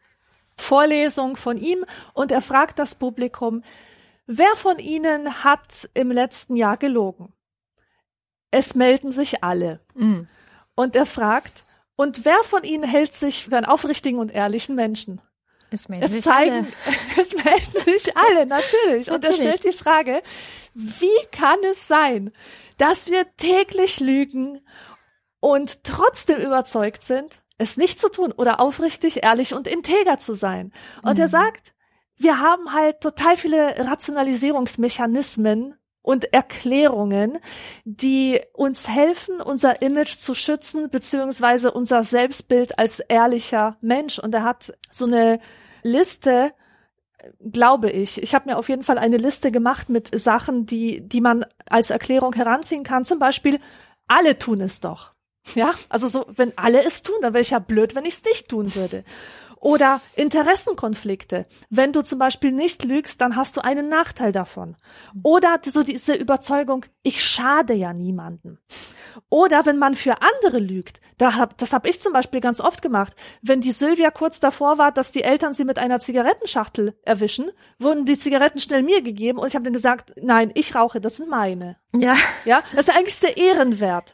Vorlesung 0.57 1.35
von 1.35 1.57
ihm 1.57 1.85
und 2.13 2.31
er 2.31 2.41
fragt 2.41 2.79
das 2.79 2.95
Publikum, 2.95 3.63
wer 4.25 4.55
von 4.55 4.79
Ihnen 4.79 5.43
hat 5.43 5.89
im 5.93 6.11
letzten 6.11 6.55
Jahr 6.55 6.77
gelogen? 6.77 7.33
Es 8.51 8.75
melden 8.75 9.11
sich 9.11 9.43
alle. 9.43 9.79
Mhm. 9.95 10.27
Und 10.75 10.95
er 10.95 11.05
fragt, 11.05 11.63
und 11.95 12.25
wer 12.25 12.43
von 12.43 12.63
Ihnen 12.63 12.83
hält 12.83 13.13
sich 13.13 13.45
für 13.45 13.57
einen 13.57 13.65
aufrichtigen 13.65 14.19
und 14.19 14.31
ehrlichen 14.31 14.75
Menschen? 14.75 15.21
Es 15.69 15.89
melden 15.89 16.05
es 16.05 16.11
sich 16.11 16.23
zeigen, 16.23 16.53
alle. 16.53 16.67
Es 17.19 17.33
melden 17.33 17.83
sich 17.85 18.15
alle, 18.15 18.45
natürlich. 18.45 19.09
Und 19.09 19.25
er 19.25 19.33
stellt 19.33 19.63
die 19.63 19.71
Frage, 19.71 20.21
wie 20.73 21.25
kann 21.31 21.59
es 21.63 21.87
sein, 21.87 22.31
dass 22.77 23.09
wir 23.09 23.25
täglich 23.37 23.99
lügen 23.99 24.65
und 25.39 25.83
trotzdem 25.83 26.39
überzeugt 26.39 27.03
sind, 27.03 27.42
es 27.63 27.77
nicht 27.77 27.99
zu 27.99 28.09
tun 28.09 28.31
oder 28.31 28.59
aufrichtig, 28.59 29.23
ehrlich 29.23 29.53
und 29.53 29.67
integer 29.67 30.19
zu 30.19 30.35
sein. 30.35 30.71
Und 31.01 31.15
mhm. 31.15 31.21
er 31.21 31.27
sagt, 31.27 31.73
wir 32.17 32.39
haben 32.39 32.73
halt 32.73 33.01
total 33.01 33.35
viele 33.35 33.75
Rationalisierungsmechanismen 33.77 35.75
und 36.01 36.33
Erklärungen, 36.33 37.39
die 37.85 38.41
uns 38.53 38.87
helfen, 38.89 39.41
unser 39.41 39.81
Image 39.81 40.17
zu 40.17 40.35
schützen, 40.35 40.89
beziehungsweise 40.89 41.71
unser 41.71 42.03
Selbstbild 42.03 42.77
als 42.77 42.99
ehrlicher 42.99 43.77
Mensch. 43.81 44.19
Und 44.19 44.35
er 44.35 44.43
hat 44.43 44.73
so 44.91 45.05
eine 45.05 45.39
Liste 45.81 46.53
glaube 47.39 47.89
ich. 47.89 48.21
Ich 48.21 48.35
habe 48.35 48.49
mir 48.49 48.57
auf 48.57 48.69
jeden 48.69 48.83
Fall 48.83 48.97
eine 48.97 49.17
Liste 49.17 49.51
gemacht 49.51 49.89
mit 49.89 50.17
Sachen, 50.17 50.65
die, 50.65 51.07
die 51.07 51.21
man 51.21 51.45
als 51.69 51.89
Erklärung 51.89 52.33
heranziehen 52.33 52.83
kann. 52.83 53.05
Zum 53.05 53.19
Beispiel, 53.19 53.59
alle 54.07 54.37
tun 54.37 54.61
es 54.61 54.79
doch. 54.79 55.12
Ja, 55.55 55.73
also 55.89 56.07
so, 56.07 56.25
wenn 56.35 56.57
alle 56.57 56.83
es 56.83 57.01
tun, 57.01 57.15
dann 57.21 57.33
wäre 57.33 57.41
ich 57.41 57.51
ja 57.51 57.59
blöd, 57.59 57.95
wenn 57.95 58.05
ich 58.05 58.15
es 58.15 58.23
nicht 58.23 58.49
tun 58.49 58.73
würde. 58.75 59.03
Oder 59.63 60.01
Interessenkonflikte. 60.15 61.45
Wenn 61.69 61.93
du 61.93 62.01
zum 62.01 62.19
Beispiel 62.19 62.51
nicht 62.51 62.83
lügst, 62.83 63.21
dann 63.21 63.37
hast 63.37 63.55
du 63.55 63.63
einen 63.63 63.87
Nachteil 63.87 64.33
davon. 64.33 64.75
Oder 65.23 65.59
so 65.63 65.83
diese 65.83 66.15
Überzeugung, 66.15 66.85
ich 67.01 67.23
schade 67.23 67.73
ja 67.73 67.93
niemanden. 67.93 68.59
Oder 69.29 69.65
wenn 69.65 69.77
man 69.77 69.93
für 69.93 70.17
andere 70.21 70.59
lügt, 70.59 70.99
da 71.17 71.35
hab, 71.35 71.57
das 71.57 71.71
habe 71.71 71.87
ich 71.87 72.01
zum 72.01 72.11
Beispiel 72.11 72.41
ganz 72.41 72.59
oft 72.59 72.81
gemacht. 72.81 73.13
Wenn 73.41 73.61
die 73.61 73.71
Sylvia 73.71 74.11
kurz 74.11 74.41
davor 74.41 74.77
war, 74.77 74.91
dass 74.91 75.13
die 75.13 75.23
Eltern 75.23 75.53
sie 75.53 75.63
mit 75.63 75.79
einer 75.79 76.01
Zigarettenschachtel 76.01 76.97
erwischen, 77.03 77.49
wurden 77.79 78.05
die 78.05 78.17
Zigaretten 78.17 78.59
schnell 78.59 78.83
mir 78.83 79.01
gegeben 79.01 79.39
und 79.39 79.47
ich 79.47 79.55
habe 79.55 79.63
dann 79.63 79.73
gesagt, 79.73 80.13
nein, 80.21 80.51
ich 80.55 80.75
rauche, 80.75 80.99
das 80.99 81.17
sind 81.17 81.29
meine. 81.29 81.77
Ja. 81.95 82.15
Ja, 82.43 82.63
das 82.75 82.89
ist 82.89 82.95
eigentlich 82.95 83.15
sehr 83.15 83.37
ehrenwert. 83.37 84.13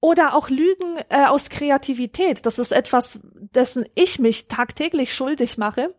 Oder 0.00 0.34
auch 0.34 0.48
Lügen 0.48 0.98
äh, 1.08 1.26
aus 1.26 1.48
Kreativität. 1.48 2.46
Das 2.46 2.58
ist 2.58 2.72
etwas, 2.72 3.20
dessen 3.54 3.86
ich 3.94 4.18
mich 4.18 4.48
tagtäglich 4.48 5.14
schuldig 5.14 5.58
mache. 5.58 5.94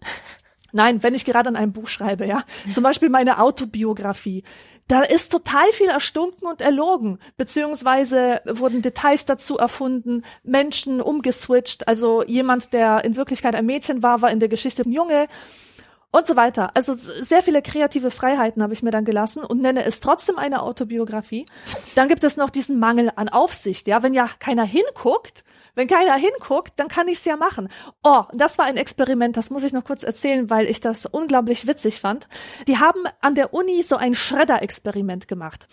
Nein, 0.72 1.04
wenn 1.04 1.14
ich 1.14 1.24
gerade 1.24 1.48
an 1.48 1.56
einem 1.56 1.72
Buch 1.72 1.88
schreibe, 1.88 2.26
ja. 2.26 2.44
Zum 2.74 2.84
Beispiel 2.84 3.10
meine 3.10 3.40
Autobiografie. 3.40 4.44
Da 4.88 5.02
ist 5.02 5.32
total 5.32 5.72
viel 5.72 5.88
erstunken 5.88 6.48
und 6.48 6.62
erlogen, 6.62 7.18
beziehungsweise 7.38 8.42
wurden 8.46 8.82
Details 8.82 9.26
dazu 9.26 9.58
erfunden, 9.58 10.24
Menschen 10.44 11.02
umgeswitcht. 11.02 11.88
Also 11.88 12.24
jemand, 12.24 12.74
der 12.74 13.06
in 13.06 13.16
Wirklichkeit 13.16 13.56
ein 13.56 13.66
Mädchen 13.66 14.04
war, 14.04 14.22
war 14.22 14.32
in 14.32 14.40
der 14.40 14.50
Geschichte 14.50 14.84
ein 14.84 14.92
Junge 14.92 15.28
und 16.12 16.28
so 16.28 16.36
weiter. 16.36 16.72
Also 16.76 16.94
sehr 16.94 17.42
viele 17.42 17.62
kreative 17.62 18.12
Freiheiten 18.12 18.64
habe 18.64 18.74
ich 18.74 18.84
mir 18.84 18.92
dann 18.92 19.06
gelassen 19.06 19.44
und 19.44 19.62
nenne 19.62 19.84
es 19.84 20.00
trotzdem 20.00 20.38
eine 20.38 20.62
Autobiografie. 20.62 21.46
Dann 21.96 22.08
gibt 22.08 22.24
es 22.24 22.38
noch 22.38 22.50
diesen 22.50 22.80
Mangel 22.80 23.12
an 23.16 23.30
Aufsicht. 23.30 23.88
Ja, 23.88 24.04
wenn 24.04 24.14
ja 24.14 24.30
keiner 24.40 24.64
hinguckt, 24.64 25.44
wenn 25.76 25.88
keiner 25.88 26.16
hinguckt, 26.16 26.74
dann 26.78 26.88
kann 26.88 27.08
ich 27.08 27.20
es 27.20 27.26
ja 27.26 27.36
machen. 27.36 27.70
Oh, 28.04 28.24
das 28.34 28.58
war 28.58 28.66
ein 28.66 28.78
Experiment, 28.78 29.38
das 29.38 29.50
muss 29.50 29.64
ich 29.64 29.74
noch 29.74 29.84
kurz 29.84 30.04
erzählen, 30.04 30.50
weil 30.50 30.68
ich 30.68 30.80
das 30.80 31.06
unglaublich 31.06 31.68
witzig 31.68 32.00
fand. 32.00 32.28
Die 32.68 32.80
haben 32.80 33.04
an 33.22 33.36
der 33.36 33.54
Uni 33.54 33.84
so 33.84 33.98
ein 33.98 34.16
Schredder-Experiment 34.16 35.28
gemacht. 35.28 35.68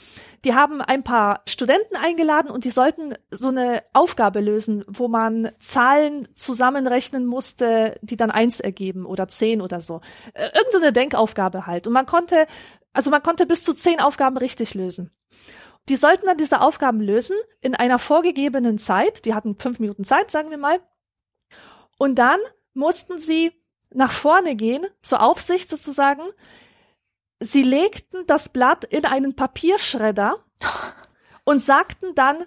Die 0.45 0.55
haben 0.55 0.81
ein 0.83 1.05
paar 1.05 1.43
Studenten 1.49 1.97
eingeladen 1.97 2.51
und 2.51 2.65
die 2.65 2.71
sollten 2.71 3.15
so 3.31 3.49
eine 3.49 3.83
Aufgabe 3.93 4.41
lösen, 4.41 4.85
wo 4.89 5.09
man 5.09 5.53
Zahlen 5.59 6.29
zusammenrechnen 6.35 7.27
musste, 7.27 7.97
die 8.03 8.17
dann 8.17 8.31
eins 8.31 8.61
ergeben 8.61 9.07
oder 9.07 9.29
zehn 9.29 9.63
oder 9.63 9.81
so. 9.81 10.01
Äh, 10.35 10.49
irgend 10.55 10.73
so 10.73 10.79
eine 10.79 10.93
Denkaufgabe 10.93 11.67
halt. 11.67 11.87
Und 11.87 11.93
man 11.93 12.07
konnte, 12.07 12.47
also 12.93 13.11
man 13.11 13.23
konnte 13.23 13.47
bis 13.47 13.65
zu 13.65 13.73
zehn 13.75 14.01
Aufgaben 14.01 14.37
richtig 14.37 14.75
lösen. 14.75 15.11
Die 15.89 15.97
sollten 15.97 16.27
dann 16.27 16.37
diese 16.37 16.61
Aufgaben 16.61 17.01
lösen 17.01 17.37
in 17.61 17.75
einer 17.75 17.99
vorgegebenen 17.99 18.79
Zeit. 18.79 19.25
Die 19.25 19.35
hatten 19.35 19.59
fünf 19.59 19.81
Minuten 19.81 20.05
Zeit, 20.05 20.31
sagen 20.31 20.51
wir 20.51 20.59
mal. 20.59 20.81
Und 21.99 22.17
dann 22.17 22.39
mussten 22.75 23.19
sie 23.19 23.53
nach 23.91 24.13
vorne 24.13 24.57
gehen, 24.57 24.87
zur 25.03 25.23
Aufsicht 25.23 25.69
sozusagen. 25.69 26.23
Sie 27.41 27.63
legten 27.63 28.25
das 28.27 28.49
Blatt 28.49 28.85
in 28.85 29.05
einen 29.05 29.35
Papierschredder 29.35 30.45
und 31.45 31.61
sagten 31.61 32.15
dann 32.15 32.45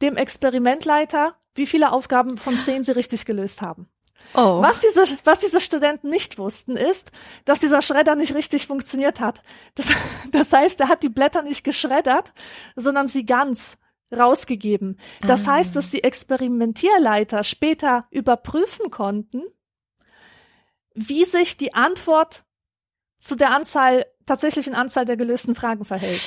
dem 0.00 0.16
Experimentleiter, 0.16 1.36
wie 1.54 1.66
viele 1.66 1.92
Aufgaben 1.92 2.38
von 2.38 2.58
zehn 2.58 2.84
sie 2.84 2.92
richtig 2.92 3.24
gelöst 3.24 3.60
haben. 3.60 3.88
Oh. 4.34 4.62
Was 4.62 4.80
diese, 4.80 5.04
was 5.24 5.40
diese 5.40 5.60
Studenten 5.60 6.08
nicht 6.08 6.38
wussten, 6.38 6.76
ist, 6.76 7.10
dass 7.44 7.60
dieser 7.60 7.82
Schredder 7.82 8.14
nicht 8.14 8.34
richtig 8.34 8.66
funktioniert 8.66 9.20
hat. 9.20 9.42
Das, 9.74 9.90
das 10.30 10.52
heißt, 10.52 10.80
er 10.80 10.88
hat 10.88 11.02
die 11.02 11.08
Blätter 11.08 11.42
nicht 11.42 11.64
geschreddert, 11.64 12.32
sondern 12.76 13.08
sie 13.08 13.26
ganz 13.26 13.78
rausgegeben. 14.10 14.98
Das 15.22 15.48
ah. 15.48 15.52
heißt, 15.52 15.76
dass 15.76 15.90
die 15.90 16.04
Experimentierleiter 16.04 17.44
später 17.44 18.06
überprüfen 18.10 18.90
konnten, 18.90 19.42
wie 20.94 21.24
sich 21.24 21.56
die 21.56 21.74
Antwort 21.74 22.44
zu 23.18 23.36
der 23.36 23.50
Anzahl, 23.50 24.06
tatsächlichen 24.26 24.74
Anzahl 24.74 25.04
der 25.04 25.16
gelösten 25.16 25.54
Fragen 25.54 25.84
verhält. 25.84 26.20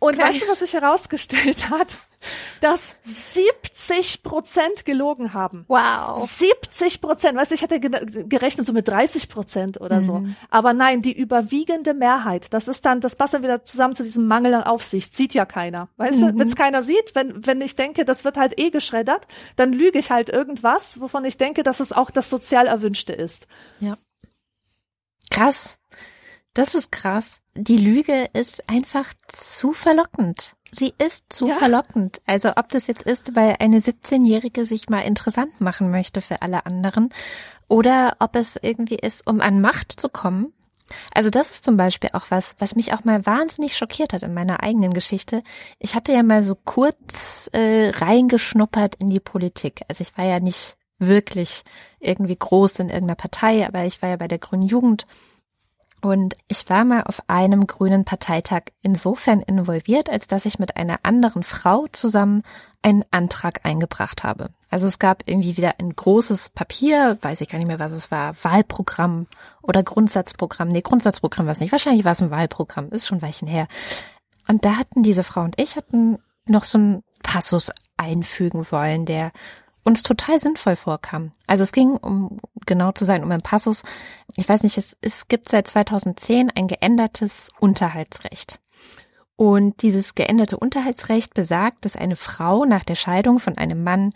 Und 0.00 0.14
okay. 0.14 0.28
weißt 0.28 0.42
du, 0.42 0.48
was 0.48 0.60
sich 0.60 0.74
herausgestellt 0.74 1.70
hat? 1.70 1.88
Dass 2.60 2.96
70 3.02 4.22
Prozent 4.22 4.84
gelogen 4.84 5.34
haben. 5.34 5.64
Wow. 5.68 6.28
70 6.28 7.00
Prozent. 7.00 7.36
Weißt 7.36 7.50
du, 7.50 7.54
ich 7.54 7.62
hätte 7.62 7.78
gerechnet 7.80 8.66
so 8.66 8.72
mit 8.72 8.88
30 8.88 9.28
Prozent 9.28 9.80
oder 9.80 9.96
mhm. 9.96 10.02
so. 10.02 10.24
Aber 10.50 10.72
nein, 10.72 11.02
die 11.02 11.16
überwiegende 11.16 11.94
Mehrheit, 11.94 12.52
das 12.52 12.68
ist 12.68 12.84
dann, 12.84 13.00
das 13.00 13.16
passt 13.16 13.34
dann 13.34 13.42
wieder 13.42 13.64
zusammen 13.64 13.94
zu 13.94 14.02
diesem 14.02 14.26
Mangel 14.26 14.54
an 14.54 14.64
Aufsicht. 14.64 15.14
Sieht 15.14 15.34
ja 15.34 15.44
keiner. 15.46 15.88
Weißt 15.96 16.20
mhm. 16.20 16.26
du, 16.28 16.38
wenn 16.38 16.48
es 16.48 16.56
keiner 16.56 16.82
sieht, 16.82 17.14
wenn, 17.14 17.46
wenn 17.46 17.60
ich 17.60 17.76
denke, 17.76 18.04
das 18.04 18.24
wird 18.24 18.36
halt 18.36 18.58
eh 18.58 18.70
geschreddert, 18.70 19.26
dann 19.56 19.72
lüge 19.72 19.98
ich 19.98 20.10
halt 20.10 20.28
irgendwas, 20.28 21.00
wovon 21.00 21.24
ich 21.24 21.36
denke, 21.36 21.62
dass 21.62 21.80
es 21.80 21.92
auch 21.92 22.10
das 22.10 22.30
sozial 22.30 22.66
Erwünschte 22.66 23.12
ist. 23.12 23.46
Ja. 23.80 23.96
Krass. 25.30 25.78
Das 26.54 26.74
ist 26.74 26.90
krass. 26.90 27.42
Die 27.54 27.76
Lüge 27.76 28.30
ist 28.32 28.68
einfach 28.68 29.12
zu 29.28 29.72
verlockend. 29.72 30.56
Sie 30.70 30.92
ist 30.98 31.32
zu 31.32 31.48
ja. 31.48 31.54
verlockend. 31.54 32.20
Also 32.26 32.50
ob 32.56 32.68
das 32.68 32.86
jetzt 32.86 33.02
ist, 33.02 33.34
weil 33.34 33.56
eine 33.58 33.78
17-Jährige 33.78 34.64
sich 34.64 34.88
mal 34.88 35.00
interessant 35.00 35.60
machen 35.60 35.90
möchte 35.90 36.20
für 36.20 36.42
alle 36.42 36.66
anderen 36.66 37.10
oder 37.68 38.16
ob 38.18 38.36
es 38.36 38.58
irgendwie 38.60 38.96
ist, 38.96 39.26
um 39.26 39.40
an 39.40 39.60
Macht 39.60 39.98
zu 39.98 40.08
kommen. 40.08 40.52
Also 41.14 41.30
das 41.30 41.50
ist 41.50 41.64
zum 41.64 41.76
Beispiel 41.76 42.10
auch 42.12 42.26
was, 42.30 42.56
was 42.58 42.74
mich 42.74 42.94
auch 42.94 43.04
mal 43.04 43.24
wahnsinnig 43.26 43.76
schockiert 43.76 44.12
hat 44.12 44.22
in 44.22 44.32
meiner 44.32 44.62
eigenen 44.62 44.94
Geschichte. 44.94 45.42
Ich 45.78 45.94
hatte 45.94 46.12
ja 46.12 46.22
mal 46.22 46.42
so 46.42 46.54
kurz 46.54 47.50
äh, 47.52 47.90
reingeschnuppert 47.90 48.94
in 48.96 49.10
die 49.10 49.20
Politik. 49.20 49.82
Also 49.88 50.02
ich 50.02 50.16
war 50.16 50.24
ja 50.24 50.40
nicht 50.40 50.76
wirklich 50.98 51.62
irgendwie 52.00 52.36
groß 52.36 52.80
in 52.80 52.88
irgendeiner 52.88 53.16
Partei, 53.16 53.66
aber 53.66 53.84
ich 53.84 54.00
war 54.02 54.08
ja 54.08 54.16
bei 54.16 54.28
der 54.28 54.38
Grünen 54.38 54.62
Jugend 54.62 55.06
und 56.00 56.34
ich 56.46 56.68
war 56.70 56.84
mal 56.84 57.02
auf 57.02 57.22
einem 57.28 57.66
grünen 57.66 58.04
Parteitag 58.04 58.62
insofern 58.82 59.40
involviert, 59.40 60.10
als 60.10 60.26
dass 60.26 60.46
ich 60.46 60.58
mit 60.58 60.76
einer 60.76 61.00
anderen 61.02 61.42
Frau 61.42 61.86
zusammen 61.92 62.42
einen 62.82 63.04
Antrag 63.10 63.64
eingebracht 63.64 64.22
habe. 64.22 64.50
Also 64.70 64.86
es 64.86 64.98
gab 64.98 65.22
irgendwie 65.26 65.56
wieder 65.56 65.74
ein 65.78 65.94
großes 65.94 66.50
Papier, 66.50 67.18
weiß 67.20 67.40
ich 67.40 67.48
gar 67.48 67.58
nicht 67.58 67.66
mehr, 67.66 67.80
was 67.80 67.92
es 67.92 68.10
war, 68.10 68.34
Wahlprogramm 68.42 69.26
oder 69.62 69.82
Grundsatzprogramm. 69.82 70.68
Nee, 70.68 70.82
Grundsatzprogramm 70.82 71.46
war 71.46 71.52
es 71.52 71.60
nicht. 71.60 71.72
Wahrscheinlich 71.72 72.04
war 72.04 72.12
es 72.12 72.22
ein 72.22 72.30
Wahlprogramm, 72.30 72.90
ist 72.90 73.06
schon 73.06 73.22
Weichen 73.22 73.48
her. 73.48 73.66
Und 74.46 74.64
da 74.64 74.76
hatten 74.76 75.02
diese 75.02 75.24
Frau 75.24 75.42
und 75.42 75.60
ich 75.60 75.76
hatten 75.76 76.18
noch 76.46 76.64
so 76.64 76.78
einen 76.78 77.02
Passus 77.22 77.70
einfügen 77.96 78.66
wollen, 78.70 79.04
der 79.04 79.32
uns 79.84 80.02
total 80.02 80.38
sinnvoll 80.38 80.76
vorkam. 80.76 81.32
Also 81.46 81.64
es 81.64 81.72
ging, 81.72 81.96
um 81.96 82.40
genau 82.66 82.92
zu 82.92 83.04
sein, 83.04 83.24
um 83.24 83.30
einen 83.30 83.42
Passus. 83.42 83.82
Ich 84.38 84.48
weiß 84.48 84.62
nicht, 84.62 84.78
es, 84.78 84.96
es 85.00 85.26
gibt 85.26 85.48
seit 85.48 85.66
2010 85.66 86.52
ein 86.54 86.68
geändertes 86.68 87.50
Unterhaltsrecht. 87.58 88.60
Und 89.34 89.82
dieses 89.82 90.14
geänderte 90.14 90.56
Unterhaltsrecht 90.56 91.34
besagt, 91.34 91.84
dass 91.84 91.96
eine 91.96 92.14
Frau 92.14 92.64
nach 92.64 92.84
der 92.84 92.94
Scheidung 92.94 93.40
von 93.40 93.58
einem 93.58 93.82
Mann, 93.82 94.12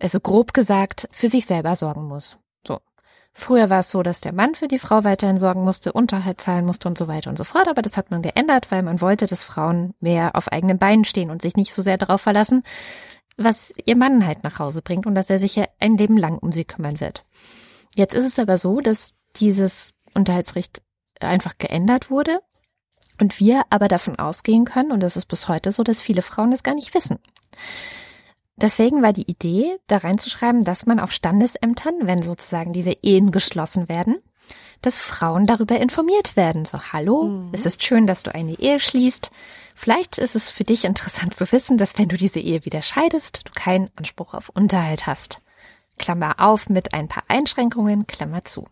also 0.00 0.18
grob 0.18 0.52
gesagt, 0.52 1.08
für 1.12 1.28
sich 1.28 1.46
selber 1.46 1.76
sorgen 1.76 2.08
muss. 2.08 2.38
So. 2.66 2.80
Früher 3.32 3.70
war 3.70 3.78
es 3.78 3.92
so, 3.92 4.02
dass 4.02 4.20
der 4.20 4.32
Mann 4.32 4.56
für 4.56 4.66
die 4.66 4.80
Frau 4.80 5.04
weiterhin 5.04 5.38
sorgen 5.38 5.62
musste, 5.62 5.92
Unterhalt 5.92 6.40
zahlen 6.40 6.66
musste 6.66 6.88
und 6.88 6.98
so 6.98 7.06
weiter 7.06 7.30
und 7.30 7.38
so 7.38 7.44
fort. 7.44 7.68
Aber 7.68 7.82
das 7.82 7.96
hat 7.96 8.10
man 8.10 8.22
geändert, 8.22 8.72
weil 8.72 8.82
man 8.82 9.00
wollte, 9.00 9.28
dass 9.28 9.44
Frauen 9.44 9.94
mehr 10.00 10.34
auf 10.34 10.48
eigenen 10.48 10.78
Beinen 10.78 11.04
stehen 11.04 11.30
und 11.30 11.40
sich 11.40 11.54
nicht 11.54 11.72
so 11.72 11.82
sehr 11.82 11.98
darauf 11.98 12.20
verlassen, 12.20 12.64
was 13.36 13.72
ihr 13.84 13.96
Mann 13.96 14.26
halt 14.26 14.42
nach 14.42 14.58
Hause 14.58 14.82
bringt 14.82 15.06
und 15.06 15.14
dass 15.14 15.30
er 15.30 15.38
sich 15.38 15.54
ja 15.54 15.66
ein 15.78 15.96
Leben 15.96 16.16
lang 16.16 16.38
um 16.38 16.50
sie 16.50 16.64
kümmern 16.64 16.98
wird. 16.98 17.24
Jetzt 17.96 18.14
ist 18.14 18.26
es 18.26 18.38
aber 18.38 18.58
so, 18.58 18.80
dass 18.80 19.14
dieses 19.36 19.94
Unterhaltsrecht 20.14 20.82
einfach 21.20 21.58
geändert 21.58 22.10
wurde 22.10 22.40
und 23.20 23.38
wir 23.38 23.62
aber 23.70 23.88
davon 23.88 24.18
ausgehen 24.18 24.64
können, 24.64 24.92
und 24.92 25.00
das 25.00 25.16
ist 25.16 25.26
bis 25.26 25.48
heute 25.48 25.72
so, 25.72 25.82
dass 25.82 26.00
viele 26.00 26.22
Frauen 26.22 26.50
das 26.50 26.62
gar 26.62 26.74
nicht 26.74 26.94
wissen. 26.94 27.18
Deswegen 28.56 29.02
war 29.02 29.12
die 29.12 29.30
Idee, 29.30 29.78
da 29.86 29.98
reinzuschreiben, 29.98 30.64
dass 30.64 30.86
man 30.86 31.00
auf 31.00 31.12
Standesämtern, 31.12 31.94
wenn 32.02 32.22
sozusagen 32.22 32.72
diese 32.72 32.92
Ehen 33.02 33.30
geschlossen 33.30 33.88
werden, 33.88 34.18
dass 34.82 34.98
Frauen 34.98 35.46
darüber 35.46 35.80
informiert 35.80 36.36
werden. 36.36 36.64
So, 36.64 36.78
hallo, 36.92 37.24
mhm. 37.24 37.50
es 37.52 37.66
ist 37.66 37.82
schön, 37.82 38.06
dass 38.06 38.22
du 38.22 38.34
eine 38.34 38.58
Ehe 38.58 38.78
schließt. 38.78 39.30
Vielleicht 39.74 40.18
ist 40.18 40.36
es 40.36 40.50
für 40.50 40.64
dich 40.64 40.84
interessant 40.84 41.34
zu 41.34 41.50
wissen, 41.50 41.78
dass 41.78 41.98
wenn 41.98 42.08
du 42.08 42.16
diese 42.16 42.40
Ehe 42.40 42.64
wieder 42.64 42.82
scheidest, 42.82 43.42
du 43.44 43.52
keinen 43.54 43.90
Anspruch 43.96 44.34
auf 44.34 44.48
Unterhalt 44.50 45.06
hast. 45.06 45.40
Klammer 45.98 46.34
auf 46.38 46.68
mit 46.68 46.94
ein 46.94 47.08
paar 47.08 47.24
Einschränkungen, 47.28 48.06
Klammer 48.06 48.44
zu. 48.44 48.66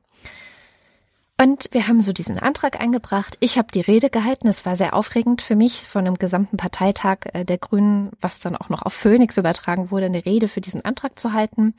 Und 1.41 1.69
wir 1.73 1.89
haben 1.89 2.03
so 2.03 2.13
diesen 2.13 2.39
Antrag 2.39 2.79
eingebracht. 2.79 3.39
Ich 3.41 3.57
habe 3.57 3.69
die 3.73 3.81
Rede 3.81 4.11
gehalten. 4.11 4.47
Es 4.47 4.67
war 4.67 4.77
sehr 4.77 4.93
aufregend 4.93 5.41
für 5.41 5.57
mich, 5.57 5.85
von 5.85 6.07
einem 6.07 6.17
gesamten 6.17 6.59
Parteitag 6.59 7.21
äh, 7.33 7.47
der 7.47 7.57
Grünen, 7.57 8.11
was 8.21 8.41
dann 8.41 8.57
auch 8.57 8.69
noch 8.69 8.83
auf 8.83 8.93
Phoenix 8.93 9.39
übertragen 9.39 9.91
wurde, 9.91 10.05
eine 10.07 10.27
Rede 10.27 10.49
für 10.49 10.61
diesen 10.61 10.85
Antrag 10.85 11.19
zu 11.19 11.33
halten. 11.33 11.73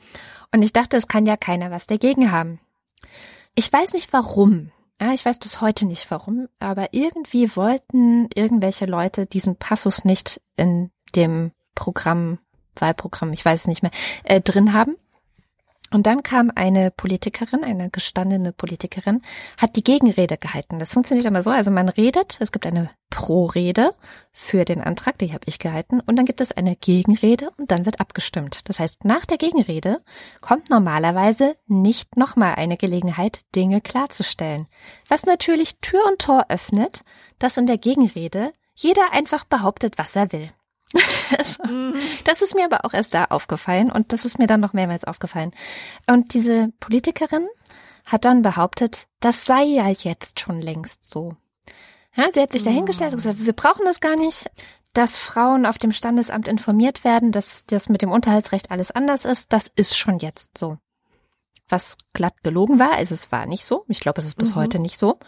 Und 0.52 0.62
ich 0.62 0.72
dachte, 0.72 0.96
es 0.96 1.06
kann 1.06 1.26
ja 1.26 1.36
keiner 1.36 1.70
was 1.70 1.86
dagegen 1.86 2.32
haben. 2.32 2.58
Ich 3.54 3.72
weiß 3.72 3.92
nicht 3.92 4.12
warum. 4.12 4.72
Ja, 5.00 5.12
ich 5.12 5.24
weiß 5.24 5.38
bis 5.38 5.60
heute 5.60 5.86
nicht 5.86 6.10
warum, 6.10 6.48
aber 6.58 6.92
irgendwie 6.92 7.54
wollten 7.54 8.28
irgendwelche 8.34 8.86
Leute 8.86 9.26
diesen 9.26 9.56
Passus 9.56 10.04
nicht 10.04 10.40
in 10.56 10.90
dem 11.14 11.52
Programm, 11.76 12.38
Wahlprogramm, 12.74 13.32
ich 13.32 13.44
weiß 13.44 13.62
es 13.62 13.66
nicht 13.68 13.82
mehr, 13.82 13.92
äh, 14.24 14.40
drin 14.40 14.72
haben. 14.72 14.96
Und 15.92 16.06
dann 16.06 16.22
kam 16.22 16.50
eine 16.54 16.90
Politikerin, 16.90 17.64
eine 17.64 17.90
gestandene 17.90 18.52
Politikerin, 18.52 19.20
hat 19.58 19.76
die 19.76 19.84
Gegenrede 19.84 20.38
gehalten. 20.38 20.78
Das 20.78 20.94
funktioniert 20.94 21.26
immer 21.26 21.42
so, 21.42 21.50
also 21.50 21.70
man 21.70 21.90
redet, 21.90 22.38
es 22.40 22.50
gibt 22.50 22.64
eine 22.64 22.90
Pro-Rede 23.10 23.94
für 24.32 24.64
den 24.64 24.80
Antrag, 24.80 25.18
die 25.18 25.34
habe 25.34 25.44
ich 25.46 25.58
gehalten, 25.58 26.00
und 26.00 26.16
dann 26.16 26.24
gibt 26.24 26.40
es 26.40 26.50
eine 26.50 26.76
Gegenrede 26.76 27.50
und 27.58 27.70
dann 27.70 27.84
wird 27.84 28.00
abgestimmt. 28.00 28.68
Das 28.70 28.80
heißt, 28.80 29.04
nach 29.04 29.26
der 29.26 29.36
Gegenrede 29.36 30.02
kommt 30.40 30.70
normalerweise 30.70 31.56
nicht 31.66 32.16
nochmal 32.16 32.54
eine 32.54 32.78
Gelegenheit, 32.78 33.44
Dinge 33.54 33.82
klarzustellen. 33.82 34.66
Was 35.08 35.26
natürlich 35.26 35.76
Tür 35.80 36.00
und 36.08 36.20
Tor 36.20 36.46
öffnet, 36.48 37.02
dass 37.38 37.58
in 37.58 37.66
der 37.66 37.76
Gegenrede 37.76 38.54
jeder 38.74 39.12
einfach 39.12 39.44
behauptet, 39.44 39.98
was 39.98 40.16
er 40.16 40.32
will. 40.32 40.50
Mhm. 41.64 41.94
das 42.24 42.42
ist 42.42 42.54
mir 42.54 42.64
aber 42.64 42.84
auch 42.84 42.94
erst 42.94 43.14
da 43.14 43.26
aufgefallen 43.26 43.90
und 43.90 44.12
das 44.12 44.24
ist 44.24 44.38
mir 44.38 44.46
dann 44.46 44.60
noch 44.60 44.72
mehrmals 44.72 45.04
aufgefallen. 45.04 45.52
Und 46.06 46.34
diese 46.34 46.68
Politikerin 46.80 47.46
hat 48.06 48.24
dann 48.24 48.42
behauptet, 48.42 49.06
das 49.20 49.44
sei 49.44 49.62
ja 49.62 49.88
jetzt 49.88 50.40
schon 50.40 50.60
längst 50.60 51.08
so. 51.08 51.36
Ja, 52.14 52.30
sie 52.32 52.40
hat 52.40 52.52
sich 52.52 52.62
dahingestellt 52.62 53.12
und 53.12 53.18
gesagt, 53.18 53.44
wir 53.44 53.52
brauchen 53.52 53.84
das 53.84 54.00
gar 54.00 54.16
nicht, 54.16 54.50
dass 54.92 55.16
Frauen 55.16 55.64
auf 55.64 55.78
dem 55.78 55.92
Standesamt 55.92 56.48
informiert 56.48 57.04
werden, 57.04 57.32
dass 57.32 57.64
das 57.66 57.88
mit 57.88 58.02
dem 58.02 58.10
Unterhaltsrecht 58.10 58.70
alles 58.70 58.90
anders 58.90 59.24
ist. 59.24 59.52
Das 59.52 59.68
ist 59.74 59.96
schon 59.96 60.18
jetzt 60.18 60.58
so. 60.58 60.76
Was 61.68 61.96
glatt 62.12 62.42
gelogen 62.42 62.78
war, 62.78 62.92
also 62.92 63.14
es 63.14 63.32
war 63.32 63.46
nicht 63.46 63.64
so. 63.64 63.84
Ich 63.88 64.00
glaube, 64.00 64.20
es 64.20 64.26
ist 64.26 64.36
bis 64.36 64.54
mhm. 64.54 64.60
heute 64.60 64.78
nicht 64.78 64.98
so. 64.98 65.18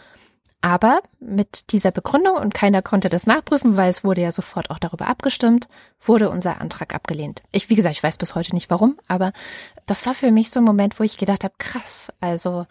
Aber 0.65 1.03
mit 1.19 1.71
dieser 1.73 1.91
Begründung, 1.91 2.37
und 2.37 2.55
keiner 2.55 2.81
konnte 2.81 3.07
das 3.07 3.27
nachprüfen, 3.27 3.77
weil 3.77 3.87
es 3.87 4.03
wurde 4.03 4.21
ja 4.21 4.31
sofort 4.31 4.71
auch 4.71 4.79
darüber 4.79 5.05
abgestimmt, 5.05 5.67
wurde 6.01 6.27
unser 6.31 6.59
Antrag 6.59 6.95
abgelehnt. 6.95 7.43
Ich, 7.51 7.69
wie 7.69 7.75
gesagt, 7.75 7.95
ich 7.95 8.01
weiß 8.01 8.17
bis 8.17 8.33
heute 8.33 8.55
nicht 8.55 8.71
warum, 8.71 8.97
aber 9.07 9.31
das 9.85 10.07
war 10.07 10.15
für 10.15 10.31
mich 10.31 10.49
so 10.49 10.59
ein 10.59 10.63
Moment, 10.63 10.99
wo 10.99 11.03
ich 11.03 11.17
gedacht 11.17 11.43
habe, 11.43 11.53
krass, 11.59 12.11
also 12.19 12.65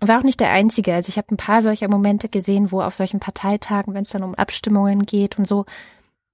war 0.00 0.20
auch 0.20 0.22
nicht 0.22 0.40
der 0.40 0.50
einzige. 0.50 0.94
Also 0.94 1.10
ich 1.10 1.18
habe 1.18 1.34
ein 1.34 1.36
paar 1.36 1.60
solcher 1.60 1.90
Momente 1.90 2.30
gesehen, 2.30 2.72
wo 2.72 2.80
auf 2.80 2.94
solchen 2.94 3.20
Parteitagen, 3.20 3.92
wenn 3.92 4.04
es 4.04 4.12
dann 4.12 4.22
um 4.22 4.34
Abstimmungen 4.34 5.04
geht 5.04 5.38
und 5.38 5.46
so, 5.46 5.66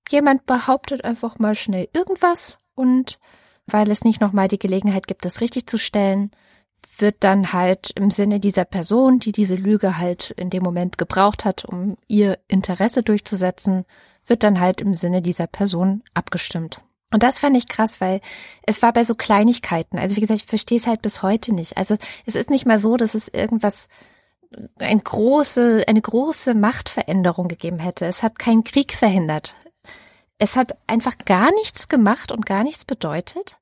jemand 0.09 0.47
behauptet 0.47 1.05
einfach 1.05 1.41
mal 1.41 1.57
schnell 1.57 1.89
irgendwas 1.95 2.59
und 2.77 3.19
weil 3.67 3.91
es 3.91 4.05
nicht 4.05 4.21
nochmal 4.21 4.47
die 4.47 4.61
Gelegenheit 4.61 5.09
gibt, 5.09 5.25
das 5.25 5.41
richtig 5.41 5.67
zu 5.67 5.79
stellen, 5.79 6.31
wird 6.99 7.17
dann 7.21 7.53
halt 7.53 7.91
im 7.95 8.11
Sinne 8.11 8.41
dieser 8.41 8.65
Person, 8.65 9.19
die 9.19 9.33
diese 9.33 9.55
Lüge 9.55 9.99
halt 9.99 10.31
in 10.33 10.51
dem 10.51 10.63
Moment 10.63 10.99
gebraucht 10.99 11.45
hat, 11.45 11.65
um 11.65 11.97
ihr 12.09 12.39
Interesse 12.49 13.03
durchzusetzen, 13.03 13.85
wird 14.27 14.43
dann 14.43 14.61
halt 14.61 14.81
im 14.81 14.95
Sinne 14.95 15.23
dieser 15.23 15.47
Person 15.47 16.03
abgestimmt. 16.15 16.81
Und 17.13 17.23
das 17.23 17.39
fand 17.39 17.57
ich 17.57 17.69
krass, 17.69 18.01
weil 18.01 18.21
es 18.67 18.83
war 18.83 18.93
bei 18.93 19.05
so 19.05 19.15
Kleinigkeiten. 19.15 19.99
Also 19.99 20.17
wie 20.17 20.21
gesagt, 20.21 20.41
ich 20.41 20.47
verstehe 20.47 20.79
es 20.79 20.87
halt 20.87 21.03
bis 21.03 21.23
heute 21.23 21.55
nicht. 21.55 21.77
Also 21.77 21.97
es 22.25 22.35
ist 22.35 22.51
nicht 22.51 22.67
mal 22.67 22.79
so, 22.79 22.97
dass 22.97 23.15
es 23.15 23.29
irgendwas 23.29 23.89
ein 24.79 25.03
große, 25.03 25.85
eine 25.87 26.01
große 26.01 26.55
Machtveränderung 26.55 27.49
gegeben 27.49 27.79
hätte. 27.79 28.07
Es 28.07 28.23
hat 28.23 28.39
keinen 28.39 28.65
Krieg 28.65 28.93
verhindert. 28.93 29.55
Es 30.39 30.57
hat 30.57 30.77
einfach 30.87 31.17
gar 31.25 31.53
nichts 31.55 31.89
gemacht 31.89 32.33
und 32.33 32.45
gar 32.45 32.65
nichts 32.65 32.85
bedeutet 32.85 33.57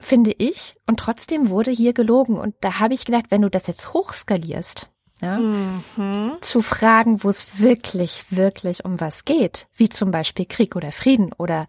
finde 0.00 0.32
ich. 0.32 0.76
Und 0.86 0.98
trotzdem 0.98 1.50
wurde 1.50 1.70
hier 1.70 1.92
gelogen. 1.92 2.38
Und 2.38 2.54
da 2.60 2.80
habe 2.80 2.94
ich 2.94 3.04
gedacht, 3.04 3.26
wenn 3.28 3.42
du 3.42 3.50
das 3.50 3.66
jetzt 3.66 3.92
hochskalierst, 3.92 4.88
ja, 5.20 5.38
mhm. 5.38 6.38
zu 6.40 6.62
Fragen, 6.62 7.22
wo 7.22 7.28
es 7.28 7.60
wirklich, 7.60 8.24
wirklich 8.30 8.84
um 8.84 9.00
was 9.00 9.24
geht, 9.24 9.66
wie 9.74 9.90
zum 9.90 10.10
Beispiel 10.10 10.46
Krieg 10.46 10.76
oder 10.76 10.92
Frieden 10.92 11.32
oder 11.34 11.66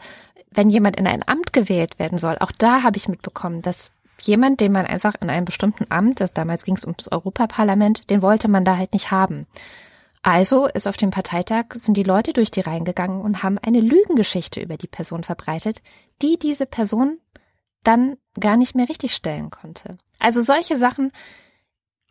wenn 0.52 0.70
jemand 0.70 0.96
in 0.96 1.08
ein 1.08 1.28
Amt 1.28 1.54
gewählt 1.54 2.00
werden 2.00 2.18
soll, 2.18 2.38
auch 2.40 2.52
da 2.52 2.84
habe 2.84 2.98
ich 2.98 3.10
mitbekommen, 3.10 3.62
dass 3.62 3.92
jemand, 4.22 4.60
den 4.62 4.72
man 4.72 4.86
einfach 4.86 5.16
in 5.20 5.30
einem 5.30 5.46
bestimmten 5.46 5.86
Amt, 5.90 6.22
das 6.22 6.34
damals 6.34 6.64
ging 6.64 6.76
es 6.76 6.86
ums 6.86 7.12
Europaparlament, 7.12 8.10
den 8.10 8.22
wollte 8.22 8.48
man 8.48 8.64
da 8.64 8.78
halt 8.78 8.94
nicht 8.94 9.12
haben. 9.12 9.48
Also 10.24 10.68
ist 10.68 10.88
auf 10.88 10.98
dem 10.98 11.10
Parteitag 11.10 11.66
sind 11.74 11.98
die 11.98 12.04
Leute 12.04 12.32
durch 12.32 12.52
die 12.52 12.62
Reihen 12.62 12.86
gegangen 12.86 13.22
und 13.22 13.44
haben 13.44 13.58
eine 13.58 13.80
Lügengeschichte 13.80 14.62
über 14.62 14.78
die 14.78 14.88
Person 14.88 15.24
verbreitet, 15.24 15.82
die 16.22 16.38
diese 16.38 16.68
Person 16.68 17.18
dann 17.84 18.18
gar 18.40 18.58
nicht 18.58 18.76
mehr 18.76 18.90
richtig 18.90 19.14
stellen 19.14 19.50
konnte. 19.50 19.98
Also 20.20 20.42
solche 20.42 20.78
Sachen, 20.78 21.12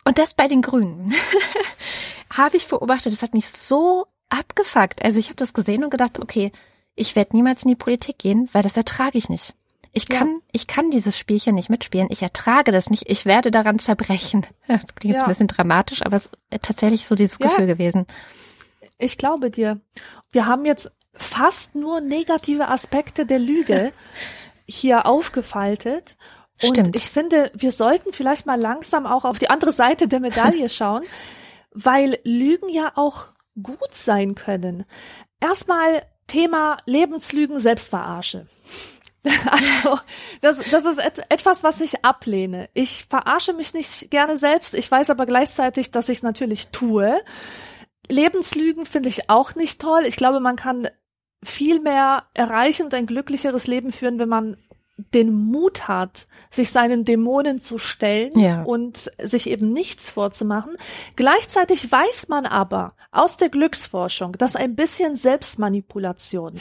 und 0.04 0.18
das 0.18 0.34
bei 0.34 0.48
den 0.48 0.62
Grünen, 0.62 1.12
habe 2.32 2.56
ich 2.56 2.68
beobachtet, 2.68 3.12
das 3.12 3.22
hat 3.22 3.34
mich 3.34 3.48
so 3.48 4.06
abgefuckt. 4.28 5.04
Also 5.04 5.18
ich 5.18 5.26
habe 5.26 5.36
das 5.36 5.54
gesehen 5.54 5.84
und 5.84 5.90
gedacht, 5.90 6.18
okay, 6.18 6.52
ich 6.94 7.16
werde 7.16 7.36
niemals 7.36 7.62
in 7.62 7.68
die 7.68 7.76
Politik 7.76 8.18
gehen, 8.18 8.48
weil 8.52 8.62
das 8.62 8.76
ertrage 8.76 9.18
ich 9.18 9.28
nicht. 9.28 9.54
Ich 9.92 10.08
kann, 10.08 10.28
ja. 10.28 10.40
ich 10.52 10.66
kann 10.68 10.90
dieses 10.90 11.18
Spielchen 11.18 11.56
nicht 11.56 11.68
mitspielen. 11.68 12.08
Ich 12.10 12.22
ertrage 12.22 12.70
das 12.70 12.90
nicht. 12.90 13.08
Ich 13.08 13.26
werde 13.26 13.50
daran 13.50 13.78
zerbrechen. 13.78 14.46
Das 14.68 14.94
klingt 14.94 15.14
jetzt 15.14 15.22
ja. 15.22 15.22
ein 15.22 15.28
bisschen 15.28 15.48
dramatisch, 15.48 16.02
aber 16.02 16.16
es 16.16 16.26
ist 16.50 16.62
tatsächlich 16.62 17.06
so 17.06 17.16
dieses 17.16 17.38
ja. 17.40 17.48
Gefühl 17.48 17.66
gewesen. 17.66 18.06
Ich 18.98 19.18
glaube 19.18 19.50
dir. 19.50 19.80
Wir 20.30 20.46
haben 20.46 20.64
jetzt 20.64 20.92
fast 21.12 21.74
nur 21.74 22.00
negative 22.00 22.68
Aspekte 22.68 23.26
der 23.26 23.40
Lüge. 23.40 23.92
hier 24.70 25.06
aufgefaltet. 25.06 26.16
Und 26.62 26.76
Stimmt. 26.76 26.96
ich 26.96 27.08
finde, 27.08 27.50
wir 27.54 27.72
sollten 27.72 28.12
vielleicht 28.12 28.46
mal 28.46 28.60
langsam 28.60 29.06
auch 29.06 29.24
auf 29.24 29.38
die 29.38 29.50
andere 29.50 29.72
Seite 29.72 30.08
der 30.08 30.20
Medaille 30.20 30.68
schauen, 30.70 31.04
weil 31.72 32.18
Lügen 32.24 32.68
ja 32.68 32.92
auch 32.96 33.28
gut 33.62 33.94
sein 33.94 34.34
können. 34.34 34.84
Erstmal 35.40 36.02
Thema 36.26 36.78
Lebenslügen, 36.86 37.58
Selbstverarsche. 37.58 38.46
Also, 39.50 40.00
das, 40.40 40.60
das 40.70 40.86
ist 40.86 40.98
et 40.98 41.22
etwas, 41.28 41.62
was 41.62 41.82
ich 41.82 42.06
ablehne. 42.06 42.70
Ich 42.72 43.04
verarsche 43.10 43.52
mich 43.52 43.74
nicht 43.74 44.10
gerne 44.10 44.38
selbst. 44.38 44.72
Ich 44.72 44.90
weiß 44.90 45.10
aber 45.10 45.26
gleichzeitig, 45.26 45.90
dass 45.90 46.08
ich 46.08 46.18
es 46.18 46.22
natürlich 46.22 46.68
tue. 46.68 47.20
Lebenslügen 48.08 48.86
finde 48.86 49.10
ich 49.10 49.28
auch 49.28 49.54
nicht 49.54 49.78
toll. 49.78 50.04
Ich 50.06 50.16
glaube, 50.16 50.40
man 50.40 50.56
kann 50.56 50.88
viel 51.42 51.80
mehr 51.80 52.24
erreichen 52.34 52.84
und 52.84 52.94
ein 52.94 53.06
glücklicheres 53.06 53.66
Leben 53.66 53.92
führen, 53.92 54.18
wenn 54.18 54.28
man 54.28 54.56
den 55.14 55.32
Mut 55.32 55.88
hat, 55.88 56.26
sich 56.50 56.70
seinen 56.70 57.04
Dämonen 57.04 57.60
zu 57.60 57.78
stellen 57.78 58.38
ja. 58.38 58.62
und 58.62 59.10
sich 59.18 59.48
eben 59.48 59.72
nichts 59.72 60.10
vorzumachen. 60.10 60.76
Gleichzeitig 61.16 61.90
weiß 61.90 62.28
man 62.28 62.46
aber 62.46 62.94
aus 63.10 63.36
der 63.36 63.48
Glücksforschung, 63.48 64.32
dass 64.32 64.56
ein 64.56 64.76
bisschen 64.76 65.16
Selbstmanipulation 65.16 66.54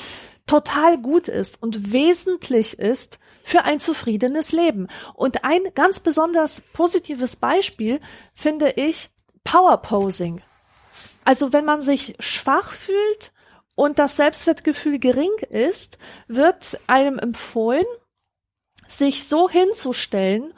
total 0.47 0.97
gut 0.97 1.27
ist 1.27 1.61
und 1.61 1.93
wesentlich 1.93 2.79
ist 2.79 3.19
für 3.43 3.65
ein 3.65 3.79
zufriedenes 3.79 4.51
Leben. 4.51 4.87
Und 5.13 5.43
ein 5.43 5.61
ganz 5.75 5.99
besonders 5.99 6.61
positives 6.73 7.35
Beispiel 7.35 7.99
finde 8.33 8.73
ich 8.75 9.09
Powerposing. 9.43 10.41
Also 11.23 11.53
wenn 11.53 11.65
man 11.65 11.81
sich 11.81 12.15
schwach 12.19 12.71
fühlt, 12.71 13.31
und 13.79 13.97
das 13.97 14.17
Selbstwertgefühl 14.17 14.99
gering 14.99 15.31
ist, 15.49 15.99
wird 16.27 16.77
einem 16.87 17.17
empfohlen, 17.17 17.85
sich 18.85 19.25
so 19.25 19.49
hinzustellen, 19.49 20.53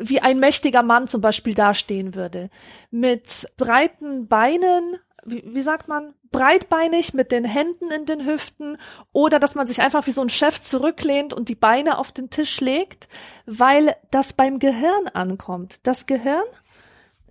wie 0.00 0.20
ein 0.20 0.40
mächtiger 0.40 0.82
Mann 0.82 1.06
zum 1.06 1.20
Beispiel 1.20 1.54
dastehen 1.54 2.16
würde. 2.16 2.50
Mit 2.90 3.46
breiten 3.56 4.26
Beinen, 4.26 4.96
wie, 5.24 5.44
wie 5.46 5.60
sagt 5.60 5.86
man, 5.86 6.12
breitbeinig 6.32 7.14
mit 7.14 7.30
den 7.30 7.44
Händen 7.44 7.92
in 7.92 8.04
den 8.04 8.26
Hüften 8.26 8.78
oder 9.12 9.38
dass 9.38 9.54
man 9.54 9.68
sich 9.68 9.80
einfach 9.80 10.08
wie 10.08 10.12
so 10.12 10.22
ein 10.22 10.28
Chef 10.28 10.60
zurücklehnt 10.60 11.34
und 11.34 11.48
die 11.48 11.54
Beine 11.54 11.98
auf 11.98 12.10
den 12.10 12.30
Tisch 12.30 12.60
legt, 12.60 13.06
weil 13.46 13.94
das 14.10 14.32
beim 14.32 14.58
Gehirn 14.58 15.06
ankommt. 15.06 15.86
Das 15.86 16.06
Gehirn 16.06 16.42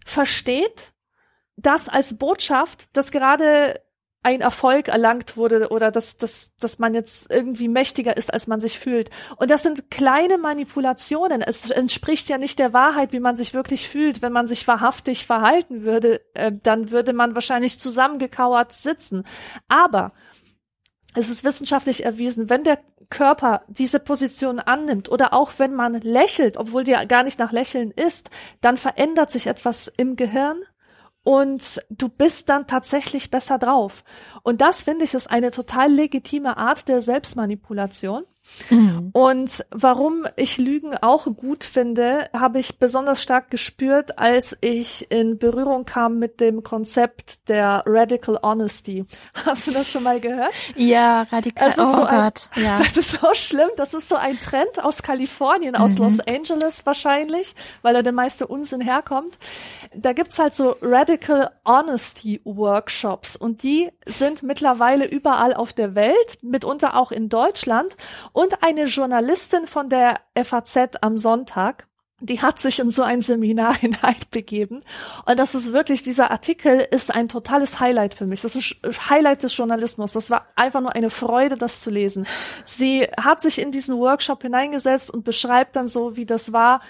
versteht 0.06 0.94
das 1.58 1.90
als 1.90 2.18
Botschaft, 2.18 2.96
dass 2.96 3.12
gerade 3.12 3.82
ein 4.24 4.42
Erfolg 4.42 4.88
erlangt 4.88 5.36
wurde 5.36 5.70
oder 5.70 5.92
dass, 5.92 6.18
dass, 6.18 6.52
dass 6.60 6.80
man 6.80 6.94
jetzt 6.94 7.30
irgendwie 7.30 7.68
mächtiger 7.68 8.16
ist, 8.16 8.34
als 8.34 8.48
man 8.48 8.60
sich 8.62 8.80
fühlt. 8.80 9.10
Und 9.36 9.52
das 9.52 9.64
sind 9.64 9.92
kleine 9.92 10.38
Manipulationen. 10.38 11.42
Es 11.42 11.70
entspricht 11.70 12.30
ja 12.30 12.38
nicht 12.38 12.58
der 12.58 12.74
Wahrheit, 12.74 13.12
wie 13.12 13.20
man 13.20 13.36
sich 13.36 13.54
wirklich 13.54 13.90
fühlt. 13.90 14.22
Wenn 14.22 14.32
man 14.32 14.48
sich 14.48 14.68
wahrhaftig 14.68 15.26
verhalten 15.26 15.84
würde, 15.84 16.22
äh, 16.34 16.52
dann 16.52 16.90
würde 16.90 17.12
man 17.12 17.36
wahrscheinlich 17.36 17.80
zusammengekauert 17.80 18.72
sitzen. 18.72 19.26
Aber 19.68 20.14
es 21.16 21.30
ist 21.30 21.44
wissenschaftlich 21.44 22.06
erwiesen, 22.06 22.50
wenn 22.50 22.64
der 22.64 22.80
Körper 23.10 23.64
diese 23.68 24.00
Position 24.00 24.60
annimmt 24.60 25.12
oder 25.12 25.34
auch 25.34 25.52
wenn 25.58 25.74
man 25.74 25.94
lächelt, 26.02 26.58
obwohl 26.58 26.84
die 26.84 26.96
gar 27.08 27.24
nicht 27.24 27.38
nach 27.38 27.52
Lächeln 27.52 27.92
ist, 27.92 28.30
dann 28.62 28.78
verändert 28.78 29.30
sich 29.30 29.48
etwas 29.48 29.92
im 29.98 30.16
Gehirn 30.16 30.64
und 31.24 31.80
du 31.90 32.10
bist 32.10 32.50
dann 32.50 32.68
tatsächlich 32.68 33.32
besser 33.32 33.58
drauf. 33.58 34.04
Und 34.44 34.62
das 34.62 34.82
finde 34.82 35.06
ich 35.06 35.14
ist 35.14 35.30
eine 35.30 35.52
total 35.52 35.92
legitime 35.92 36.58
Art 36.58 36.88
der 36.88 37.02
Selbstmanipulation. 37.02 38.26
Mhm. 38.70 39.10
Und 39.14 39.66
warum 39.72 40.26
ich 40.36 40.58
Lügen 40.58 40.96
auch 40.98 41.26
gut 41.36 41.64
finde, 41.64 42.30
habe 42.34 42.60
ich 42.60 42.78
besonders 42.78 43.22
stark 43.22 43.50
gespürt, 43.50 44.18
als 44.18 44.58
ich 44.62 45.12
in 45.12 45.38
Berührung 45.38 45.86
kam 45.86 46.20
mit 46.20 46.40
dem 46.40 46.64
Konzept 46.64 47.48
der 47.50 47.84
Radical 47.86 48.40
Honesty. 48.42 49.06
Hast 49.46 49.68
du 49.68 49.72
das 49.72 49.90
schon 49.90 50.04
mal 50.04 50.20
gehört? 50.20 50.52
Ja, 50.76 51.24
radikal. 51.24 51.68
Das 51.68 51.78
ist 51.78 51.94
oh 51.94 51.96
so 51.98 52.04
ein, 52.04 52.32
ja. 52.56 52.76
Das 52.84 52.98
ist 52.98 53.12
so 53.12 53.34
schlimm. 53.34 53.70
Das 53.78 53.94
ist 53.94 54.10
so 54.10 54.16
ein 54.16 54.40
Trend 54.40 54.84
aus 54.84 55.04
Kalifornien, 55.04 55.76
aus 55.76 55.96
mhm. 55.96 56.04
Los 56.04 56.20
Angeles 56.20 56.86
wahrscheinlich, 56.86 57.56
weil 57.82 57.94
da 57.94 58.02
der 58.02 58.14
meiste 58.14 58.48
Unsinn 58.48 58.82
herkommt. 58.82 59.38
Da 59.96 60.14
gibt's 60.14 60.40
halt 60.40 60.54
so 60.54 60.76
Radical 60.82 61.52
Honesty 61.66 62.42
Workshops 62.44 63.36
und 63.36 63.64
die 63.64 63.92
sind 64.06 64.44
mittlerweile 64.44 65.06
überall 65.06 65.54
auf 65.54 65.74
der 65.74 65.96
Welt, 65.96 66.40
mitunter 66.42 66.96
auch 66.96 67.12
in 67.12 67.30
Deutschland. 67.30 67.96
Und 68.34 68.64
eine 68.64 68.86
Journalistin 68.86 69.68
von 69.68 69.90
der 69.90 70.20
FAZ 70.36 70.98
am 71.02 71.18
Sonntag, 71.18 71.88
die 72.20 72.42
hat 72.42 72.58
sich 72.58 72.80
in 72.80 72.90
so 72.90 73.04
ein 73.04 73.22
Seminar 73.22 73.76
hineinbegeben. 73.80 74.84
Und 75.26 75.40
das 75.40 75.56
ist 75.56 75.74
wirklich, 75.74 76.04
dieser 76.04 76.32
Artikel 76.32 76.88
ist 76.92 77.14
ein 77.14 77.30
totales 77.30 77.80
Highlight 77.80 78.14
für 78.14 78.26
mich. 78.26 78.42
Das 78.42 78.56
ist 78.56 78.76
ein 78.84 79.10
Highlight 79.10 79.44
des 79.44 79.56
Journalismus. 79.56 80.14
Das 80.14 80.30
war 80.30 80.48
einfach 80.56 80.82
nur 80.82 80.96
eine 80.96 81.10
Freude, 81.10 81.58
das 81.58 81.82
zu 81.82 81.90
lesen. 81.90 82.26
Sie 82.64 83.04
hat 83.20 83.42
sich 83.42 83.60
in 83.60 83.72
diesen 83.72 83.98
Workshop 83.98 84.42
hineingesetzt 84.42 85.12
und 85.12 85.24
beschreibt 85.24 85.76
dann 85.76 85.88
so, 85.88 86.16
wie 86.16 86.26
das 86.26 86.54
war, 86.54 86.82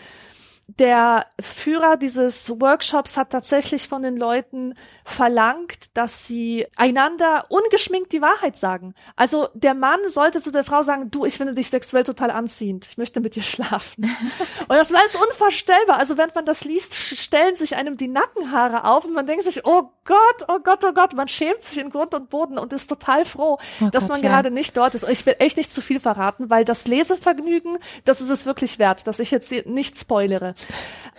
der 0.67 1.25
Führer 1.41 1.97
dieses 1.97 2.49
Workshops 2.49 3.17
hat 3.17 3.31
tatsächlich 3.31 3.87
von 3.87 4.01
den 4.01 4.15
Leuten 4.15 4.75
verlangt, 5.03 5.95
dass 5.95 6.25
sie 6.25 6.65
einander 6.77 7.45
ungeschminkt 7.49 8.13
die 8.13 8.21
Wahrheit 8.21 8.55
sagen. 8.55 8.93
Also 9.15 9.49
der 9.53 9.73
Mann 9.73 9.99
sollte 10.07 10.41
zu 10.41 10.51
der 10.51 10.63
Frau 10.63 10.81
sagen, 10.81 11.11
du, 11.11 11.25
ich 11.25 11.35
finde 11.35 11.53
dich 11.53 11.69
sexuell 11.69 12.03
total 12.03 12.31
anziehend. 12.31 12.87
Ich 12.89 12.97
möchte 12.97 13.19
mit 13.19 13.35
dir 13.35 13.43
schlafen. 13.43 14.05
und 14.67 14.69
das 14.69 14.89
ist 14.89 14.95
alles 14.95 15.15
unvorstellbar. 15.15 15.97
Also 15.97 16.17
wenn 16.17 16.29
man 16.33 16.45
das 16.45 16.63
liest, 16.63 16.95
stellen 16.95 17.55
sich 17.55 17.75
einem 17.75 17.97
die 17.97 18.07
Nackenhaare 18.07 18.85
auf 18.85 19.03
und 19.05 19.13
man 19.13 19.27
denkt 19.27 19.43
sich, 19.43 19.65
oh 19.65 19.91
Gott, 20.05 20.47
oh 20.47 20.59
Gott, 20.63 20.83
oh 20.85 20.93
Gott, 20.93 21.13
man 21.13 21.27
schämt 21.27 21.63
sich 21.63 21.77
in 21.77 21.89
Grund 21.89 22.13
und 22.13 22.29
Boden 22.29 22.57
und 22.57 22.71
ist 22.71 22.87
total 22.87 23.25
froh, 23.25 23.57
oh 23.81 23.89
dass 23.89 24.03
Gott, 24.03 24.13
man 24.13 24.23
ja. 24.23 24.29
gerade 24.29 24.49
nicht 24.49 24.75
dort 24.77 24.95
ist. 24.95 25.07
Ich 25.07 25.25
will 25.25 25.35
echt 25.39 25.57
nicht 25.57 25.73
zu 25.73 25.81
viel 25.81 25.99
verraten, 25.99 26.49
weil 26.49 26.63
das 26.63 26.87
Lesevergnügen, 26.87 27.77
das 28.05 28.21
ist 28.21 28.29
es 28.29 28.45
wirklich 28.45 28.79
wert, 28.79 29.07
dass 29.07 29.19
ich 29.19 29.31
jetzt 29.31 29.51
nicht 29.65 29.97
spoilere. 29.97 30.52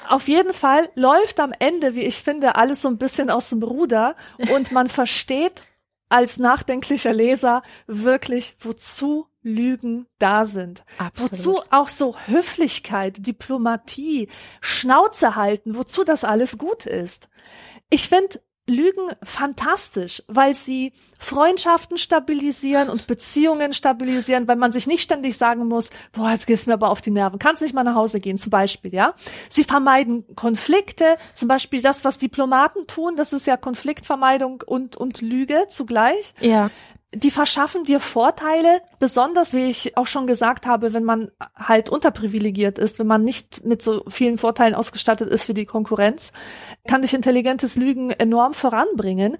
Auf 0.08 0.28
jeden 0.28 0.52
Fall 0.52 0.88
läuft 0.94 1.40
am 1.40 1.52
Ende, 1.58 1.94
wie 1.94 2.02
ich 2.02 2.16
finde, 2.16 2.56
alles 2.56 2.82
so 2.82 2.88
ein 2.88 2.98
bisschen 2.98 3.30
aus 3.30 3.50
dem 3.50 3.62
Ruder 3.62 4.16
und 4.50 4.72
man 4.72 4.88
versteht 4.88 5.64
als 6.08 6.38
nachdenklicher 6.38 7.12
Leser 7.12 7.62
wirklich, 7.86 8.56
wozu 8.60 9.26
Lügen 9.42 10.06
da 10.18 10.44
sind. 10.44 10.84
Absolut. 10.98 11.32
Wozu 11.32 11.62
auch 11.70 11.88
so 11.88 12.16
Höflichkeit, 12.26 13.26
Diplomatie, 13.26 14.28
Schnauze 14.60 15.36
halten, 15.36 15.76
wozu 15.76 16.04
das 16.04 16.24
alles 16.24 16.58
gut 16.58 16.86
ist. 16.86 17.28
Ich 17.90 18.08
finde, 18.08 18.40
Lügen 18.66 19.10
fantastisch, 19.22 20.22
weil 20.26 20.54
sie 20.54 20.92
Freundschaften 21.18 21.98
stabilisieren 21.98 22.88
und 22.88 23.06
Beziehungen 23.06 23.72
stabilisieren, 23.74 24.48
weil 24.48 24.56
man 24.56 24.72
sich 24.72 24.86
nicht 24.86 25.02
ständig 25.02 25.36
sagen 25.36 25.66
muss, 25.66 25.90
boah, 26.12 26.30
jetzt 26.30 26.46
gehst 26.46 26.66
du 26.66 26.70
mir 26.70 26.74
aber 26.74 26.90
auf 26.90 27.02
die 27.02 27.10
Nerven, 27.10 27.38
kannst 27.38 27.60
nicht 27.60 27.74
mal 27.74 27.84
nach 27.84 27.94
Hause 27.94 28.20
gehen, 28.20 28.38
zum 28.38 28.50
Beispiel, 28.50 28.94
ja. 28.94 29.14
Sie 29.50 29.64
vermeiden 29.64 30.24
Konflikte, 30.34 31.16
zum 31.34 31.48
Beispiel 31.48 31.82
das, 31.82 32.04
was 32.04 32.18
Diplomaten 32.18 32.86
tun, 32.86 33.16
das 33.16 33.32
ist 33.34 33.46
ja 33.46 33.56
Konfliktvermeidung 33.56 34.62
und, 34.66 34.96
und 34.96 35.20
Lüge 35.20 35.66
zugleich. 35.68 36.32
Ja 36.40 36.70
die 37.14 37.30
verschaffen 37.30 37.84
dir 37.84 38.00
Vorteile, 38.00 38.80
besonders 38.98 39.52
wie 39.52 39.64
ich 39.64 39.96
auch 39.96 40.06
schon 40.06 40.26
gesagt 40.26 40.66
habe, 40.66 40.94
wenn 40.94 41.04
man 41.04 41.30
halt 41.54 41.88
unterprivilegiert 41.88 42.78
ist, 42.78 42.98
wenn 42.98 43.06
man 43.06 43.24
nicht 43.24 43.64
mit 43.64 43.82
so 43.82 44.04
vielen 44.08 44.38
Vorteilen 44.38 44.74
ausgestattet 44.74 45.28
ist 45.28 45.48
wie 45.48 45.54
die 45.54 45.66
Konkurrenz, 45.66 46.32
kann 46.86 47.02
dich 47.02 47.14
intelligentes 47.14 47.76
Lügen 47.76 48.10
enorm 48.10 48.54
voranbringen. 48.54 49.38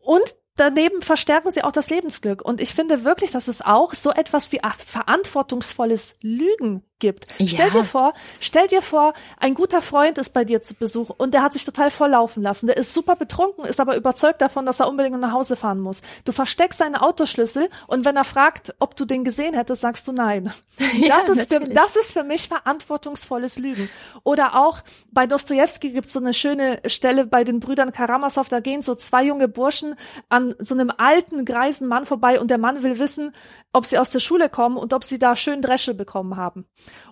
Und 0.00 0.34
daneben 0.58 1.02
verstärken 1.02 1.50
sie 1.50 1.64
auch 1.64 1.72
das 1.72 1.90
Lebensglück. 1.90 2.42
Und 2.42 2.60
ich 2.60 2.74
finde 2.74 3.04
wirklich, 3.04 3.30
dass 3.30 3.48
es 3.48 3.62
auch 3.62 3.94
so 3.94 4.10
etwas 4.10 4.52
wie 4.52 4.60
verantwortungsvolles 4.78 6.16
Lügen 6.20 6.82
gibt. 6.98 7.26
Ja. 7.38 7.46
Stell 7.46 7.70
dir 7.70 7.84
vor, 7.84 8.12
stell 8.40 8.66
dir 8.66 8.82
vor, 8.82 9.14
ein 9.38 9.54
guter 9.54 9.82
Freund 9.82 10.18
ist 10.18 10.30
bei 10.30 10.44
dir 10.44 10.62
zu 10.62 10.74
Besuch 10.74 11.10
und 11.16 11.34
der 11.34 11.42
hat 11.42 11.52
sich 11.52 11.64
total 11.64 11.90
volllaufen 11.90 12.42
lassen. 12.42 12.66
Der 12.66 12.76
ist 12.76 12.92
super 12.92 13.16
betrunken, 13.16 13.64
ist 13.64 13.80
aber 13.80 13.96
überzeugt 13.96 14.40
davon, 14.40 14.66
dass 14.66 14.80
er 14.80 14.88
unbedingt 14.88 15.18
nach 15.20 15.32
Hause 15.32 15.56
fahren 15.56 15.80
muss. 15.80 16.02
Du 16.24 16.32
versteckst 16.32 16.78
seine 16.78 17.02
Autoschlüssel 17.02 17.70
und 17.86 18.04
wenn 18.04 18.16
er 18.16 18.24
fragt, 18.24 18.74
ob 18.80 18.96
du 18.96 19.04
den 19.04 19.24
gesehen 19.24 19.54
hättest, 19.54 19.82
sagst 19.82 20.08
du 20.08 20.12
nein. 20.12 20.52
Ja, 20.98 21.18
das 21.18 21.28
ist 21.28 21.52
für, 21.52 21.60
das 21.60 21.96
ist 21.96 22.12
für 22.12 22.24
mich 22.24 22.48
verantwortungsvolles 22.48 23.58
Lügen. 23.58 23.88
Oder 24.24 24.56
auch 24.56 24.80
bei 25.12 25.26
Dostoevsky 25.26 25.92
gibt 25.92 26.06
es 26.06 26.12
so 26.12 26.18
eine 26.18 26.32
schöne 26.32 26.80
Stelle 26.86 27.24
bei 27.26 27.44
den 27.44 27.60
Brüdern 27.60 27.92
Karamasow, 27.92 28.48
da 28.48 28.60
gehen 28.60 28.82
so 28.82 28.94
zwei 28.94 29.22
junge 29.22 29.48
Burschen 29.48 29.94
an 30.28 30.47
so 30.58 30.74
einem 30.74 30.90
alten, 30.96 31.44
greisen 31.44 31.88
Mann 31.88 32.06
vorbei 32.06 32.40
und 32.40 32.50
der 32.50 32.58
Mann 32.58 32.82
will 32.82 32.98
wissen, 32.98 33.32
ob 33.78 33.86
sie 33.86 33.96
aus 33.98 34.10
der 34.10 34.18
Schule 34.18 34.48
kommen 34.48 34.76
und 34.76 34.92
ob 34.92 35.04
sie 35.04 35.20
da 35.20 35.36
schön 35.36 35.62
Dresche 35.62 35.94
bekommen 35.94 36.36
haben. 36.36 36.66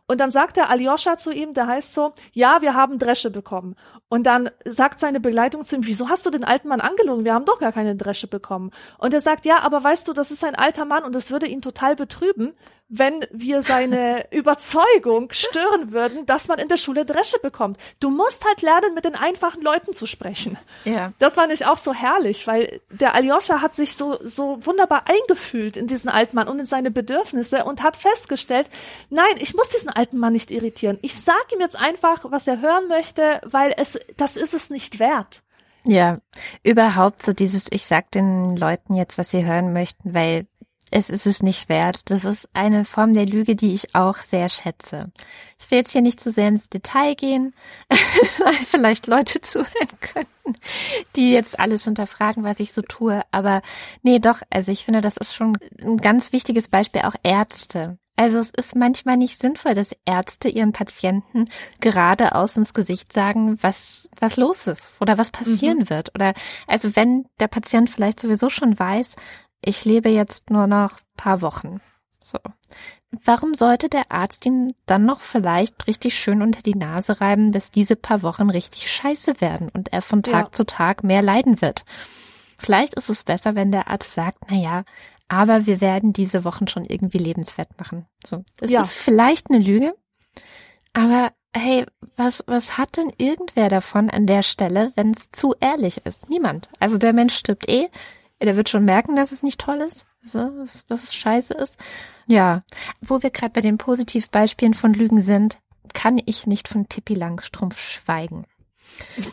Und 0.09 0.21
dann 0.21 0.31
sagt 0.31 0.57
der 0.57 0.69
Aljoscha 0.69 1.17
zu 1.17 1.33
ihm, 1.33 1.55
der 1.55 1.67
heißt 1.69 1.95
so, 1.95 2.13
ja, 2.33 2.61
wir 2.61 2.75
haben 2.75 2.99
Dresche 2.99 3.31
bekommen. 3.31 3.77
Und 4.09 4.25
dann 4.25 4.51
sagt 4.65 5.01
seine 5.01 5.21
Begleitung 5.21 5.65
zu 5.65 5.77
ihm, 5.77 5.87
wieso 5.87 6.09
hast 6.09 6.27
du 6.27 6.31
den 6.31 6.45
alten 6.45 6.69
Mann 6.69 6.81
angelogen? 6.81 7.25
Wir 7.25 7.35
haben 7.35 7.45
doch 7.45 7.59
gar 7.59 7.73
keine 7.73 7.97
Dresche 7.97 8.27
bekommen. 8.27 8.71
Und 8.99 9.15
er 9.15 9.21
sagt, 9.21 9.45
ja, 9.45 9.61
aber 9.61 9.83
weißt 9.83 10.07
du, 10.07 10.13
das 10.13 10.31
ist 10.31 10.45
ein 10.45 10.55
alter 10.55 10.85
Mann 10.85 11.05
und 11.05 11.15
es 11.17 11.31
würde 11.31 11.47
ihn 11.47 11.61
total 11.61 11.97
betrüben, 11.97 12.55
wenn 12.89 13.27
wir 13.33 13.63
seine 13.63 14.27
Überzeugung 14.31 15.33
stören 15.33 15.91
würden, 15.91 16.25
dass 16.27 16.47
man 16.47 16.59
in 16.59 16.69
der 16.69 16.77
Schule 16.77 17.05
Dresche 17.05 17.39
bekommt. 17.43 17.79
Du 17.99 18.11
musst 18.11 18.45
halt 18.45 18.63
lernen, 18.63 18.95
mit 18.95 19.05
den 19.05 19.17
einfachen 19.17 19.63
Leuten 19.63 19.93
zu 19.93 20.07
sprechen. 20.07 20.57
Ja. 20.85 21.13
Das 21.19 21.35
fand 21.35 21.53
ich 21.53 21.67
auch 21.67 21.79
so 21.79 21.93
herrlich, 21.93 22.47
weil 22.47 22.81
der 22.93 23.15
Aljoscha 23.15 23.61
hat 23.61 23.75
sich 23.75 23.97
so, 23.97 24.19
so 24.23 24.65
wunderbar 24.65 25.05
eingefühlt 25.07 25.77
in 25.77 25.89
diesen 25.89 26.09
alten 26.09 26.37
Mann 26.37 26.49
und 26.57 26.61
in 26.61 26.67
seine 26.67 26.91
Bedürfnisse 26.91 27.65
und 27.65 27.83
hat 27.83 27.97
festgestellt, 27.97 28.71
nein, 29.11 29.35
ich 29.39 29.55
muss 29.55 29.69
diesen 29.69 29.91
alten 29.91 30.19
Mann 30.19 30.33
nicht 30.33 30.51
irritieren. 30.51 30.99
Ich 31.03 31.15
sag 31.15 31.53
ihm 31.53 31.61
jetzt 31.61 31.79
einfach, 31.79 32.25
was 32.31 32.49
er 32.49 32.61
hören 32.61 32.89
möchte, 32.89 33.41
weil 33.45 33.75
es, 33.77 33.99
das 34.17 34.37
ist 34.37 34.55
es 34.55 34.71
nicht 34.71 34.99
wert. 34.99 35.43
Ja, 35.85 36.19
überhaupt 36.65 37.23
so 37.23 37.33
dieses, 37.33 37.67
ich 37.71 37.85
sag 37.85 38.11
den 38.11 38.57
Leuten 38.57 38.95
jetzt, 38.95 39.19
was 39.19 39.31
sie 39.31 39.45
hören 39.45 39.73
möchten, 39.73 40.15
weil 40.15 40.47
es 40.91 41.11
ist 41.11 41.27
es 41.27 41.43
nicht 41.43 41.69
wert. 41.69 42.03
Das 42.11 42.25
ist 42.25 42.49
eine 42.55 42.85
Form 42.85 43.13
der 43.13 43.27
Lüge, 43.27 43.57
die 43.57 43.75
ich 43.75 43.95
auch 43.95 44.19
sehr 44.19 44.49
schätze. 44.49 45.11
Ich 45.59 45.71
will 45.71 45.79
jetzt 45.79 45.93
hier 45.93 46.01
nicht 46.01 46.21
zu 46.21 46.31
sehr 46.31 46.49
ins 46.49 46.69
Detail 46.69 47.15
gehen, 47.15 47.55
weil 48.39 48.53
vielleicht 48.53 49.07
Leute 49.07 49.41
zuhören 49.43 49.89
könnten, 50.01 50.61
die 51.17 51.33
jetzt 51.33 51.59
alles 51.59 51.85
hinterfragen, 51.85 52.45
was 52.45 52.61
ich 52.61 52.73
so 52.73 52.83
tue. 52.83 53.23
Aber 53.33 53.63
nee, 54.03 54.21
doch, 54.21 54.43
also 54.51 54.71
ich 54.71 54.85
finde, 54.85 55.01
das 55.01 55.17
ist 55.17 55.35
schon 55.35 55.59
ein 55.81 55.97
ganz 55.97 56.33
wichtiges 56.33 56.69
Beispiel, 56.69 57.03
auch 57.03 57.17
Ärzte. 57.23 57.99
Also 58.19 58.39
es 58.39 58.51
ist 58.51 58.75
manchmal 58.75 59.19
nicht 59.19 59.39
sinnvoll, 59.39 59.75
dass 59.75 59.95
Ärzte 60.07 60.49
ihren 60.49 60.73
Patienten 60.73 61.51
geradeaus 61.81 62.57
ins 62.57 62.73
Gesicht 62.73 63.13
sagen, 63.13 63.59
was, 63.61 64.09
was 64.19 64.39
los 64.39 64.67
ist 64.67 64.91
oder 65.01 65.19
was 65.19 65.31
passieren 65.31 65.81
mhm. 65.81 65.91
wird. 65.91 66.15
Oder 66.15 66.33
also 66.67 66.97
wenn 66.97 67.27
der 67.41 67.49
Patient 67.49 67.91
vielleicht 67.91 68.19
sowieso 68.19 68.49
schon 68.49 68.79
weiß, 68.79 69.17
ich 69.65 69.85
lebe 69.85 70.09
jetzt 70.09 70.51
nur 70.51 70.67
noch 70.67 71.01
paar 71.17 71.43
Wochen. 71.43 71.81
So. 72.23 72.39
Warum 73.25 73.55
sollte 73.55 73.89
der 73.89 74.11
Arzt 74.11 74.45
ihm 74.47 74.73
dann 74.85 75.05
noch 75.05 75.21
vielleicht 75.21 75.87
richtig 75.87 76.19
schön 76.19 76.43
unter 76.43 76.63
die 76.63 76.75
Nase 76.75 77.21
reiben, 77.21 77.53
dass 77.53 77.71
diese 77.71 77.97
paar 77.97 78.23
Wochen 78.23 78.51
richtig 78.51 78.91
scheiße 78.91 79.41
werden 79.41 79.69
und 79.69 79.93
er 79.93 80.03
von 80.03 80.23
Tag 80.23 80.47
ja. 80.47 80.53
zu 80.53 80.67
Tag 80.67 81.05
mehr 81.05 81.23
leiden 81.23 81.61
wird? 81.61 81.85
Vielleicht 82.59 82.95
ist 82.95 83.09
es 83.09 83.23
besser, 83.23 83.55
wenn 83.55 83.71
der 83.71 83.89
Arzt 83.89 84.13
sagt, 84.13 84.39
na 84.49 84.57
ja, 84.57 84.85
aber 85.29 85.67
wir 85.67 85.81
werden 85.81 86.13
diese 86.13 86.45
Wochen 86.45 86.67
schon 86.67 86.85
irgendwie 86.85 87.19
lebenswert 87.19 87.79
machen. 87.79 88.07
So. 88.25 88.45
Das 88.57 88.71
ja. 88.71 88.81
ist 88.81 88.95
vielleicht 88.95 89.51
eine 89.51 89.59
Lüge, 89.59 89.95
aber 90.93 91.33
hey, 91.55 91.85
was, 92.17 92.45
was 92.47 92.79
hat 92.79 92.97
denn 92.97 93.13
irgendwer 93.19 93.69
davon 93.69 94.11
an 94.11 94.27
der 94.27 94.43
Stelle, 94.43 94.93
wenn 94.95 95.13
es 95.13 95.31
zu 95.31 95.55
ehrlich 95.61 96.05
ist? 96.05 96.29
Niemand. 96.29 96.69
Also 96.81 96.99
der 96.99 97.13
Mensch 97.13 97.35
stirbt 97.35 97.69
eh, 97.69 97.89
der 98.41 98.57
wird 98.57 98.69
schon 98.69 98.85
merken, 98.85 99.17
dass 99.17 99.33
es 99.33 99.43
nicht 99.43 99.61
toll 99.61 99.81
ist, 99.81 100.07
dass, 100.23 100.85
es 100.89 101.15
scheiße 101.15 101.55
ist. 101.55 101.77
Ja, 102.27 102.63
wo 103.01 103.23
wir 103.23 103.31
gerade 103.31 103.53
bei 103.53 103.61
den 103.61 103.79
Positivbeispielen 103.79 104.75
von 104.75 104.93
Lügen 104.93 105.21
sind, 105.21 105.59
kann 105.95 106.21
ich 106.25 106.47
nicht 106.47 106.69
von 106.69 106.87
Pippi 106.87 107.15
Langstrumpf 107.15 107.81
schweigen. 107.81 108.47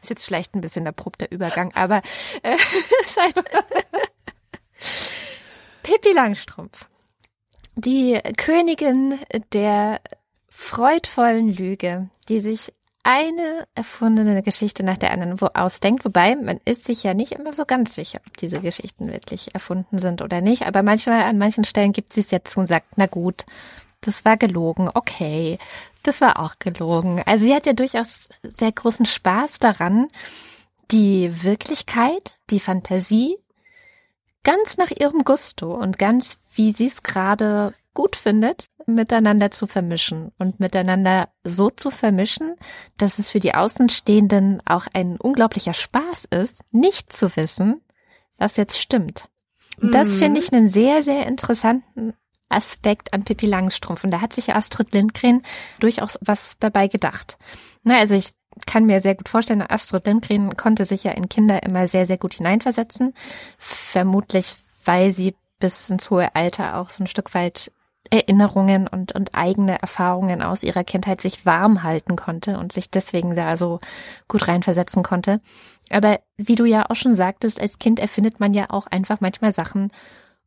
ist 0.00 0.10
jetzt 0.10 0.24
vielleicht 0.24 0.54
ein 0.54 0.60
bisschen 0.60 0.86
abrupter 0.86 1.30
Übergang, 1.30 1.72
aber 1.74 2.00
äh, 2.42 2.56
seit 3.06 3.34
Pippi 5.82 6.12
Langstrumpf, 6.12 6.88
die 7.74 8.20
Königin 8.36 9.18
der 9.52 10.00
freudvollen 10.48 11.52
Lüge, 11.52 12.08
die 12.28 12.40
sich 12.40 12.72
eine 13.06 13.68
erfundene 13.76 14.42
Geschichte 14.42 14.82
nach 14.82 14.98
der 14.98 15.12
anderen 15.12 15.40
ausdenkt, 15.54 16.04
wobei 16.04 16.34
man 16.34 16.58
ist 16.64 16.84
sich 16.84 17.04
ja 17.04 17.14
nicht 17.14 17.30
immer 17.30 17.52
so 17.52 17.64
ganz 17.64 17.94
sicher, 17.94 18.20
ob 18.26 18.36
diese 18.36 18.58
Geschichten 18.58 19.12
wirklich 19.12 19.54
erfunden 19.54 20.00
sind 20.00 20.22
oder 20.22 20.40
nicht. 20.40 20.66
Aber 20.66 20.82
manchmal 20.82 21.22
an 21.22 21.38
manchen 21.38 21.62
Stellen 21.62 21.92
gibt 21.92 22.12
sie 22.12 22.22
es 22.22 22.32
ja 22.32 22.42
zu 22.42 22.58
und 22.58 22.66
sagt, 22.66 22.94
na 22.96 23.06
gut, 23.06 23.46
das 24.00 24.24
war 24.24 24.36
gelogen, 24.36 24.90
okay, 24.92 25.58
das 26.02 26.20
war 26.20 26.40
auch 26.40 26.56
gelogen. 26.58 27.22
Also 27.26 27.44
sie 27.44 27.54
hat 27.54 27.66
ja 27.66 27.74
durchaus 27.74 28.28
sehr 28.42 28.72
großen 28.72 29.06
Spaß 29.06 29.60
daran, 29.60 30.08
die 30.90 31.44
Wirklichkeit, 31.44 32.34
die 32.50 32.60
Fantasie 32.60 33.36
ganz 34.42 34.78
nach 34.78 34.90
ihrem 34.90 35.22
Gusto 35.22 35.72
und 35.72 35.96
ganz 35.98 36.38
wie 36.54 36.72
sie 36.72 36.86
es 36.86 37.04
gerade 37.04 37.72
gut 37.96 38.14
findet, 38.14 38.66
miteinander 38.86 39.50
zu 39.50 39.66
vermischen 39.66 40.30
und 40.38 40.60
miteinander 40.60 41.30
so 41.42 41.70
zu 41.70 41.90
vermischen, 41.90 42.54
dass 42.98 43.18
es 43.18 43.30
für 43.30 43.40
die 43.40 43.54
Außenstehenden 43.54 44.62
auch 44.66 44.86
ein 44.92 45.16
unglaublicher 45.16 45.74
Spaß 45.74 46.26
ist, 46.26 46.60
nicht 46.70 47.12
zu 47.12 47.34
wissen, 47.36 47.80
was 48.36 48.56
jetzt 48.56 48.78
stimmt. 48.78 49.28
Und 49.80 49.94
das 49.94 50.14
mhm. 50.14 50.18
finde 50.18 50.40
ich 50.40 50.52
einen 50.52 50.68
sehr, 50.68 51.02
sehr 51.02 51.26
interessanten 51.26 52.12
Aspekt 52.50 53.12
an 53.12 53.24
Pippi 53.24 53.46
Langstrumpf. 53.46 54.04
Und 54.04 54.10
da 54.10 54.20
hat 54.20 54.34
sich 54.34 54.54
Astrid 54.54 54.92
Lindgren 54.92 55.42
durchaus 55.80 56.18
was 56.20 56.58
dabei 56.58 56.88
gedacht. 56.88 57.38
Na, 57.82 57.98
also 57.98 58.14
ich 58.14 58.32
kann 58.66 58.84
mir 58.84 59.00
sehr 59.00 59.14
gut 59.14 59.28
vorstellen, 59.28 59.64
Astrid 59.66 60.06
Lindgren 60.06 60.56
konnte 60.56 60.84
sich 60.84 61.02
ja 61.02 61.12
in 61.12 61.28
Kinder 61.28 61.62
immer 61.62 61.88
sehr, 61.88 62.06
sehr 62.06 62.18
gut 62.18 62.34
hineinversetzen. 62.34 63.14
Vermutlich, 63.58 64.56
weil 64.84 65.12
sie 65.12 65.34
bis 65.58 65.88
ins 65.90 66.10
hohe 66.10 66.34
Alter 66.34 66.76
auch 66.76 66.90
so 66.90 67.02
ein 67.02 67.06
Stück 67.06 67.34
weit 67.34 67.72
Erinnerungen 68.10 68.88
und, 68.88 69.12
und 69.12 69.34
eigene 69.34 69.80
Erfahrungen 69.80 70.42
aus 70.42 70.62
ihrer 70.62 70.84
Kindheit 70.84 71.20
sich 71.20 71.46
warm 71.46 71.82
halten 71.82 72.16
konnte 72.16 72.58
und 72.58 72.72
sich 72.72 72.90
deswegen 72.90 73.34
da 73.34 73.56
so 73.56 73.80
gut 74.28 74.48
reinversetzen 74.48 75.02
konnte. 75.02 75.40
Aber 75.90 76.20
wie 76.36 76.54
du 76.54 76.64
ja 76.64 76.88
auch 76.88 76.96
schon 76.96 77.14
sagtest, 77.14 77.60
als 77.60 77.78
Kind 77.78 78.00
erfindet 78.00 78.40
man 78.40 78.54
ja 78.54 78.70
auch 78.70 78.86
einfach 78.86 79.20
manchmal 79.20 79.52
Sachen, 79.52 79.92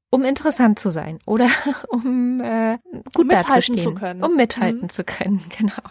um 0.10 0.24
interessant 0.24 0.80
zu 0.80 0.92
sein 0.92 1.20
oder 1.26 1.48
um 1.90 2.42
äh, 2.42 2.78
gut 3.14 3.26
um 3.26 3.30
dazustehen, 3.30 3.78
zu 3.78 3.94
können. 3.94 4.24
um 4.24 4.36
mithalten 4.36 4.84
mhm. 4.84 4.90
zu 4.90 5.04
können, 5.04 5.42
genau. 5.58 5.82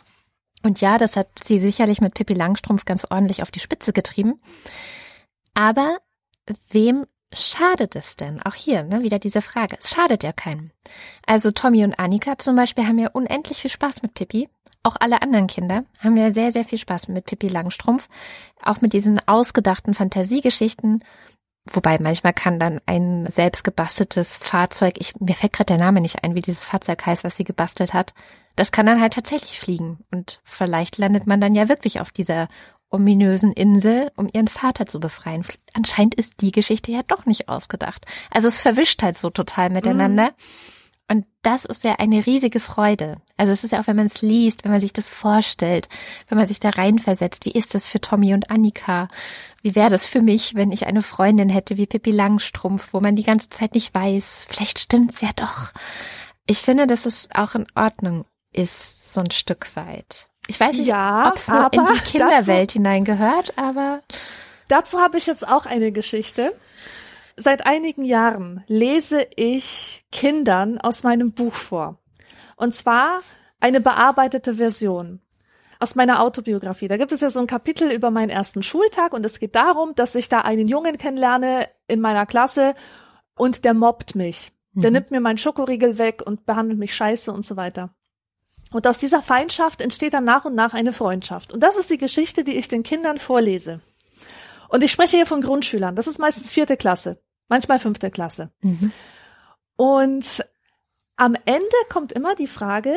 Und 0.62 0.80
ja, 0.80 0.98
das 0.98 1.16
hat 1.16 1.28
sie 1.42 1.60
sicherlich 1.60 2.00
mit 2.00 2.14
Pippi 2.14 2.34
Langstrumpf 2.34 2.84
ganz 2.84 3.06
ordentlich 3.08 3.42
auf 3.42 3.50
die 3.50 3.60
Spitze 3.60 3.92
getrieben. 3.92 4.40
Aber 5.54 5.98
wem 6.70 7.06
schadet 7.32 7.96
es 7.96 8.16
denn? 8.16 8.42
Auch 8.42 8.54
hier, 8.54 8.82
ne, 8.82 9.02
wieder 9.02 9.18
diese 9.18 9.42
Frage. 9.42 9.76
Es 9.80 9.90
schadet 9.90 10.22
ja 10.22 10.32
keinem. 10.32 10.70
Also 11.26 11.50
Tommy 11.50 11.84
und 11.84 11.98
Annika 11.98 12.38
zum 12.38 12.56
Beispiel 12.56 12.86
haben 12.86 12.98
ja 12.98 13.10
unendlich 13.10 13.58
viel 13.58 13.70
Spaß 13.70 14.02
mit 14.02 14.14
Pippi. 14.14 14.48
Auch 14.82 14.96
alle 15.00 15.22
anderen 15.22 15.48
Kinder 15.48 15.84
haben 16.00 16.16
ja 16.16 16.32
sehr, 16.32 16.52
sehr 16.52 16.64
viel 16.64 16.78
Spaß 16.78 17.08
mit 17.08 17.26
Pippi 17.26 17.48
Langstrumpf. 17.48 18.08
Auch 18.62 18.80
mit 18.80 18.92
diesen 18.92 19.20
ausgedachten 19.28 19.94
Fantasiegeschichten. 19.94 21.04
Wobei 21.70 21.98
manchmal 21.98 22.32
kann 22.32 22.58
dann 22.58 22.80
ein 22.86 23.26
selbst 23.28 23.62
gebasteltes 23.62 24.38
Fahrzeug, 24.38 24.94
ich, 24.98 25.20
mir 25.20 25.34
fällt 25.34 25.52
gerade 25.52 25.76
der 25.76 25.84
Name 25.84 26.00
nicht 26.00 26.24
ein, 26.24 26.34
wie 26.34 26.40
dieses 26.40 26.64
Fahrzeug 26.64 27.04
heißt, 27.04 27.24
was 27.24 27.36
sie 27.36 27.44
gebastelt 27.44 27.92
hat, 27.92 28.14
das 28.56 28.72
kann 28.72 28.86
dann 28.86 29.00
halt 29.00 29.12
tatsächlich 29.12 29.60
fliegen. 29.60 29.98
Und 30.10 30.40
vielleicht 30.44 30.98
landet 30.98 31.26
man 31.26 31.40
dann 31.40 31.54
ja 31.54 31.68
wirklich 31.68 32.00
auf 32.00 32.10
dieser 32.10 32.48
ominösen 32.90 33.52
Insel, 33.52 34.10
um 34.16 34.28
ihren 34.32 34.48
Vater 34.48 34.86
zu 34.86 35.00
befreien. 35.00 35.44
Anscheinend 35.74 36.14
ist 36.14 36.40
die 36.40 36.52
Geschichte 36.52 36.90
ja 36.90 37.02
doch 37.06 37.26
nicht 37.26 37.48
ausgedacht. 37.48 38.06
Also 38.30 38.48
es 38.48 38.60
verwischt 38.60 39.02
halt 39.02 39.18
so 39.18 39.30
total 39.30 39.70
miteinander. 39.70 40.30
Mhm. 40.30 40.34
Und 41.10 41.26
das 41.40 41.64
ist 41.64 41.84
ja 41.84 41.94
eine 41.94 42.26
riesige 42.26 42.60
Freude. 42.60 43.16
Also 43.38 43.50
es 43.50 43.64
ist 43.64 43.70
ja 43.70 43.80
auch, 43.80 43.86
wenn 43.86 43.96
man 43.96 44.06
es 44.06 44.20
liest, 44.20 44.64
wenn 44.64 44.72
man 44.72 44.80
sich 44.82 44.92
das 44.92 45.08
vorstellt, 45.08 45.88
wenn 46.28 46.36
man 46.36 46.46
sich 46.46 46.60
da 46.60 46.68
reinversetzt, 46.68 47.46
wie 47.46 47.52
ist 47.52 47.74
das 47.74 47.88
für 47.88 48.00
Tommy 48.00 48.34
und 48.34 48.50
Annika? 48.50 49.08
Wie 49.62 49.74
wäre 49.74 49.88
das 49.88 50.04
für 50.04 50.20
mich, 50.20 50.54
wenn 50.54 50.70
ich 50.70 50.86
eine 50.86 51.00
Freundin 51.00 51.48
hätte 51.48 51.78
wie 51.78 51.86
Pippi 51.86 52.10
Langstrumpf, 52.10 52.92
wo 52.92 53.00
man 53.00 53.16
die 53.16 53.22
ganze 53.22 53.48
Zeit 53.48 53.74
nicht 53.74 53.94
weiß, 53.94 54.46
vielleicht 54.50 54.78
stimmt's 54.78 55.22
ja 55.22 55.30
doch. 55.34 55.72
Ich 56.46 56.58
finde, 56.58 56.86
das 56.86 57.06
ist 57.06 57.34
auch 57.34 57.54
in 57.54 57.66
Ordnung 57.74 58.26
ist, 58.52 59.12
so 59.12 59.20
ein 59.20 59.30
Stück 59.30 59.74
weit. 59.76 60.28
Ich 60.48 60.58
weiß 60.58 60.78
nicht, 60.78 60.88
ja, 60.88 61.28
ob 61.28 61.36
es 61.36 61.48
nur 61.48 61.72
in 61.72 61.84
die 61.86 62.00
Kinderwelt 62.04 62.70
dazu, 62.70 62.72
hineingehört, 62.72 63.56
aber. 63.56 64.02
Dazu 64.68 64.98
habe 64.98 65.18
ich 65.18 65.26
jetzt 65.26 65.46
auch 65.46 65.66
eine 65.66 65.92
Geschichte. 65.92 66.56
Seit 67.36 67.66
einigen 67.66 68.04
Jahren 68.04 68.64
lese 68.66 69.26
ich 69.36 70.04
Kindern 70.10 70.78
aus 70.78 71.04
meinem 71.04 71.32
Buch 71.32 71.54
vor. 71.54 71.98
Und 72.56 72.74
zwar 72.74 73.20
eine 73.60 73.80
bearbeitete 73.80 74.54
Version 74.54 75.20
aus 75.78 75.94
meiner 75.94 76.22
Autobiografie. 76.22 76.88
Da 76.88 76.96
gibt 76.96 77.12
es 77.12 77.20
ja 77.20 77.28
so 77.28 77.40
ein 77.40 77.46
Kapitel 77.46 77.92
über 77.92 78.10
meinen 78.10 78.30
ersten 78.30 78.62
Schultag 78.62 79.12
und 79.12 79.24
es 79.24 79.38
geht 79.38 79.54
darum, 79.54 79.94
dass 79.94 80.14
ich 80.14 80.28
da 80.28 80.40
einen 80.40 80.66
Jungen 80.66 80.98
kennenlerne 80.98 81.68
in 81.86 82.00
meiner 82.00 82.26
Klasse 82.26 82.74
und 83.36 83.64
der 83.64 83.74
mobbt 83.74 84.14
mich. 84.14 84.50
Der 84.72 84.90
mhm. 84.90 84.94
nimmt 84.94 85.10
mir 85.10 85.20
meinen 85.20 85.38
Schokoriegel 85.38 85.98
weg 85.98 86.22
und 86.24 86.46
behandelt 86.46 86.78
mich 86.78 86.94
scheiße 86.94 87.32
und 87.32 87.44
so 87.44 87.56
weiter. 87.56 87.90
Und 88.70 88.86
aus 88.86 88.98
dieser 88.98 89.22
Feindschaft 89.22 89.80
entsteht 89.80 90.14
dann 90.14 90.24
nach 90.24 90.44
und 90.44 90.54
nach 90.54 90.74
eine 90.74 90.92
Freundschaft. 90.92 91.52
Und 91.52 91.60
das 91.60 91.76
ist 91.76 91.90
die 91.90 91.98
Geschichte, 91.98 92.44
die 92.44 92.56
ich 92.56 92.68
den 92.68 92.82
Kindern 92.82 93.18
vorlese. 93.18 93.80
Und 94.68 94.82
ich 94.82 94.92
spreche 94.92 95.16
hier 95.16 95.26
von 95.26 95.40
Grundschülern. 95.40 95.96
Das 95.96 96.06
ist 96.06 96.18
meistens 96.18 96.50
vierte 96.50 96.76
Klasse, 96.76 97.20
manchmal 97.48 97.78
fünfte 97.78 98.10
Klasse. 98.10 98.50
Mhm. 98.60 98.92
Und 99.76 100.44
am 101.16 101.34
Ende 101.46 101.66
kommt 101.88 102.12
immer 102.12 102.34
die 102.34 102.46
Frage, 102.46 102.94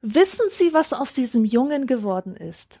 wissen 0.00 0.46
Sie, 0.50 0.72
was 0.72 0.92
aus 0.92 1.12
diesem 1.12 1.44
Jungen 1.44 1.86
geworden 1.86 2.36
ist? 2.36 2.80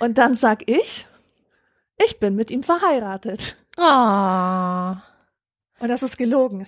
Und 0.00 0.18
dann 0.18 0.34
sag 0.34 0.68
ich, 0.68 1.06
ich 2.04 2.18
bin 2.18 2.34
mit 2.34 2.50
ihm 2.50 2.62
verheiratet. 2.62 3.56
Oh. 3.76 4.96
Und 5.84 5.90
das 5.90 6.02
ist 6.02 6.16
gelogen. 6.16 6.66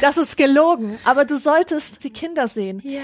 Das 0.00 0.16
ist 0.16 0.38
gelogen. 0.38 0.98
Aber 1.04 1.26
du 1.26 1.36
solltest 1.36 2.02
die 2.04 2.10
Kinder 2.10 2.48
sehen. 2.48 2.80
Ja. 2.82 3.02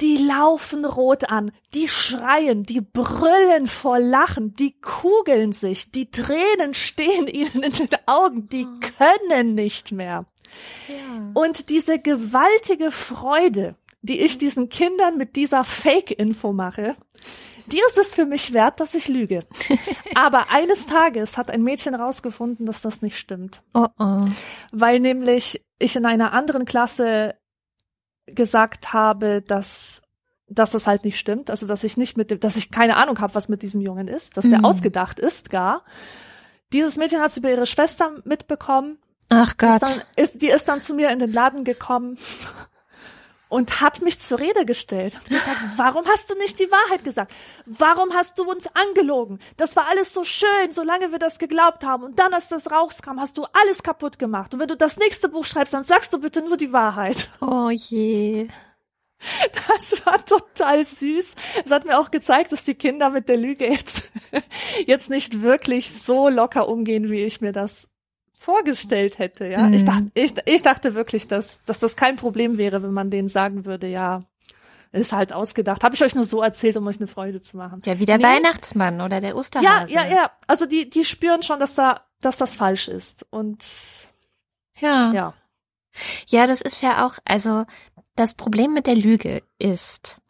Die 0.00 0.16
laufen 0.16 0.86
rot 0.86 1.28
an, 1.28 1.52
die 1.74 1.88
schreien, 1.88 2.62
die 2.62 2.80
brüllen 2.80 3.66
vor 3.66 3.98
Lachen, 3.98 4.54
die 4.54 4.80
kugeln 4.80 5.52
sich, 5.52 5.90
die 5.90 6.10
Tränen 6.10 6.72
stehen 6.72 7.26
ihnen 7.28 7.64
in 7.64 7.72
den 7.72 7.88
Augen, 8.06 8.48
die 8.48 8.64
oh. 8.64 8.80
können 8.96 9.52
nicht 9.52 9.92
mehr. 9.92 10.24
Ja. 10.88 11.32
Und 11.34 11.68
diese 11.68 11.98
gewaltige 11.98 12.90
Freude, 12.90 13.76
die 14.00 14.20
ich 14.20 14.38
diesen 14.38 14.70
Kindern 14.70 15.18
mit 15.18 15.36
dieser 15.36 15.64
Fake-Info 15.64 16.54
mache, 16.54 16.96
die 17.72 17.80
ist 17.86 17.98
es 17.98 18.14
für 18.14 18.26
mich 18.26 18.52
wert, 18.52 18.80
dass 18.80 18.94
ich 18.94 19.08
lüge. 19.08 19.44
Aber 20.14 20.50
eines 20.50 20.86
Tages 20.86 21.36
hat 21.36 21.50
ein 21.50 21.62
Mädchen 21.62 21.94
rausgefunden, 21.94 22.66
dass 22.66 22.82
das 22.82 23.02
nicht 23.02 23.18
stimmt. 23.18 23.62
Oh 23.74 23.88
oh. 23.98 24.24
Weil 24.72 25.00
nämlich 25.00 25.64
ich 25.78 25.96
in 25.96 26.06
einer 26.06 26.32
anderen 26.32 26.64
Klasse 26.64 27.34
gesagt 28.26 28.92
habe, 28.92 29.42
dass 29.42 30.02
dass 30.50 30.70
das 30.70 30.86
halt 30.86 31.04
nicht 31.04 31.18
stimmt, 31.18 31.50
also 31.50 31.66
dass 31.66 31.84
ich 31.84 31.98
nicht 31.98 32.16
mit 32.16 32.30
dem, 32.30 32.40
dass 32.40 32.56
ich 32.56 32.70
keine 32.70 32.96
Ahnung 32.96 33.20
habe, 33.20 33.34
was 33.34 33.50
mit 33.50 33.60
diesem 33.60 33.82
Jungen 33.82 34.08
ist, 34.08 34.38
dass 34.38 34.48
der 34.48 34.60
mhm. 34.60 34.64
ausgedacht 34.64 35.18
ist, 35.18 35.50
gar. 35.50 35.84
Dieses 36.72 36.96
Mädchen 36.96 37.20
hat 37.20 37.30
es 37.30 37.36
über 37.36 37.50
ihre 37.50 37.66
Schwester 37.66 38.12
mitbekommen. 38.24 38.98
Ach 39.28 39.58
Gott. 39.58 39.72
Ist 39.72 39.82
dann, 39.82 40.02
ist, 40.16 40.40
die 40.40 40.48
ist 40.48 40.66
dann 40.66 40.80
zu 40.80 40.94
mir 40.94 41.10
in 41.10 41.18
den 41.18 41.32
Laden 41.32 41.64
gekommen 41.64 42.18
und 43.48 43.80
hat 43.80 44.02
mich 44.02 44.20
zur 44.20 44.38
Rede 44.38 44.64
gestellt 44.64 45.14
und 45.14 45.28
gesagt, 45.28 45.60
warum 45.76 46.06
hast 46.06 46.30
du 46.30 46.34
nicht 46.36 46.58
die 46.58 46.70
Wahrheit 46.70 47.04
gesagt? 47.04 47.32
Warum 47.66 48.12
hast 48.14 48.38
du 48.38 48.48
uns 48.48 48.66
angelogen? 48.74 49.38
Das 49.56 49.76
war 49.76 49.88
alles 49.88 50.12
so 50.12 50.24
schön, 50.24 50.70
solange 50.70 51.12
wir 51.12 51.18
das 51.18 51.38
geglaubt 51.38 51.84
haben. 51.84 52.04
Und 52.04 52.18
dann, 52.18 52.34
als 52.34 52.48
das 52.48 52.70
rauskam, 52.70 53.20
hast 53.20 53.38
du 53.38 53.46
alles 53.52 53.82
kaputt 53.82 54.18
gemacht. 54.18 54.54
Und 54.54 54.60
wenn 54.60 54.68
du 54.68 54.76
das 54.76 54.98
nächste 54.98 55.28
Buch 55.28 55.44
schreibst, 55.44 55.74
dann 55.74 55.84
sagst 55.84 56.12
du 56.12 56.18
bitte 56.18 56.42
nur 56.42 56.56
die 56.56 56.72
Wahrheit. 56.72 57.28
Oh 57.40 57.70
je. 57.70 58.48
Das 59.66 60.06
war 60.06 60.24
total 60.24 60.84
süß. 60.84 61.34
Es 61.64 61.70
hat 61.70 61.84
mir 61.84 61.98
auch 61.98 62.10
gezeigt, 62.10 62.52
dass 62.52 62.64
die 62.64 62.74
Kinder 62.76 63.10
mit 63.10 63.28
der 63.28 63.36
Lüge 63.36 63.66
jetzt, 63.66 64.12
jetzt 64.86 65.10
nicht 65.10 65.42
wirklich 65.42 65.92
so 65.92 66.28
locker 66.28 66.68
umgehen, 66.68 67.10
wie 67.10 67.24
ich 67.24 67.40
mir 67.40 67.52
das 67.52 67.88
vorgestellt 68.38 69.18
hätte, 69.18 69.46
ja. 69.46 69.62
Mhm. 69.62 69.74
Ich 69.74 69.84
dachte, 69.84 70.06
ich, 70.14 70.34
ich 70.46 70.62
dachte 70.62 70.94
wirklich, 70.94 71.28
dass, 71.28 71.62
dass 71.64 71.80
das 71.80 71.96
kein 71.96 72.16
Problem 72.16 72.56
wäre, 72.56 72.82
wenn 72.82 72.92
man 72.92 73.10
denen 73.10 73.28
sagen 73.28 73.64
würde, 73.64 73.88
ja, 73.88 74.22
ist 74.92 75.12
halt 75.12 75.32
ausgedacht. 75.32 75.84
Habe 75.84 75.94
ich 75.94 76.02
euch 76.02 76.14
nur 76.14 76.24
so 76.24 76.42
erzählt, 76.42 76.76
um 76.76 76.86
euch 76.86 76.98
eine 76.98 77.08
Freude 77.08 77.42
zu 77.42 77.56
machen. 77.56 77.82
Ja, 77.84 77.98
wie 77.98 78.06
der 78.06 78.18
nee. 78.18 78.24
Weihnachtsmann 78.24 79.00
oder 79.00 79.20
der 79.20 79.36
Osterhase. 79.36 79.92
Ja, 79.92 80.04
ja, 80.04 80.14
ja. 80.14 80.30
Also 80.46 80.66
die, 80.66 80.88
die 80.88 81.04
spüren 81.04 81.42
schon, 81.42 81.58
dass 81.58 81.74
da, 81.74 82.06
dass 82.20 82.38
das 82.38 82.54
falsch 82.54 82.88
ist. 82.88 83.26
Und 83.30 83.64
ja. 84.78 85.12
Ja. 85.12 85.34
Ja, 86.28 86.46
das 86.46 86.62
ist 86.62 86.80
ja 86.80 87.06
auch, 87.06 87.18
also 87.24 87.66
das 88.14 88.34
Problem 88.34 88.72
mit 88.72 88.86
der 88.86 88.96
Lüge 88.96 89.42
ist, 89.58 90.20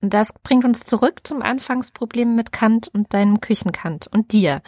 und 0.00 0.14
das 0.14 0.32
bringt 0.32 0.64
uns 0.64 0.84
zurück 0.84 1.20
zum 1.24 1.42
Anfangsproblem 1.42 2.34
mit 2.34 2.52
Kant 2.52 2.88
und 2.92 3.12
deinem 3.12 3.40
Küchenkant 3.40 4.06
und 4.06 4.32
dir 4.32 4.62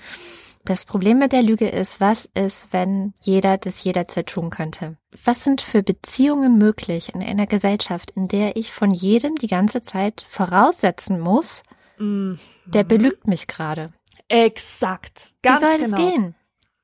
Das 0.65 0.85
Problem 0.85 1.19
mit 1.19 1.33
der 1.33 1.43
Lüge 1.43 1.69
ist, 1.69 2.01
was 2.01 2.27
ist, 2.35 2.73
wenn 2.73 3.15
jeder 3.21 3.59
das 3.59 3.83
jederzeit 3.83 4.29
tun 4.29 4.51
könnte? 4.51 4.97
Was 5.25 5.43
sind 5.43 5.61
für 5.61 5.83
Beziehungen 5.83 6.57
möglich 6.57 7.13
in 7.15 7.23
einer 7.25 7.47
Gesellschaft, 7.49 8.13
in 8.13 8.29
der 8.29 8.57
ich 8.57 8.73
von 8.73 8.93
jedem 8.93 9.35
die 9.35 9.49
ganze 9.49 9.83
Zeit 9.83 10.25
voraussetzen 10.29 11.19
muss, 11.19 11.65
Mhm. 11.99 12.39
der 12.65 12.85
belügt 12.85 13.27
mich 13.27 13.49
gerade? 13.49 13.93
Exakt. 14.29 15.33
Ganz 15.43 15.61
Wie 15.61 15.65
soll 15.67 15.75
genau. 15.79 15.89
das 15.91 15.99
gehen? 15.99 16.35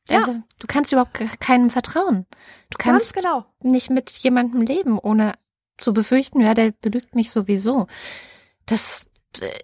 Ja. 0.09 0.17
Also, 0.19 0.37
du 0.59 0.67
kannst 0.67 0.93
überhaupt 0.93 1.15
ke- 1.15 1.29
keinem 1.39 1.71
vertrauen. 1.71 2.27
Du 2.71 2.79
kannst 2.79 3.15
genau. 3.15 3.45
nicht 3.63 3.91
mit 3.91 4.11
jemandem 4.11 4.63
leben, 4.63 4.99
ohne 4.99 5.35
zu 5.79 5.93
befürchten, 5.93 6.41
ja, 6.41 6.55
der 6.55 6.73
belügt 6.73 7.15
mich 7.15 7.31
sowieso. 7.31 7.87
Das 8.67 9.07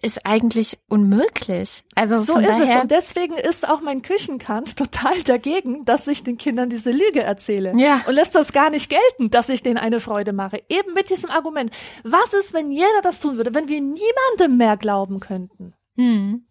ist 0.02 0.24
eigentlich 0.24 0.78
unmöglich. 0.88 1.84
Also 1.94 2.16
So 2.16 2.38
ist 2.38 2.60
es. 2.60 2.70
Und 2.76 2.90
deswegen 2.90 3.34
ist 3.34 3.68
auch 3.68 3.80
mein 3.80 4.02
Küchenkant 4.02 4.76
total 4.76 5.22
dagegen, 5.22 5.84
dass 5.84 6.06
ich 6.06 6.22
den 6.22 6.38
Kindern 6.38 6.70
diese 6.70 6.92
Lüge 6.92 7.22
erzähle. 7.22 7.72
Ja. 7.76 8.02
Und 8.06 8.14
lässt 8.14 8.34
das 8.34 8.52
gar 8.52 8.70
nicht 8.70 8.90
gelten, 8.90 9.30
dass 9.30 9.48
ich 9.48 9.62
denen 9.62 9.78
eine 9.78 10.00
Freude 10.00 10.32
mache. 10.32 10.62
Eben 10.68 10.92
mit 10.94 11.10
diesem 11.10 11.30
Argument. 11.30 11.70
Was 12.02 12.34
ist, 12.34 12.52
wenn 12.52 12.70
jeder 12.70 13.02
das 13.02 13.20
tun 13.20 13.36
würde, 13.36 13.54
wenn 13.54 13.68
wir 13.68 13.80
niemandem 13.80 14.56
mehr 14.56 14.76
glauben 14.76 15.18
könnten? 15.20 15.74
Hm. 15.96 16.46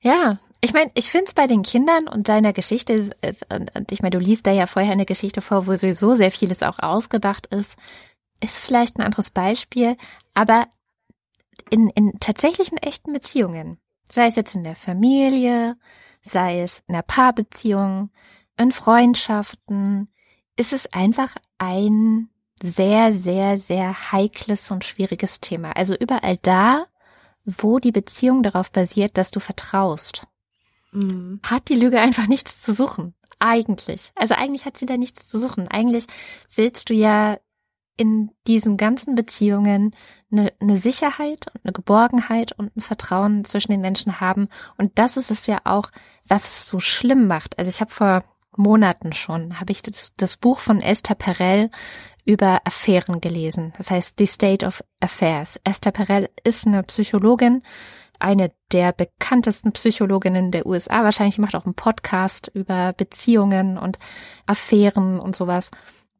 Ja, 0.00 0.38
ich 0.60 0.72
meine, 0.72 0.90
ich 0.94 1.10
finde 1.10 1.26
es 1.26 1.34
bei 1.34 1.46
den 1.46 1.62
Kindern 1.62 2.08
und 2.08 2.28
deiner 2.28 2.52
Geschichte, 2.52 3.10
äh, 3.20 3.34
und 3.52 3.92
ich 3.92 4.02
meine, 4.02 4.16
du 4.16 4.18
liest 4.18 4.46
da 4.46 4.52
ja 4.52 4.66
vorher 4.66 4.92
eine 4.92 5.06
Geschichte 5.06 5.40
vor, 5.40 5.66
wo 5.66 5.74
sowieso 5.74 6.14
sehr 6.14 6.30
vieles 6.30 6.62
auch 6.62 6.78
ausgedacht 6.78 7.46
ist, 7.46 7.76
ist 8.40 8.58
vielleicht 8.58 8.96
ein 8.96 9.02
anderes 9.02 9.30
Beispiel, 9.30 9.96
aber 10.34 10.66
in, 11.70 11.88
in 11.90 12.18
tatsächlichen 12.20 12.78
echten 12.78 13.12
Beziehungen, 13.12 13.78
sei 14.10 14.26
es 14.26 14.36
jetzt 14.36 14.54
in 14.54 14.64
der 14.64 14.76
Familie, 14.76 15.76
sei 16.22 16.60
es 16.60 16.82
in 16.86 16.94
einer 16.94 17.02
Paarbeziehung, 17.02 18.10
in 18.56 18.72
Freundschaften, 18.72 20.08
ist 20.56 20.72
es 20.72 20.92
einfach 20.92 21.34
ein 21.58 22.28
sehr, 22.62 23.12
sehr, 23.12 23.58
sehr 23.58 24.12
heikles 24.12 24.70
und 24.70 24.84
schwieriges 24.84 25.40
Thema. 25.40 25.72
Also 25.72 25.94
überall 25.94 26.38
da, 26.38 26.86
wo 27.44 27.78
die 27.78 27.92
Beziehung 27.92 28.42
darauf 28.42 28.72
basiert, 28.72 29.18
dass 29.18 29.30
du 29.30 29.40
vertraust, 29.40 30.26
Mhm. 30.92 31.40
hat 31.42 31.68
die 31.68 31.74
Lüge 31.74 32.00
einfach 32.00 32.26
nichts 32.26 32.62
zu 32.62 32.72
suchen. 32.72 33.14
Eigentlich. 33.38 34.12
Also 34.14 34.34
eigentlich 34.34 34.64
hat 34.64 34.78
sie 34.78 34.86
da 34.86 34.96
nichts 34.96 35.28
zu 35.28 35.38
suchen. 35.38 35.68
Eigentlich 35.68 36.06
willst 36.54 36.88
du 36.88 36.94
ja 36.94 37.38
in 37.96 38.30
diesen 38.46 38.76
ganzen 38.76 39.14
Beziehungen 39.14 39.94
eine, 40.30 40.52
eine 40.60 40.78
Sicherheit 40.78 41.46
und 41.54 41.64
eine 41.64 41.72
Geborgenheit 41.72 42.52
und 42.52 42.76
ein 42.76 42.80
Vertrauen 42.80 43.44
zwischen 43.44 43.72
den 43.72 43.80
Menschen 43.80 44.20
haben. 44.20 44.48
Und 44.76 44.98
das 44.98 45.16
ist 45.16 45.30
es 45.30 45.46
ja 45.46 45.60
auch, 45.64 45.90
was 46.26 46.44
es 46.44 46.68
so 46.68 46.80
schlimm 46.80 47.26
macht. 47.26 47.58
Also 47.58 47.68
ich 47.68 47.80
habe 47.80 47.90
vor 47.90 48.24
Monaten 48.56 49.12
schon, 49.12 49.60
habe 49.60 49.72
ich 49.72 49.82
das, 49.82 50.12
das 50.16 50.36
Buch 50.36 50.60
von 50.60 50.80
Esther 50.80 51.14
Perel 51.14 51.70
über 52.24 52.60
Affären 52.64 53.20
gelesen. 53.20 53.72
Das 53.78 53.90
heißt 53.90 54.16
The 54.18 54.26
State 54.26 54.66
of 54.66 54.82
Affairs. 55.00 55.60
Esther 55.64 55.92
Perel 55.92 56.28
ist 56.44 56.66
eine 56.66 56.82
Psychologin, 56.82 57.62
eine 58.18 58.52
der 58.72 58.92
bekanntesten 58.92 59.72
Psychologinnen 59.72 60.50
der 60.50 60.66
USA. 60.66 61.04
Wahrscheinlich 61.04 61.38
macht 61.38 61.54
auch 61.54 61.64
einen 61.64 61.74
Podcast 61.74 62.50
über 62.52 62.92
Beziehungen 62.92 63.78
und 63.78 63.98
Affären 64.46 65.20
und 65.20 65.36
sowas. 65.36 65.70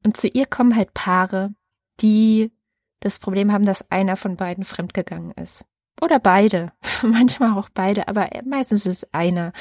Und 0.04 0.16
zu 0.16 0.28
ihr 0.28 0.46
kommen 0.46 0.76
halt 0.76 0.94
Paare, 0.94 1.54
die 2.00 2.52
das 3.00 3.18
Problem 3.18 3.52
haben, 3.52 3.64
dass 3.64 3.90
einer 3.90 4.16
von 4.16 4.36
beiden 4.36 4.64
fremdgegangen 4.64 5.32
ist. 5.32 5.64
Oder 6.00 6.18
beide. 6.18 6.72
Manchmal 7.02 7.58
auch 7.58 7.68
beide, 7.72 8.08
aber 8.08 8.28
meistens 8.44 8.86
ist 8.86 9.04
es 9.04 9.14
einer. 9.14 9.52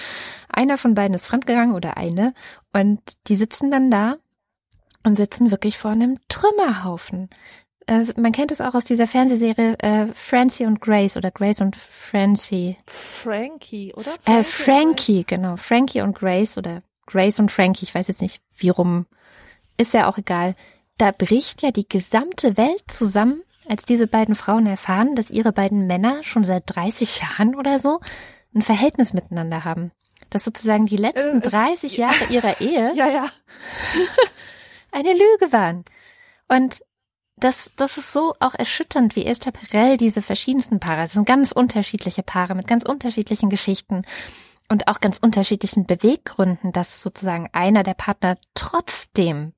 Einer 0.49 0.77
von 0.77 0.95
beiden 0.95 1.15
ist 1.15 1.27
fremdgegangen 1.27 1.75
oder 1.75 1.97
eine. 1.97 2.33
Und 2.73 2.99
die 3.27 3.37
sitzen 3.37 3.71
dann 3.71 3.89
da 3.89 4.17
und 5.03 5.15
sitzen 5.15 5.51
wirklich 5.51 5.77
vor 5.77 5.91
einem 5.91 6.17
Trümmerhaufen. 6.27 7.29
Also 7.87 8.13
man 8.17 8.31
kennt 8.31 8.51
es 8.51 8.61
auch 8.61 8.73
aus 8.73 8.85
dieser 8.85 9.05
Fernsehserie 9.05 9.77
äh, 9.79 10.07
Francie 10.13 10.65
und 10.65 10.81
Grace 10.81 11.17
oder 11.17 11.29
Grace 11.29 11.61
und 11.61 11.75
Francie. 11.75 12.77
Frankie, 12.87 13.93
oder? 13.93 14.11
Äh, 14.25 14.43
Frankie, 14.43 15.23
genau. 15.23 15.55
Frankie 15.55 16.01
und 16.01 16.17
Grace 16.17 16.57
oder 16.57 16.81
Grace 17.05 17.39
und 17.39 17.51
Frankie, 17.51 17.85
ich 17.85 17.93
weiß 17.93 18.07
jetzt 18.07 18.23
nicht, 18.23 18.41
wie 18.57 18.69
rum. 18.69 19.05
Ist 19.77 19.93
ja 19.93 20.09
auch 20.09 20.17
egal. 20.17 20.55
Da 20.97 21.11
bricht 21.11 21.61
ja 21.61 21.71
die 21.71 21.87
gesamte 21.87 22.57
Welt 22.57 22.83
zusammen, 22.87 23.41
als 23.67 23.83
diese 23.83 24.07
beiden 24.07 24.35
Frauen 24.35 24.65
erfahren, 24.65 25.15
dass 25.15 25.29
ihre 25.31 25.51
beiden 25.51 25.87
Männer 25.87 26.23
schon 26.23 26.43
seit 26.43 26.63
30 26.67 27.21
Jahren 27.21 27.55
oder 27.55 27.79
so 27.79 27.99
ein 28.53 28.61
Verhältnis 28.61 29.13
miteinander 29.13 29.65
haben. 29.65 29.91
Dass 30.29 30.45
sozusagen 30.45 30.85
die 30.85 30.97
letzten 30.97 31.41
Äh, 31.41 31.45
es- 31.45 31.51
30 31.51 31.97
Jahre 31.97 32.25
ihrer 32.29 32.61
Ehe 32.61 32.93
Ja, 32.95 33.09
ja. 33.09 33.29
eine 34.91 35.11
Lüge 35.13 35.51
waren. 35.51 35.83
Und 36.47 36.79
das, 37.37 37.71
das 37.75 37.97
ist 37.97 38.13
so 38.13 38.33
auch 38.39 38.55
erschütternd, 38.55 39.15
wie 39.17 39.25
Esther 39.25 39.51
Perel 39.51 39.97
diese 39.97 40.21
verschiedensten 40.21 40.79
Paare. 40.79 41.03
Es 41.03 41.11
sind 41.13 41.27
ganz 41.27 41.51
unterschiedliche 41.51 42.23
Paare 42.23 42.55
mit 42.55 42.67
ganz 42.67 42.85
unterschiedlichen 42.85 43.49
Geschichten 43.49 44.03
und 44.69 44.87
auch 44.87 45.01
ganz 45.01 45.17
unterschiedlichen 45.17 45.85
Beweggründen, 45.85 46.71
dass 46.71 47.01
sozusagen 47.01 47.49
einer 47.51 47.83
der 47.83 47.93
Partner 47.93 48.37
trotzdem 48.53 49.51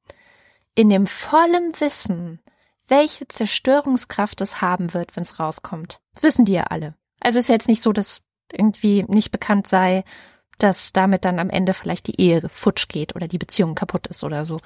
in 0.77 0.89
dem 0.89 1.07
vollen 1.07 1.73
Wissen, 1.79 2.39
welche 2.87 3.27
Zerstörungskraft 3.27 4.39
es 4.41 4.61
haben 4.61 4.93
wird, 4.93 5.15
wenn 5.15 5.23
es 5.23 5.39
rauskommt. 5.39 5.99
Das 6.13 6.21
wissen 6.21 6.45
die 6.45 6.53
ja 6.53 6.65
alle. 6.65 6.93
Also 7.19 7.39
ist 7.39 7.49
jetzt 7.49 7.67
nicht 7.67 7.81
so, 7.81 7.91
dass 7.91 8.21
irgendwie 8.51 9.03
nicht 9.07 9.31
bekannt 9.31 9.65
sei, 9.65 10.03
dass 10.59 10.93
damit 10.93 11.25
dann 11.25 11.39
am 11.39 11.49
Ende 11.49 11.73
vielleicht 11.73 12.05
die 12.05 12.21
Ehe 12.21 12.47
futsch 12.49 12.89
geht 12.89 13.15
oder 13.15 13.27
die 13.27 13.39
Beziehung 13.39 13.73
kaputt 13.73 14.05
ist 14.05 14.23
oder 14.23 14.45
so. 14.45 14.59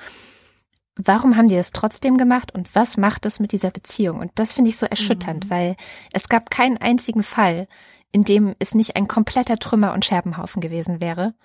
Warum 0.98 1.38
haben 1.38 1.48
die 1.48 1.56
es 1.56 1.72
trotzdem 1.72 2.18
gemacht 2.18 2.54
und 2.54 2.76
was 2.76 2.98
macht 2.98 3.26
es 3.26 3.40
mit 3.40 3.54
dieser 3.54 3.72
Beziehung? 3.72 4.20
Und 4.20 4.32
das 4.36 4.52
finde 4.52 4.70
ich 4.70 4.78
so 4.78 4.86
erschütternd, 4.86 5.50
weil 5.50 5.78
es 6.12 6.28
gab 6.28 6.50
keinen 6.50 6.78
einzigen 6.78 7.24
Fall, 7.24 7.70
in 8.12 8.24
dem 8.24 8.54
es 8.60 8.76
nicht 8.76 8.98
ein 8.98 9.08
kompletter 9.08 9.56
Trümmer- 9.56 9.94
und 9.94 10.04
Scherbenhaufen 10.04 10.62
gewesen 10.62 11.00
wäre, 11.00 11.36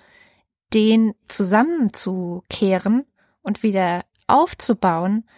den 0.75 1.15
zusammenzukehren 1.29 3.07
und 3.43 3.63
wieder 3.63 4.03
aufzubauen, 4.27 5.29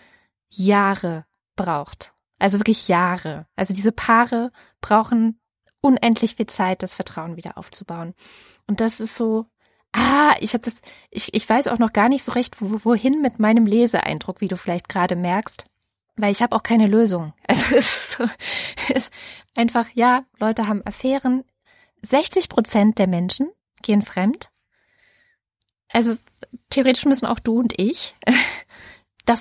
Jahre 0.48 1.26
braucht. 1.56 2.12
Also 2.38 2.58
wirklich 2.58 2.88
Jahre. 2.88 3.46
Also 3.56 3.74
diese 3.74 3.92
Paare 3.92 4.52
brauchen 4.80 5.40
unendlich 5.80 6.36
viel 6.36 6.46
Zeit, 6.46 6.82
das 6.82 6.94
Vertrauen 6.94 7.36
wieder 7.36 7.58
aufzubauen. 7.58 8.14
Und 8.66 8.80
das 8.80 9.00
ist 9.00 9.16
so, 9.16 9.46
ah, 9.92 10.34
ich 10.40 10.54
habe 10.54 10.64
das, 10.64 10.80
ich, 11.10 11.34
ich 11.34 11.48
weiß 11.48 11.68
auch 11.68 11.78
noch 11.78 11.92
gar 11.92 12.08
nicht 12.08 12.24
so 12.24 12.32
recht, 12.32 12.60
wo, 12.60 12.84
wohin 12.84 13.20
mit 13.20 13.38
meinem 13.38 13.66
Leseeindruck, 13.66 14.40
wie 14.40 14.48
du 14.48 14.56
vielleicht 14.56 14.88
gerade 14.88 15.16
merkst, 15.16 15.66
weil 16.16 16.32
ich 16.32 16.42
habe 16.42 16.54
auch 16.54 16.62
keine 16.62 16.86
Lösung. 16.86 17.32
Also 17.48 17.76
es 17.76 17.96
ist, 17.96 18.10
so, 18.12 18.24
es 18.88 18.90
ist 18.90 19.12
einfach, 19.54 19.88
ja, 19.94 20.24
Leute 20.38 20.66
haben 20.66 20.86
Affären. 20.86 21.44
60 22.02 22.48
Prozent 22.48 22.98
der 22.98 23.08
Menschen 23.08 23.50
gehen 23.82 24.02
fremd. 24.02 24.50
Also 25.90 26.16
theoretisch 26.70 27.06
müssen 27.06 27.26
auch 27.26 27.40
du 27.40 27.58
und 27.58 27.74
ich 27.78 28.14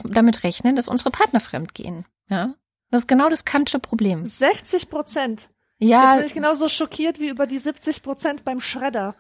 damit 0.04 0.44
rechnen, 0.44 0.76
dass 0.76 0.88
unsere 0.88 1.12
Partner 1.12 1.40
fremd 1.40 1.74
gehen. 1.74 2.06
Ja, 2.30 2.54
das 2.92 3.04
ist 3.04 3.08
genau 3.08 3.30
das 3.30 3.46
Kantsche 3.46 3.80
Problem. 3.80 4.26
60 4.26 4.90
Prozent. 4.90 5.50
Ja, 5.80 6.04
Jetzt 6.04 6.18
bin 6.18 6.26
ich 6.28 6.34
genauso 6.34 6.68
schockiert 6.68 7.20
wie 7.20 7.30
über 7.30 7.46
die 7.46 7.58
70 7.60 8.02
Prozent 8.02 8.44
beim 8.46 8.60
Schredder. 8.60 9.16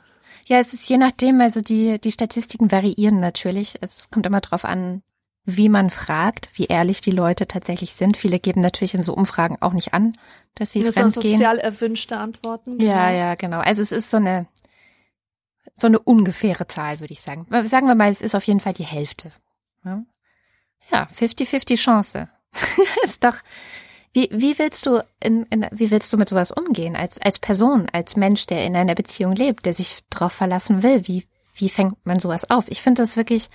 Ja, 0.46 0.58
es 0.60 0.74
ist 0.74 0.88
je 0.90 0.98
nachdem, 0.98 1.40
also 1.42 1.62
die, 1.62 2.00
die 2.00 2.12
Statistiken 2.12 2.72
variieren 2.72 3.20
natürlich. 3.20 3.78
Es 3.82 4.10
kommt 4.10 4.26
immer 4.26 4.42
drauf 4.42 4.66
an, 4.66 5.04
wie 5.44 5.70
man 5.70 5.90
fragt, 5.90 6.50
wie 6.54 6.66
ehrlich 6.66 7.00
die 7.02 7.12
Leute 7.12 7.48
tatsächlich 7.48 7.94
sind. 7.94 8.18
Viele 8.18 8.40
geben 8.40 8.62
natürlich 8.62 8.96
in 8.96 9.04
so 9.04 9.14
Umfragen 9.14 9.58
auch 9.62 9.74
nicht 9.74 9.94
an, 9.94 10.18
dass 10.56 10.72
sie 10.72 10.80
Das 10.80 10.96
sind 10.96 11.12
fremd 11.12 11.22
gehen. 11.22 11.32
sozial 11.34 11.58
erwünschte 11.60 12.18
Antworten. 12.18 12.80
Ja, 12.82 13.08
genau. 13.08 13.18
ja, 13.18 13.36
genau. 13.36 13.60
Also 13.60 13.82
es 13.82 13.92
ist 13.92 14.10
so 14.10 14.18
eine, 14.18 14.48
so 15.76 15.88
eine 15.88 16.00
ungefähre 16.00 16.68
Zahl, 16.68 17.00
würde 17.00 17.14
ich 17.14 17.22
sagen. 17.22 17.46
Sagen 17.68 17.88
wir 17.88 17.96
mal, 17.96 18.10
es 18.12 18.22
ist 18.22 18.36
auf 18.36 18.44
jeden 18.44 18.60
Fall 18.60 18.74
die 18.74 18.84
Hälfte. 18.86 19.32
Ja, 19.86 20.04
ja 20.92 21.08
50-50 21.18 21.76
Chance. 21.78 22.30
ist 23.04 23.24
doch, 23.24 23.36
wie, 24.14 24.30
wie 24.32 24.58
willst 24.58 24.86
du 24.86 25.04
in, 25.22 25.44
in, 25.52 25.68
wie 25.72 25.92
willst 25.92 26.12
du 26.12 26.18
mit 26.18 26.30
sowas 26.30 26.52
umgehen 26.52 26.96
als, 26.96 27.22
als 27.22 27.40
Person, 27.40 27.88
als 27.92 28.16
Mensch, 28.16 28.48
der 28.48 28.66
in 28.66 28.76
einer 28.76 28.96
Beziehung 28.96 29.34
lebt, 29.36 29.66
der 29.66 29.74
sich 29.74 30.04
darauf 30.10 30.34
verlassen 30.34 30.82
will? 30.84 31.08
Wie, 31.08 31.28
wie 31.56 31.70
fängt 31.70 32.04
man 32.06 32.20
sowas 32.20 32.50
auf? 32.50 32.68
Ich 32.70 32.82
finde 32.82 33.04
das 33.04 33.18
wirklich 33.18 33.50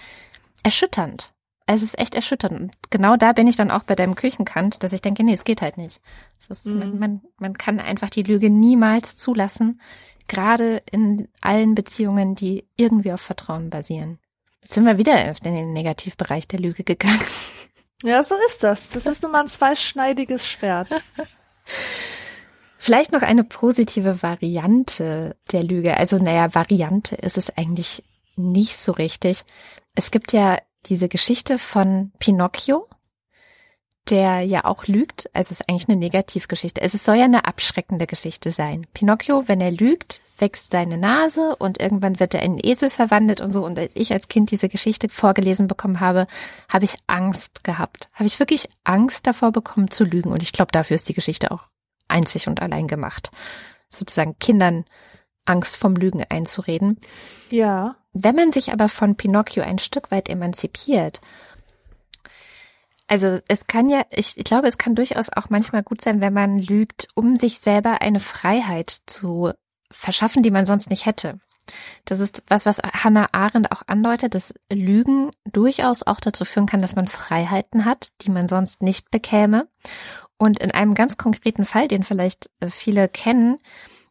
erschütternd. 0.63 1.33
Also 1.67 1.85
es 1.85 1.95
ist 1.95 1.99
echt 1.99 2.15
erschütternd. 2.15 2.61
Und 2.61 2.73
genau 2.91 3.17
da 3.17 3.33
bin 3.33 3.47
ich 3.47 3.57
dann 3.57 3.71
auch 3.71 3.85
bei 3.85 3.95
deinem 3.95 4.15
Küchenkant, 4.15 4.83
dass 4.83 4.93
ich 4.93 5.01
denke, 5.01 5.25
nee, 5.25 5.33
es 5.33 5.45
geht 5.45 5.63
halt 5.63 5.79
nicht. 5.79 6.01
Ist, 6.49 6.67
Mhm. 6.67 6.79
man, 6.79 6.99
man, 6.99 7.21
man 7.39 7.59
kann 7.59 7.81
einfach 7.81 8.11
die 8.11 8.25
Lüge 8.25 8.51
niemals 8.51 9.17
zulassen, 9.17 9.81
gerade 10.29 10.83
in 10.91 11.29
allen 11.41 11.75
Beziehungen, 11.75 12.35
die 12.35 12.69
irgendwie 12.77 13.13
auf 13.13 13.21
Vertrauen 13.21 13.71
basieren. 13.71 14.19
Jetzt 14.63 14.75
sind 14.75 14.87
wir 14.87 14.99
wieder 14.99 15.37
in 15.45 15.55
den 15.55 15.73
Negativbereich 15.73 16.49
der 16.49 16.61
Lüge 16.61 16.85
gegangen. 16.85 17.21
Ja, 18.03 18.23
so 18.23 18.35
ist 18.47 18.63
das. 18.65 18.89
Das 18.89 19.07
ist 19.07 19.23
nun 19.23 19.33
mal 19.33 19.43
ein 19.43 19.49
zweischneidiges 19.49 20.47
Schwert. 20.47 20.89
Vielleicht 22.79 23.13
noch 23.13 23.23
eine 23.23 23.45
positive 23.45 24.23
Variante 24.23 25.37
der 25.53 25.63
Lüge. 25.63 25.97
Also, 25.97 26.17
naja, 26.17 26.53
Variante 26.55 27.15
ist 27.15 27.39
es 27.39 27.57
eigentlich 27.57 28.03
nicht 28.35 28.77
so 28.77 28.93
richtig. 28.93 29.45
Es 29.95 30.11
gibt 30.11 30.33
ja 30.33 30.59
diese 30.87 31.09
Geschichte 31.09 31.59
von 31.59 32.11
Pinocchio, 32.19 32.89
der 34.11 34.41
ja 34.41 34.65
auch 34.65 34.87
lügt. 34.87 35.31
Also 35.33 35.53
es 35.53 35.61
ist 35.61 35.69
eigentlich 35.69 35.89
eine 35.89 35.99
Negativgeschichte. 35.99 36.81
Es 36.81 36.93
soll 36.93 37.17
ja 37.17 37.25
eine 37.25 37.45
abschreckende 37.45 38.07
Geschichte 38.07 38.51
sein. 38.51 38.87
Pinocchio, 38.95 39.47
wenn 39.47 39.61
er 39.61 39.71
lügt, 39.71 40.21
wächst 40.43 40.71
seine 40.71 40.99
Nase 40.99 41.57
und 41.57 41.81
irgendwann 41.81 42.21
wird 42.21 42.35
er 42.35 42.43
in 42.43 42.53
einen 42.53 42.61
Esel 42.63 42.91
verwandelt 42.91 43.41
und 43.41 43.49
so. 43.49 43.65
Und 43.65 43.79
als 43.79 43.97
ich 43.97 44.13
als 44.13 44.29
Kind 44.29 44.51
diese 44.51 44.69
Geschichte 44.69 45.09
vorgelesen 45.09 45.69
bekommen 45.69 46.01
habe, 46.01 46.27
habe 46.71 46.85
ich 46.85 46.97
Angst 47.07 47.65
gehabt. 47.65 48.11
Habe 48.13 48.27
ich 48.27 48.39
wirklich 48.39 48.69
Angst 48.85 49.27
davor 49.27 49.53
bekommen 49.53 49.91
zu 49.91 50.05
lügen. 50.05 50.31
Und 50.31 50.43
ich 50.43 50.53
glaube, 50.53 50.73
dafür 50.73 50.97
ist 50.97 51.09
die 51.09 51.15
Geschichte 51.15 51.51
auch 51.51 51.69
einzig 52.09 52.49
und 52.49 52.61
allein 52.61 52.89
gemacht. 52.89 53.31
Sozusagen 53.89 54.39
Kindern 54.39 54.85
Angst 55.47 55.77
vom 55.77 55.97
Lügen 55.97 56.25
einzureden. 56.29 56.99
Ja. 57.51 57.97
Wenn 58.13 58.37
man 58.37 58.53
sich 58.53 58.73
aber 58.73 58.89
von 58.89 59.17
Pinocchio 59.17 59.63
ein 59.63 59.79
Stück 59.79 60.11
weit 60.11 60.29
emanzipiert, 60.29 61.21
also 63.07 63.39
es 63.49 63.67
kann 63.67 63.91
ja, 63.91 64.05
ich, 64.11 64.37
ich 64.37 64.45
glaube, 64.45 64.69
es 64.69 64.79
kann 64.79 64.95
durchaus 64.95 65.29
auch 65.29 65.51
manchmal 65.51 65.83
gut 65.83 66.01
sein, 66.01 66.21
wenn 66.21 66.33
man 66.33 66.59
lügt, 66.59 67.09
um 67.15 67.37
sich 67.37 67.59
selber 67.59 68.01
eine 68.01 68.21
Freiheit 68.21 68.91
zu 69.07 69.53
verschaffen, 69.93 70.43
die 70.43 70.51
man 70.51 70.67
sonst 70.67 70.91
nicht 70.91 71.07
hätte. 71.07 71.39
Das 72.05 72.21
ist 72.21 72.43
was, 72.49 72.67
was 72.67 72.79
Hannah 72.79 73.29
Arendt 73.33 73.71
auch 73.71 73.83
andeutet, 73.87 74.35
dass 74.35 74.55
Lügen 74.71 75.31
durchaus 75.45 76.03
auch 76.03 76.21
dazu 76.21 76.45
führen 76.45 76.67
kann, 76.67 76.83
dass 76.83 76.97
man 76.97 77.07
Freiheiten 77.07 77.85
hat, 77.85 78.09
die 78.23 78.31
man 78.31 78.49
sonst 78.49 78.83
nicht 78.83 79.11
bekäme. 79.11 79.69
Und 80.39 80.59
in 80.59 80.73
einem 80.73 80.95
ganz 80.95 81.17
konkreten 81.17 81.65
Fall, 81.65 81.87
den 81.87 82.03
vielleicht 82.03 82.51
äh, 82.61 82.69
viele 82.69 83.09
kennen, 83.09 83.59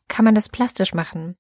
kann 0.08 0.26
man 0.26 0.36
das 0.36 0.50
plastisch 0.50 0.94
machen. 0.94 1.38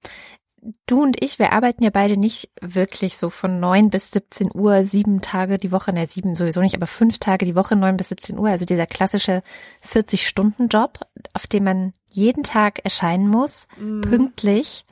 Du 0.85 1.01
und 1.01 1.23
ich, 1.23 1.39
wir 1.39 1.53
arbeiten 1.53 1.84
ja 1.84 1.89
beide 1.89 2.18
nicht 2.18 2.51
wirklich 2.61 3.18
so 3.18 3.30
von 3.30 3.59
neun 3.59 3.89
bis 3.89 4.11
17 4.11 4.51
Uhr, 4.53 4.84
sieben 4.84 5.22
Tage 5.22 5.57
die 5.57 5.72
Woche, 5.72 5.91
na 5.93 6.05
sieben 6.05 6.35
sowieso 6.35 6.61
nicht, 6.61 6.76
aber 6.76 6.85
fünf 6.88 7.18
Tage 7.18 7.45
die 7.45 7.55
Woche, 7.55 7.76
neun 7.76 7.97
bis 7.97 8.09
17 8.09 8.38
Uhr, 8.38 8.49
also 8.49 8.65
dieser 8.65 8.85
klassische 8.85 9.41
40-Stunden-Job, 9.84 10.99
auf 11.34 11.47
dem 11.47 11.63
man 11.63 11.93
jeden 12.11 12.43
Tag 12.43 12.79
erscheinen 12.83 13.27
muss, 13.27 13.67
mhm. 13.77 14.01
pünktlich 14.01 14.85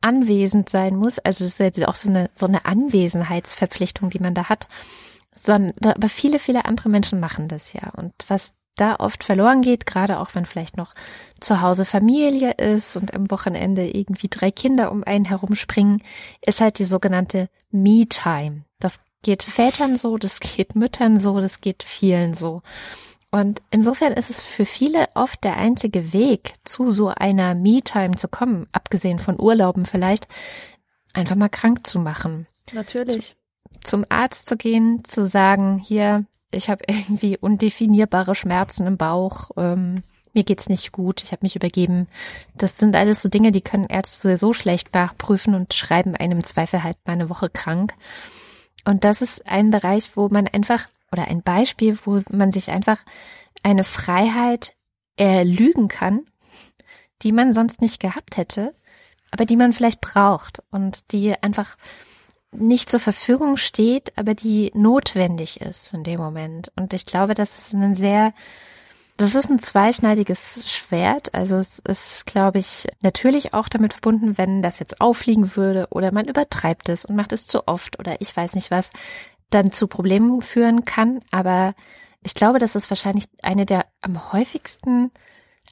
anwesend 0.00 0.68
sein 0.68 0.96
muss. 0.96 1.18
Also 1.18 1.44
das 1.44 1.58
ist 1.58 1.78
ja 1.78 1.88
auch 1.88 1.94
so 1.94 2.08
eine, 2.08 2.30
so 2.34 2.46
eine 2.46 2.64
Anwesenheitsverpflichtung, 2.64 4.10
die 4.10 4.20
man 4.20 4.34
da 4.34 4.48
hat. 4.48 4.68
Sondern, 5.32 5.72
aber 5.84 6.08
viele, 6.08 6.38
viele 6.38 6.64
andere 6.64 6.88
Menschen 6.88 7.20
machen 7.20 7.48
das 7.48 7.72
ja. 7.72 7.90
Und 7.96 8.12
was 8.28 8.54
da 8.76 8.96
oft 8.96 9.24
verloren 9.24 9.62
geht, 9.62 9.86
gerade 9.86 10.20
auch 10.20 10.34
wenn 10.34 10.46
vielleicht 10.46 10.76
noch 10.76 10.94
zu 11.40 11.60
Hause 11.62 11.84
Familie 11.84 12.52
ist 12.52 12.96
und 12.96 13.14
am 13.14 13.30
Wochenende 13.30 13.86
irgendwie 13.86 14.28
drei 14.28 14.50
Kinder 14.50 14.92
um 14.92 15.02
einen 15.02 15.24
herumspringen, 15.24 16.02
ist 16.44 16.60
halt 16.60 16.78
die 16.78 16.84
sogenannte 16.84 17.48
Me-Time. 17.70 18.64
Das 18.78 19.00
geht 19.22 19.42
Vätern 19.42 19.96
so, 19.96 20.18
das 20.18 20.40
geht 20.40 20.76
Müttern 20.76 21.18
so, 21.18 21.40
das 21.40 21.60
geht 21.60 21.82
vielen 21.82 22.34
so. 22.34 22.62
Und 23.36 23.60
insofern 23.68 24.14
ist 24.14 24.30
es 24.30 24.40
für 24.40 24.64
viele 24.64 25.08
oft 25.12 25.44
der 25.44 25.58
einzige 25.58 26.14
Weg, 26.14 26.54
zu 26.64 26.88
so 26.88 27.08
einer 27.08 27.54
Me-Time 27.54 28.16
zu 28.16 28.28
kommen, 28.28 28.66
abgesehen 28.72 29.18
von 29.18 29.38
Urlauben 29.38 29.84
vielleicht, 29.84 30.26
einfach 31.12 31.36
mal 31.36 31.50
krank 31.50 31.86
zu 31.86 31.98
machen. 31.98 32.46
Natürlich. 32.72 33.36
Zum 33.84 34.06
Arzt 34.08 34.48
zu 34.48 34.56
gehen, 34.56 35.04
zu 35.04 35.26
sagen, 35.26 35.78
hier, 35.78 36.24
ich 36.50 36.70
habe 36.70 36.84
irgendwie 36.86 37.36
undefinierbare 37.36 38.34
Schmerzen 38.34 38.86
im 38.86 38.96
Bauch, 38.96 39.50
ähm, 39.58 40.02
mir 40.32 40.44
geht's 40.44 40.70
nicht 40.70 40.92
gut, 40.92 41.22
ich 41.22 41.32
habe 41.32 41.40
mich 41.42 41.56
übergeben. 41.56 42.06
Das 42.54 42.78
sind 42.78 42.96
alles 42.96 43.20
so 43.20 43.28
Dinge, 43.28 43.52
die 43.52 43.60
können 43.60 43.84
Ärzte 43.84 44.18
sowieso 44.18 44.54
schlecht 44.54 44.94
nachprüfen 44.94 45.54
und 45.54 45.74
schreiben 45.74 46.16
einem 46.16 46.38
im 46.38 46.44
Zweifel 46.44 46.82
halt 46.82 46.96
mal 47.04 47.12
eine 47.12 47.28
Woche 47.28 47.50
krank. 47.50 47.92
Und 48.86 49.04
das 49.04 49.20
ist 49.20 49.46
ein 49.46 49.70
Bereich, 49.70 50.16
wo 50.16 50.30
man 50.30 50.48
einfach, 50.48 50.86
oder 51.12 51.28
ein 51.28 51.42
Beispiel, 51.42 51.98
wo 52.04 52.20
man 52.30 52.52
sich 52.52 52.70
einfach 52.70 53.04
eine 53.62 53.84
Freiheit 53.84 54.74
erlügen 55.16 55.88
kann, 55.88 56.26
die 57.22 57.32
man 57.32 57.54
sonst 57.54 57.80
nicht 57.80 58.00
gehabt 58.00 58.36
hätte, 58.36 58.74
aber 59.30 59.44
die 59.44 59.56
man 59.56 59.72
vielleicht 59.72 60.00
braucht 60.00 60.62
und 60.70 61.10
die 61.12 61.34
einfach 61.42 61.76
nicht 62.52 62.88
zur 62.88 63.00
Verfügung 63.00 63.56
steht, 63.56 64.16
aber 64.16 64.34
die 64.34 64.70
notwendig 64.74 65.60
ist 65.60 65.92
in 65.92 66.04
dem 66.04 66.20
Moment. 66.20 66.72
Und 66.76 66.92
ich 66.94 67.06
glaube, 67.06 67.34
das 67.34 67.58
ist 67.58 67.74
ein 67.74 67.94
sehr, 67.94 68.32
das 69.16 69.34
ist 69.34 69.50
ein 69.50 69.58
zweischneidiges 69.58 70.70
Schwert. 70.72 71.34
Also 71.34 71.56
es 71.56 71.80
ist, 71.80 72.26
glaube 72.26 72.58
ich, 72.58 72.86
natürlich 73.02 73.52
auch 73.52 73.68
damit 73.68 73.94
verbunden, 73.94 74.38
wenn 74.38 74.62
das 74.62 74.78
jetzt 74.78 75.00
auffliegen 75.00 75.56
würde 75.56 75.88
oder 75.90 76.12
man 76.12 76.26
übertreibt 76.26 76.88
es 76.88 77.04
und 77.04 77.16
macht 77.16 77.32
es 77.32 77.46
zu 77.46 77.66
oft 77.66 77.98
oder 77.98 78.20
ich 78.20 78.34
weiß 78.34 78.54
nicht 78.54 78.70
was, 78.70 78.90
dann 79.50 79.72
zu 79.72 79.86
Problemen 79.86 80.42
führen 80.42 80.84
kann. 80.84 81.20
Aber 81.30 81.74
ich 82.22 82.34
glaube, 82.34 82.58
dass 82.58 82.74
es 82.74 82.90
wahrscheinlich 82.90 83.26
eine 83.42 83.66
der 83.66 83.86
am 84.00 84.32
häufigsten 84.32 85.10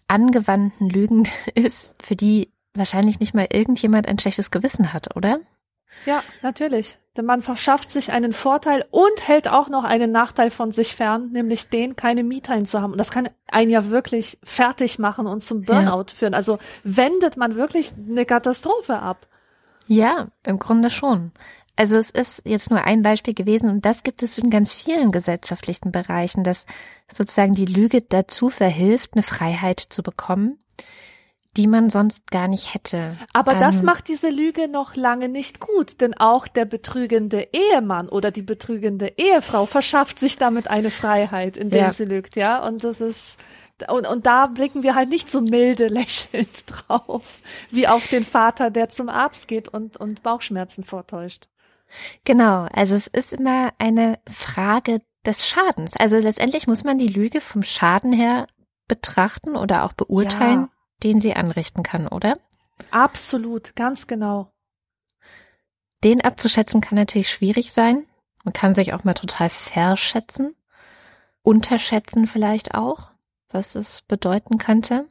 angewandten 0.09 0.89
Lügen 0.89 1.29
ist, 1.55 1.97
für 2.03 2.17
die 2.17 2.53
wahrscheinlich 2.75 3.21
nicht 3.21 3.35
mal 3.35 3.49
irgendjemand 3.53 4.09
ein 4.09 4.19
schlechtes 4.19 4.51
Gewissen 4.51 4.93
hat, 4.93 5.17
oder? 5.17 5.41
Ja, 6.07 6.23
natürlich. 6.43 6.99
Denn 7.17 7.25
man 7.25 7.43
verschafft 7.43 7.93
sich 7.93 8.11
einen 8.11 8.33
Vorteil 8.33 8.85
und 8.91 9.29
hält 9.29 9.47
auch 9.47 9.69
noch 9.69 9.85
einen 9.85 10.11
Nachteil 10.11 10.51
von 10.51 10.73
sich 10.73 10.97
fern, 10.97 11.31
nämlich 11.31 11.69
den, 11.69 11.95
keine 11.95 12.25
Me-Time 12.25 12.65
zu 12.65 12.81
haben. 12.81 12.93
Und 12.93 12.99
das 12.99 13.13
kann 13.13 13.31
einen 13.47 13.71
ja 13.71 13.91
wirklich 13.91 14.39
fertig 14.43 14.99
machen 14.99 15.27
und 15.27 15.41
zum 15.41 15.63
Burnout 15.63 16.07
ja. 16.09 16.15
führen. 16.17 16.35
Also 16.35 16.59
wendet 16.83 17.37
man 17.37 17.55
wirklich 17.55 17.93
eine 17.97 18.27
Katastrophe 18.27 18.99
ab. 18.99 19.29
Ja, 19.87 20.29
im 20.45 20.59
Grunde 20.59 20.91
schon. 20.91 21.31
Also 21.77 21.97
es 21.97 22.11
ist 22.11 22.43
jetzt 22.45 22.71
nur 22.71 22.85
ein 22.85 23.03
Beispiel 23.03 23.35
gewesen 23.35 23.69
und 23.69 23.85
das 23.85 24.05
gibt 24.05 24.23
es 24.23 24.39
in 24.39 24.51
ganz 24.51 24.73
vielen 24.73 25.11
gesellschaftlichen 25.11 25.91
Bereichen, 25.91 26.45
dass 26.45 26.67
sozusagen 27.09 27.55
die 27.55 27.67
Lüge 27.67 28.03
dazu 28.03 28.49
verhilft, 28.49 29.15
eine 29.15 29.23
Freiheit 29.23 29.81
zu 29.81 30.03
bekommen, 30.03 30.59
die 31.57 31.67
man 31.67 31.91
sonst 31.91 32.31
gar 32.31 32.47
nicht 32.47 32.75
hätte. 32.75 33.17
Aber 33.33 33.55
ähm, 33.55 33.61
das 33.61 33.83
macht 33.83 34.09
diese 34.09 34.31
Lüge 34.31 34.69
noch 34.69 34.95
lange 34.95 35.29
nicht 35.29 35.59
gut, 35.61 36.01
denn 36.01 36.15
auch 36.15 36.47
der 36.47 36.65
betrügende 36.65 37.49
Ehemann 37.53 38.09
oder 38.09 38.31
die 38.31 38.43
betrügende 38.43 39.13
Ehefrau 39.17 39.67
verschafft 39.67 40.19
sich 40.19 40.37
damit 40.37 40.69
eine 40.69 40.91
Freiheit, 40.91 41.57
indem 41.57 41.81
ja. 41.81 41.93
sie 41.93 42.05
lügt, 42.05 42.37
ja. 42.37 42.65
Und 42.65 42.85
das 42.85 43.01
ist 43.01 43.39
und, 43.89 44.07
und 44.07 44.25
da 44.25 44.47
blicken 44.47 44.85
wir 44.85 44.95
halt 44.95 45.09
nicht 45.09 45.29
so 45.29 45.41
milde 45.41 45.89
lächelnd 45.89 46.65
drauf, 46.67 47.41
wie 47.73 47.89
auf 47.89 48.07
den 48.07 48.25
Vater, 48.25 48.71
der 48.71 48.89
zum 48.89 49.09
Arzt 49.09 49.49
geht 49.49 49.67
und, 49.67 49.97
und 49.97 50.23
Bauchschmerzen 50.23 50.85
vortäuscht. 50.85 51.49
Genau, 52.25 52.67
also 52.73 52.95
es 52.95 53.07
ist 53.07 53.33
immer 53.33 53.73
eine 53.79 54.19
Frage 54.29 55.01
des 55.25 55.47
Schadens. 55.47 55.97
Also 55.97 56.19
letztendlich 56.19 56.67
muss 56.67 56.85
man 56.85 56.99
die 56.99 57.09
Lüge 57.09 57.41
vom 57.41 57.63
Schaden 57.63 58.13
her 58.13 58.47
betrachten 58.89 59.57
oder 59.57 59.85
auch 59.85 59.93
beurteilen. 59.93 60.63
Ja 60.63 60.69
den 61.05 61.21
sie 61.21 61.35
anrichten 61.35 61.83
kann, 61.83 62.09
oder? 62.09 62.39
Absolut, 62.91 63.77
ganz 63.77 64.07
genau. 64.07 64.51
Den 66.03 66.21
abzuschätzen 66.21 66.81
kann 66.81 66.97
natürlich 66.97 67.31
schwierig 67.31 67.73
sein. 67.73 68.07
Man 68.43 68.53
kann 68.53 68.75
sich 68.75 68.93
auch 68.93 69.05
mal 69.05 69.15
total 69.15 69.49
verschätzen, 69.49 70.55
unterschätzen 71.43 72.27
vielleicht 72.27 72.75
auch, 72.75 73.11
was 73.49 73.75
es 73.75 74.03
bedeuten 74.03 74.59
könnte. 74.59 75.09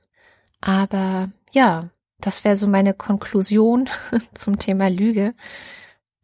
Aber 0.62 1.32
ja, 1.52 1.90
das 2.20 2.44
wäre 2.44 2.56
so 2.56 2.68
meine 2.68 2.94
Konklusion 2.94 3.90
zum 4.34 4.60
Thema 4.60 4.90
Lüge. 4.90 5.34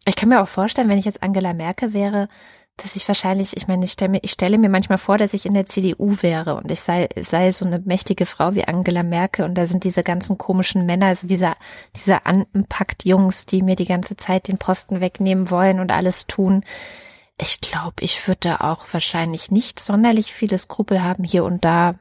Ich 0.06 0.16
kann 0.16 0.30
mir 0.30 0.42
auch 0.42 0.48
vorstellen, 0.48 0.90
wenn 0.90 0.98
ich 0.98 1.06
jetzt 1.06 1.22
Angela 1.22 1.54
Merkel 1.54 1.94
wäre, 1.94 2.30
dass 2.78 2.96
ich 2.96 3.08
wahrscheinlich, 3.08 3.56
ich 3.58 3.68
meine, 3.68 3.86
ich 3.86 3.92
stelle 3.92 4.12
mir, 4.12 4.20
ich 4.24 4.32
stelle 4.32 4.58
mir 4.58 4.70
manchmal 4.70 4.98
vor, 4.98 5.18
dass 5.18 5.34
ich 5.34 5.46
in 5.46 5.54
der 5.54 5.66
CDU 5.66 6.18
wäre 6.22 6.56
und 6.56 6.72
ich 6.72 6.82
sei, 6.82 7.10
sei 7.20 7.52
so 7.52 7.66
eine 7.66 7.80
mächtige 7.80 8.26
Frau 8.26 8.56
wie 8.56 8.66
Angela 8.66 9.04
Merkel 9.04 9.46
und 9.46 9.56
da 9.56 9.68
sind 9.68 9.84
diese 9.84 10.04
ganzen 10.04 10.38
komischen 10.38 10.86
Männer, 10.86 11.08
also 11.08 11.28
diese, 11.28 11.54
diese 11.96 12.26
anpackt 12.26 13.06
Jungs, 13.06 13.46
die 13.46 13.62
mir 13.62 13.76
die 13.76 13.86
ganze 13.86 14.16
Zeit 14.16 14.48
den 14.48 14.58
Posten 14.58 15.02
wegnehmen 15.02 15.50
wollen 15.50 15.80
und 15.80 15.92
alles 15.92 16.28
tun. 16.28 16.64
Ich 17.42 17.62
glaube, 17.62 17.96
ich 18.02 18.28
würde 18.28 18.40
da 18.42 18.56
auch 18.58 18.86
wahrscheinlich 18.92 19.52
nicht 19.52 19.80
sonderlich 19.80 20.34
viele 20.34 20.58
Skrupel 20.58 21.04
haben, 21.04 21.24
hier 21.24 21.44
und 21.44 21.64
da 21.66 21.96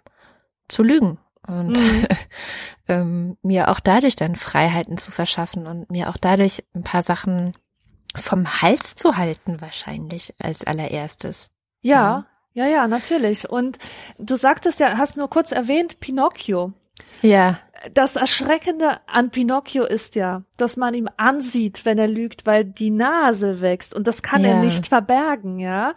zu 0.69 0.83
lügen 0.83 1.19
und 1.47 1.77
mhm. 1.77 2.07
ähm, 2.89 3.37
mir 3.43 3.69
auch 3.69 3.81
dadurch 3.81 4.17
dann 4.17 4.37
Freiheiten 4.37 4.99
zu 4.99 5.11
verschaffen 5.11 5.67
und 5.67 5.91
mir 5.91 6.09
auch 6.09 6.17
dadurch 6.17 6.65
ein 6.75 6.83
paar 6.83 7.03
Sachen 7.03 7.55
vom 8.17 8.63
Hals 8.63 8.95
zu 8.95 9.17
halten 9.17 9.61
wahrscheinlich 9.61 10.35
als 10.39 10.65
allererstes. 10.65 11.51
Ja, 11.81 12.27
ja, 12.55 12.65
ja, 12.65 12.67
ja, 12.67 12.89
natürlich. 12.89 13.49
Und 13.49 13.79
du 14.19 14.37
sagtest 14.37 14.81
ja, 14.81 14.99
hast 14.99 15.17
nur 15.17 15.31
kurz 15.31 15.53
erwähnt, 15.53 16.01
Pinocchio. 16.01 16.73
Ja. 17.23 17.61
Das 17.95 18.17
Erschreckende 18.17 18.99
an 19.07 19.31
Pinocchio 19.31 19.85
ist 19.85 20.17
ja, 20.17 20.43
dass 20.57 20.77
man 20.77 20.95
ihm 20.95 21.09
ansieht, 21.17 21.85
wenn 21.85 21.99
er 21.99 22.09
lügt, 22.09 22.47
weil 22.47 22.65
die 22.65 22.91
Nase 22.91 23.61
wächst 23.61 23.95
und 23.95 24.07
das 24.09 24.23
kann 24.23 24.43
ja. 24.43 24.51
er 24.51 24.61
nicht 24.61 24.89
verbergen, 24.89 25.61
ja. 25.61 25.95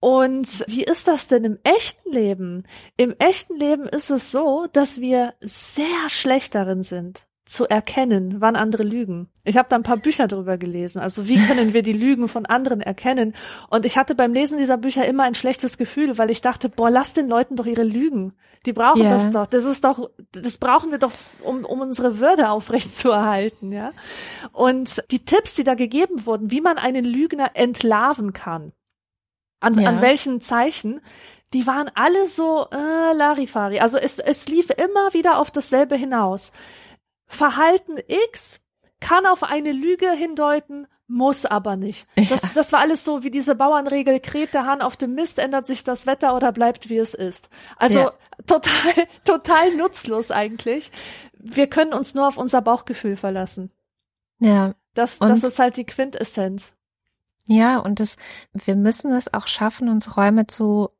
Und 0.00 0.64
wie 0.66 0.82
ist 0.82 1.08
das 1.08 1.28
denn 1.28 1.44
im 1.44 1.58
echten 1.62 2.10
Leben? 2.10 2.64
Im 2.96 3.14
echten 3.18 3.58
Leben 3.58 3.84
ist 3.84 4.08
es 4.08 4.32
so, 4.32 4.66
dass 4.72 5.02
wir 5.02 5.34
sehr 5.40 6.08
schlecht 6.08 6.54
darin 6.54 6.82
sind, 6.82 7.26
zu 7.50 7.66
erkennen, 7.66 8.36
wann 8.38 8.54
andere 8.54 8.84
lügen. 8.84 9.28
Ich 9.44 9.56
habe 9.56 9.68
da 9.68 9.76
ein 9.76 9.82
paar 9.82 9.96
Bücher 9.96 10.28
drüber 10.28 10.56
gelesen. 10.56 11.00
Also 11.00 11.26
wie 11.26 11.36
können 11.46 11.72
wir 11.72 11.82
die 11.82 11.92
Lügen 11.92 12.28
von 12.28 12.46
anderen 12.46 12.80
erkennen? 12.80 13.34
Und 13.68 13.84
ich 13.84 13.98
hatte 13.98 14.14
beim 14.14 14.32
Lesen 14.32 14.58
dieser 14.58 14.76
Bücher 14.76 15.04
immer 15.04 15.24
ein 15.24 15.34
schlechtes 15.34 15.76
Gefühl, 15.76 16.16
weil 16.16 16.30
ich 16.30 16.42
dachte, 16.42 16.68
boah, 16.68 16.90
lass 16.90 17.12
den 17.12 17.28
Leuten 17.28 17.56
doch 17.56 17.66
ihre 17.66 17.82
Lügen. 17.82 18.34
Die 18.66 18.72
brauchen 18.72 19.02
yeah. 19.02 19.10
das 19.10 19.30
doch. 19.30 19.46
Das 19.46 19.64
ist 19.64 19.82
doch, 19.82 20.10
das 20.30 20.58
brauchen 20.58 20.92
wir 20.92 20.98
doch, 20.98 21.12
um, 21.42 21.64
um 21.64 21.80
unsere 21.80 22.20
Würde 22.20 22.50
aufrechtzuerhalten, 22.50 23.72
ja. 23.72 23.92
Und 24.52 25.02
die 25.10 25.24
Tipps, 25.24 25.54
die 25.54 25.64
da 25.64 25.74
gegeben 25.74 26.26
wurden, 26.26 26.50
wie 26.50 26.60
man 26.60 26.78
einen 26.78 27.04
Lügner 27.04 27.50
entlarven 27.54 28.32
kann, 28.32 28.72
an, 29.58 29.78
ja. 29.78 29.88
an 29.88 30.00
welchen 30.00 30.40
Zeichen, 30.40 31.00
die 31.52 31.66
waren 31.66 31.90
alle 31.94 32.26
so 32.26 32.68
äh, 32.70 33.12
Larifari. 33.14 33.80
Also 33.80 33.98
es, 33.98 34.20
es 34.20 34.46
lief 34.46 34.70
immer 34.70 35.12
wieder 35.14 35.38
auf 35.38 35.50
dasselbe 35.50 35.96
hinaus. 35.96 36.52
Verhalten 37.30 37.96
X 38.08 38.60
kann 38.98 39.24
auf 39.24 39.44
eine 39.44 39.72
Lüge 39.72 40.10
hindeuten, 40.10 40.86
muss 41.06 41.46
aber 41.46 41.76
nicht. 41.76 42.06
Das, 42.28 42.42
ja. 42.42 42.50
das 42.54 42.72
war 42.72 42.80
alles 42.80 43.04
so 43.04 43.22
wie 43.22 43.30
diese 43.30 43.54
Bauernregel, 43.54 44.20
kräht 44.20 44.52
der 44.52 44.66
Hahn 44.66 44.82
auf 44.82 44.96
dem 44.96 45.14
Mist, 45.14 45.38
ändert 45.38 45.66
sich 45.66 45.84
das 45.84 46.06
Wetter 46.06 46.36
oder 46.36 46.52
bleibt 46.52 46.90
wie 46.90 46.98
es 46.98 47.14
ist. 47.14 47.48
Also 47.76 48.00
ja. 48.00 48.12
total, 48.46 48.92
total 49.24 49.74
nutzlos 49.76 50.30
eigentlich. 50.30 50.92
Wir 51.32 51.68
können 51.68 51.94
uns 51.94 52.14
nur 52.14 52.28
auf 52.28 52.36
unser 52.36 52.60
Bauchgefühl 52.62 53.16
verlassen. 53.16 53.70
Ja. 54.38 54.74
Das, 54.94 55.18
das 55.20 55.44
ist 55.44 55.58
halt 55.60 55.76
die 55.76 55.86
Quintessenz. 55.86 56.74
Ja, 57.46 57.78
und 57.78 58.00
das, 58.00 58.16
wir 58.52 58.76
müssen 58.76 59.12
es 59.12 59.32
auch 59.32 59.46
schaffen, 59.46 59.88
uns 59.88 60.16
Räume 60.16 60.46
zu 60.46 60.90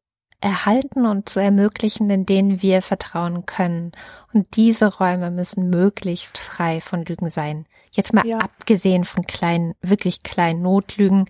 erhalten 0.41 1.07
und 1.07 1.29
zu 1.29 1.41
ermöglichen, 1.41 2.09
in 2.11 2.27
denen 2.27 2.62
wir 2.62 2.83
vertrauen 2.83 3.47
können. 3.47 3.93
Und 4.33 4.57
diese 4.57 4.97
Räume 4.97 5.31
müssen 5.31 5.69
möglichst 5.69 6.39
frei 6.39 6.81
von 6.81 7.05
Lügen 7.05 7.29
sein. 7.29 7.67
Jetzt 7.93 8.15
mal 8.15 8.27
ja. 8.27 8.39
abgesehen 8.39 9.05
von 9.05 9.27
kleinen, 9.27 9.75
wirklich 9.83 10.23
kleinen 10.23 10.62
Notlügen, 10.62 11.27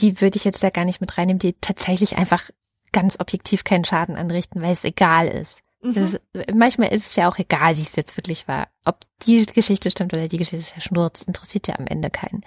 die 0.00 0.20
würde 0.20 0.36
ich 0.36 0.44
jetzt 0.44 0.62
da 0.62 0.70
gar 0.70 0.84
nicht 0.84 1.00
mit 1.00 1.16
reinnehmen, 1.16 1.38
die 1.38 1.54
tatsächlich 1.60 2.16
einfach 2.16 2.50
ganz 2.92 3.20
objektiv 3.20 3.64
keinen 3.64 3.84
Schaden 3.84 4.16
anrichten, 4.16 4.62
weil 4.62 4.72
es 4.72 4.84
egal 4.84 5.28
ist. 5.28 5.62
Mhm. 5.82 5.96
ist 5.96 6.20
manchmal 6.52 6.92
ist 6.92 7.08
es 7.08 7.16
ja 7.16 7.30
auch 7.30 7.38
egal, 7.38 7.76
wie 7.76 7.82
es 7.82 7.96
jetzt 7.96 8.16
wirklich 8.16 8.48
war. 8.48 8.68
Ob 8.84 8.98
die 9.22 9.46
Geschichte 9.46 9.90
stimmt 9.90 10.12
oder 10.12 10.28
die 10.28 10.38
Geschichte 10.38 10.56
ist 10.56 10.74
ja 10.74 10.80
Schnurz, 10.80 11.22
interessiert 11.22 11.68
ja 11.68 11.78
am 11.78 11.86
Ende 11.86 12.10
keinen. 12.10 12.42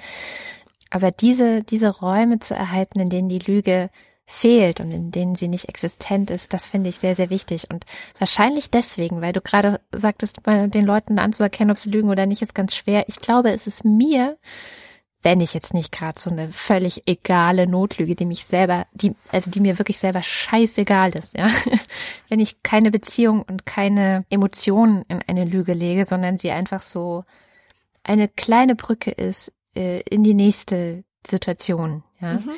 Aber 0.90 1.12
diese, 1.12 1.64
diese 1.64 1.90
Räume 1.90 2.40
zu 2.40 2.54
erhalten, 2.54 3.00
in 3.00 3.10
denen 3.10 3.30
die 3.30 3.40
Lüge 3.40 3.90
fehlt 4.26 4.80
und 4.80 4.92
in 4.92 5.12
denen 5.12 5.36
sie 5.36 5.48
nicht 5.48 5.70
existent 5.70 6.32
ist, 6.32 6.54
das 6.54 6.66
finde 6.66 6.90
ich 6.90 6.98
sehr, 6.98 7.16
sehr 7.16 7.30
wichtig. 7.30 7.70
Und 7.70 7.86
wahrscheinlich 8.20 8.70
deswegen, 8.70 9.22
weil 9.22 9.34
du 9.34 9.42
gerade 9.42 9.82
sagtest, 9.92 10.40
den 10.46 10.86
Leuten 10.86 11.20
anzuerkennen, 11.20 11.72
ob 11.72 11.78
sie 11.78 11.90
lügen 11.90 12.10
oder 12.10 12.26
nicht, 12.26 12.42
ist 12.42 12.56
ganz 12.56 12.76
schwer. 12.76 13.06
Ich 13.08 13.20
glaube, 13.20 13.52
es 13.52 13.68
ist 13.68 13.84
mir, 13.84 14.38
wenn 15.24 15.42
ich 15.42 15.54
jetzt 15.54 15.74
nicht 15.74 15.92
gerade 15.92 16.20
so 16.20 16.30
eine 16.30 16.52
völlig 16.52 17.08
egale 17.08 17.68
Notlüge, 17.68 18.16
die 18.16 18.26
mich 18.26 18.46
selber, 18.46 18.88
die, 18.94 19.14
also 19.30 19.52
die 19.52 19.60
mir 19.60 19.78
wirklich 19.78 20.00
selber 20.00 20.24
scheißegal 20.24 21.12
ist, 21.12 21.38
ja. 21.38 21.50
wenn 22.30 22.40
ich 22.40 22.64
keine 22.64 22.92
Beziehung 22.92 23.42
und 23.42 23.66
keine 23.66 24.26
Emotionen 24.30 25.04
in 25.10 25.22
eine 25.28 25.46
Lüge 25.46 25.74
lege, 25.74 26.06
sondern 26.06 26.38
sie 26.38 26.52
einfach 26.52 26.82
so 26.82 27.26
eine 28.04 28.30
kleine 28.30 28.76
Brücke 28.76 29.12
ist 29.12 29.52
äh, 29.76 30.02
in 30.02 30.24
die 30.24 30.34
nächste 30.34 31.04
Situation, 31.26 32.04
ja. 32.22 32.36
Mhm 32.36 32.52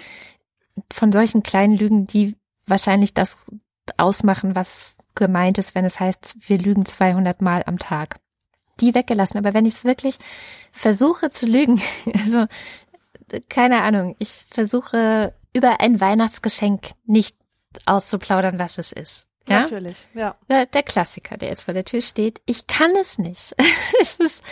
von 0.91 1.11
solchen 1.11 1.43
kleinen 1.43 1.77
Lügen, 1.77 2.07
die 2.07 2.35
wahrscheinlich 2.67 3.13
das 3.13 3.45
ausmachen, 3.97 4.55
was 4.55 4.95
gemeint 5.15 5.57
ist, 5.57 5.75
wenn 5.75 5.85
es 5.85 5.99
heißt, 5.99 6.35
wir 6.47 6.57
lügen 6.57 6.85
200 6.85 7.41
Mal 7.41 7.63
am 7.65 7.79
Tag. 7.79 8.17
Die 8.81 8.93
weggelassen. 8.93 9.37
Aber 9.37 9.53
wenn 9.53 9.65
ich 9.65 9.75
es 9.75 9.85
wirklich 9.85 10.17
versuche 10.71 11.29
zu 11.29 11.45
lügen, 11.45 11.81
also 12.13 12.45
keine 13.49 13.81
Ahnung, 13.81 14.15
ich 14.19 14.45
versuche 14.49 15.33
über 15.53 15.79
ein 15.81 16.01
Weihnachtsgeschenk 16.01 16.91
nicht 17.05 17.35
auszuplaudern, 17.85 18.59
was 18.59 18.77
es 18.77 18.91
ist. 18.91 19.27
Ja? 19.47 19.61
Natürlich, 19.61 20.07
ja. 20.13 20.35
Der 20.49 20.65
Klassiker, 20.83 21.37
der 21.37 21.49
jetzt 21.49 21.63
vor 21.63 21.73
der 21.73 21.85
Tür 21.85 22.01
steht. 22.01 22.41
Ich 22.45 22.67
kann 22.67 22.95
es 22.99 23.17
nicht. 23.17 23.55
es 24.01 24.17
ist, 24.17 24.43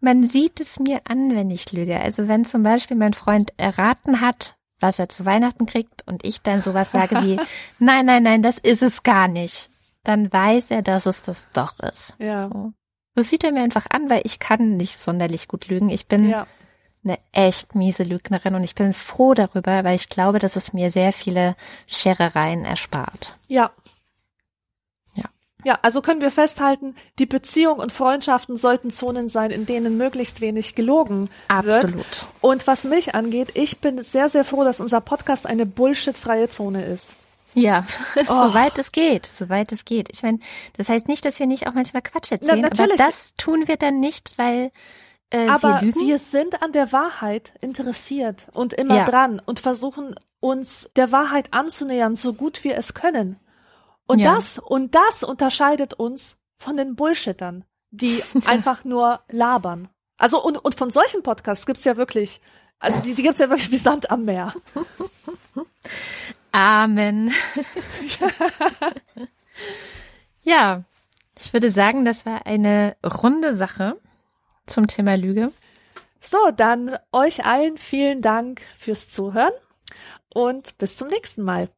man 0.00 0.26
sieht 0.26 0.60
es 0.60 0.78
mir 0.78 1.02
an, 1.04 1.34
wenn 1.34 1.50
ich 1.50 1.72
lüge. 1.72 2.00
Also 2.00 2.28
wenn 2.28 2.44
zum 2.44 2.62
Beispiel 2.62 2.96
mein 2.96 3.12
Freund 3.12 3.52
erraten 3.56 4.20
hat, 4.20 4.55
was 4.80 4.98
er 4.98 5.08
zu 5.08 5.24
Weihnachten 5.24 5.66
kriegt 5.66 6.06
und 6.06 6.24
ich 6.24 6.42
dann 6.42 6.62
sowas 6.62 6.92
sage 6.92 7.22
wie, 7.22 7.36
nein, 7.78 8.06
nein, 8.06 8.22
nein, 8.22 8.42
das 8.42 8.58
ist 8.58 8.82
es 8.82 9.02
gar 9.02 9.28
nicht, 9.28 9.70
dann 10.04 10.32
weiß 10.32 10.70
er, 10.70 10.82
dass 10.82 11.06
es 11.06 11.22
das 11.22 11.48
doch 11.52 11.78
ist. 11.80 12.14
Ja. 12.18 12.48
So. 12.48 12.72
Das 13.14 13.30
sieht 13.30 13.44
er 13.44 13.52
mir 13.52 13.62
einfach 13.62 13.86
an, 13.88 14.10
weil 14.10 14.22
ich 14.24 14.38
kann 14.38 14.76
nicht 14.76 14.98
sonderlich 14.98 15.48
gut 15.48 15.68
lügen. 15.68 15.88
Ich 15.88 16.06
bin 16.06 16.28
ja. 16.28 16.46
eine 17.02 17.18
echt 17.32 17.74
miese 17.74 18.02
Lügnerin 18.02 18.54
und 18.54 18.62
ich 18.62 18.74
bin 18.74 18.92
froh 18.92 19.32
darüber, 19.32 19.84
weil 19.84 19.94
ich 19.94 20.10
glaube, 20.10 20.38
dass 20.38 20.54
es 20.54 20.74
mir 20.74 20.90
sehr 20.90 21.14
viele 21.14 21.56
Scherereien 21.86 22.66
erspart. 22.66 23.38
Ja, 23.48 23.70
ja, 25.66 25.80
also 25.82 26.00
können 26.00 26.20
wir 26.20 26.30
festhalten, 26.30 26.94
die 27.18 27.26
Beziehung 27.26 27.80
und 27.80 27.92
Freundschaften 27.92 28.56
sollten 28.56 28.92
Zonen 28.92 29.28
sein, 29.28 29.50
in 29.50 29.66
denen 29.66 29.96
möglichst 29.96 30.40
wenig 30.40 30.76
gelogen 30.76 31.28
Absolut. 31.48 31.96
wird. 31.96 32.26
Und 32.40 32.68
was 32.68 32.84
mich 32.84 33.16
angeht, 33.16 33.48
ich 33.54 33.80
bin 33.80 34.00
sehr, 34.00 34.28
sehr 34.28 34.44
froh, 34.44 34.62
dass 34.62 34.80
unser 34.80 35.00
Podcast 35.00 35.44
eine 35.44 35.66
bullshitfreie 35.66 36.48
Zone 36.48 36.84
ist. 36.84 37.16
Ja, 37.54 37.84
oh. 38.28 38.46
soweit 38.46 38.78
es 38.78 38.92
geht, 38.92 39.26
soweit 39.26 39.72
es 39.72 39.84
geht. 39.84 40.08
Ich 40.12 40.22
meine, 40.22 40.38
das 40.76 40.88
heißt 40.88 41.08
nicht, 41.08 41.24
dass 41.24 41.40
wir 41.40 41.48
nicht 41.48 41.66
auch 41.66 41.74
manchmal 41.74 42.02
Quatsch 42.02 42.30
erzählen, 42.30 42.60
Na, 42.60 42.68
natürlich. 42.68 43.00
aber 43.00 43.08
das 43.08 43.34
tun 43.34 43.66
wir 43.66 43.76
dann 43.76 43.98
nicht, 43.98 44.38
weil 44.38 44.70
äh, 45.30 45.48
aber 45.48 45.80
wir, 45.82 45.96
wir 45.96 46.18
sind 46.20 46.62
an 46.62 46.70
der 46.70 46.92
Wahrheit 46.92 47.54
interessiert 47.60 48.46
und 48.52 48.72
immer 48.72 48.98
ja. 48.98 49.04
dran 49.04 49.42
und 49.44 49.58
versuchen 49.58 50.14
uns 50.38 50.90
der 50.94 51.10
Wahrheit 51.10 51.52
anzunähern, 51.52 52.14
so 52.14 52.34
gut 52.34 52.62
wir 52.62 52.76
es 52.76 52.94
können. 52.94 53.40
Und 54.06 54.20
ja. 54.20 54.34
das, 54.34 54.58
und 54.58 54.94
das 54.94 55.22
unterscheidet 55.22 55.94
uns 55.94 56.38
von 56.58 56.76
den 56.76 56.96
Bullshittern, 56.96 57.64
die 57.90 58.22
einfach 58.46 58.84
nur 58.84 59.20
labern. 59.28 59.88
Also, 60.18 60.42
und, 60.42 60.58
und 60.58 60.74
von 60.74 60.90
solchen 60.90 61.22
Podcasts 61.22 61.66
gibt's 61.66 61.84
ja 61.84 61.96
wirklich, 61.96 62.40
also 62.78 63.00
die, 63.00 63.14
die 63.14 63.22
gibt's 63.22 63.40
ja 63.40 63.50
wirklich 63.50 63.70
wie 63.70 63.78
Sand 63.78 64.10
am 64.10 64.24
Meer. 64.24 64.54
Amen. 66.52 67.32
ja, 70.42 70.84
ich 71.38 71.52
würde 71.52 71.70
sagen, 71.70 72.06
das 72.06 72.24
war 72.24 72.46
eine 72.46 72.96
runde 73.04 73.54
Sache 73.54 74.00
zum 74.64 74.86
Thema 74.86 75.16
Lüge. 75.16 75.52
So, 76.18 76.38
dann 76.56 76.96
euch 77.12 77.44
allen 77.44 77.76
vielen 77.76 78.22
Dank 78.22 78.62
fürs 78.78 79.10
Zuhören 79.10 79.52
und 80.32 80.78
bis 80.78 80.96
zum 80.96 81.08
nächsten 81.08 81.42
Mal. 81.42 81.68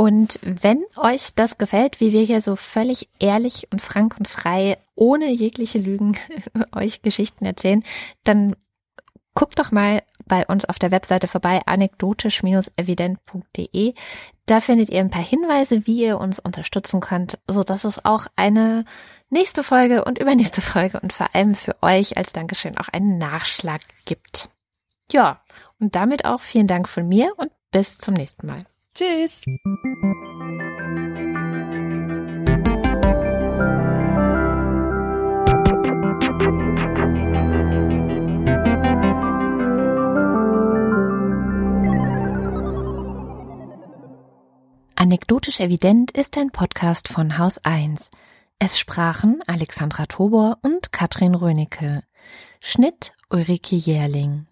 Und 0.00 0.38
wenn 0.42 0.84
euch 0.96 1.34
das 1.34 1.58
gefällt, 1.58 2.00
wie 2.00 2.12
wir 2.12 2.22
hier 2.22 2.40
so 2.40 2.54
völlig 2.54 3.08
ehrlich 3.18 3.66
und 3.72 3.82
frank 3.82 4.16
und 4.16 4.28
frei, 4.28 4.78
ohne 4.94 5.28
jegliche 5.32 5.80
Lügen 5.80 6.16
euch 6.72 7.02
Geschichten 7.02 7.44
erzählen, 7.44 7.82
dann 8.22 8.54
guckt 9.34 9.58
doch 9.58 9.72
mal 9.72 10.04
bei 10.24 10.46
uns 10.46 10.66
auf 10.66 10.78
der 10.78 10.92
Webseite 10.92 11.26
vorbei, 11.26 11.62
anekdotisch-evident.de. 11.66 13.94
Da 14.46 14.60
findet 14.60 14.90
ihr 14.90 15.00
ein 15.00 15.10
paar 15.10 15.24
Hinweise, 15.24 15.84
wie 15.88 16.04
ihr 16.04 16.20
uns 16.20 16.38
unterstützen 16.38 17.00
könnt, 17.00 17.40
so 17.48 17.64
dass 17.64 17.82
es 17.82 18.04
auch 18.04 18.28
eine 18.36 18.84
nächste 19.30 19.64
Folge 19.64 20.04
und 20.04 20.20
übernächste 20.20 20.60
Folge 20.60 21.00
und 21.00 21.12
vor 21.12 21.34
allem 21.34 21.56
für 21.56 21.74
euch 21.82 22.16
als 22.16 22.30
Dankeschön 22.30 22.78
auch 22.78 22.86
einen 22.86 23.18
Nachschlag 23.18 23.80
gibt. 24.04 24.48
Ja, 25.10 25.42
und 25.80 25.96
damit 25.96 26.24
auch 26.24 26.40
vielen 26.40 26.68
Dank 26.68 26.88
von 26.88 27.08
mir 27.08 27.32
und 27.36 27.50
bis 27.72 27.98
zum 27.98 28.14
nächsten 28.14 28.46
Mal. 28.46 28.62
Tschüss. 28.98 29.44
Anekdotisch 44.96 45.60
evident 45.60 46.10
ist 46.10 46.36
ein 46.36 46.50
Podcast 46.50 47.06
von 47.06 47.38
Haus 47.38 47.58
1. 47.58 48.10
Es 48.58 48.80
sprachen 48.80 49.38
Alexandra 49.46 50.06
Tobor 50.06 50.58
und 50.62 50.90
Katrin 50.90 51.36
Rönecke. 51.36 52.02
Schnitt 52.60 53.12
Ulrike 53.30 53.76
Jährling. 53.76 54.48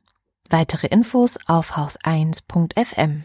Weitere 0.49 0.87
Infos 0.87 1.37
auf 1.49 1.73
haus1.fm. 1.73 3.25